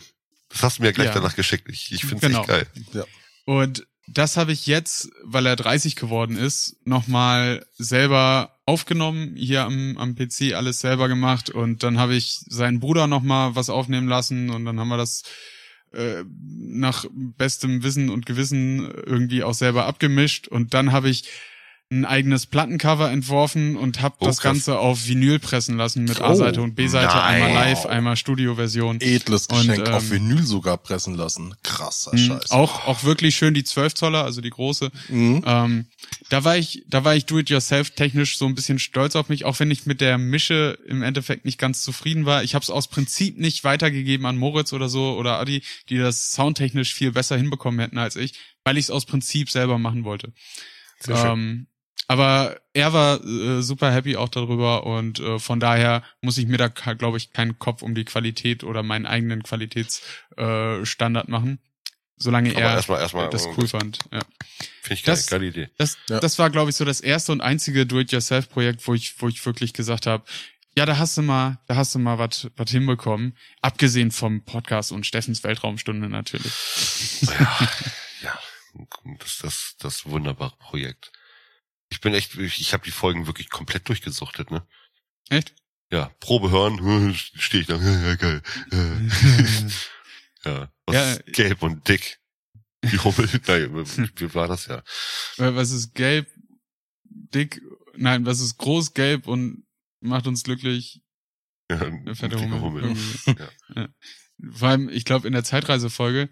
Das 0.50 0.64
hast 0.64 0.78
du 0.80 0.84
mir 0.84 0.94
gleich 0.94 1.08
Ja. 1.08 1.14
danach 1.14 1.36
geschickt. 1.36 1.68
Ich, 1.70 1.92
ich 1.92 2.02
finde 2.02 2.16
es 2.18 2.22
Genau. 2.22 2.40
echt 2.42 2.48
geil. 2.50 2.68
Und 3.46 3.86
das 4.08 4.38
habe 4.38 4.52
ich 4.52 4.68
jetzt, 4.68 5.10
weil 5.24 5.46
er 5.46 5.56
30 5.56 5.96
geworden 5.96 6.38
ist, 6.38 6.76
nochmal 6.86 7.66
selber 7.78 8.53
aufgenommen, 8.66 9.36
hier 9.36 9.66
am, 9.66 9.98
am 9.98 10.16
PC 10.16 10.54
alles 10.54 10.80
selber 10.80 11.08
gemacht 11.08 11.50
und 11.50 11.84
dann 11.84 12.00
habe 12.00 12.16
ich 12.16 12.42
seinen 12.48 12.80
Bruder 12.80 13.08
nochmal 13.08 13.56
was 13.56 13.70
aufnehmen 13.70 14.08
lassen 14.08 14.50
und 14.50 14.66
dann 14.66 14.80
haben 14.80 14.88
wir 14.88 14.98
das 14.98 15.24
äh, 15.92 16.24
nach 16.30 17.06
bestem 17.12 17.84
Wissen 17.84 18.10
und 18.10 18.26
Gewissen 18.26 18.90
irgendwie 19.06 19.44
auch 19.44 19.54
selber 19.54 19.86
abgemischt 19.86 20.48
und 20.48 20.74
dann 20.74 20.92
habe 20.92 21.10
ich 21.10 21.30
ein 22.00 22.06
eigenes 22.06 22.46
Plattencover 22.46 23.12
entworfen 23.12 23.76
und 23.78 24.02
habe 24.02 24.16
Oh, 24.20 24.26
das 24.26 24.38
krass. 24.38 24.54
Ganze 24.54 24.80
auf 24.80 25.08
Vinyl 25.08 25.40
pressen 25.40 25.78
lassen 25.78 26.04
mit 26.04 26.20
Oh, 26.22 26.26
A-Seite 26.26 26.62
und 26.62 26.76
B-Seite, 26.76 27.22
einmal 27.22 27.54
live, 27.54 27.86
einmal 27.86 28.16
Studioversion. 28.16 29.00
Edles 29.02 29.48
Und, 29.48 29.68
Geschenk 29.68 29.90
auf 29.90 30.04
ähm, 30.04 30.12
Vinyl 30.12 30.44
sogar 30.44 30.78
pressen 30.78 31.16
lassen. 31.16 31.56
Krasser 31.64 32.14
Mhm, 32.14 32.18
Scheiß. 32.18 32.52
Auch, 32.52 32.88
auch 32.88 33.04
wirklich 33.04 33.36
schön 33.36 33.54
die 33.54 33.64
12 33.64 33.94
Zoller, 33.94 34.24
also 34.24 34.42
die 34.42 34.50
große. 34.50 34.92
Mhm. 35.10 35.44
Ähm, 35.46 35.86
da 36.30 36.44
war 36.44 36.58
ich, 36.58 36.84
da 36.88 37.04
war 37.04 37.16
ich 37.16 37.26
do-it-yourself 37.26 37.92
technisch 37.92 38.38
so 38.38 38.46
ein 38.46 38.56
bisschen 38.56 38.80
stolz 38.80 39.16
auf 39.16 39.30
mich, 39.30 39.46
auch 39.46 39.60
wenn 39.60 39.72
ich 39.72 39.86
mit 39.86 40.02
der 40.02 40.18
Mische 40.18 40.78
im 40.88 41.02
Endeffekt 41.04 41.46
nicht 41.46 41.58
ganz 41.60 41.84
zufrieden 41.84 42.26
war. 42.26 42.44
Ich 42.44 42.56
habe 42.56 42.64
es 42.64 42.70
aus 42.70 42.88
Prinzip 42.88 43.38
nicht 43.38 43.64
weitergegeben 43.64 44.26
an 44.26 44.38
Moritz 44.38 44.74
oder 44.74 44.90
so 44.90 45.16
oder 45.18 45.40
Adi, 45.40 45.64
die 45.90 45.98
das 45.98 46.32
soundtechnisch 46.32 46.94
viel 46.94 47.12
besser 47.12 47.38
hinbekommen 47.38 47.80
hätten 47.80 47.98
als 47.98 48.16
ich, 48.16 48.34
weil 48.64 48.78
ich 48.78 48.86
es 48.86 48.92
aus 48.92 49.06
Prinzip 49.06 49.50
selber 49.50 49.78
machen 49.78 50.04
wollte. 50.04 50.34
Sehr 51.00 51.18
schön. 51.18 51.32
Ähm, 51.32 51.68
aber 52.08 52.60
er 52.74 52.94
war 52.94 53.24
äh, 53.24 53.62
super 53.62 53.92
happy 53.92 54.16
auch 54.16 54.30
darüber 54.30 54.86
und 54.86 55.20
äh, 55.20 55.40
von 55.40 55.60
daher 55.60 56.04
muss 56.22 56.38
ich 56.38 56.48
mir 56.48 56.58
da, 56.58 56.68
glaube 56.68 57.18
ich, 57.18 57.32
keinen 57.34 57.60
Kopf 57.60 57.82
um 57.82 57.96
die 57.96 58.06
Qualität 58.06 58.64
oder 58.64 58.84
meinen 58.84 59.06
eigenen 59.06 59.44
Qualitätsstandard 59.44 60.82
äh, 60.82 60.86
Standard 60.86 61.30
machen, 61.30 61.60
solange 62.18 62.52
Aber 62.52 62.62
er 62.62 62.74
erstmal, 62.76 63.02
erstmal, 63.02 63.30
das 63.30 63.46
äh, 63.46 63.54
cool 63.58 63.68
fand. 63.68 64.00
Ja. 64.12 64.20
Finde 64.82 64.94
ich 64.96 65.04
geil. 65.04 65.16
Das- 65.16 65.28
Geile 65.28 65.46
Idee. 65.48 65.70
Das, 65.78 65.98
Ja. 66.10 66.20
das 66.20 66.38
war, 66.40 66.50
glaube 66.50 66.70
ich, 66.70 66.76
so 66.76 66.86
das 66.86 67.00
erste 67.02 67.32
und 67.32 67.42
einzige 67.42 67.86
Do-it-yourself-Projekt, 67.86 68.88
wo 68.88 68.94
ich, 68.94 69.22
wo 69.22 69.28
ich 69.28 69.46
wirklich 69.46 69.74
gesagt 69.74 70.06
habe, 70.08 70.24
ja, 70.76 70.88
da 70.88 70.98
hast 70.98 71.16
du 71.18 71.22
mal, 71.22 71.60
da 71.68 71.76
hast 71.76 71.94
du 71.94 72.00
mal 72.00 72.18
was 72.18 72.50
was 72.56 72.72
hinbekommen. 72.72 73.38
Abgesehen 73.62 74.10
vom 74.12 74.44
Podcast 74.44 74.92
und 74.92 75.06
Steffens 75.06 75.44
Weltraumstunde 75.44 76.10
natürlich. 76.10 76.52
Ja, 77.22 77.70
ja. 78.24 78.40
Das, 79.20 79.38
das, 79.38 79.76
das 79.80 80.06
wunderbare 80.08 80.56
Projekt. 80.58 81.12
Ich 81.94 82.02
bin 82.02 82.16
echt, 82.16 82.34
ich, 82.40 82.60
ich 82.60 82.74
habe 82.74 82.84
die 82.84 82.90
Folgen 82.92 83.28
wirklich 83.28 83.52
komplett 83.52 83.88
durchgesuchtet, 83.88 84.50
ne? 84.50 84.66
Echt? 85.30 85.54
Ja, 85.92 86.12
Probe 86.20 86.50
hören, 86.50 87.14
stehe 87.16 87.62
ich 87.62 87.68
da, 87.68 87.76
ja, 87.78 88.16
geil. 88.16 88.42
Ja, 90.44 90.70
was 90.88 90.96
Ja, 90.96 91.12
ist 91.14 91.26
gelb 91.28 91.62
und 91.62 91.88
dick? 91.88 92.20
Die 92.84 92.98
Hummel, 92.98 93.30
nein, 93.48 93.86
wie 94.18 94.34
war 94.34 94.48
das 94.48 94.66
ja? 94.66 94.80
Äh, 95.38 95.56
was 95.56 95.70
ist 95.72 95.94
gelb, 95.94 96.28
dick, 97.04 97.62
nein, 97.96 98.26
was 98.26 98.42
ist 98.42 98.58
groß, 98.58 98.94
gelb 98.94 99.28
und 99.28 99.66
macht 100.02 100.26
uns 100.28 100.44
glücklich? 100.44 101.02
ja 101.72 101.80
Eine 101.80 102.16
fette 102.16 102.38
Hummel. 102.42 102.98
Ja. 103.28 103.36
Ja. 103.76 103.90
Vor 104.52 104.68
allem, 104.68 104.90
ich 104.90 105.06
glaube, 105.06 105.28
in 105.28 105.34
der 105.34 105.46
Zeitreisefolge 105.46 106.28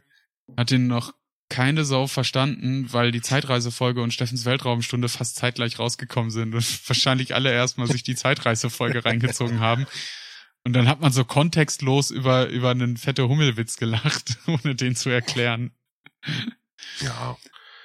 hat 0.58 0.72
den 0.72 0.88
noch 0.88 1.14
keine 1.52 1.84
Sau 1.84 2.08
verstanden, 2.08 2.92
weil 2.94 3.12
die 3.12 3.22
Zeitreisefolge 3.22 4.02
und 4.02 4.14
Steffens 4.14 4.46
Weltraumstunde 4.46 5.10
fast 5.10 5.36
zeitgleich 5.36 5.78
rausgekommen 5.78 6.32
sind 6.32 6.56
und 6.56 6.66
wahrscheinlich 6.90 7.36
alle 7.36 7.52
erstmal 7.52 7.88
sich 7.88 8.02
die 8.02 8.16
Zeitreisefolge 8.16 9.06
reingezogen 9.06 9.60
haben. 9.60 9.86
Und 10.64 10.74
dann 10.74 10.88
hat 10.88 11.02
man 11.02 11.12
so 11.12 11.26
kontextlos 11.26 12.10
über, 12.10 12.48
über 12.48 12.72
einen 12.72 12.96
fette 12.96 13.28
Hummelwitz 13.28 13.76
gelacht, 13.78 14.38
ohne 14.48 14.76
den 14.76 14.96
zu 14.96 15.10
erklären. 15.10 15.72
ja. 17.02 17.38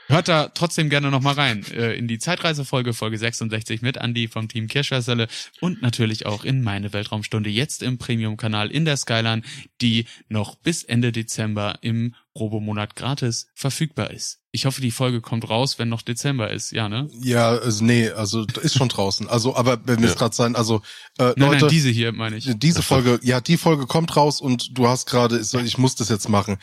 Hört 0.08 0.28
da 0.28 0.48
trotzdem 0.48 0.88
gerne 0.88 1.10
nochmal 1.10 1.34
rein 1.34 1.64
äh, 1.72 1.94
in 1.94 2.06
die 2.06 2.18
Zeitreisefolge, 2.18 2.94
Folge 2.94 3.18
66 3.18 3.82
mit 3.82 3.96
Andy 3.96 4.28
vom 4.28 4.48
Team 4.48 4.68
Kirschwasserle 4.68 5.26
und 5.60 5.82
natürlich 5.82 6.26
auch 6.26 6.44
in 6.44 6.62
meine 6.62 6.92
Weltraumstunde 6.92 7.50
jetzt 7.50 7.82
im 7.82 7.98
Premium-Kanal 7.98 8.70
in 8.70 8.84
der 8.84 8.96
Skyline, 8.96 9.42
die 9.80 10.06
noch 10.28 10.54
bis 10.54 10.84
Ende 10.84 11.10
Dezember 11.10 11.78
im 11.80 12.14
Probemonat 12.34 12.94
gratis 12.94 13.48
verfügbar 13.54 14.10
ist. 14.12 14.38
Ich 14.52 14.64
hoffe, 14.66 14.80
die 14.80 14.90
Folge 14.92 15.20
kommt 15.20 15.48
raus, 15.50 15.78
wenn 15.78 15.88
noch 15.88 16.02
Dezember 16.02 16.50
ist, 16.50 16.70
ja, 16.70 16.88
ne? 16.88 17.08
Ja, 17.22 17.50
also 17.50 17.84
nee, 17.84 18.08
also 18.10 18.44
da 18.44 18.60
ist 18.60 18.76
schon 18.76 18.88
draußen. 18.88 19.28
Also, 19.28 19.56
aber 19.56 19.80
wenn 19.86 19.98
wir 19.98 20.06
es 20.06 20.12
Ja. 20.14 20.18
gerade 20.18 20.36
sein, 20.36 20.54
also 20.56 20.82
äh, 21.18 21.24
Nein, 21.24 21.34
Leute, 21.36 21.60
nein, 21.62 21.68
diese 21.68 21.88
hier 21.90 22.12
meine 22.12 22.36
ich. 22.36 22.48
diese 22.58 22.82
Folge, 22.82 23.18
ja, 23.22 23.40
die 23.40 23.56
Folge 23.56 23.86
kommt 23.86 24.14
raus 24.16 24.40
und 24.40 24.78
du 24.78 24.86
hast 24.86 25.06
gerade, 25.06 25.42
so, 25.42 25.58
ich 25.58 25.78
muss 25.78 25.96
das 25.96 26.08
jetzt 26.10 26.28
machen. 26.28 26.58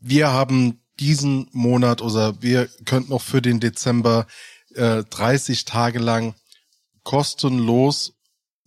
Wir 0.00 0.28
haben 0.28 0.78
diesen 1.00 1.48
Monat 1.52 2.02
oder 2.02 2.40
wir 2.42 2.68
könnten 2.84 3.10
noch 3.10 3.22
für 3.22 3.42
den 3.42 3.60
Dezember 3.60 4.26
äh, 4.74 5.04
30 5.04 5.64
Tage 5.64 5.98
lang 5.98 6.34
kostenlos 7.02 8.14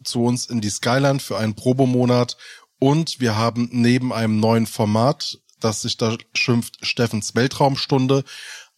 zu 0.03 0.23
uns 0.23 0.45
in 0.45 0.61
die 0.61 0.69
Skyline 0.69 1.19
für 1.19 1.37
einen 1.37 1.55
Probemonat 1.55 2.37
und 2.79 3.19
wir 3.19 3.35
haben 3.35 3.69
neben 3.71 4.13
einem 4.13 4.39
neuen 4.39 4.65
Format, 4.65 5.39
das 5.59 5.81
sich 5.81 5.97
da 5.97 6.17
schimpft 6.33 6.77
Steffens 6.81 7.35
Weltraumstunde, 7.35 8.23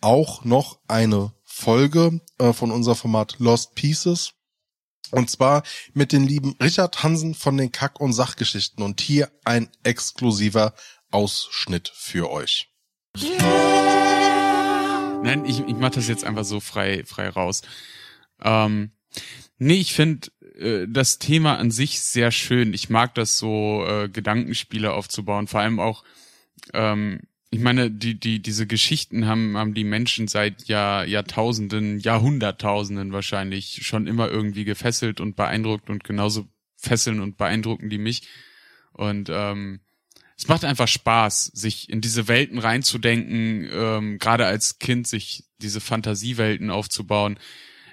auch 0.02 0.44
noch 0.44 0.80
eine 0.88 1.34
Folge 1.44 2.22
äh, 2.40 2.53
von 2.53 2.72
unser 2.72 2.95
Format 2.95 3.36
Lost 3.38 3.76
Pieces. 3.76 4.34
Und 5.11 5.30
zwar 5.30 5.64
mit 5.94 6.11
den 6.11 6.26
lieben 6.26 6.56
Richard 6.61 7.03
Hansen 7.03 7.36
von 7.36 7.57
den 7.57 7.72
Kack- 7.72 7.99
und 7.99 8.14
Sachgeschichten. 8.14 8.84
Und 8.84 9.02
hier 9.02 9.30
ein 9.44 9.69
exklusiver 9.84 10.73
Ausschnitt 11.11 11.91
für 11.94 12.32
euch. 12.32 12.70
Nein, 15.23 15.45
ich, 15.45 15.59
ich 15.59 15.75
mache 15.75 15.95
das 15.95 16.07
jetzt 16.07 16.23
einfach 16.23 16.45
so 16.45 16.59
frei, 16.59 17.03
frei 17.05 17.29
raus. 17.29 17.61
Ähm, 18.41 18.91
nee, 19.57 19.75
ich 19.75 19.93
finde 19.93 20.29
äh, 20.57 20.88
das 20.89 21.19
Thema 21.19 21.57
an 21.57 21.71
sich 21.71 22.01
sehr 22.01 22.31
schön. 22.31 22.73
Ich 22.73 22.89
mag 22.89 23.13
das 23.15 23.38
so, 23.38 23.85
äh, 23.88 24.09
Gedankenspiele 24.09 24.93
aufzubauen. 24.93 25.47
Vor 25.47 25.59
allem 25.59 25.79
auch, 25.79 26.03
ähm, 26.73 27.21
ich 27.49 27.59
meine, 27.59 27.91
die, 27.91 28.19
die, 28.19 28.41
diese 28.41 28.65
Geschichten 28.65 29.27
haben, 29.27 29.57
haben 29.57 29.73
die 29.73 29.83
Menschen 29.83 30.27
seit 30.27 30.65
Jahr, 30.67 31.05
Jahrtausenden, 31.05 31.99
Jahrhunderttausenden 31.99 33.11
wahrscheinlich 33.11 33.85
schon 33.85 34.07
immer 34.07 34.29
irgendwie 34.29 34.63
gefesselt 34.63 35.19
und 35.19 35.35
beeindruckt 35.35 35.89
und 35.89 36.03
genauso 36.03 36.47
fesseln 36.77 37.19
und 37.19 37.38
beeindrucken 37.38 37.89
die 37.89 37.97
mich. 37.97 38.27
Und 38.93 39.29
ähm, 39.31 39.81
es 40.41 40.47
macht 40.47 40.65
einfach 40.65 40.88
Spaß, 40.88 41.51
sich 41.53 41.88
in 41.88 42.01
diese 42.01 42.27
Welten 42.27 42.57
reinzudenken, 42.57 43.69
ähm, 43.72 44.18
gerade 44.18 44.47
als 44.47 44.80
Kind 44.80 45.05
sich 45.05 45.43
diese 45.59 45.80
Fantasiewelten 45.80 46.72
aufzubauen, 46.72 47.38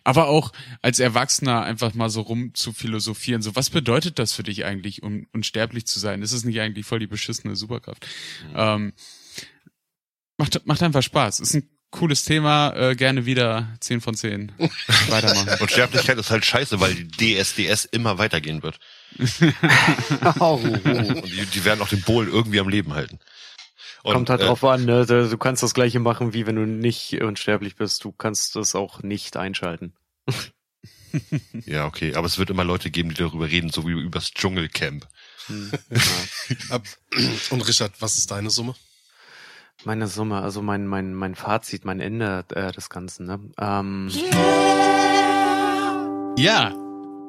aber 0.03 0.29
auch 0.29 0.55
als 0.81 0.99
Erwachsener 0.99 1.65
einfach 1.65 1.93
mal 1.93 2.09
so 2.09 2.23
rum 2.23 2.55
zu 2.55 2.73
philosophieren. 2.73 3.43
So, 3.43 3.55
was 3.55 3.69
bedeutet 3.69 4.19
das 4.19 4.33
für 4.33 4.45
dich 4.45 4.65
eigentlich, 4.65 5.03
um 5.03 5.27
unsterblich 5.35 5.87
zu 5.87 6.01
sein? 6.01 6.23
Ist 6.23 6.33
es 6.33 6.45
nicht 6.45 6.59
eigentlich 6.61 6.87
voll 6.87 7.01
die 7.01 7.07
beschissene 7.07 7.55
Superkraft? 7.55 8.07
Ähm, 8.55 8.95
macht, 10.39 10.67
macht 10.67 10.83
einfach 10.83 11.03
Spaß. 11.03 11.41
Ist 11.41 11.53
ein 11.53 11.69
cooles 11.91 12.25
Thema, 12.25 12.75
äh, 12.77 12.95
gerne 12.97 13.27
wieder 13.27 13.69
10 13.81 14.01
von 14.01 14.15
10. 14.15 14.53
Weitermachen. 15.09 15.61
Und 15.61 15.71
Sterblichkeit 15.71 16.19
ist 16.19 16.31
halt 16.31 16.45
scheiße, 16.45 16.81
weil 16.81 16.95
die 16.95 17.09
DSDS 17.37 17.85
immer 17.87 18.19
weitergehen 18.19 18.63
wird. 18.63 18.79
Und 19.19 21.27
die, 21.27 21.47
die 21.47 21.65
werden 21.65 21.81
auch 21.83 21.89
den 21.89 22.03
Bohlen 22.03 22.31
irgendwie 22.31 22.61
am 22.61 22.69
Leben 22.69 22.95
halten. 22.95 23.19
Und, 24.03 24.15
Kommt 24.15 24.31
halt 24.31 24.41
äh, 24.43 24.47
drauf 24.47 24.63
an, 24.65 24.85
ne? 24.85 25.07
Du 25.07 25.29
du 25.29 25.39
kannst 25.39 25.63
das 25.63 25.75
gleiche 25.75 25.99
machen, 25.99 26.33
wie 26.33 26.47
wenn 26.47 26.57
du 26.57 26.67
nicht 26.67 27.21
unsterblich 27.21 27.77
bist. 27.77 28.05
Du 28.05 28.13
kannst 28.13 28.55
das 28.57 28.75
auch 28.75 29.03
nicht 29.03 29.37
einschalten. 29.37 29.93
Ja, 31.65 31.87
okay, 31.87 32.15
aber 32.17 32.27
es 32.27 32.37
wird 32.37 32.51
immer 32.51 32.65
Leute 32.65 32.91
geben, 32.91 33.09
die 33.09 33.15
darüber 33.23 33.49
reden, 33.49 33.71
so 33.71 33.89
wie 33.89 33.93
übers 33.93 34.31
Dschungelcamp. 34.31 35.09
Hm. 35.47 35.73
Ab- 36.69 36.83
Und 37.49 37.67
Richard, 37.67 37.93
was 38.01 38.19
ist 38.19 38.31
deine 38.31 38.51
Summe? 38.51 38.75
Meine 39.85 40.09
Summe, 40.09 40.41
also 40.43 40.61
mein, 40.61 40.87
mein, 40.89 41.15
mein 41.15 41.35
Fazit, 41.37 41.85
mein 41.85 42.01
Ende 42.01 42.45
äh, 42.55 42.73
des 42.73 42.91
Ganzen, 42.91 43.27
ne? 43.27 43.39
Ähm, 43.61 44.11
Ja, 46.37 46.75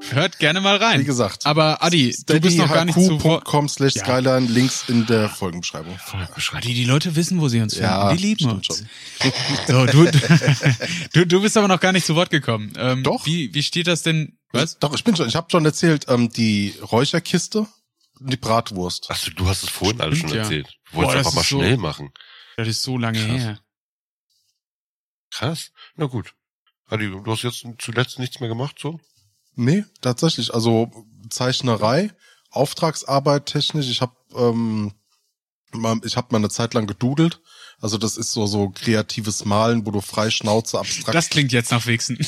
hört 0.09 0.39
gerne 0.39 0.59
mal 0.59 0.77
rein. 0.77 0.99
Wie 0.99 1.03
gesagt, 1.05 1.45
Aber 1.45 1.83
Adi, 1.83 2.15
du 2.25 2.39
bist 2.39 2.57
noch 2.57 2.73
gar 2.73 2.85
nicht 2.85 2.95
zu 2.95 3.23
Wort. 3.23 3.43
steadyhq.com 3.43 3.69
slash 3.69 3.95
Ja. 3.95 4.03
Skyline, 4.03 4.47
Links 4.47 4.85
in 4.87 5.05
der 5.05 5.29
Folgenbeschreibung. 5.29 5.99
Adi, 6.53 6.73
die 6.73 6.85
Leute 6.85 7.15
wissen, 7.15 7.39
wo 7.39 7.47
sie 7.49 7.61
uns 7.61 7.73
finden. 7.75 7.87
Ja, 7.89 8.11
die 8.13 8.21
lieben 8.21 8.49
uns. 8.49 8.65
schon. 8.65 8.77
So, 9.67 9.85
du, 9.85 10.09
du, 11.13 11.27
du 11.27 11.41
bist 11.41 11.55
aber 11.55 11.67
noch 11.67 11.79
gar 11.79 11.91
nicht 11.91 12.05
zu 12.07 12.15
Wort 12.15 12.31
gekommen. 12.31 12.73
Ähm, 12.77 13.03
Doch. 13.03 13.25
Wie, 13.27 13.53
wie 13.53 13.61
steht 13.63 13.85
das 13.85 14.01
denn? 14.01 14.37
Was? 14.53 14.79
Doch, 14.79 14.95
ich 14.95 15.03
bin 15.03 15.15
schon, 15.15 15.27
ich 15.27 15.35
habe 15.35 15.47
schon 15.51 15.63
erzählt, 15.65 16.05
ähm, 16.09 16.29
die 16.29 16.73
Räucherkiste 16.91 17.67
und 18.19 18.33
die 18.33 18.37
Bratwurst. 18.37 19.05
Ach 19.09 19.17
so, 19.17 19.29
du 19.35 19.47
hast 19.47 19.61
es 19.63 19.69
vorhin 19.69 20.01
alles 20.01 20.17
schon 20.17 20.29
ja. 20.29 20.37
erzählt. 20.37 20.67
Du 20.91 20.95
Boah, 20.97 21.03
wolltest 21.05 21.17
das 21.17 21.25
einfach 21.27 21.35
mal 21.35 21.43
so- 21.43 21.59
schnell 21.59 21.77
machen. 21.77 22.09
Das 22.59 22.67
ist 22.67 22.83
so 22.83 22.97
lange 22.97 23.17
Krass. 23.25 23.41
her. 23.41 23.59
Krass. 25.31 25.71
Na 25.95 26.07
gut. 26.07 26.35
Adi, 26.87 27.09
du 27.09 27.25
hast 27.25 27.43
jetzt 27.43 27.65
zuletzt 27.77 28.19
nichts 28.19 28.41
mehr 28.41 28.49
gemacht, 28.49 28.75
so? 28.77 28.99
Nee, 29.55 29.85
tatsächlich. 30.01 30.53
Also 30.53 30.91
Zeichnerei, 31.29 32.13
Auftragsarbeit 32.49 33.45
technisch. 33.45 33.89
Ich 33.89 34.01
habe 34.01 34.13
ähm, 34.35 34.91
ich 36.03 36.17
habe 36.17 36.27
mal 36.31 36.39
eine 36.39 36.49
Zeit 36.49 36.73
lang 36.73 36.85
gedudelt. 36.85 37.39
Also 37.81 37.97
das 37.97 38.17
ist 38.17 38.33
so 38.33 38.45
so 38.45 38.69
kreatives 38.69 39.45
Malen, 39.45 39.85
wo 39.85 39.91
du 39.91 40.01
frei 40.01 40.29
Schnauze 40.29 40.77
abstrakt. 40.79 41.15
Das 41.15 41.29
klingt 41.29 41.53
jetzt 41.53 41.71
nach 41.71 41.85
Wichsen. 41.85 42.17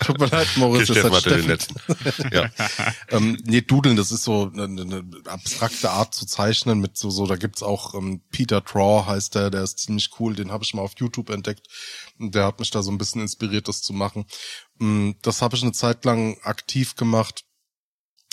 Tut 0.00 0.18
mir 0.18 0.26
leid, 0.26 0.48
Moritz. 0.56 0.88
Hier 0.90 1.02
das 1.02 1.20
Steffen 1.20 1.44
den 1.46 1.56
Steffen. 1.56 1.76
letzten. 1.96 2.34
Ja. 2.34 2.50
ähm, 3.08 3.38
nee, 3.44 3.60
dudeln, 3.60 3.96
das 3.96 4.10
ist 4.10 4.24
so 4.24 4.50
eine, 4.52 4.64
eine 4.64 5.04
abstrakte 5.26 5.90
Art 5.90 6.14
zu 6.14 6.26
zeichnen 6.26 6.80
mit 6.80 6.98
so 6.98 7.10
so. 7.10 7.26
Da 7.26 7.36
gibt's 7.36 7.62
auch 7.62 7.94
ähm, 7.94 8.20
Peter 8.30 8.60
Draw 8.60 9.06
heißt 9.06 9.34
der, 9.36 9.50
der 9.50 9.62
ist 9.62 9.78
ziemlich 9.78 10.10
cool. 10.18 10.34
Den 10.34 10.50
habe 10.50 10.64
ich 10.64 10.74
mal 10.74 10.82
auf 10.82 10.94
YouTube 10.98 11.30
entdeckt. 11.30 11.68
Und 12.18 12.34
Der 12.34 12.46
hat 12.46 12.58
mich 12.58 12.70
da 12.70 12.82
so 12.82 12.90
ein 12.90 12.98
bisschen 12.98 13.22
inspiriert, 13.22 13.68
das 13.68 13.80
zu 13.82 13.92
machen. 13.92 14.24
Mm, 14.78 15.12
Das 15.22 15.40
habe 15.40 15.56
ich 15.56 15.62
eine 15.62 15.72
Zeit 15.72 16.04
lang 16.04 16.36
aktiv 16.42 16.96
gemacht. 16.96 17.44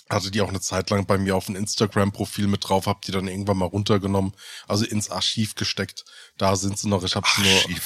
Hatte 0.10 0.32
die 0.32 0.42
auch 0.42 0.48
eine 0.50 0.62
Zeit 0.62 0.90
lang 0.90 1.06
bei 1.06 1.18
mir 1.18 1.36
auf 1.36 1.50
ein 1.50 1.56
Instagram-Profil 1.56 2.48
mit 2.48 2.68
drauf, 2.68 2.86
hab 2.88 3.02
die 3.02 3.12
dann 3.12 3.28
irgendwann 3.28 3.58
mal 3.58 3.66
runtergenommen, 3.66 4.34
also 4.68 4.86
ins 4.86 5.10
Archiv 5.10 5.56
gesteckt. 5.56 6.06
Da 6.38 6.56
sind 6.56 6.80
sie 6.80 6.88
noch. 6.88 7.04
Ich 7.04 7.16
habe 7.16 7.28
nur. 7.40 7.78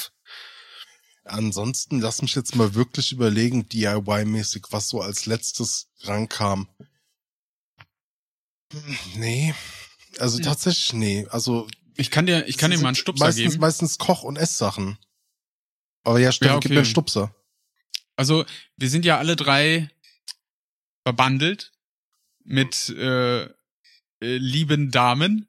Ansonsten 1.24 2.00
lass 2.00 2.22
mich 2.22 2.34
jetzt 2.34 2.54
mal 2.56 2.74
wirklich 2.74 3.12
überlegen, 3.12 3.68
DIY-mäßig, 3.68 4.66
was 4.70 4.88
so 4.88 5.00
als 5.00 5.26
letztes 5.26 5.88
rankam. 6.02 6.68
Nee. 9.16 9.54
Also 10.18 10.38
Hm. 10.38 10.44
tatsächlich 10.44 10.92
nee. 10.92 11.26
Also 11.30 11.68
Ich 11.96 12.10
kann 12.10 12.26
dir, 12.26 12.46
ich 12.48 12.56
kann 12.56 12.70
dir 12.70 12.78
mal 12.78 12.88
einen 12.88 12.94
Stupser 12.96 13.26
meistens, 13.26 13.52
geben. 13.52 13.60
Meistens 13.60 13.98
Koch- 13.98 14.22
und 14.22 14.36
Esssachen. 14.36 14.98
Aber 16.04 16.18
ja, 16.18 16.32
stimmt, 16.32 16.48
Ja, 16.50 16.54
gib 16.54 16.66
okay. 16.66 16.74
mir 16.74 16.80
einen 16.80 16.86
Stupser. 16.86 17.34
Also, 18.16 18.44
wir 18.76 18.90
sind 18.90 19.04
ja 19.04 19.18
alle 19.18 19.36
drei 19.36 19.90
verbandelt 21.06 21.71
mit 22.44 22.88
äh, 22.90 23.42
äh, 23.42 23.48
lieben 24.20 24.90
Damen. 24.90 25.48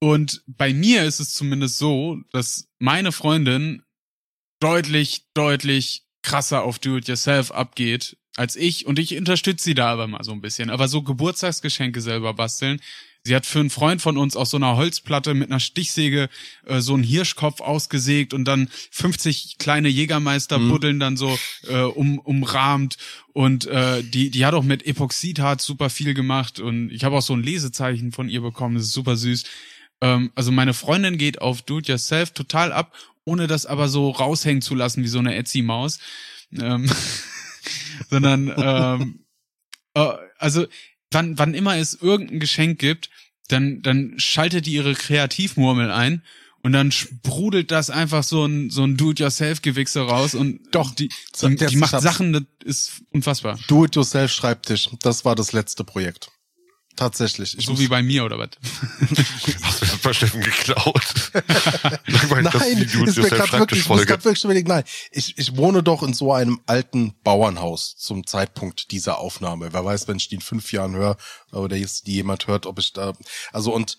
Und 0.00 0.42
bei 0.46 0.72
mir 0.72 1.04
ist 1.04 1.20
es 1.20 1.34
zumindest 1.34 1.78
so, 1.78 2.18
dass 2.32 2.68
meine 2.78 3.12
Freundin 3.12 3.82
deutlich, 4.60 5.26
deutlich 5.34 6.04
krasser 6.22 6.62
auf 6.62 6.78
Do-it-yourself 6.78 7.50
abgeht 7.50 8.16
als 8.36 8.56
ich. 8.56 8.86
Und 8.86 8.98
ich 8.98 9.16
unterstütze 9.16 9.64
sie 9.64 9.74
da 9.74 9.92
aber 9.92 10.06
mal 10.06 10.24
so 10.24 10.32
ein 10.32 10.40
bisschen. 10.40 10.70
Aber 10.70 10.88
so 10.88 11.02
Geburtstagsgeschenke 11.02 12.00
selber 12.00 12.34
basteln. 12.34 12.80
Sie 13.22 13.36
hat 13.36 13.44
für 13.44 13.60
einen 13.60 13.70
Freund 13.70 14.00
von 14.00 14.16
uns 14.16 14.34
aus 14.34 14.50
so 14.50 14.56
einer 14.56 14.76
Holzplatte 14.76 15.34
mit 15.34 15.50
einer 15.50 15.60
Stichsäge 15.60 16.28
äh, 16.66 16.80
so 16.80 16.94
einen 16.94 17.02
Hirschkopf 17.02 17.60
ausgesägt 17.60 18.32
und 18.32 18.44
dann 18.46 18.68
50 18.90 19.58
kleine 19.58 19.88
Jägermeister 19.88 20.58
Mhm. 20.58 20.68
buddeln 20.70 21.00
dann 21.00 21.16
so 21.16 21.38
äh, 21.68 21.80
um, 21.82 22.18
umrahmt 22.18 22.96
und 23.32 23.66
äh, 23.66 24.02
die 24.02 24.30
die 24.30 24.46
hat 24.46 24.54
auch 24.54 24.62
mit 24.64 24.86
Epoxidharz 24.86 25.64
super 25.64 25.90
viel 25.90 26.14
gemacht 26.14 26.60
und 26.60 26.90
ich 26.90 27.04
habe 27.04 27.16
auch 27.16 27.22
so 27.22 27.34
ein 27.34 27.42
Lesezeichen 27.42 28.12
von 28.12 28.28
ihr 28.28 28.40
bekommen, 28.40 28.76
das 28.76 28.84
ist 28.84 28.92
super 28.92 29.16
süß. 29.16 29.44
Ähm, 30.00 30.32
also 30.34 30.50
meine 30.50 30.72
Freundin 30.72 31.18
geht 31.18 31.40
auf 31.42 31.62
It 31.68 31.88
Yourself 31.88 32.30
total 32.30 32.72
ab, 32.72 32.94
ohne 33.24 33.46
das 33.46 33.66
aber 33.66 33.88
so 33.88 34.10
raushängen 34.10 34.62
zu 34.62 34.74
lassen 34.74 35.02
wie 35.04 35.08
so 35.08 35.18
eine 35.18 35.34
Etsy 35.36 35.60
Maus. 35.62 35.98
Ähm, 36.58 36.90
sondern 38.10 38.52
ähm, 38.56 39.24
äh, 39.94 40.12
also 40.38 40.66
wann, 41.10 41.38
wann 41.38 41.54
immer 41.54 41.76
es 41.76 41.94
irgendein 41.94 42.40
Geschenk 42.40 42.78
gibt, 42.78 43.10
dann, 43.48 43.82
dann 43.82 44.14
schaltet 44.18 44.66
die 44.66 44.72
ihre 44.72 44.94
Kreativmurmel 44.94 45.90
ein 45.90 46.22
und 46.62 46.72
dann 46.72 46.92
sprudelt 46.92 47.70
das 47.70 47.90
einfach 47.90 48.22
so 48.22 48.44
ein, 48.44 48.70
so 48.70 48.84
ein 48.84 48.96
Do-it-yourself-Gewichse 48.96 50.02
raus 50.02 50.34
und 50.34 50.60
doch, 50.72 50.94
die, 50.94 51.08
die, 51.40 51.56
die 51.56 51.76
macht. 51.76 52.00
Sachen, 52.00 52.32
das 52.32 52.42
ist 52.64 53.02
unfassbar. 53.10 53.58
Do-it-yourself 53.66 54.30
Schreibtisch. 54.30 54.90
Das 55.02 55.24
war 55.24 55.34
das 55.34 55.52
letzte 55.52 55.84
Projekt. 55.84 56.30
Tatsächlich. 56.96 57.56
Ich 57.56 57.66
so 57.66 57.78
wie 57.78 57.88
bei 57.88 58.02
mir 58.02 58.24
oder 58.24 58.38
was? 58.38 58.50
Hast 59.62 59.82
du 59.82 59.86
das 59.86 59.98
bei 59.98 60.12
Steffen 60.12 60.42
geklaut? 60.42 61.32
Nein, 62.28 62.88
Dudes 62.92 63.16
ist 63.16 63.22
mir 63.22 63.30
gerade 63.30 63.52
wirklich, 63.58 63.88
wirklich 63.88 64.44
überlegen, 64.44 64.68
nein, 64.68 64.84
ich, 65.10 65.38
ich 65.38 65.56
wohne 65.56 65.82
doch 65.82 66.02
in 66.02 66.12
so 66.12 66.32
einem 66.32 66.60
alten 66.66 67.14
Bauernhaus 67.22 67.96
zum 67.96 68.26
Zeitpunkt 68.26 68.90
dieser 68.90 69.18
Aufnahme. 69.18 69.72
Wer 69.72 69.84
weiß, 69.84 70.08
wenn 70.08 70.18
ich 70.18 70.28
die 70.28 70.34
in 70.34 70.40
fünf 70.40 70.72
Jahren 70.72 70.94
höre 70.94 71.16
oder 71.52 71.76
jetzt 71.76 72.06
die 72.06 72.14
jemand 72.14 72.46
hört, 72.48 72.66
ob 72.66 72.78
ich 72.78 72.92
da, 72.92 73.14
also 73.52 73.72
und, 73.72 73.96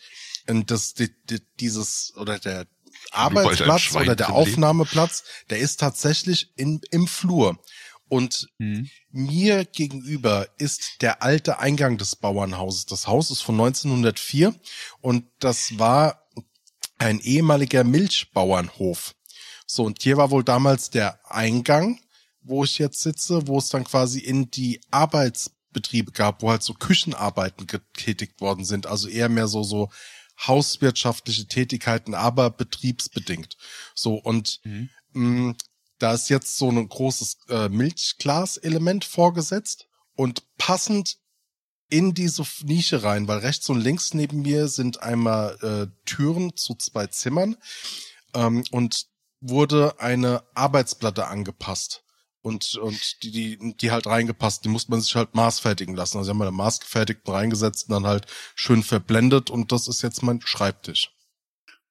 und 0.47 0.69
das, 0.69 0.93
die, 0.93 1.09
die, 1.29 1.39
dieses, 1.59 2.13
oder 2.17 2.37
der 2.37 2.67
Arbeitsplatz 3.11 3.95
oder 3.95 4.15
der. 4.15 4.31
Aufnahmeplatz, 4.31 5.23
der 5.49 5.59
ist 5.59 5.79
tatsächlich 5.79 6.51
in, 6.55 6.81
im 6.91 7.07
Flur. 7.07 7.57
Und 8.11 8.49
Hm. 8.59 8.89
mir 9.11 9.63
gegenüber 9.63 10.45
ist 10.57 11.01
der 11.01 11.23
alte 11.23 11.59
Eingang 11.59 11.97
des 11.97 12.17
Bauernhauses. 12.17 12.85
Das 12.85 13.07
Haus 13.07 13.31
ist 13.31 13.39
von 13.39 13.55
1904 13.55 14.53
und 14.99 15.23
das 15.39 15.79
war 15.79 16.27
ein 16.97 17.21
ehemaliger 17.21 17.85
Milchbauernhof. 17.85 19.15
So, 19.65 19.85
und 19.85 20.03
hier 20.03 20.17
war 20.17 20.29
wohl 20.29 20.43
damals 20.43 20.89
der 20.89 21.21
Eingang, 21.31 22.01
wo 22.41 22.65
ich 22.65 22.79
jetzt 22.79 23.01
sitze, 23.01 23.47
wo 23.47 23.59
es 23.59 23.69
dann 23.69 23.85
quasi 23.85 24.19
in 24.19 24.51
die 24.51 24.81
Arbeitsbetriebe 24.91 26.11
gab, 26.11 26.41
wo 26.41 26.49
halt 26.49 26.63
so 26.63 26.73
Küchenarbeiten 26.73 27.65
getätigt 27.65 28.41
worden 28.41 28.65
sind. 28.65 28.87
Also 28.87 29.07
eher 29.07 29.29
mehr 29.29 29.47
so, 29.47 29.63
so 29.63 29.89
hauswirtschaftliche 30.45 31.47
Tätigkeiten, 31.47 32.13
aber 32.13 32.49
betriebsbedingt. 32.49 33.55
So, 33.95 34.15
und 34.15 34.59
mh, 35.13 35.55
da 36.01 36.13
ist 36.13 36.29
jetzt 36.29 36.57
so 36.57 36.69
ein 36.69 36.87
großes 36.87 37.37
äh, 37.49 37.69
Milchglas-Element 37.69 39.05
vorgesetzt 39.05 39.87
und 40.15 40.43
passend 40.57 41.17
in 41.89 42.13
diese 42.13 42.43
Nische 42.63 43.03
rein, 43.03 43.27
weil 43.27 43.39
rechts 43.39 43.69
und 43.69 43.81
links 43.81 44.13
neben 44.13 44.41
mir 44.41 44.67
sind 44.67 45.01
einmal 45.01 45.57
äh, 45.61 46.05
Türen 46.05 46.55
zu 46.55 46.73
zwei 46.75 47.07
Zimmern 47.07 47.57
ähm, 48.33 48.63
und 48.71 49.07
wurde 49.41 49.99
eine 49.99 50.43
Arbeitsplatte 50.55 51.27
angepasst 51.27 52.03
und 52.41 52.75
und 52.75 53.23
die 53.23 53.31
die 53.31 53.75
die 53.77 53.91
halt 53.91 54.07
reingepasst, 54.07 54.65
die 54.65 54.69
muss 54.69 54.87
man 54.87 55.01
sich 55.01 55.15
halt 55.15 55.35
maßfertigen 55.35 55.95
lassen. 55.95 56.17
Also 56.17 56.29
haben 56.29 56.37
wir 56.37 56.47
eine 56.47 56.55
maßgefertigten 56.55 57.33
reingesetzt 57.33 57.89
und 57.89 57.93
dann 57.93 58.07
halt 58.07 58.25
schön 58.55 58.83
verblendet 58.83 59.49
und 59.49 59.71
das 59.71 59.87
ist 59.87 60.01
jetzt 60.01 60.23
mein 60.23 60.41
Schreibtisch. 60.41 61.11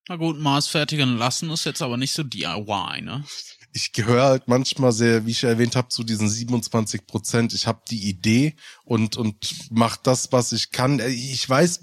Na 0.08 0.16
gut, 0.16 0.38
maßfertigen 0.40 1.18
lassen 1.18 1.50
ist 1.50 1.64
jetzt 1.64 1.82
aber 1.82 1.96
nicht 1.96 2.12
so 2.12 2.22
DIY, 2.24 3.02
ne? 3.02 3.24
Ich 3.72 3.92
gehöre 3.92 4.24
halt 4.24 4.48
manchmal 4.48 4.92
sehr, 4.92 5.26
wie 5.26 5.30
ich 5.30 5.44
erwähnt 5.44 5.76
habe, 5.76 5.88
zu 5.88 6.02
diesen 6.04 6.28
27 6.28 7.06
Prozent. 7.06 7.52
Ich 7.54 7.66
habe 7.66 7.82
die 7.88 8.08
Idee 8.08 8.54
und 8.84 9.16
und 9.16 9.36
mach 9.70 9.96
das, 9.96 10.32
was 10.32 10.52
ich 10.52 10.70
kann. 10.70 11.00
Ich 11.00 11.48
weiß, 11.48 11.80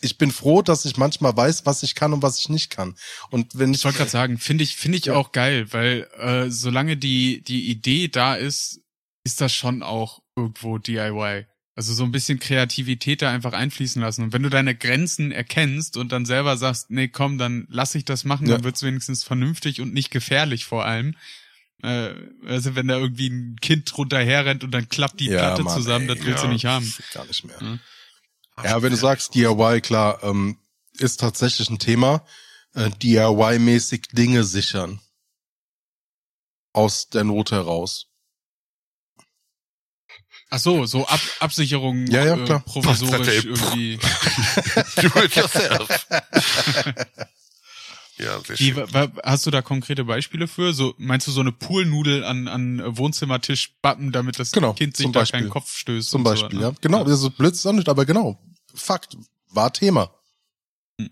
ich 0.00 0.18
bin 0.18 0.30
froh, 0.30 0.62
dass 0.62 0.84
ich 0.84 0.96
manchmal 0.96 1.36
weiß, 1.36 1.66
was 1.66 1.82
ich 1.82 1.94
kann 1.94 2.12
und 2.12 2.22
was 2.22 2.38
ich 2.38 2.48
nicht 2.48 2.70
kann. 2.70 2.94
Und 3.30 3.58
wenn 3.58 3.72
ich, 3.72 3.80
Ich 3.80 3.84
wollte 3.84 3.98
gerade 3.98 4.10
sagen, 4.10 4.38
finde 4.38 4.64
ich, 4.64 4.76
finde 4.76 4.98
ich 4.98 5.06
Ja. 5.06 5.14
auch 5.14 5.32
geil, 5.32 5.72
weil 5.72 6.08
äh, 6.18 6.50
solange 6.50 6.96
die, 6.96 7.42
die 7.42 7.70
Idee 7.70 8.08
da 8.08 8.34
ist, 8.34 8.80
ist 9.24 9.40
das 9.40 9.52
schon 9.52 9.82
auch 9.82 10.22
irgendwo 10.36 10.78
DIY. 10.78 11.46
Also 11.78 11.92
so 11.92 12.04
ein 12.04 12.10
bisschen 12.10 12.40
Kreativität 12.40 13.20
da 13.20 13.30
einfach 13.30 13.52
einfließen 13.52 14.00
lassen. 14.00 14.22
Und 14.24 14.32
wenn 14.32 14.42
du 14.42 14.48
deine 14.48 14.74
Grenzen 14.74 15.30
erkennst 15.30 15.98
und 15.98 16.10
dann 16.10 16.24
selber 16.24 16.56
sagst, 16.56 16.90
nee, 16.90 17.06
komm, 17.08 17.36
dann 17.36 17.66
lass 17.68 17.94
ich 17.94 18.06
das 18.06 18.24
machen, 18.24 18.46
Ja. 18.48 18.54
dann 18.54 18.64
wird's 18.64 18.82
wenigstens 18.82 19.24
vernünftig 19.24 19.82
und 19.82 19.92
nicht 19.92 20.10
gefährlich 20.10 20.64
vor 20.64 20.86
allem. 20.86 21.14
Äh, 21.82 22.14
also 22.46 22.74
wenn 22.76 22.88
da 22.88 22.96
irgendwie 22.96 23.28
ein 23.28 23.56
Kind 23.60 23.94
drunter 23.94 24.18
herrennt 24.24 24.64
und 24.64 24.70
dann 24.70 24.88
klappt 24.88 25.20
die 25.20 25.26
Ja, 25.26 25.38
Platte 25.38 25.64
Mann, 25.64 25.74
zusammen, 25.74 26.08
ey, 26.08 26.16
das 26.16 26.24
willst 26.24 26.42
ja. 26.42 26.46
du 26.48 26.52
nicht 26.54 26.64
haben. 26.64 26.94
gar 27.12 27.26
nicht 27.26 27.44
mehr. 27.44 27.62
Mhm. 27.62 27.80
Ja, 28.64 28.80
wenn 28.82 28.90
du 28.90 28.96
sagst 28.96 29.34
DIY, 29.34 29.82
klar, 29.82 30.24
ähm, 30.24 30.56
ist 30.94 31.20
tatsächlich 31.20 31.68
ein 31.68 31.78
Thema. 31.78 32.24
Äh, 32.72 32.88
DIY-mäßig 32.88 34.08
Dinge 34.12 34.44
sichern. 34.44 34.98
Aus 36.72 37.08
der 37.10 37.24
Not 37.24 37.50
heraus. 37.50 38.06
Ach 40.50 40.58
so, 40.58 40.86
so 40.86 41.06
Ab 41.06 41.20
Absicherung 41.40 42.06
Ja, 42.06 42.24
ja, 42.24 42.36
äh, 42.36 42.44
klar. 42.44 42.60
provisorisch 42.60 43.10
sagt 43.10 43.26
der? 43.26 43.44
irgendwie. 43.44 43.96
Do 44.96 45.20
it 45.20 45.34
yourself. 45.34 46.06
ja, 48.18 48.40
sehr 48.44 48.58
Wie, 48.58 48.74
hast 49.24 49.46
du 49.46 49.50
da 49.50 49.62
konkrete 49.62 50.04
Beispiele 50.04 50.46
für? 50.46 50.72
So 50.72 50.94
meinst 50.98 51.26
du 51.26 51.32
so 51.32 51.40
eine 51.40 51.52
Poolnudel 51.52 52.24
an 52.24 52.46
an 52.46 52.80
Wohnzimmertisch 52.96 53.74
bappen, 53.82 54.12
damit 54.12 54.38
das 54.38 54.52
Genau, 54.52 54.72
Kind 54.74 54.96
sich 54.96 55.10
da 55.10 55.20
Beispiel. 55.20 55.40
keinen 55.40 55.50
Kopf 55.50 55.76
stößt? 55.76 56.10
Zum 56.10 56.22
Beispiel, 56.22 56.58
so, 56.58 56.64
ja. 56.64 56.70
ne? 56.70 56.76
Genau, 56.80 57.02
das 57.04 57.22
ist 57.22 57.36
blöd 57.36 57.52
ist 57.52 57.66
auch 57.66 57.72
nicht, 57.72 57.88
aber 57.88 58.06
genau. 58.06 58.38
Fakt. 58.74 59.16
War 59.50 59.72
Thema. 59.72 60.10
Hm. 61.00 61.10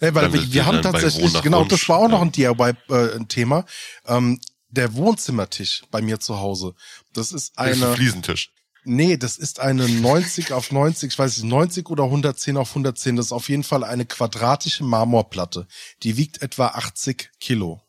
Ja, 0.00 0.14
weil 0.14 0.32
wir, 0.32 0.52
wir 0.52 0.66
haben 0.66 0.82
tatsächlich, 0.82 1.40
genau, 1.42 1.64
das 1.64 1.88
war 1.88 1.98
auch 1.98 2.08
noch 2.08 2.18
ja. 2.18 2.24
ein 2.24 2.32
DIY-Thema. 2.32 3.64
Ähm, 4.06 4.40
der 4.74 4.94
Wohnzimmertisch 4.94 5.84
bei 5.90 6.02
mir 6.02 6.20
zu 6.20 6.38
Hause. 6.40 6.74
Das 7.12 7.32
ist 7.32 7.52
Das 7.56 7.70
ist 7.72 7.82
ein 7.82 7.82
eine, 7.82 7.94
Fliesentisch. 7.94 8.52
nee, 8.84 9.16
das 9.16 9.38
ist 9.38 9.60
eine 9.60 9.88
90 9.88 10.52
auf 10.52 10.70
90, 10.72 11.12
ich 11.12 11.18
weiß 11.18 11.38
nicht, 11.38 11.50
90 11.50 11.90
oder 11.90 12.04
110 12.04 12.56
auf 12.56 12.70
110. 12.70 13.16
Das 13.16 13.26
ist 13.26 13.32
auf 13.32 13.48
jeden 13.48 13.64
Fall 13.64 13.84
eine 13.84 14.06
quadratische 14.06 14.84
Marmorplatte. 14.84 15.66
Die 16.02 16.16
wiegt 16.16 16.42
etwa 16.42 16.68
80 16.68 17.30
Kilo. 17.40 17.82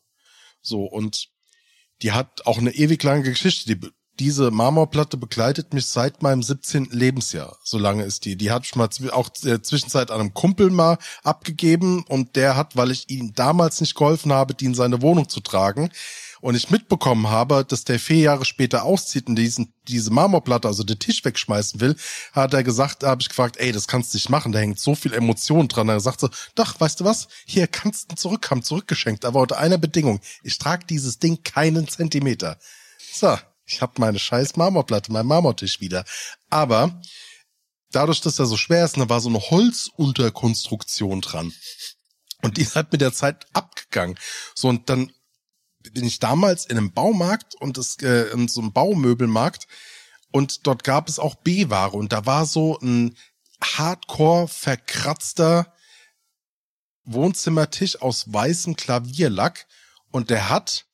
So, 0.62 0.84
und 0.84 1.28
die 2.02 2.12
hat 2.12 2.46
auch 2.46 2.58
eine 2.58 2.74
ewig 2.74 3.02
lange 3.02 3.22
Geschichte. 3.22 3.74
Die, 3.76 3.88
diese 4.18 4.50
Marmorplatte 4.50 5.16
begleitet 5.16 5.74
mich 5.74 5.86
seit 5.86 6.22
meinem 6.22 6.42
17. 6.42 6.86
Lebensjahr. 6.90 7.58
So 7.64 7.78
lange 7.78 8.04
ist 8.04 8.24
die. 8.24 8.36
Die 8.36 8.50
hat 8.50 8.64
ich 8.64 8.74
mal 8.74 8.88
auch 9.12 9.30
äh, 9.44 9.60
zwischenzeit 9.62 10.10
einem 10.10 10.34
Kumpel 10.34 10.70
mal 10.70 10.98
abgegeben 11.22 12.04
und 12.04 12.36
der 12.36 12.56
hat, 12.56 12.76
weil 12.76 12.90
ich 12.90 13.10
ihm 13.10 13.34
damals 13.34 13.80
nicht 13.80 13.94
geholfen 13.94 14.32
habe, 14.32 14.54
die 14.54 14.64
in 14.66 14.74
seine 14.74 15.02
Wohnung 15.02 15.28
zu 15.28 15.40
tragen 15.40 15.90
und 16.40 16.54
ich 16.54 16.70
mitbekommen 16.70 17.28
habe, 17.28 17.64
dass 17.64 17.84
der 17.84 17.98
vier 17.98 18.18
Jahre 18.18 18.44
später 18.44 18.84
auszieht 18.84 19.28
und 19.28 19.36
diesen, 19.36 19.72
diese 19.88 20.10
Marmorplatte, 20.10 20.68
also 20.68 20.82
den 20.82 20.98
Tisch 20.98 21.24
wegschmeißen 21.24 21.80
will, 21.80 21.96
hat 22.32 22.54
er 22.54 22.62
gesagt, 22.62 23.02
da 23.02 23.08
habe 23.08 23.22
ich 23.22 23.28
gefragt, 23.28 23.56
ey, 23.58 23.72
das 23.72 23.88
kannst 23.88 24.12
du 24.12 24.16
nicht 24.16 24.28
machen, 24.28 24.52
da 24.52 24.58
hängt 24.58 24.78
so 24.78 24.94
viel 24.94 25.12
Emotion 25.12 25.68
dran. 25.68 25.88
Er 25.88 26.00
sagt 26.00 26.20
so, 26.20 26.28
doch, 26.54 26.78
weißt 26.80 27.00
du 27.00 27.04
was, 27.04 27.28
hier 27.46 27.66
kannst 27.66 28.10
du 28.10 28.16
zurück, 28.16 28.50
haben 28.50 28.62
zurückgeschenkt, 28.62 29.24
aber 29.24 29.40
unter 29.40 29.58
einer 29.58 29.78
Bedingung, 29.78 30.20
ich 30.42 30.58
trage 30.58 30.86
dieses 30.86 31.18
Ding 31.18 31.42
keinen 31.42 31.88
Zentimeter. 31.88 32.58
So, 33.12 33.38
ich 33.64 33.82
habe 33.82 33.94
meine 33.98 34.18
scheiß 34.18 34.56
Marmorplatte, 34.56 35.12
meinen 35.12 35.26
Marmortisch 35.26 35.80
wieder. 35.80 36.04
Aber 36.50 37.00
dadurch, 37.90 38.20
dass 38.20 38.38
er 38.38 38.46
so 38.46 38.56
schwer 38.56 38.84
ist, 38.84 38.96
da 38.96 39.08
war 39.08 39.20
so 39.20 39.28
eine 39.28 39.40
Holzunterkonstruktion 39.40 41.20
dran. 41.20 41.52
Und 42.42 42.58
die 42.58 42.62
ist 42.62 42.76
halt 42.76 42.92
mit 42.92 43.00
der 43.00 43.12
Zeit 43.12 43.46
abgegangen. 43.54 44.18
So, 44.54 44.68
und 44.68 44.88
dann 44.88 45.10
bin 45.92 46.04
ich 46.04 46.18
damals 46.18 46.66
in 46.66 46.78
einem 46.78 46.92
Baumarkt 46.92 47.54
und 47.56 47.78
das, 47.78 47.96
äh, 48.02 48.30
in 48.32 48.48
so 48.48 48.60
einem 48.60 48.72
Baumöbelmarkt 48.72 49.66
und 50.32 50.66
dort 50.66 50.84
gab 50.84 51.08
es 51.08 51.18
auch 51.18 51.34
B-Ware 51.36 51.96
und 51.96 52.12
da 52.12 52.26
war 52.26 52.46
so 52.46 52.78
ein 52.80 53.16
hardcore 53.62 54.48
verkratzter 54.48 55.72
Wohnzimmertisch 57.04 58.02
aus 58.02 58.32
weißem 58.32 58.74
Klavierlack 58.74 59.66
und 60.10 60.28
der 60.28 60.50
hat 60.50 60.86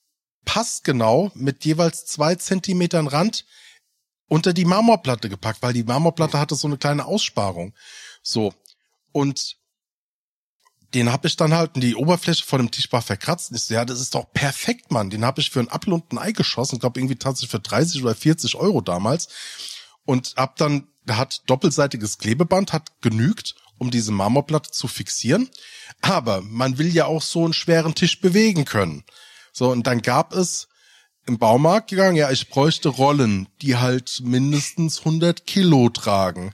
passgenau 0.44 1.30
mit 1.34 1.64
jeweils 1.64 2.04
zwei 2.04 2.34
Zentimetern 2.34 3.06
Rand 3.06 3.46
unter 4.28 4.52
die 4.52 4.64
Marmorplatte 4.64 5.28
gepackt, 5.28 5.62
weil 5.62 5.72
die 5.72 5.84
Marmorplatte 5.84 6.38
hatte 6.38 6.54
so 6.54 6.66
eine 6.66 6.78
kleine 6.78 7.06
Aussparung. 7.06 7.74
So. 8.22 8.54
Und 9.12 9.56
den 10.94 11.10
habe 11.10 11.28
ich 11.28 11.36
dann 11.36 11.54
halt, 11.54 11.74
und 11.74 11.80
die 11.82 11.96
Oberfläche 11.96 12.44
von 12.44 12.58
dem 12.58 12.70
Tisch 12.70 12.90
war 12.92 13.02
verkratzt. 13.02 13.50
Und 13.50 13.56
ich 13.56 13.62
so, 13.62 13.74
ja, 13.74 13.84
das 13.84 14.00
ist 14.00 14.14
doch 14.14 14.32
perfekt, 14.32 14.90
Mann. 14.90 15.10
Den 15.10 15.24
habe 15.24 15.40
ich 15.40 15.50
für 15.50 15.60
ein 15.60 15.70
Apfel 15.70 15.92
und 15.92 16.12
ein 16.12 16.18
Ei 16.18 16.32
geschossen. 16.32 16.76
Ich 16.76 16.80
glaube, 16.80 17.00
irgendwie 17.00 17.16
tatsächlich 17.16 17.50
für 17.50 17.60
30 17.60 18.02
oder 18.02 18.14
40 18.14 18.56
Euro 18.56 18.80
damals. 18.80 19.28
Und 20.04 20.34
hab 20.36 20.56
dann, 20.56 20.88
da 21.06 21.16
hat 21.16 21.42
doppelseitiges 21.46 22.18
Klebeband, 22.18 22.72
hat 22.72 23.00
genügt, 23.00 23.54
um 23.78 23.90
diese 23.90 24.12
Marmorplatte 24.12 24.70
zu 24.70 24.86
fixieren. 24.88 25.48
Aber 26.02 26.42
man 26.42 26.78
will 26.78 26.94
ja 26.94 27.06
auch 27.06 27.22
so 27.22 27.44
einen 27.44 27.54
schweren 27.54 27.94
Tisch 27.94 28.20
bewegen 28.20 28.64
können. 28.64 29.04
So, 29.52 29.70
und 29.70 29.86
dann 29.86 30.02
gab 30.02 30.34
es 30.34 30.68
im 31.26 31.38
Baumarkt 31.38 31.90
gegangen, 31.90 32.16
ja, 32.16 32.30
ich 32.30 32.48
bräuchte 32.48 32.88
Rollen, 32.88 33.48
die 33.60 33.76
halt 33.76 34.20
mindestens 34.24 35.00
100 35.00 35.46
Kilo 35.46 35.88
tragen. 35.88 36.52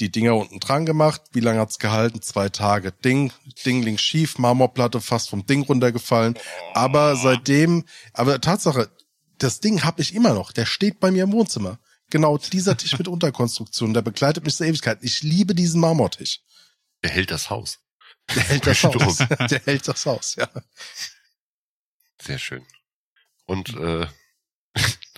Die 0.00 0.10
Dinger 0.10 0.34
unten 0.34 0.60
dran 0.60 0.86
gemacht. 0.86 1.20
Wie 1.32 1.40
lange 1.40 1.60
hat's 1.60 1.78
gehalten? 1.78 2.22
Zwei 2.22 2.48
Tage. 2.48 2.90
Ding, 2.90 3.32
Ding 3.66 3.82
links 3.82 4.02
schief, 4.02 4.38
Marmorplatte 4.38 5.00
fast 5.02 5.28
vom 5.28 5.44
Ding 5.44 5.62
runtergefallen. 5.62 6.38
Aber 6.72 7.16
seitdem, 7.16 7.84
aber 8.14 8.40
Tatsache, 8.40 8.90
das 9.38 9.60
Ding 9.60 9.84
habe 9.84 10.00
ich 10.00 10.14
immer 10.14 10.32
noch. 10.32 10.52
Der 10.52 10.64
steht 10.64 11.00
bei 11.00 11.10
mir 11.10 11.24
im 11.24 11.32
Wohnzimmer. 11.32 11.78
Genau 12.08 12.38
dieser 12.38 12.76
Tisch 12.78 12.96
mit 12.98 13.08
Unterkonstruktion, 13.08 13.92
der 13.92 14.02
begleitet 14.02 14.44
mich 14.44 14.56
zur 14.56 14.66
Ewigkeit. 14.66 14.98
Ich 15.02 15.22
liebe 15.22 15.54
diesen 15.54 15.80
Marmortisch. 15.80 16.40
Er 17.02 17.10
hält 17.10 17.30
das 17.30 17.50
Haus. 17.50 17.78
Der 18.34 18.42
hält 18.44 18.66
das 18.66 18.82
Haus. 18.84 19.18
Der 19.50 19.60
hält 19.64 19.88
das 19.88 20.06
Haus, 20.06 20.36
ja. 20.36 20.48
Sehr 22.22 22.38
schön. 22.38 22.64
Und 23.46 23.70
äh, 23.76 24.06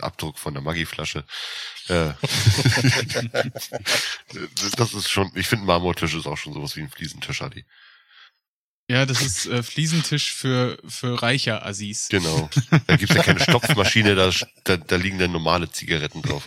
Abdruck 0.00 0.38
von 0.38 0.54
der 0.54 0.62
Maggi-Flasche. 0.62 1.24
Äh, 1.88 2.12
das 4.76 4.94
ist 4.94 5.10
schon, 5.10 5.30
ich 5.34 5.46
finde 5.46 5.66
Marmortisch 5.66 6.14
ist 6.14 6.26
auch 6.26 6.38
schon 6.38 6.52
sowas 6.52 6.76
wie 6.76 6.82
ein 6.82 6.90
Fliesentisch, 6.90 7.42
Adi. 7.42 7.64
Ja, 8.88 9.06
das 9.06 9.22
ist 9.22 9.46
äh, 9.46 9.62
Fliesentisch 9.62 10.34
für, 10.34 10.78
für 10.86 11.22
reicher 11.22 11.64
Assis. 11.64 12.08
Genau. 12.10 12.50
Da 12.86 12.96
gibt's 12.96 13.14
ja 13.14 13.22
keine 13.22 13.40
Stopfmaschine, 13.48 14.14
da, 14.14 14.30
da, 14.64 14.76
da 14.76 14.96
liegen 14.96 15.18
dann 15.18 15.32
normale 15.32 15.70
Zigaretten 15.70 16.20
drauf. 16.20 16.44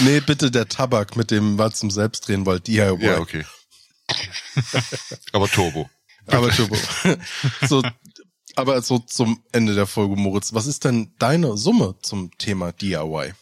nee, 0.00 0.20
bitte 0.20 0.50
der 0.50 0.68
Tabak 0.68 1.16
mit 1.16 1.30
dem, 1.30 1.58
was 1.58 1.78
zum 1.78 1.90
Selbstdrehen 1.90 2.44
wollt, 2.44 2.66
DIY. 2.66 2.98
ja, 3.00 3.18
okay. 3.18 3.46
Aber 5.32 5.48
Turbo. 5.48 5.88
Aber 6.26 6.50
Turbo. 6.50 6.76
so, 7.62 7.82
aber 8.56 8.80
so 8.82 8.98
zum 8.98 9.42
Ende 9.52 9.74
der 9.74 9.86
Folge, 9.86 10.16
Moritz, 10.16 10.54
was 10.54 10.66
ist 10.66 10.84
denn 10.84 11.14
deine 11.18 11.56
Summe 11.56 11.96
zum 12.02 12.36
Thema 12.38 12.72
DIY? 12.72 13.34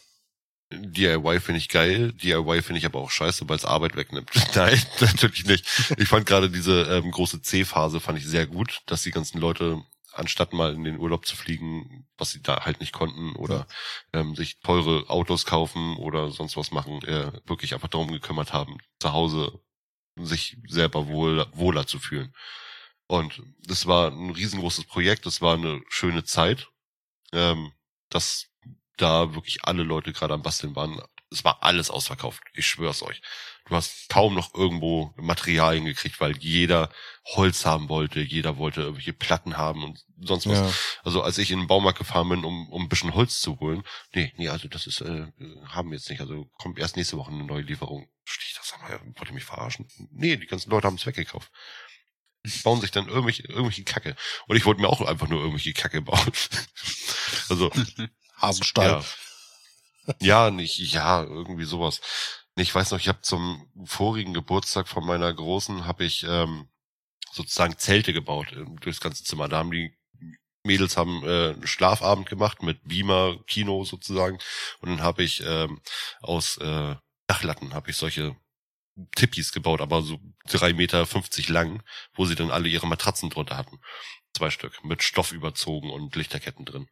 DIY 0.73 1.39
finde 1.41 1.59
ich 1.59 1.69
geil, 1.69 2.13
DIY 2.13 2.61
finde 2.61 2.79
ich 2.79 2.85
aber 2.85 2.99
auch 2.99 3.11
scheiße, 3.11 3.47
weil 3.49 3.57
es 3.57 3.65
Arbeit 3.65 3.95
wegnimmt. 3.95 4.29
Nein, 4.55 4.81
natürlich 4.99 5.45
nicht. 5.45 5.65
Ich 5.97 6.07
fand 6.07 6.25
gerade 6.25 6.49
diese 6.49 6.83
ähm, 6.83 7.11
große 7.11 7.41
C-Phase 7.41 7.99
fand 7.99 8.17
ich 8.17 8.25
sehr 8.25 8.47
gut, 8.47 8.81
dass 8.85 9.03
die 9.03 9.11
ganzen 9.11 9.39
Leute 9.39 9.81
anstatt 10.13 10.53
mal 10.53 10.73
in 10.73 10.83
den 10.83 10.99
Urlaub 10.99 11.25
zu 11.25 11.35
fliegen, 11.35 12.05
was 12.17 12.31
sie 12.31 12.41
da 12.41 12.65
halt 12.65 12.79
nicht 12.79 12.93
konnten 12.93 13.35
oder 13.35 13.67
ähm, 14.13 14.35
sich 14.35 14.59
teure 14.59 15.09
Autos 15.09 15.45
kaufen 15.45 15.95
oder 15.97 16.31
sonst 16.31 16.57
was 16.57 16.71
machen, 16.71 17.01
äh, 17.03 17.31
wirklich 17.45 17.73
einfach 17.73 17.87
darum 17.87 18.11
gekümmert 18.11 18.53
haben, 18.53 18.77
zu 18.99 19.13
Hause 19.13 19.59
sich 20.17 20.57
selber 20.67 21.07
wohl, 21.07 21.45
wohler 21.53 21.87
zu 21.87 21.99
fühlen. 21.99 22.33
Und 23.11 23.43
das 23.67 23.87
war 23.87 24.09
ein 24.09 24.29
riesengroßes 24.29 24.85
Projekt, 24.85 25.25
das 25.25 25.41
war 25.41 25.55
eine 25.55 25.81
schöne 25.89 26.23
Zeit. 26.23 26.69
Ähm, 27.33 27.73
das 28.07 28.47
da 28.95 29.35
wirklich 29.35 29.65
alle 29.65 29.83
Leute 29.83 30.13
gerade 30.13 30.33
am 30.33 30.43
Basteln 30.43 30.77
waren. 30.77 31.01
Es 31.29 31.43
war 31.43 31.61
alles 31.61 31.89
ausverkauft. 31.89 32.41
Ich 32.53 32.67
schwör's 32.67 33.03
euch. 33.03 33.21
Du 33.65 33.75
hast 33.75 34.07
kaum 34.07 34.33
noch 34.33 34.55
irgendwo 34.55 35.13
Materialien 35.17 35.83
gekriegt, 35.83 36.21
weil 36.21 36.37
jeder 36.37 36.89
Holz 37.25 37.65
haben 37.65 37.89
wollte, 37.89 38.21
jeder 38.21 38.55
wollte 38.57 38.79
irgendwelche 38.79 39.11
Platten 39.11 39.57
haben 39.57 39.83
und 39.83 40.05
sonst 40.21 40.47
was. 40.47 40.59
Ja. 40.59 40.71
Also 41.03 41.21
als 41.21 41.37
ich 41.37 41.51
in 41.51 41.59
den 41.59 41.67
Baumarkt 41.67 41.99
gefahren 41.99 42.29
bin, 42.29 42.45
um, 42.45 42.69
um 42.69 42.83
ein 42.83 42.89
bisschen 42.89 43.13
Holz 43.13 43.41
zu 43.41 43.59
holen, 43.59 43.83
nee, 44.13 44.31
nee, 44.37 44.47
also 44.47 44.69
das 44.69 44.87
ist, 44.87 45.01
äh, 45.01 45.27
haben 45.65 45.89
wir 45.89 45.97
jetzt 45.97 46.09
nicht. 46.09 46.21
Also 46.21 46.49
kommt 46.59 46.79
erst 46.79 46.95
nächste 46.95 47.17
Woche 47.17 47.31
eine 47.31 47.43
neue 47.43 47.63
Lieferung. 47.63 48.07
Stich 48.23 48.55
das 48.55 48.69
sag 48.69 48.81
mal, 48.81 49.01
wollt 49.17 49.29
ihr 49.29 49.33
mich 49.33 49.43
verarschen? 49.43 49.89
Nee, 50.11 50.37
die 50.37 50.47
ganzen 50.47 50.69
Leute 50.69 50.87
haben 50.87 50.95
es 50.95 51.05
weggekauft. 51.05 51.51
Bauen 52.63 52.81
sich 52.81 52.91
dann 52.91 53.07
irgendwelche, 53.07 53.43
irgendwelche 53.43 53.83
Kacke. 53.83 54.15
Und 54.47 54.55
ich 54.55 54.65
wollte 54.65 54.81
mir 54.81 54.89
auch 54.89 55.01
einfach 55.01 55.27
nur 55.27 55.39
irgendwelche 55.39 55.73
Kacke 55.73 56.01
bauen. 56.01 56.31
also, 57.49 57.71
Hasenstall. 58.37 59.03
ja. 60.07 60.15
ja, 60.19 60.51
nicht, 60.51 60.77
ja, 60.79 61.23
irgendwie 61.23 61.65
sowas. 61.65 62.01
Ich 62.55 62.73
weiß 62.73 62.91
noch, 62.91 62.99
ich 62.99 63.07
habe 63.07 63.21
zum 63.21 63.71
vorigen 63.85 64.33
Geburtstag 64.33 64.87
von 64.87 65.05
meiner 65.05 65.33
Großen 65.33 65.85
habe 65.85 66.03
ich 66.03 66.23
ähm, 66.27 66.69
sozusagen 67.31 67.77
Zelte 67.77 68.13
gebaut 68.13 68.51
äh, 68.51 68.65
durchs 68.81 68.99
ganze 68.99 69.23
Zimmer. 69.23 69.47
Da 69.47 69.59
haben 69.59 69.71
die 69.71 69.95
Mädels 70.63 70.97
haben 70.97 71.23
äh, 71.23 71.53
einen 71.53 71.67
Schlafabend 71.67 72.29
gemacht 72.29 72.61
mit 72.61 72.83
Beamer, 72.83 73.37
Kino 73.47 73.83
sozusagen. 73.83 74.37
Und 74.79 74.89
dann 74.89 75.01
habe 75.01 75.23
ich 75.23 75.43
ähm, 75.45 75.81
aus 76.21 76.57
äh, 76.57 76.95
Dachlatten 77.27 77.73
habe 77.73 77.89
ich 77.89 77.97
solche 77.97 78.35
Tippis 79.15 79.51
gebaut, 79.51 79.81
aber 79.81 80.01
so 80.01 80.19
drei 80.47 80.73
Meter 80.73 81.05
fünfzig 81.05 81.49
lang, 81.49 81.83
wo 82.13 82.25
sie 82.25 82.35
dann 82.35 82.51
alle 82.51 82.69
ihre 82.69 82.87
Matratzen 82.87 83.29
drunter 83.29 83.57
hatten. 83.57 83.79
Zwei 84.35 84.49
Stück 84.49 84.83
mit 84.83 85.03
Stoff 85.03 85.31
überzogen 85.31 85.89
und 85.89 86.15
Lichterketten 86.15 86.65
drin. 86.65 86.87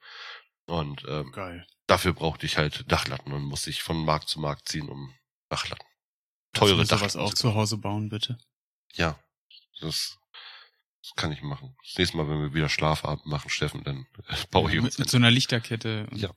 Und 0.65 1.03
ähm, 1.07 1.31
Geil. 1.31 1.65
dafür 1.87 2.13
brauchte 2.13 2.45
ich 2.45 2.57
halt 2.57 2.91
Dachlatten 2.91 3.31
und 3.33 3.43
musste 3.43 3.69
ich 3.69 3.81
von 3.81 4.03
Markt 4.05 4.29
zu 4.29 4.39
Markt 4.39 4.67
ziehen, 4.69 4.89
um 4.89 5.13
Dachlatten. 5.49 5.85
Teure 6.53 6.71
Teure 6.71 6.85
sowas 6.85 6.87
Dachlatten. 7.13 7.19
auch 7.21 7.33
zu 7.33 7.55
Hause 7.55 7.77
bauen, 7.77 8.09
bitte. 8.09 8.37
Ja, 8.93 9.17
das, 9.79 10.17
das 11.01 11.13
kann 11.15 11.31
ich 11.31 11.41
machen. 11.41 11.75
Das 11.83 11.97
nächste 11.97 12.17
Mal, 12.17 12.27
wenn 12.29 12.41
wir 12.41 12.53
wieder 12.53 12.69
Schlafabend 12.69 13.25
machen, 13.25 13.49
Steffen, 13.49 13.83
dann 13.83 14.05
äh, 14.27 14.35
baue 14.51 14.69
ich 14.69 14.75
Ja, 14.75 14.81
uns 14.81 14.97
mit, 14.97 14.99
mit 14.99 15.09
so 15.09 15.17
einer 15.17 15.31
Lichterkette. 15.31 16.07
Und, 16.11 16.17
Ja. 16.19 16.29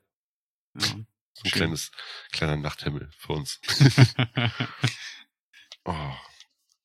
ja. 0.79 0.87
so 0.87 0.95
ein 0.95 1.07
schön. 1.45 1.51
kleines, 1.53 1.91
kleiner 2.31 2.57
Nachthimmel 2.57 3.11
für 3.19 3.33
uns. 3.35 3.61
Oh. 5.85 5.95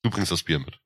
Du 0.02 0.10
bringst 0.10 0.30
das 0.32 0.42
Bier 0.42 0.58
mit. 0.58 0.78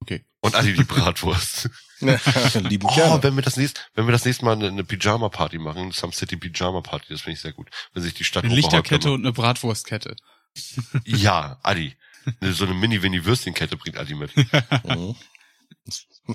Okay. 0.00 0.24
Und 0.40 0.54
Adi 0.54 0.72
die 0.74 0.84
Bratwurst. 0.84 1.68
Lieben 2.00 2.86
Oh, 2.88 2.94
gerne. 2.94 3.22
wenn 3.22 3.34
wir 3.34 3.42
das 3.42 3.56
nächste, 3.56 3.80
wenn 3.94 4.06
wir 4.06 4.12
das 4.12 4.24
nächste 4.24 4.44
Mal 4.44 4.52
eine, 4.52 4.68
eine 4.68 4.84
Pyjama-Party 4.84 5.58
machen, 5.58 5.82
eine 5.82 5.92
Some 5.92 6.12
City 6.12 6.36
Pyjama-Party, 6.36 7.06
das 7.08 7.22
finde 7.22 7.34
ich 7.34 7.40
sehr 7.40 7.52
gut. 7.52 7.68
Wenn 7.92 8.02
sich 8.04 8.14
die 8.14 8.22
Stadt 8.24 8.44
Eine 8.44 8.54
Lichterkette 8.54 9.10
und 9.10 9.22
eine 9.24 9.32
Bratwurstkette. 9.32 10.14
Ja, 11.04 11.58
Adi. 11.62 11.96
Eine- 12.40 12.52
So 12.52 12.64
eine 12.64 12.74
Mini-Winnie-Würstchenkette 12.74 13.76
bringt 13.76 13.96
Adi 13.98 14.14
mit. 14.14 14.32
Mhm. 14.84 15.16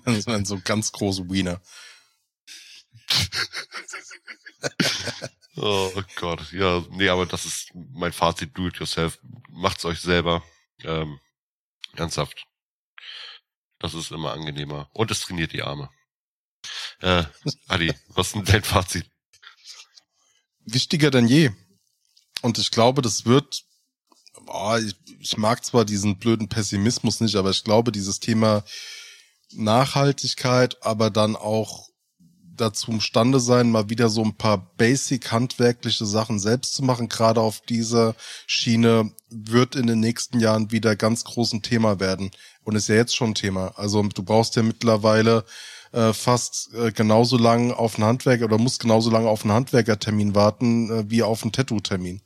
Das 0.06 0.26
waren 0.28 0.46
so 0.46 0.60
ganz 0.60 0.92
große 0.92 1.30
Wiener. 1.30 1.62
Oh 5.56 6.02
Gott, 6.16 6.52
ja, 6.52 6.84
nee, 6.90 7.10
aber 7.10 7.26
das 7.26 7.46
ist 7.46 7.70
mein 7.74 8.12
Fazit, 8.12 8.58
do 8.58 8.68
it 8.68 8.78
yourself. 8.78 9.20
Macht's 9.50 9.86
euch 9.86 10.00
selber. 10.00 10.44
Ähm, 10.84 11.20
ernsthaft. 11.96 12.46
Das 13.80 13.94
ist 13.94 14.12
immer 14.12 14.34
angenehmer. 14.34 14.90
Und 14.94 15.12
es 15.12 15.22
trainiert 15.22 15.54
die 15.54 15.62
Arme. 15.62 15.90
Äh, 17.02 17.24
Adi, 17.68 17.94
was 18.08 18.28
ist 18.28 18.36
denn 18.36 18.46
dein 18.46 18.64
Fazit? 18.64 19.10
Wichtiger 20.66 21.12
denn 21.12 21.28
je. 21.28 21.52
Und 22.42 22.58
ich 22.58 22.72
glaube, 22.72 23.02
das 23.02 23.26
wird, 23.26 23.64
boah, 24.46 24.80
ich, 24.80 24.96
ich 25.20 25.38
mag 25.38 25.64
zwar 25.64 25.86
diesen 25.86 26.18
blöden 26.18 26.50
Pessimismus 26.50 27.20
nicht, 27.20 27.36
aber 27.36 27.52
ich 27.52 27.64
glaube, 27.64 27.92
dieses 27.92 28.20
Thema 28.20 28.64
Nachhaltigkeit, 29.52 30.82
aber 30.84 31.10
dann 31.10 31.36
auch 31.36 31.90
dazu 32.56 32.92
imstande 32.92 33.40
sein, 33.40 33.72
mal 33.72 33.90
wieder 33.90 34.10
so 34.10 34.24
ein 34.24 34.36
paar 34.36 34.74
basic 34.78 35.32
handwerkliche 35.32 36.06
Sachen 36.06 36.40
selbst 36.40 36.76
zu 36.76 36.84
machen, 36.84 37.10
gerade 37.10 37.42
auf 37.42 37.62
dieser 37.62 38.16
Schiene, 38.48 39.12
wird 39.30 39.76
in 39.76 39.88
den 39.88 40.00
nächsten 40.00 40.40
Jahren 40.40 40.72
wieder 40.72 40.96
ganz 40.96 41.24
großen 41.24 41.62
Thema 41.62 42.00
werden. 42.00 42.32
Und 42.64 42.76
ist 42.76 42.88
ja 42.88 42.96
jetzt 42.96 43.16
schon 43.16 43.32
ein 43.32 43.36
Thema. 43.36 43.74
Also 43.76 44.02
du 44.04 44.24
brauchst 44.24 44.56
ja 44.56 44.64
mittlerweile 44.64 45.44
äh, 45.92 46.14
fast 46.14 46.74
äh, 46.74 46.92
genauso 46.92 47.38
lang 47.38 47.72
auf 47.72 47.96
einen 47.96 48.06
Handwerker 48.06 48.46
oder 48.46 48.58
musst 48.58 48.80
genauso 48.80 49.10
lange 49.10 49.28
auf 49.30 49.44
einen 49.44 49.54
Handwerkertermin 49.54 50.36
warten, 50.36 50.90
äh, 50.92 51.10
wie 51.10 51.24
auf 51.24 51.44
einen 51.44 51.52
Tattoo-Termin. 51.52 52.22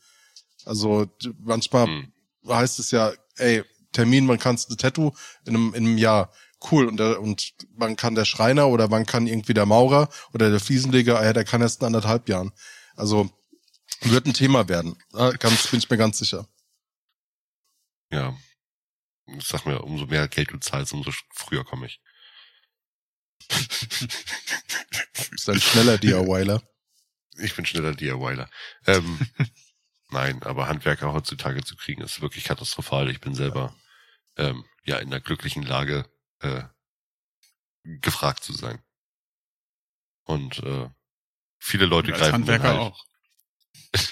Also 0.66 1.08
manchmal 1.40 1.88
Hm. 1.88 2.12
heißt 2.48 2.80
es 2.80 2.92
ja, 2.92 3.12
ey, 3.38 3.64
Termin, 3.94 4.28
wann 4.28 4.38
kannst 4.38 4.70
du 4.70 4.76
ein 4.76 4.78
Tattoo? 4.78 5.14
In 5.46 5.56
einem, 5.56 5.74
in 5.74 5.86
einem 5.86 5.98
Jahr. 5.98 6.32
Cool. 6.72 6.88
Und, 6.88 6.98
der, 6.98 7.22
und 7.22 7.54
wann 7.76 7.96
kann 7.96 8.16
der 8.16 8.26
Schreiner 8.26 8.68
oder 8.68 8.90
wann 8.90 9.06
kann 9.06 9.28
irgendwie 9.28 9.54
der 9.54 9.66
Maurer 9.66 10.10
oder 10.34 10.50
der 10.50 10.60
Fliesenleger, 10.60 11.24
ja, 11.24 11.34
der 11.34 11.46
kann 11.46 11.62
erst 11.62 11.82
in 11.82 11.88
anderthalb 11.88 12.28
Jahren. 12.30 12.52
Also 12.96 13.30
wird 14.02 14.26
ein 14.26 14.34
Thema 14.34 14.68
werden. 14.68 14.98
Ja, 15.14 15.32
ganz, 15.32 15.68
bin 15.68 15.80
ich 15.80 15.90
mir 15.90 15.98
ganz 15.98 16.18
sicher. 16.18 16.48
Ja. 18.12 18.36
Ich 19.38 19.46
sag 19.46 19.66
mir, 19.66 19.84
umso 19.84 20.06
mehr 20.06 20.28
Geld 20.28 20.52
du 20.52 20.58
zahlst, 20.58 20.94
umso 20.94 21.12
früher 21.34 21.66
komme 21.66 21.88
ich. 21.88 22.02
Ist 25.32 25.50
ein 25.50 25.60
schneller 25.60 25.98
DIYler. 25.98 26.62
Ich 27.40 27.56
bin 27.56 27.66
schneller 27.66 27.94
DIYler. 27.94 28.50
Ähm, 28.86 29.20
nein, 30.10 30.42
aber 30.44 30.68
Handwerker 30.68 31.14
heutzutage 31.14 31.64
zu 31.64 31.76
kriegen, 31.76 32.02
ist 32.02 32.22
wirklich 32.22 32.46
katastrophal. 32.46 33.10
Ich 33.10 33.20
bin 33.20 33.36
selber 33.36 33.76
ähm, 34.38 34.66
ja 34.86 34.98
in 34.98 35.10
der 35.10 35.22
glücklichen 35.22 35.64
Lage, 35.64 36.06
äh, 36.40 36.64
gefragt 37.84 38.44
zu 38.44 38.54
sein. 38.54 38.82
Und 40.24 40.60
äh, 40.60 40.90
viele 41.58 41.86
Leute 41.86 42.12
Als 42.12 42.20
greifen 42.20 42.34
Handwerker 42.34 42.70
halt, 42.70 42.80
auch. 42.80 43.06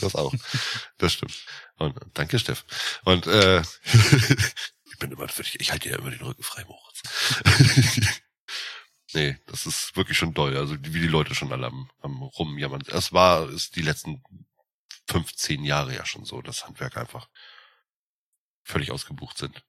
Das 0.00 0.14
auch. 0.14 0.32
Das 0.98 1.14
stimmt. 1.14 1.44
Und 1.76 1.98
danke, 2.14 2.38
Steff. 2.38 2.64
Und 3.04 3.26
äh, 3.26 3.60
ich 3.84 4.98
bin 5.00 5.10
immer 5.10 5.26
dich, 5.26 5.58
ich 5.58 5.72
halte 5.72 5.88
dir 5.88 5.98
immer 5.98 6.10
den 6.10 6.22
Rücken 6.22 6.44
frei, 6.44 6.64
Moritz. 6.66 7.02
nee, 9.12 9.36
das 9.46 9.66
ist 9.66 9.96
wirklich 9.96 10.16
schon 10.16 10.34
doll. 10.34 10.56
Also 10.56 10.76
wie 10.78 11.00
die 11.00 11.08
Leute 11.08 11.34
schon 11.34 11.52
alle 11.52 11.66
am, 11.66 11.90
am 12.00 12.22
rumjammern. 12.22 12.82
Es 12.86 13.12
war, 13.12 13.48
ist 13.48 13.74
die 13.74 13.82
letzten 13.82 14.22
15 15.08 15.64
Jahre 15.64 15.96
ja 15.96 16.06
schon 16.06 16.24
so, 16.24 16.42
dass 16.42 16.64
Handwerker 16.64 17.00
einfach 17.00 17.28
völlig 18.62 18.92
ausgebucht 18.92 19.36
sind. 19.36 19.64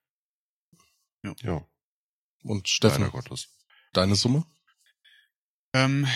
Ja. 1.24 1.34
ja 1.42 1.68
Und 2.44 2.68
leider 2.82 2.96
Steffen, 2.96 3.12
Gottes. 3.12 3.50
deine 3.94 4.16
Summe? 4.16 4.46
Ähm, 5.74 6.08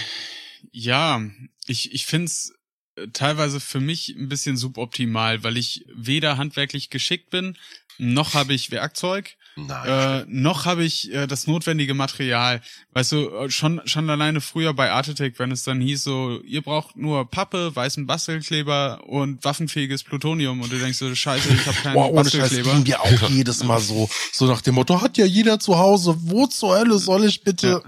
ja, 0.72 1.22
ich, 1.68 1.94
ich 1.94 2.06
find's 2.06 2.54
äh, 2.96 3.08
teilweise 3.10 3.60
für 3.60 3.80
mich 3.80 4.10
ein 4.10 4.30
bisschen 4.30 4.58
suboptimal, 4.58 5.44
weil 5.44 5.58
ich 5.58 5.86
weder 5.94 6.38
handwerklich 6.38 6.90
geschickt 6.90 7.30
bin, 7.30 7.58
noch 7.98 8.34
habe 8.34 8.54
ich 8.54 8.72
Werkzeug 8.72 9.38
Nein. 9.56 9.88
Äh, 9.88 10.26
noch 10.28 10.66
habe 10.66 10.84
ich 10.84 11.12
äh, 11.14 11.28
das 11.28 11.46
notwendige 11.46 11.94
Material. 11.94 12.62
Weißt 12.94 13.12
du, 13.12 13.30
äh, 13.30 13.50
schon, 13.52 13.82
schon 13.86 14.10
alleine 14.10 14.42
früher 14.42 14.74
bei 14.74 14.92
Art 14.92 15.10
Attack, 15.10 15.38
wenn 15.38 15.52
es 15.52 15.64
dann 15.64 15.80
hieß 15.80 16.04
so, 16.04 16.42
ihr 16.42 16.62
braucht 16.62 16.96
nur 16.96 17.30
Pappe, 17.30 17.76
weißen 17.76 18.08
Bastelkleber 18.08 19.04
und 19.06 19.44
waffenfähiges 19.44 20.04
Plutonium 20.04 20.62
und 20.62 20.72
du 20.72 20.80
denkst 20.80 20.98
so, 20.98 21.14
scheiße, 21.14 21.54
ich 21.54 21.66
habe 21.68 21.78
keinen 21.84 21.94
Boah, 21.94 22.12
ohne 22.12 22.24
Scheiß, 22.30 22.40
Bastelkleber. 22.42 22.72
kriegen 22.72 22.86
wir 22.88 23.02
auch 23.02 23.30
jedes 23.30 23.64
Mal 23.64 23.80
so, 23.80 24.10
so 24.32 24.46
nach 24.48 24.62
dem 24.62 24.76
Motto, 24.76 25.02
hat 25.02 25.18
ja 25.18 25.26
jeder 25.26 25.60
zu 25.60 25.78
Hause, 25.78 26.16
wo 26.20 26.48
zur 26.48 26.76
Hölle 26.78 26.98
soll 26.98 27.26
ich 27.26 27.44
bitte? 27.44 27.84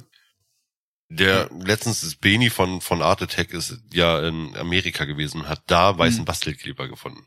Der 1.10 1.50
letztens 1.64 2.04
ist 2.04 2.20
Beni 2.20 2.50
von 2.50 2.82
von 2.82 3.02
Art 3.04 3.22
Attack 3.22 3.54
ist 3.54 3.80
ja 3.94 4.28
in 4.28 4.56
Amerika 4.58 5.06
gewesen 5.06 5.42
und 5.42 5.48
hat 5.50 5.62
da 5.68 5.98
weißen 5.98 6.20
Hm. 6.20 6.26
Bastelkleber 6.26 6.88
gefunden. 6.88 7.26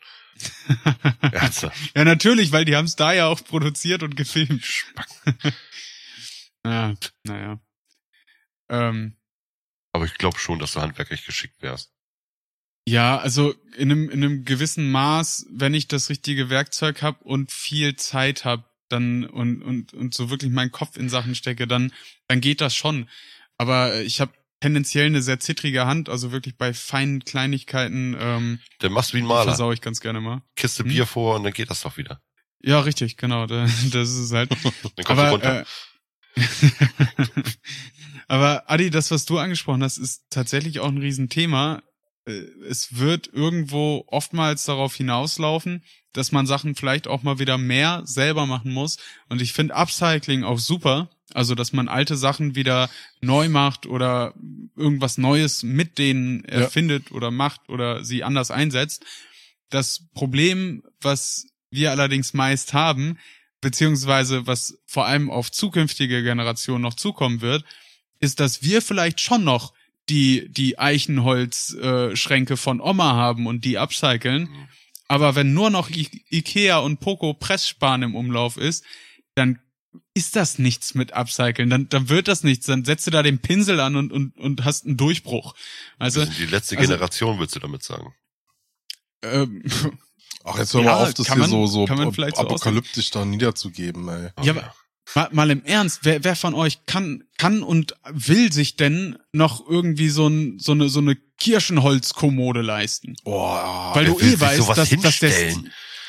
Ernsthaft. 1.33 1.77
Ja, 1.97 2.05
natürlich, 2.05 2.53
weil 2.53 2.65
die 2.65 2.77
haben 2.77 2.87
es 2.87 2.97
da 2.97 3.13
ja 3.13 3.27
auch 3.27 3.43
produziert 3.43 4.03
und 4.03 4.17
gefilmt. 4.17 4.87
ja, 6.65 6.95
naja. 7.25 7.61
Ähm, 8.69 9.17
Aber 9.93 10.05
ich 10.05 10.15
glaube 10.15 10.39
schon, 10.39 10.59
dass 10.59 10.73
du 10.73 10.81
handwerklich 10.81 11.25
geschickt 11.25 11.63
wärst. 11.63 11.93
Ja, 12.89 13.19
also 13.19 13.55
in 13.77 13.93
einem, 13.93 14.09
in 14.09 14.25
einem 14.25 14.45
gewissen 14.45 14.91
Maß, 14.91 15.47
wenn 15.51 15.75
ich 15.75 15.89
das 15.89 16.09
richtige 16.09 16.49
Werkzeug 16.49 17.03
habe 17.03 17.23
und 17.25 17.53
viel 17.53 17.97
Zeit 17.97 18.47
habe, 18.47 18.65
dann 18.89 19.27
und, 19.27 19.63
und, 19.63 19.93
und 19.93 20.15
so 20.15 20.31
wirklich 20.31 20.51
meinen 20.51 20.73
Kopf 20.73 20.97
in 20.97 21.11
Sachen 21.11 21.35
stecke, 21.35 21.67
dann, 21.67 21.93
dann 22.29 22.41
geht 22.41 22.63
das 22.63 22.75
schon. 22.75 23.09
Aber 23.59 24.01
ich 24.01 24.23
habe 24.23 24.33
tendenziell 24.61 25.07
eine 25.07 25.23
sehr 25.23 25.39
zittrige 25.41 25.87
Hand, 25.87 26.09
also 26.09 26.33
wirklich 26.33 26.57
bei 26.57 26.75
feinen 26.75 27.25
Kleinigkeiten 27.25 28.17
ähm, 28.19 28.59
Dann 28.81 28.93
machst 28.93 29.13
du 29.13 29.17
wie 29.17 29.23
ein 29.23 29.27
Maler. 29.27 29.45
versau 29.45 29.73
ich 29.73 29.81
ganz 29.81 30.01
gerne 30.01 30.21
mal. 30.21 30.43
Kiste 30.57 30.83
Hm? 30.85 30.91
Bier 30.91 31.07
vor 31.07 31.37
und 31.37 31.45
dann 31.45 31.53
geht 31.53 31.71
das 31.71 31.83
doch 31.83 31.97
wieder. 31.97 32.21
Ja, 32.61 32.81
richtig, 32.81 33.17
genau. 33.17 33.47
Da, 33.47 33.67
das 33.93 34.11
ist 34.11 34.33
halt. 34.33 34.51
Dann 34.63 34.63
kommst 34.73 34.97
du 34.97 35.13
Aber, 35.13 35.31
runter. 35.31 35.61
äh, 35.61 35.65
aber 38.29 38.71
Adi, 38.71 38.91
das, 38.91 39.11
was 39.11 39.25
du 39.25 39.39
angesprochen 39.39 39.83
hast, 39.83 39.99
ist 39.99 40.25
tatsächlich 40.31 40.81
auch 40.81 40.89
ein 40.89 40.99
Riesenthema. 40.99 41.83
Äh, 42.27 42.33
Es 42.69 42.97
wird 42.99 43.29
irgendwo 43.29 44.05
oftmals 44.09 44.65
darauf 44.65 44.95
hinauslaufen, 44.95 45.85
dass 46.13 46.33
man 46.33 46.47
Sachen 46.47 46.75
vielleicht 46.75 47.07
auch 47.07 47.23
mal 47.23 47.39
wieder 47.39 47.59
mehr 47.59 48.03
selber 48.05 48.47
machen 48.47 48.73
muss. 48.73 48.99
Und 49.29 49.41
ich 49.41 49.53
finde 49.53 49.75
Upcycling 49.75 50.45
auch 50.45 50.59
super. 50.59 51.11
Also, 51.35 51.55
dass 51.55 51.73
man 51.73 51.89
alte 51.89 52.17
Sachen 52.17 52.55
wieder 52.55 52.89
neu 53.21 53.49
macht 53.49 53.87
oder 53.87 54.35
irgendwas 54.77 55.19
Neues 55.19 55.63
mit 55.63 55.99
denen 55.99 56.45
erfindet 56.45 57.13
oder 57.13 57.31
macht 57.31 57.69
oder 57.69 58.05
sie 58.05 58.25
anders 58.25 58.51
einsetzt. 58.51 59.05
Das 59.69 60.09
Problem, 60.15 60.83
was 61.01 61.47
wir 61.71 61.91
allerdings 61.91 62.33
meist 62.33 62.73
haben, 62.73 63.19
beziehungsweise 63.61 64.47
was 64.47 64.79
vor 64.87 65.07
allem 65.07 65.31
auf 65.31 65.51
zukünftige 65.51 66.23
Generationen 66.23 66.83
noch 66.83 66.95
zukommen 66.95 67.41
wird, 67.41 67.65
ist, 68.21 68.41
dass 68.41 68.63
wir 68.63 68.83
vielleicht 68.83 69.21
schon 69.21 69.45
noch 69.45 69.75
die, 70.09 70.49
die 70.51 70.79
Eichenholzschränke 70.79 72.55
äh, 72.55 72.57
von 72.57 72.81
Oma 72.81 73.13
haben 73.13 73.47
und 73.47 73.65
die 73.65 73.79
upcyclen. 73.79 74.49
Aber 75.09 75.35
wenn 75.35 75.55
nur 75.55 75.71
noch 75.71 75.91
I 75.91 76.09
Ikea 76.31 76.79
und 76.79 77.01
Poco 77.01 77.35
Pressspan 77.35 78.03
im 78.03 78.15
Umlauf 78.15 78.57
ist, 78.57 78.85
dann 79.35 79.59
ist 80.15 80.37
das 80.37 80.59
nichts 80.59 80.95
mit 80.95 81.13
Upcyclen. 81.15 81.71
Dann, 81.71 81.89
dann 81.89 82.09
wird 82.09 82.29
das 82.29 82.43
nichts. 82.43 82.67
Dann 82.67 82.85
setzt 82.85 83.07
du 83.07 83.11
da 83.11 83.23
den 83.23 83.39
Pinsel 83.39 83.81
an 83.81 83.97
und, 83.97 84.13
und, 84.13 84.37
und 84.39 84.65
hast 84.65 84.87
einen 84.87 84.97
Durchbruch. 84.97 85.55
Also, 85.99 86.25
die 86.25 86.47
letzte 86.47 86.77
also- 86.77 86.89
Generation, 86.89 87.39
würdest 87.39 87.57
du 87.57 87.61
damit 87.61 87.83
sagen. 87.83 88.15
ähm, 89.23 89.63
Ach, 90.45 90.59
jetzt 90.59 90.73
hör 90.75 90.81
Ja, 90.83 90.93
mal 90.93 91.03
auf, 91.09 91.15
das 91.15 91.27
hier 91.27 91.37
man- 91.37 91.51
so, 91.51 91.67
so 91.67 91.85
kann 91.85 91.99
man 91.99 92.13
vielleicht 92.13 92.37
so 92.37 92.43
apokalyptisch 92.43 93.11
da 93.11 93.25
niederzugeben, 93.25 94.09
ey. 94.09 94.31
Ja, 94.43 94.53
aber 94.53 94.75
mal, 95.15 95.29
mal 95.33 95.51
im 95.51 95.65
Ernst, 95.65 96.01
wer, 96.03 96.23
wer 96.25 96.37
von 96.37 96.55
euch 96.55 96.87
kann, 96.87 97.25
kann 97.37 97.63
und 97.63 97.95
will 98.11 98.53
sich 98.53 98.77
denn 98.77 99.19
noch 99.33 99.69
irgendwie 99.69 100.09
so, 100.09 100.29
ein, 100.29 100.59
so 100.59 100.73
eine, 100.73 100.89
so 100.89 101.01
eine 101.01 101.17
Kirschenholzkommode 101.17 102.63
leisten? 102.63 103.17
Boah, 103.25 103.93
Weil 103.95 104.07
du 104.07 104.19
eh 104.21 104.41
weißt, 104.41 104.69
dass, 104.71 104.91
dass 104.91 105.19
der? 105.19 105.55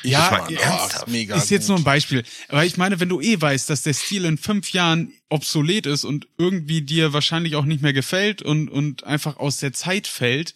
Ja, 0.03 0.29
Das 0.29 0.39
war 0.39 0.51
ja, 0.51 0.59
ernsthaft. 0.59 1.07
mega 1.07 1.35
ist 1.37 1.49
jetzt 1.49 1.63
gut. 1.63 1.69
nur 1.69 1.77
ein 1.79 1.83
Beispiel. 1.83 2.23
Aber 2.47 2.65
ich 2.65 2.77
meine, 2.77 2.99
wenn 2.99 3.09
du 3.09 3.19
eh 3.21 3.39
weißt, 3.39 3.69
dass 3.69 3.81
der 3.83 3.93
Stil 3.93 4.25
in 4.25 4.37
fünf 4.37 4.71
Jahren 4.71 5.13
obsolet 5.29 5.85
ist 5.85 6.03
und 6.05 6.27
irgendwie 6.37 6.81
dir 6.81 7.13
wahrscheinlich 7.13 7.55
auch 7.55 7.65
nicht 7.65 7.81
mehr 7.81 7.93
gefällt 7.93 8.41
und, 8.41 8.69
und 8.69 9.03
einfach 9.03 9.37
aus 9.37 9.57
der 9.57 9.73
Zeit 9.73 10.07
fällt, 10.07 10.55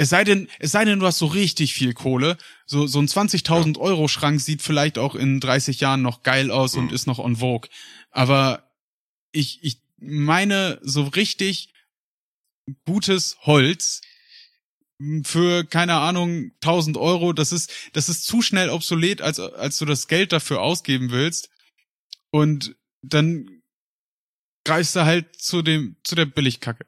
es 0.00 0.10
sei 0.10 0.22
denn, 0.22 0.48
es 0.60 0.70
sei 0.70 0.84
denn, 0.84 1.00
du 1.00 1.06
hast 1.06 1.18
so 1.18 1.26
richtig 1.26 1.74
viel 1.74 1.92
Kohle. 1.92 2.38
So, 2.66 2.86
so 2.86 3.00
ein 3.00 3.08
20.000 3.08 3.78
Euro 3.78 4.06
Schrank 4.06 4.40
sieht 4.40 4.62
vielleicht 4.62 4.96
auch 4.96 5.14
in 5.16 5.40
30 5.40 5.80
Jahren 5.80 6.02
noch 6.02 6.22
geil 6.22 6.50
aus 6.52 6.76
und 6.76 6.86
Mhm. 6.86 6.94
ist 6.94 7.06
noch 7.06 7.18
on 7.18 7.36
vogue. 7.36 7.68
Aber 8.10 8.70
ich, 9.32 9.58
ich 9.62 9.80
meine, 9.98 10.78
so 10.82 11.02
richtig 11.02 11.72
gutes 12.84 13.36
Holz 13.42 14.00
für, 15.24 15.64
keine 15.64 15.94
Ahnung, 15.94 16.52
1000 16.62 16.96
Euro, 16.96 17.32
das 17.32 17.52
ist, 17.52 17.72
das 17.92 18.08
ist 18.08 18.24
zu 18.24 18.42
schnell 18.42 18.70
obsolet, 18.70 19.22
als, 19.22 19.38
als 19.38 19.78
du 19.78 19.84
das 19.84 20.08
Geld 20.08 20.32
dafür 20.32 20.60
ausgeben 20.60 21.10
willst. 21.10 21.50
Und 22.30 22.76
dann 23.02 23.62
greifst 24.64 24.96
du 24.96 25.04
halt 25.04 25.36
zu 25.36 25.62
dem, 25.62 25.96
zu 26.02 26.14
der 26.14 26.26
Billigkacke. 26.26 26.84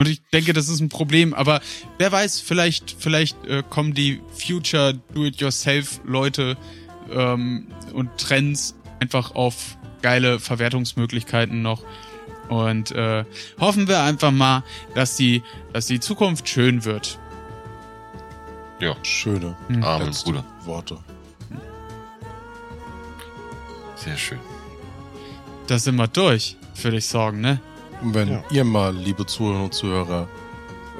Und 0.00 0.08
ich 0.08 0.22
denke, 0.32 0.52
das 0.52 0.68
ist 0.68 0.80
ein 0.80 0.88
Problem, 0.88 1.34
aber 1.34 1.60
wer 1.98 2.12
weiß, 2.12 2.40
vielleicht, 2.40 2.96
vielleicht 2.98 3.44
äh, 3.46 3.64
kommen 3.68 3.94
die 3.94 4.20
Future 4.30 4.94
Do-it-yourself-Leute 5.12 6.56
ähm, 7.10 7.66
und 7.92 8.16
Trends 8.16 8.76
einfach 9.00 9.34
auf 9.34 9.76
geile 10.00 10.38
Verwertungsmöglichkeiten 10.38 11.62
noch. 11.62 11.84
Und 12.48 12.92
äh, 12.92 13.24
hoffen 13.60 13.88
wir 13.88 14.02
einfach 14.02 14.30
mal, 14.30 14.62
dass 14.94 15.16
die, 15.16 15.42
dass 15.72 15.86
die 15.86 16.00
Zukunft 16.00 16.48
schön 16.48 16.84
wird. 16.84 17.18
Schöne 19.02 19.56
Amen, 19.82 20.06
letzte 20.06 20.24
Bruder. 20.30 20.44
Worte. 20.64 20.98
Sehr 23.96 24.16
schön. 24.16 24.38
Da 25.66 25.78
sind 25.78 25.96
wir 25.96 26.06
durch, 26.08 26.56
würde 26.80 26.96
ich 26.98 27.06
sagen, 27.06 27.40
ne? 27.40 27.60
Und 28.00 28.14
wenn 28.14 28.28
Ja. 28.28 28.44
ihr 28.50 28.64
mal, 28.64 28.94
liebe 28.94 29.26
Zuhörer 29.26 29.64
und 29.64 29.74
Zuhörer, 29.74 30.28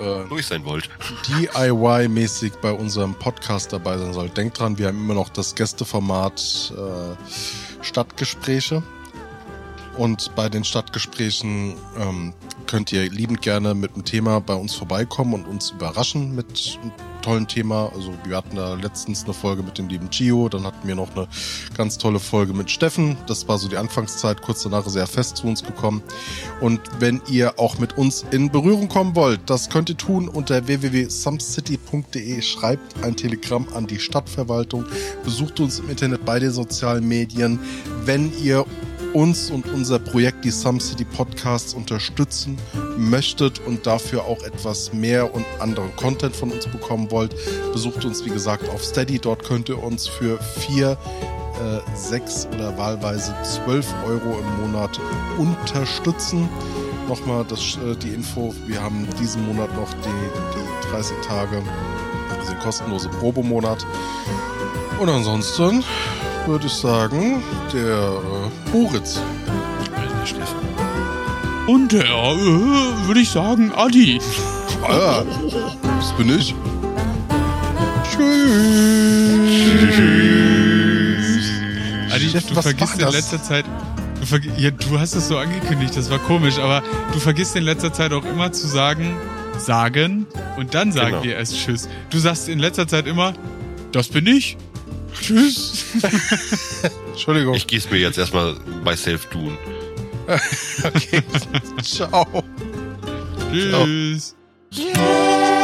äh, 0.00 0.28
Durch 0.28 0.46
sein 0.46 0.64
wollt. 0.64 0.88
DIY-mäßig 1.28 2.52
bei 2.60 2.72
unserem 2.72 3.14
Podcast 3.14 3.72
dabei 3.72 3.96
sein 3.98 4.12
sollt, 4.12 4.36
denkt 4.36 4.58
dran, 4.58 4.76
wir 4.78 4.88
haben 4.88 4.98
immer 4.98 5.14
noch 5.14 5.28
das 5.28 5.54
Gästeformat 5.54 6.72
äh, 6.76 7.84
Stadtgespräche. 7.84 8.82
Und 9.98 10.32
bei 10.36 10.48
den 10.48 10.62
Stadtgesprächen 10.62 11.74
ähm, 11.98 12.32
könnt 12.68 12.92
ihr 12.92 13.10
liebend 13.10 13.42
gerne 13.42 13.74
mit 13.74 13.94
einem 13.94 14.04
Thema 14.04 14.40
bei 14.40 14.54
uns 14.54 14.72
vorbeikommen 14.74 15.34
und 15.34 15.48
uns 15.48 15.72
überraschen 15.72 16.36
mit 16.36 16.78
einem 16.80 16.92
tollen 17.20 17.48
Thema. 17.48 17.90
Also 17.92 18.14
wir 18.24 18.36
hatten 18.36 18.54
da 18.54 18.74
letztens 18.74 19.24
eine 19.24 19.34
Folge 19.34 19.64
mit 19.64 19.76
dem 19.76 19.88
lieben 19.88 20.08
Gio, 20.08 20.48
dann 20.48 20.62
hatten 20.62 20.86
wir 20.86 20.94
noch 20.94 21.14
eine 21.16 21.26
ganz 21.76 21.98
tolle 21.98 22.20
Folge 22.20 22.54
mit 22.54 22.70
Steffen. 22.70 23.16
Das 23.26 23.48
war 23.48 23.58
so 23.58 23.68
die 23.68 23.76
Anfangszeit, 23.76 24.40
kurz 24.40 24.62
danach 24.62 24.86
er 24.94 25.06
fest 25.08 25.38
zu 25.38 25.48
uns 25.48 25.64
gekommen. 25.64 26.00
Und 26.60 26.80
wenn 27.00 27.20
ihr 27.28 27.58
auch 27.58 27.78
mit 27.78 27.98
uns 27.98 28.24
in 28.30 28.52
Berührung 28.52 28.88
kommen 28.88 29.16
wollt, 29.16 29.40
das 29.50 29.68
könnt 29.68 29.90
ihr 29.90 29.96
tun 29.96 30.28
unter 30.28 30.66
www.sumcity.de. 30.66 32.40
Schreibt 32.40 33.02
ein 33.02 33.16
Telegramm 33.16 33.66
an 33.74 33.88
die 33.88 33.98
Stadtverwaltung, 33.98 34.84
besucht 35.24 35.58
uns 35.58 35.80
im 35.80 35.90
Internet 35.90 36.24
bei 36.24 36.38
den 36.38 36.52
sozialen 36.52 37.06
Medien. 37.06 37.58
Wenn 38.04 38.32
ihr 38.40 38.64
uns 39.12 39.50
und 39.50 39.66
unser 39.72 39.98
Projekt, 39.98 40.44
die 40.44 40.50
Some 40.50 40.80
City 40.80 41.04
Podcasts, 41.04 41.74
unterstützen 41.74 42.58
möchtet 42.96 43.60
und 43.66 43.86
dafür 43.86 44.24
auch 44.24 44.42
etwas 44.42 44.92
mehr 44.92 45.34
und 45.34 45.44
anderen 45.60 45.94
Content 45.96 46.34
von 46.34 46.50
uns 46.50 46.66
bekommen 46.66 47.10
wollt, 47.10 47.34
besucht 47.72 48.04
uns, 48.04 48.24
wie 48.24 48.30
gesagt, 48.30 48.68
auf 48.68 48.84
Steady. 48.84 49.18
Dort 49.18 49.44
könnt 49.44 49.68
ihr 49.68 49.82
uns 49.82 50.06
für 50.06 50.38
vier, 50.38 50.96
äh, 51.58 51.96
sechs 51.96 52.46
oder 52.54 52.76
wahlweise 52.76 53.34
zwölf 53.42 53.86
Euro 54.06 54.38
im 54.38 54.62
Monat 54.62 55.00
unterstützen. 55.38 56.48
Nochmal 57.08 57.44
das, 57.48 57.78
äh, 57.84 57.96
die 57.96 58.10
Info, 58.10 58.54
wir 58.66 58.82
haben 58.82 59.06
diesen 59.20 59.46
Monat 59.46 59.74
noch 59.74 59.92
die, 59.94 60.08
die 60.08 60.90
30 60.90 61.16
Tage, 61.26 61.62
also 62.30 62.52
den 62.52 62.60
kostenlose 62.60 63.08
Probemonat. 63.08 63.84
Und 64.98 65.08
ansonsten 65.08 65.84
würde 66.48 66.66
ich 66.66 66.72
sagen, 66.72 67.42
der 67.72 67.94
äh, 67.94 68.72
Moritz. 68.72 69.20
Und 71.66 71.92
der, 71.92 72.04
äh, 72.04 73.06
würde 73.06 73.20
ich 73.20 73.28
sagen, 73.30 73.70
Adi. 73.76 74.18
Ah, 74.82 75.22
das 75.98 76.12
bin 76.16 76.34
ich. 76.36 76.54
Tschüss. 80.38 81.52
Adi, 82.12 82.28
Chef, 82.30 82.46
du 82.46 82.54
vergisst 82.62 82.98
in 83.00 83.08
letzter 83.10 83.42
Zeit. 83.42 83.64
Ja, 84.56 84.70
du 84.70 84.98
hast 84.98 85.14
es 85.14 85.28
so 85.28 85.38
angekündigt, 85.38 85.96
das 85.96 86.10
war 86.10 86.18
komisch, 86.18 86.58
aber 86.58 86.82
du 87.12 87.18
vergisst 87.20 87.56
in 87.56 87.62
letzter 87.62 87.92
Zeit 87.92 88.12
auch 88.12 88.24
immer 88.24 88.52
zu 88.52 88.66
sagen, 88.66 89.16
sagen 89.58 90.26
und 90.56 90.74
dann 90.74 90.92
sagen 90.92 91.10
Genau. 91.10 91.22
wir 91.22 91.36
erst 91.36 91.56
Tschüss. 91.56 91.88
Du 92.10 92.18
sagst 92.18 92.48
in 92.48 92.58
letzter 92.58 92.86
Zeit 92.88 93.06
immer, 93.06 93.32
das 93.92 94.08
bin 94.08 94.26
ich. 94.26 94.56
Tschüss. 95.20 95.84
Entschuldigung. 97.08 97.54
Ich 97.54 97.66
geh's 97.66 97.90
mir 97.90 97.98
jetzt 97.98 98.18
erstmal 98.18 98.56
bei 98.84 98.96
Self 98.96 99.26
tun. 99.26 99.56
okay. 100.84 101.22
Ciao. 101.82 102.44
Tschüss. 103.50 104.34
Yeah. 104.70 105.57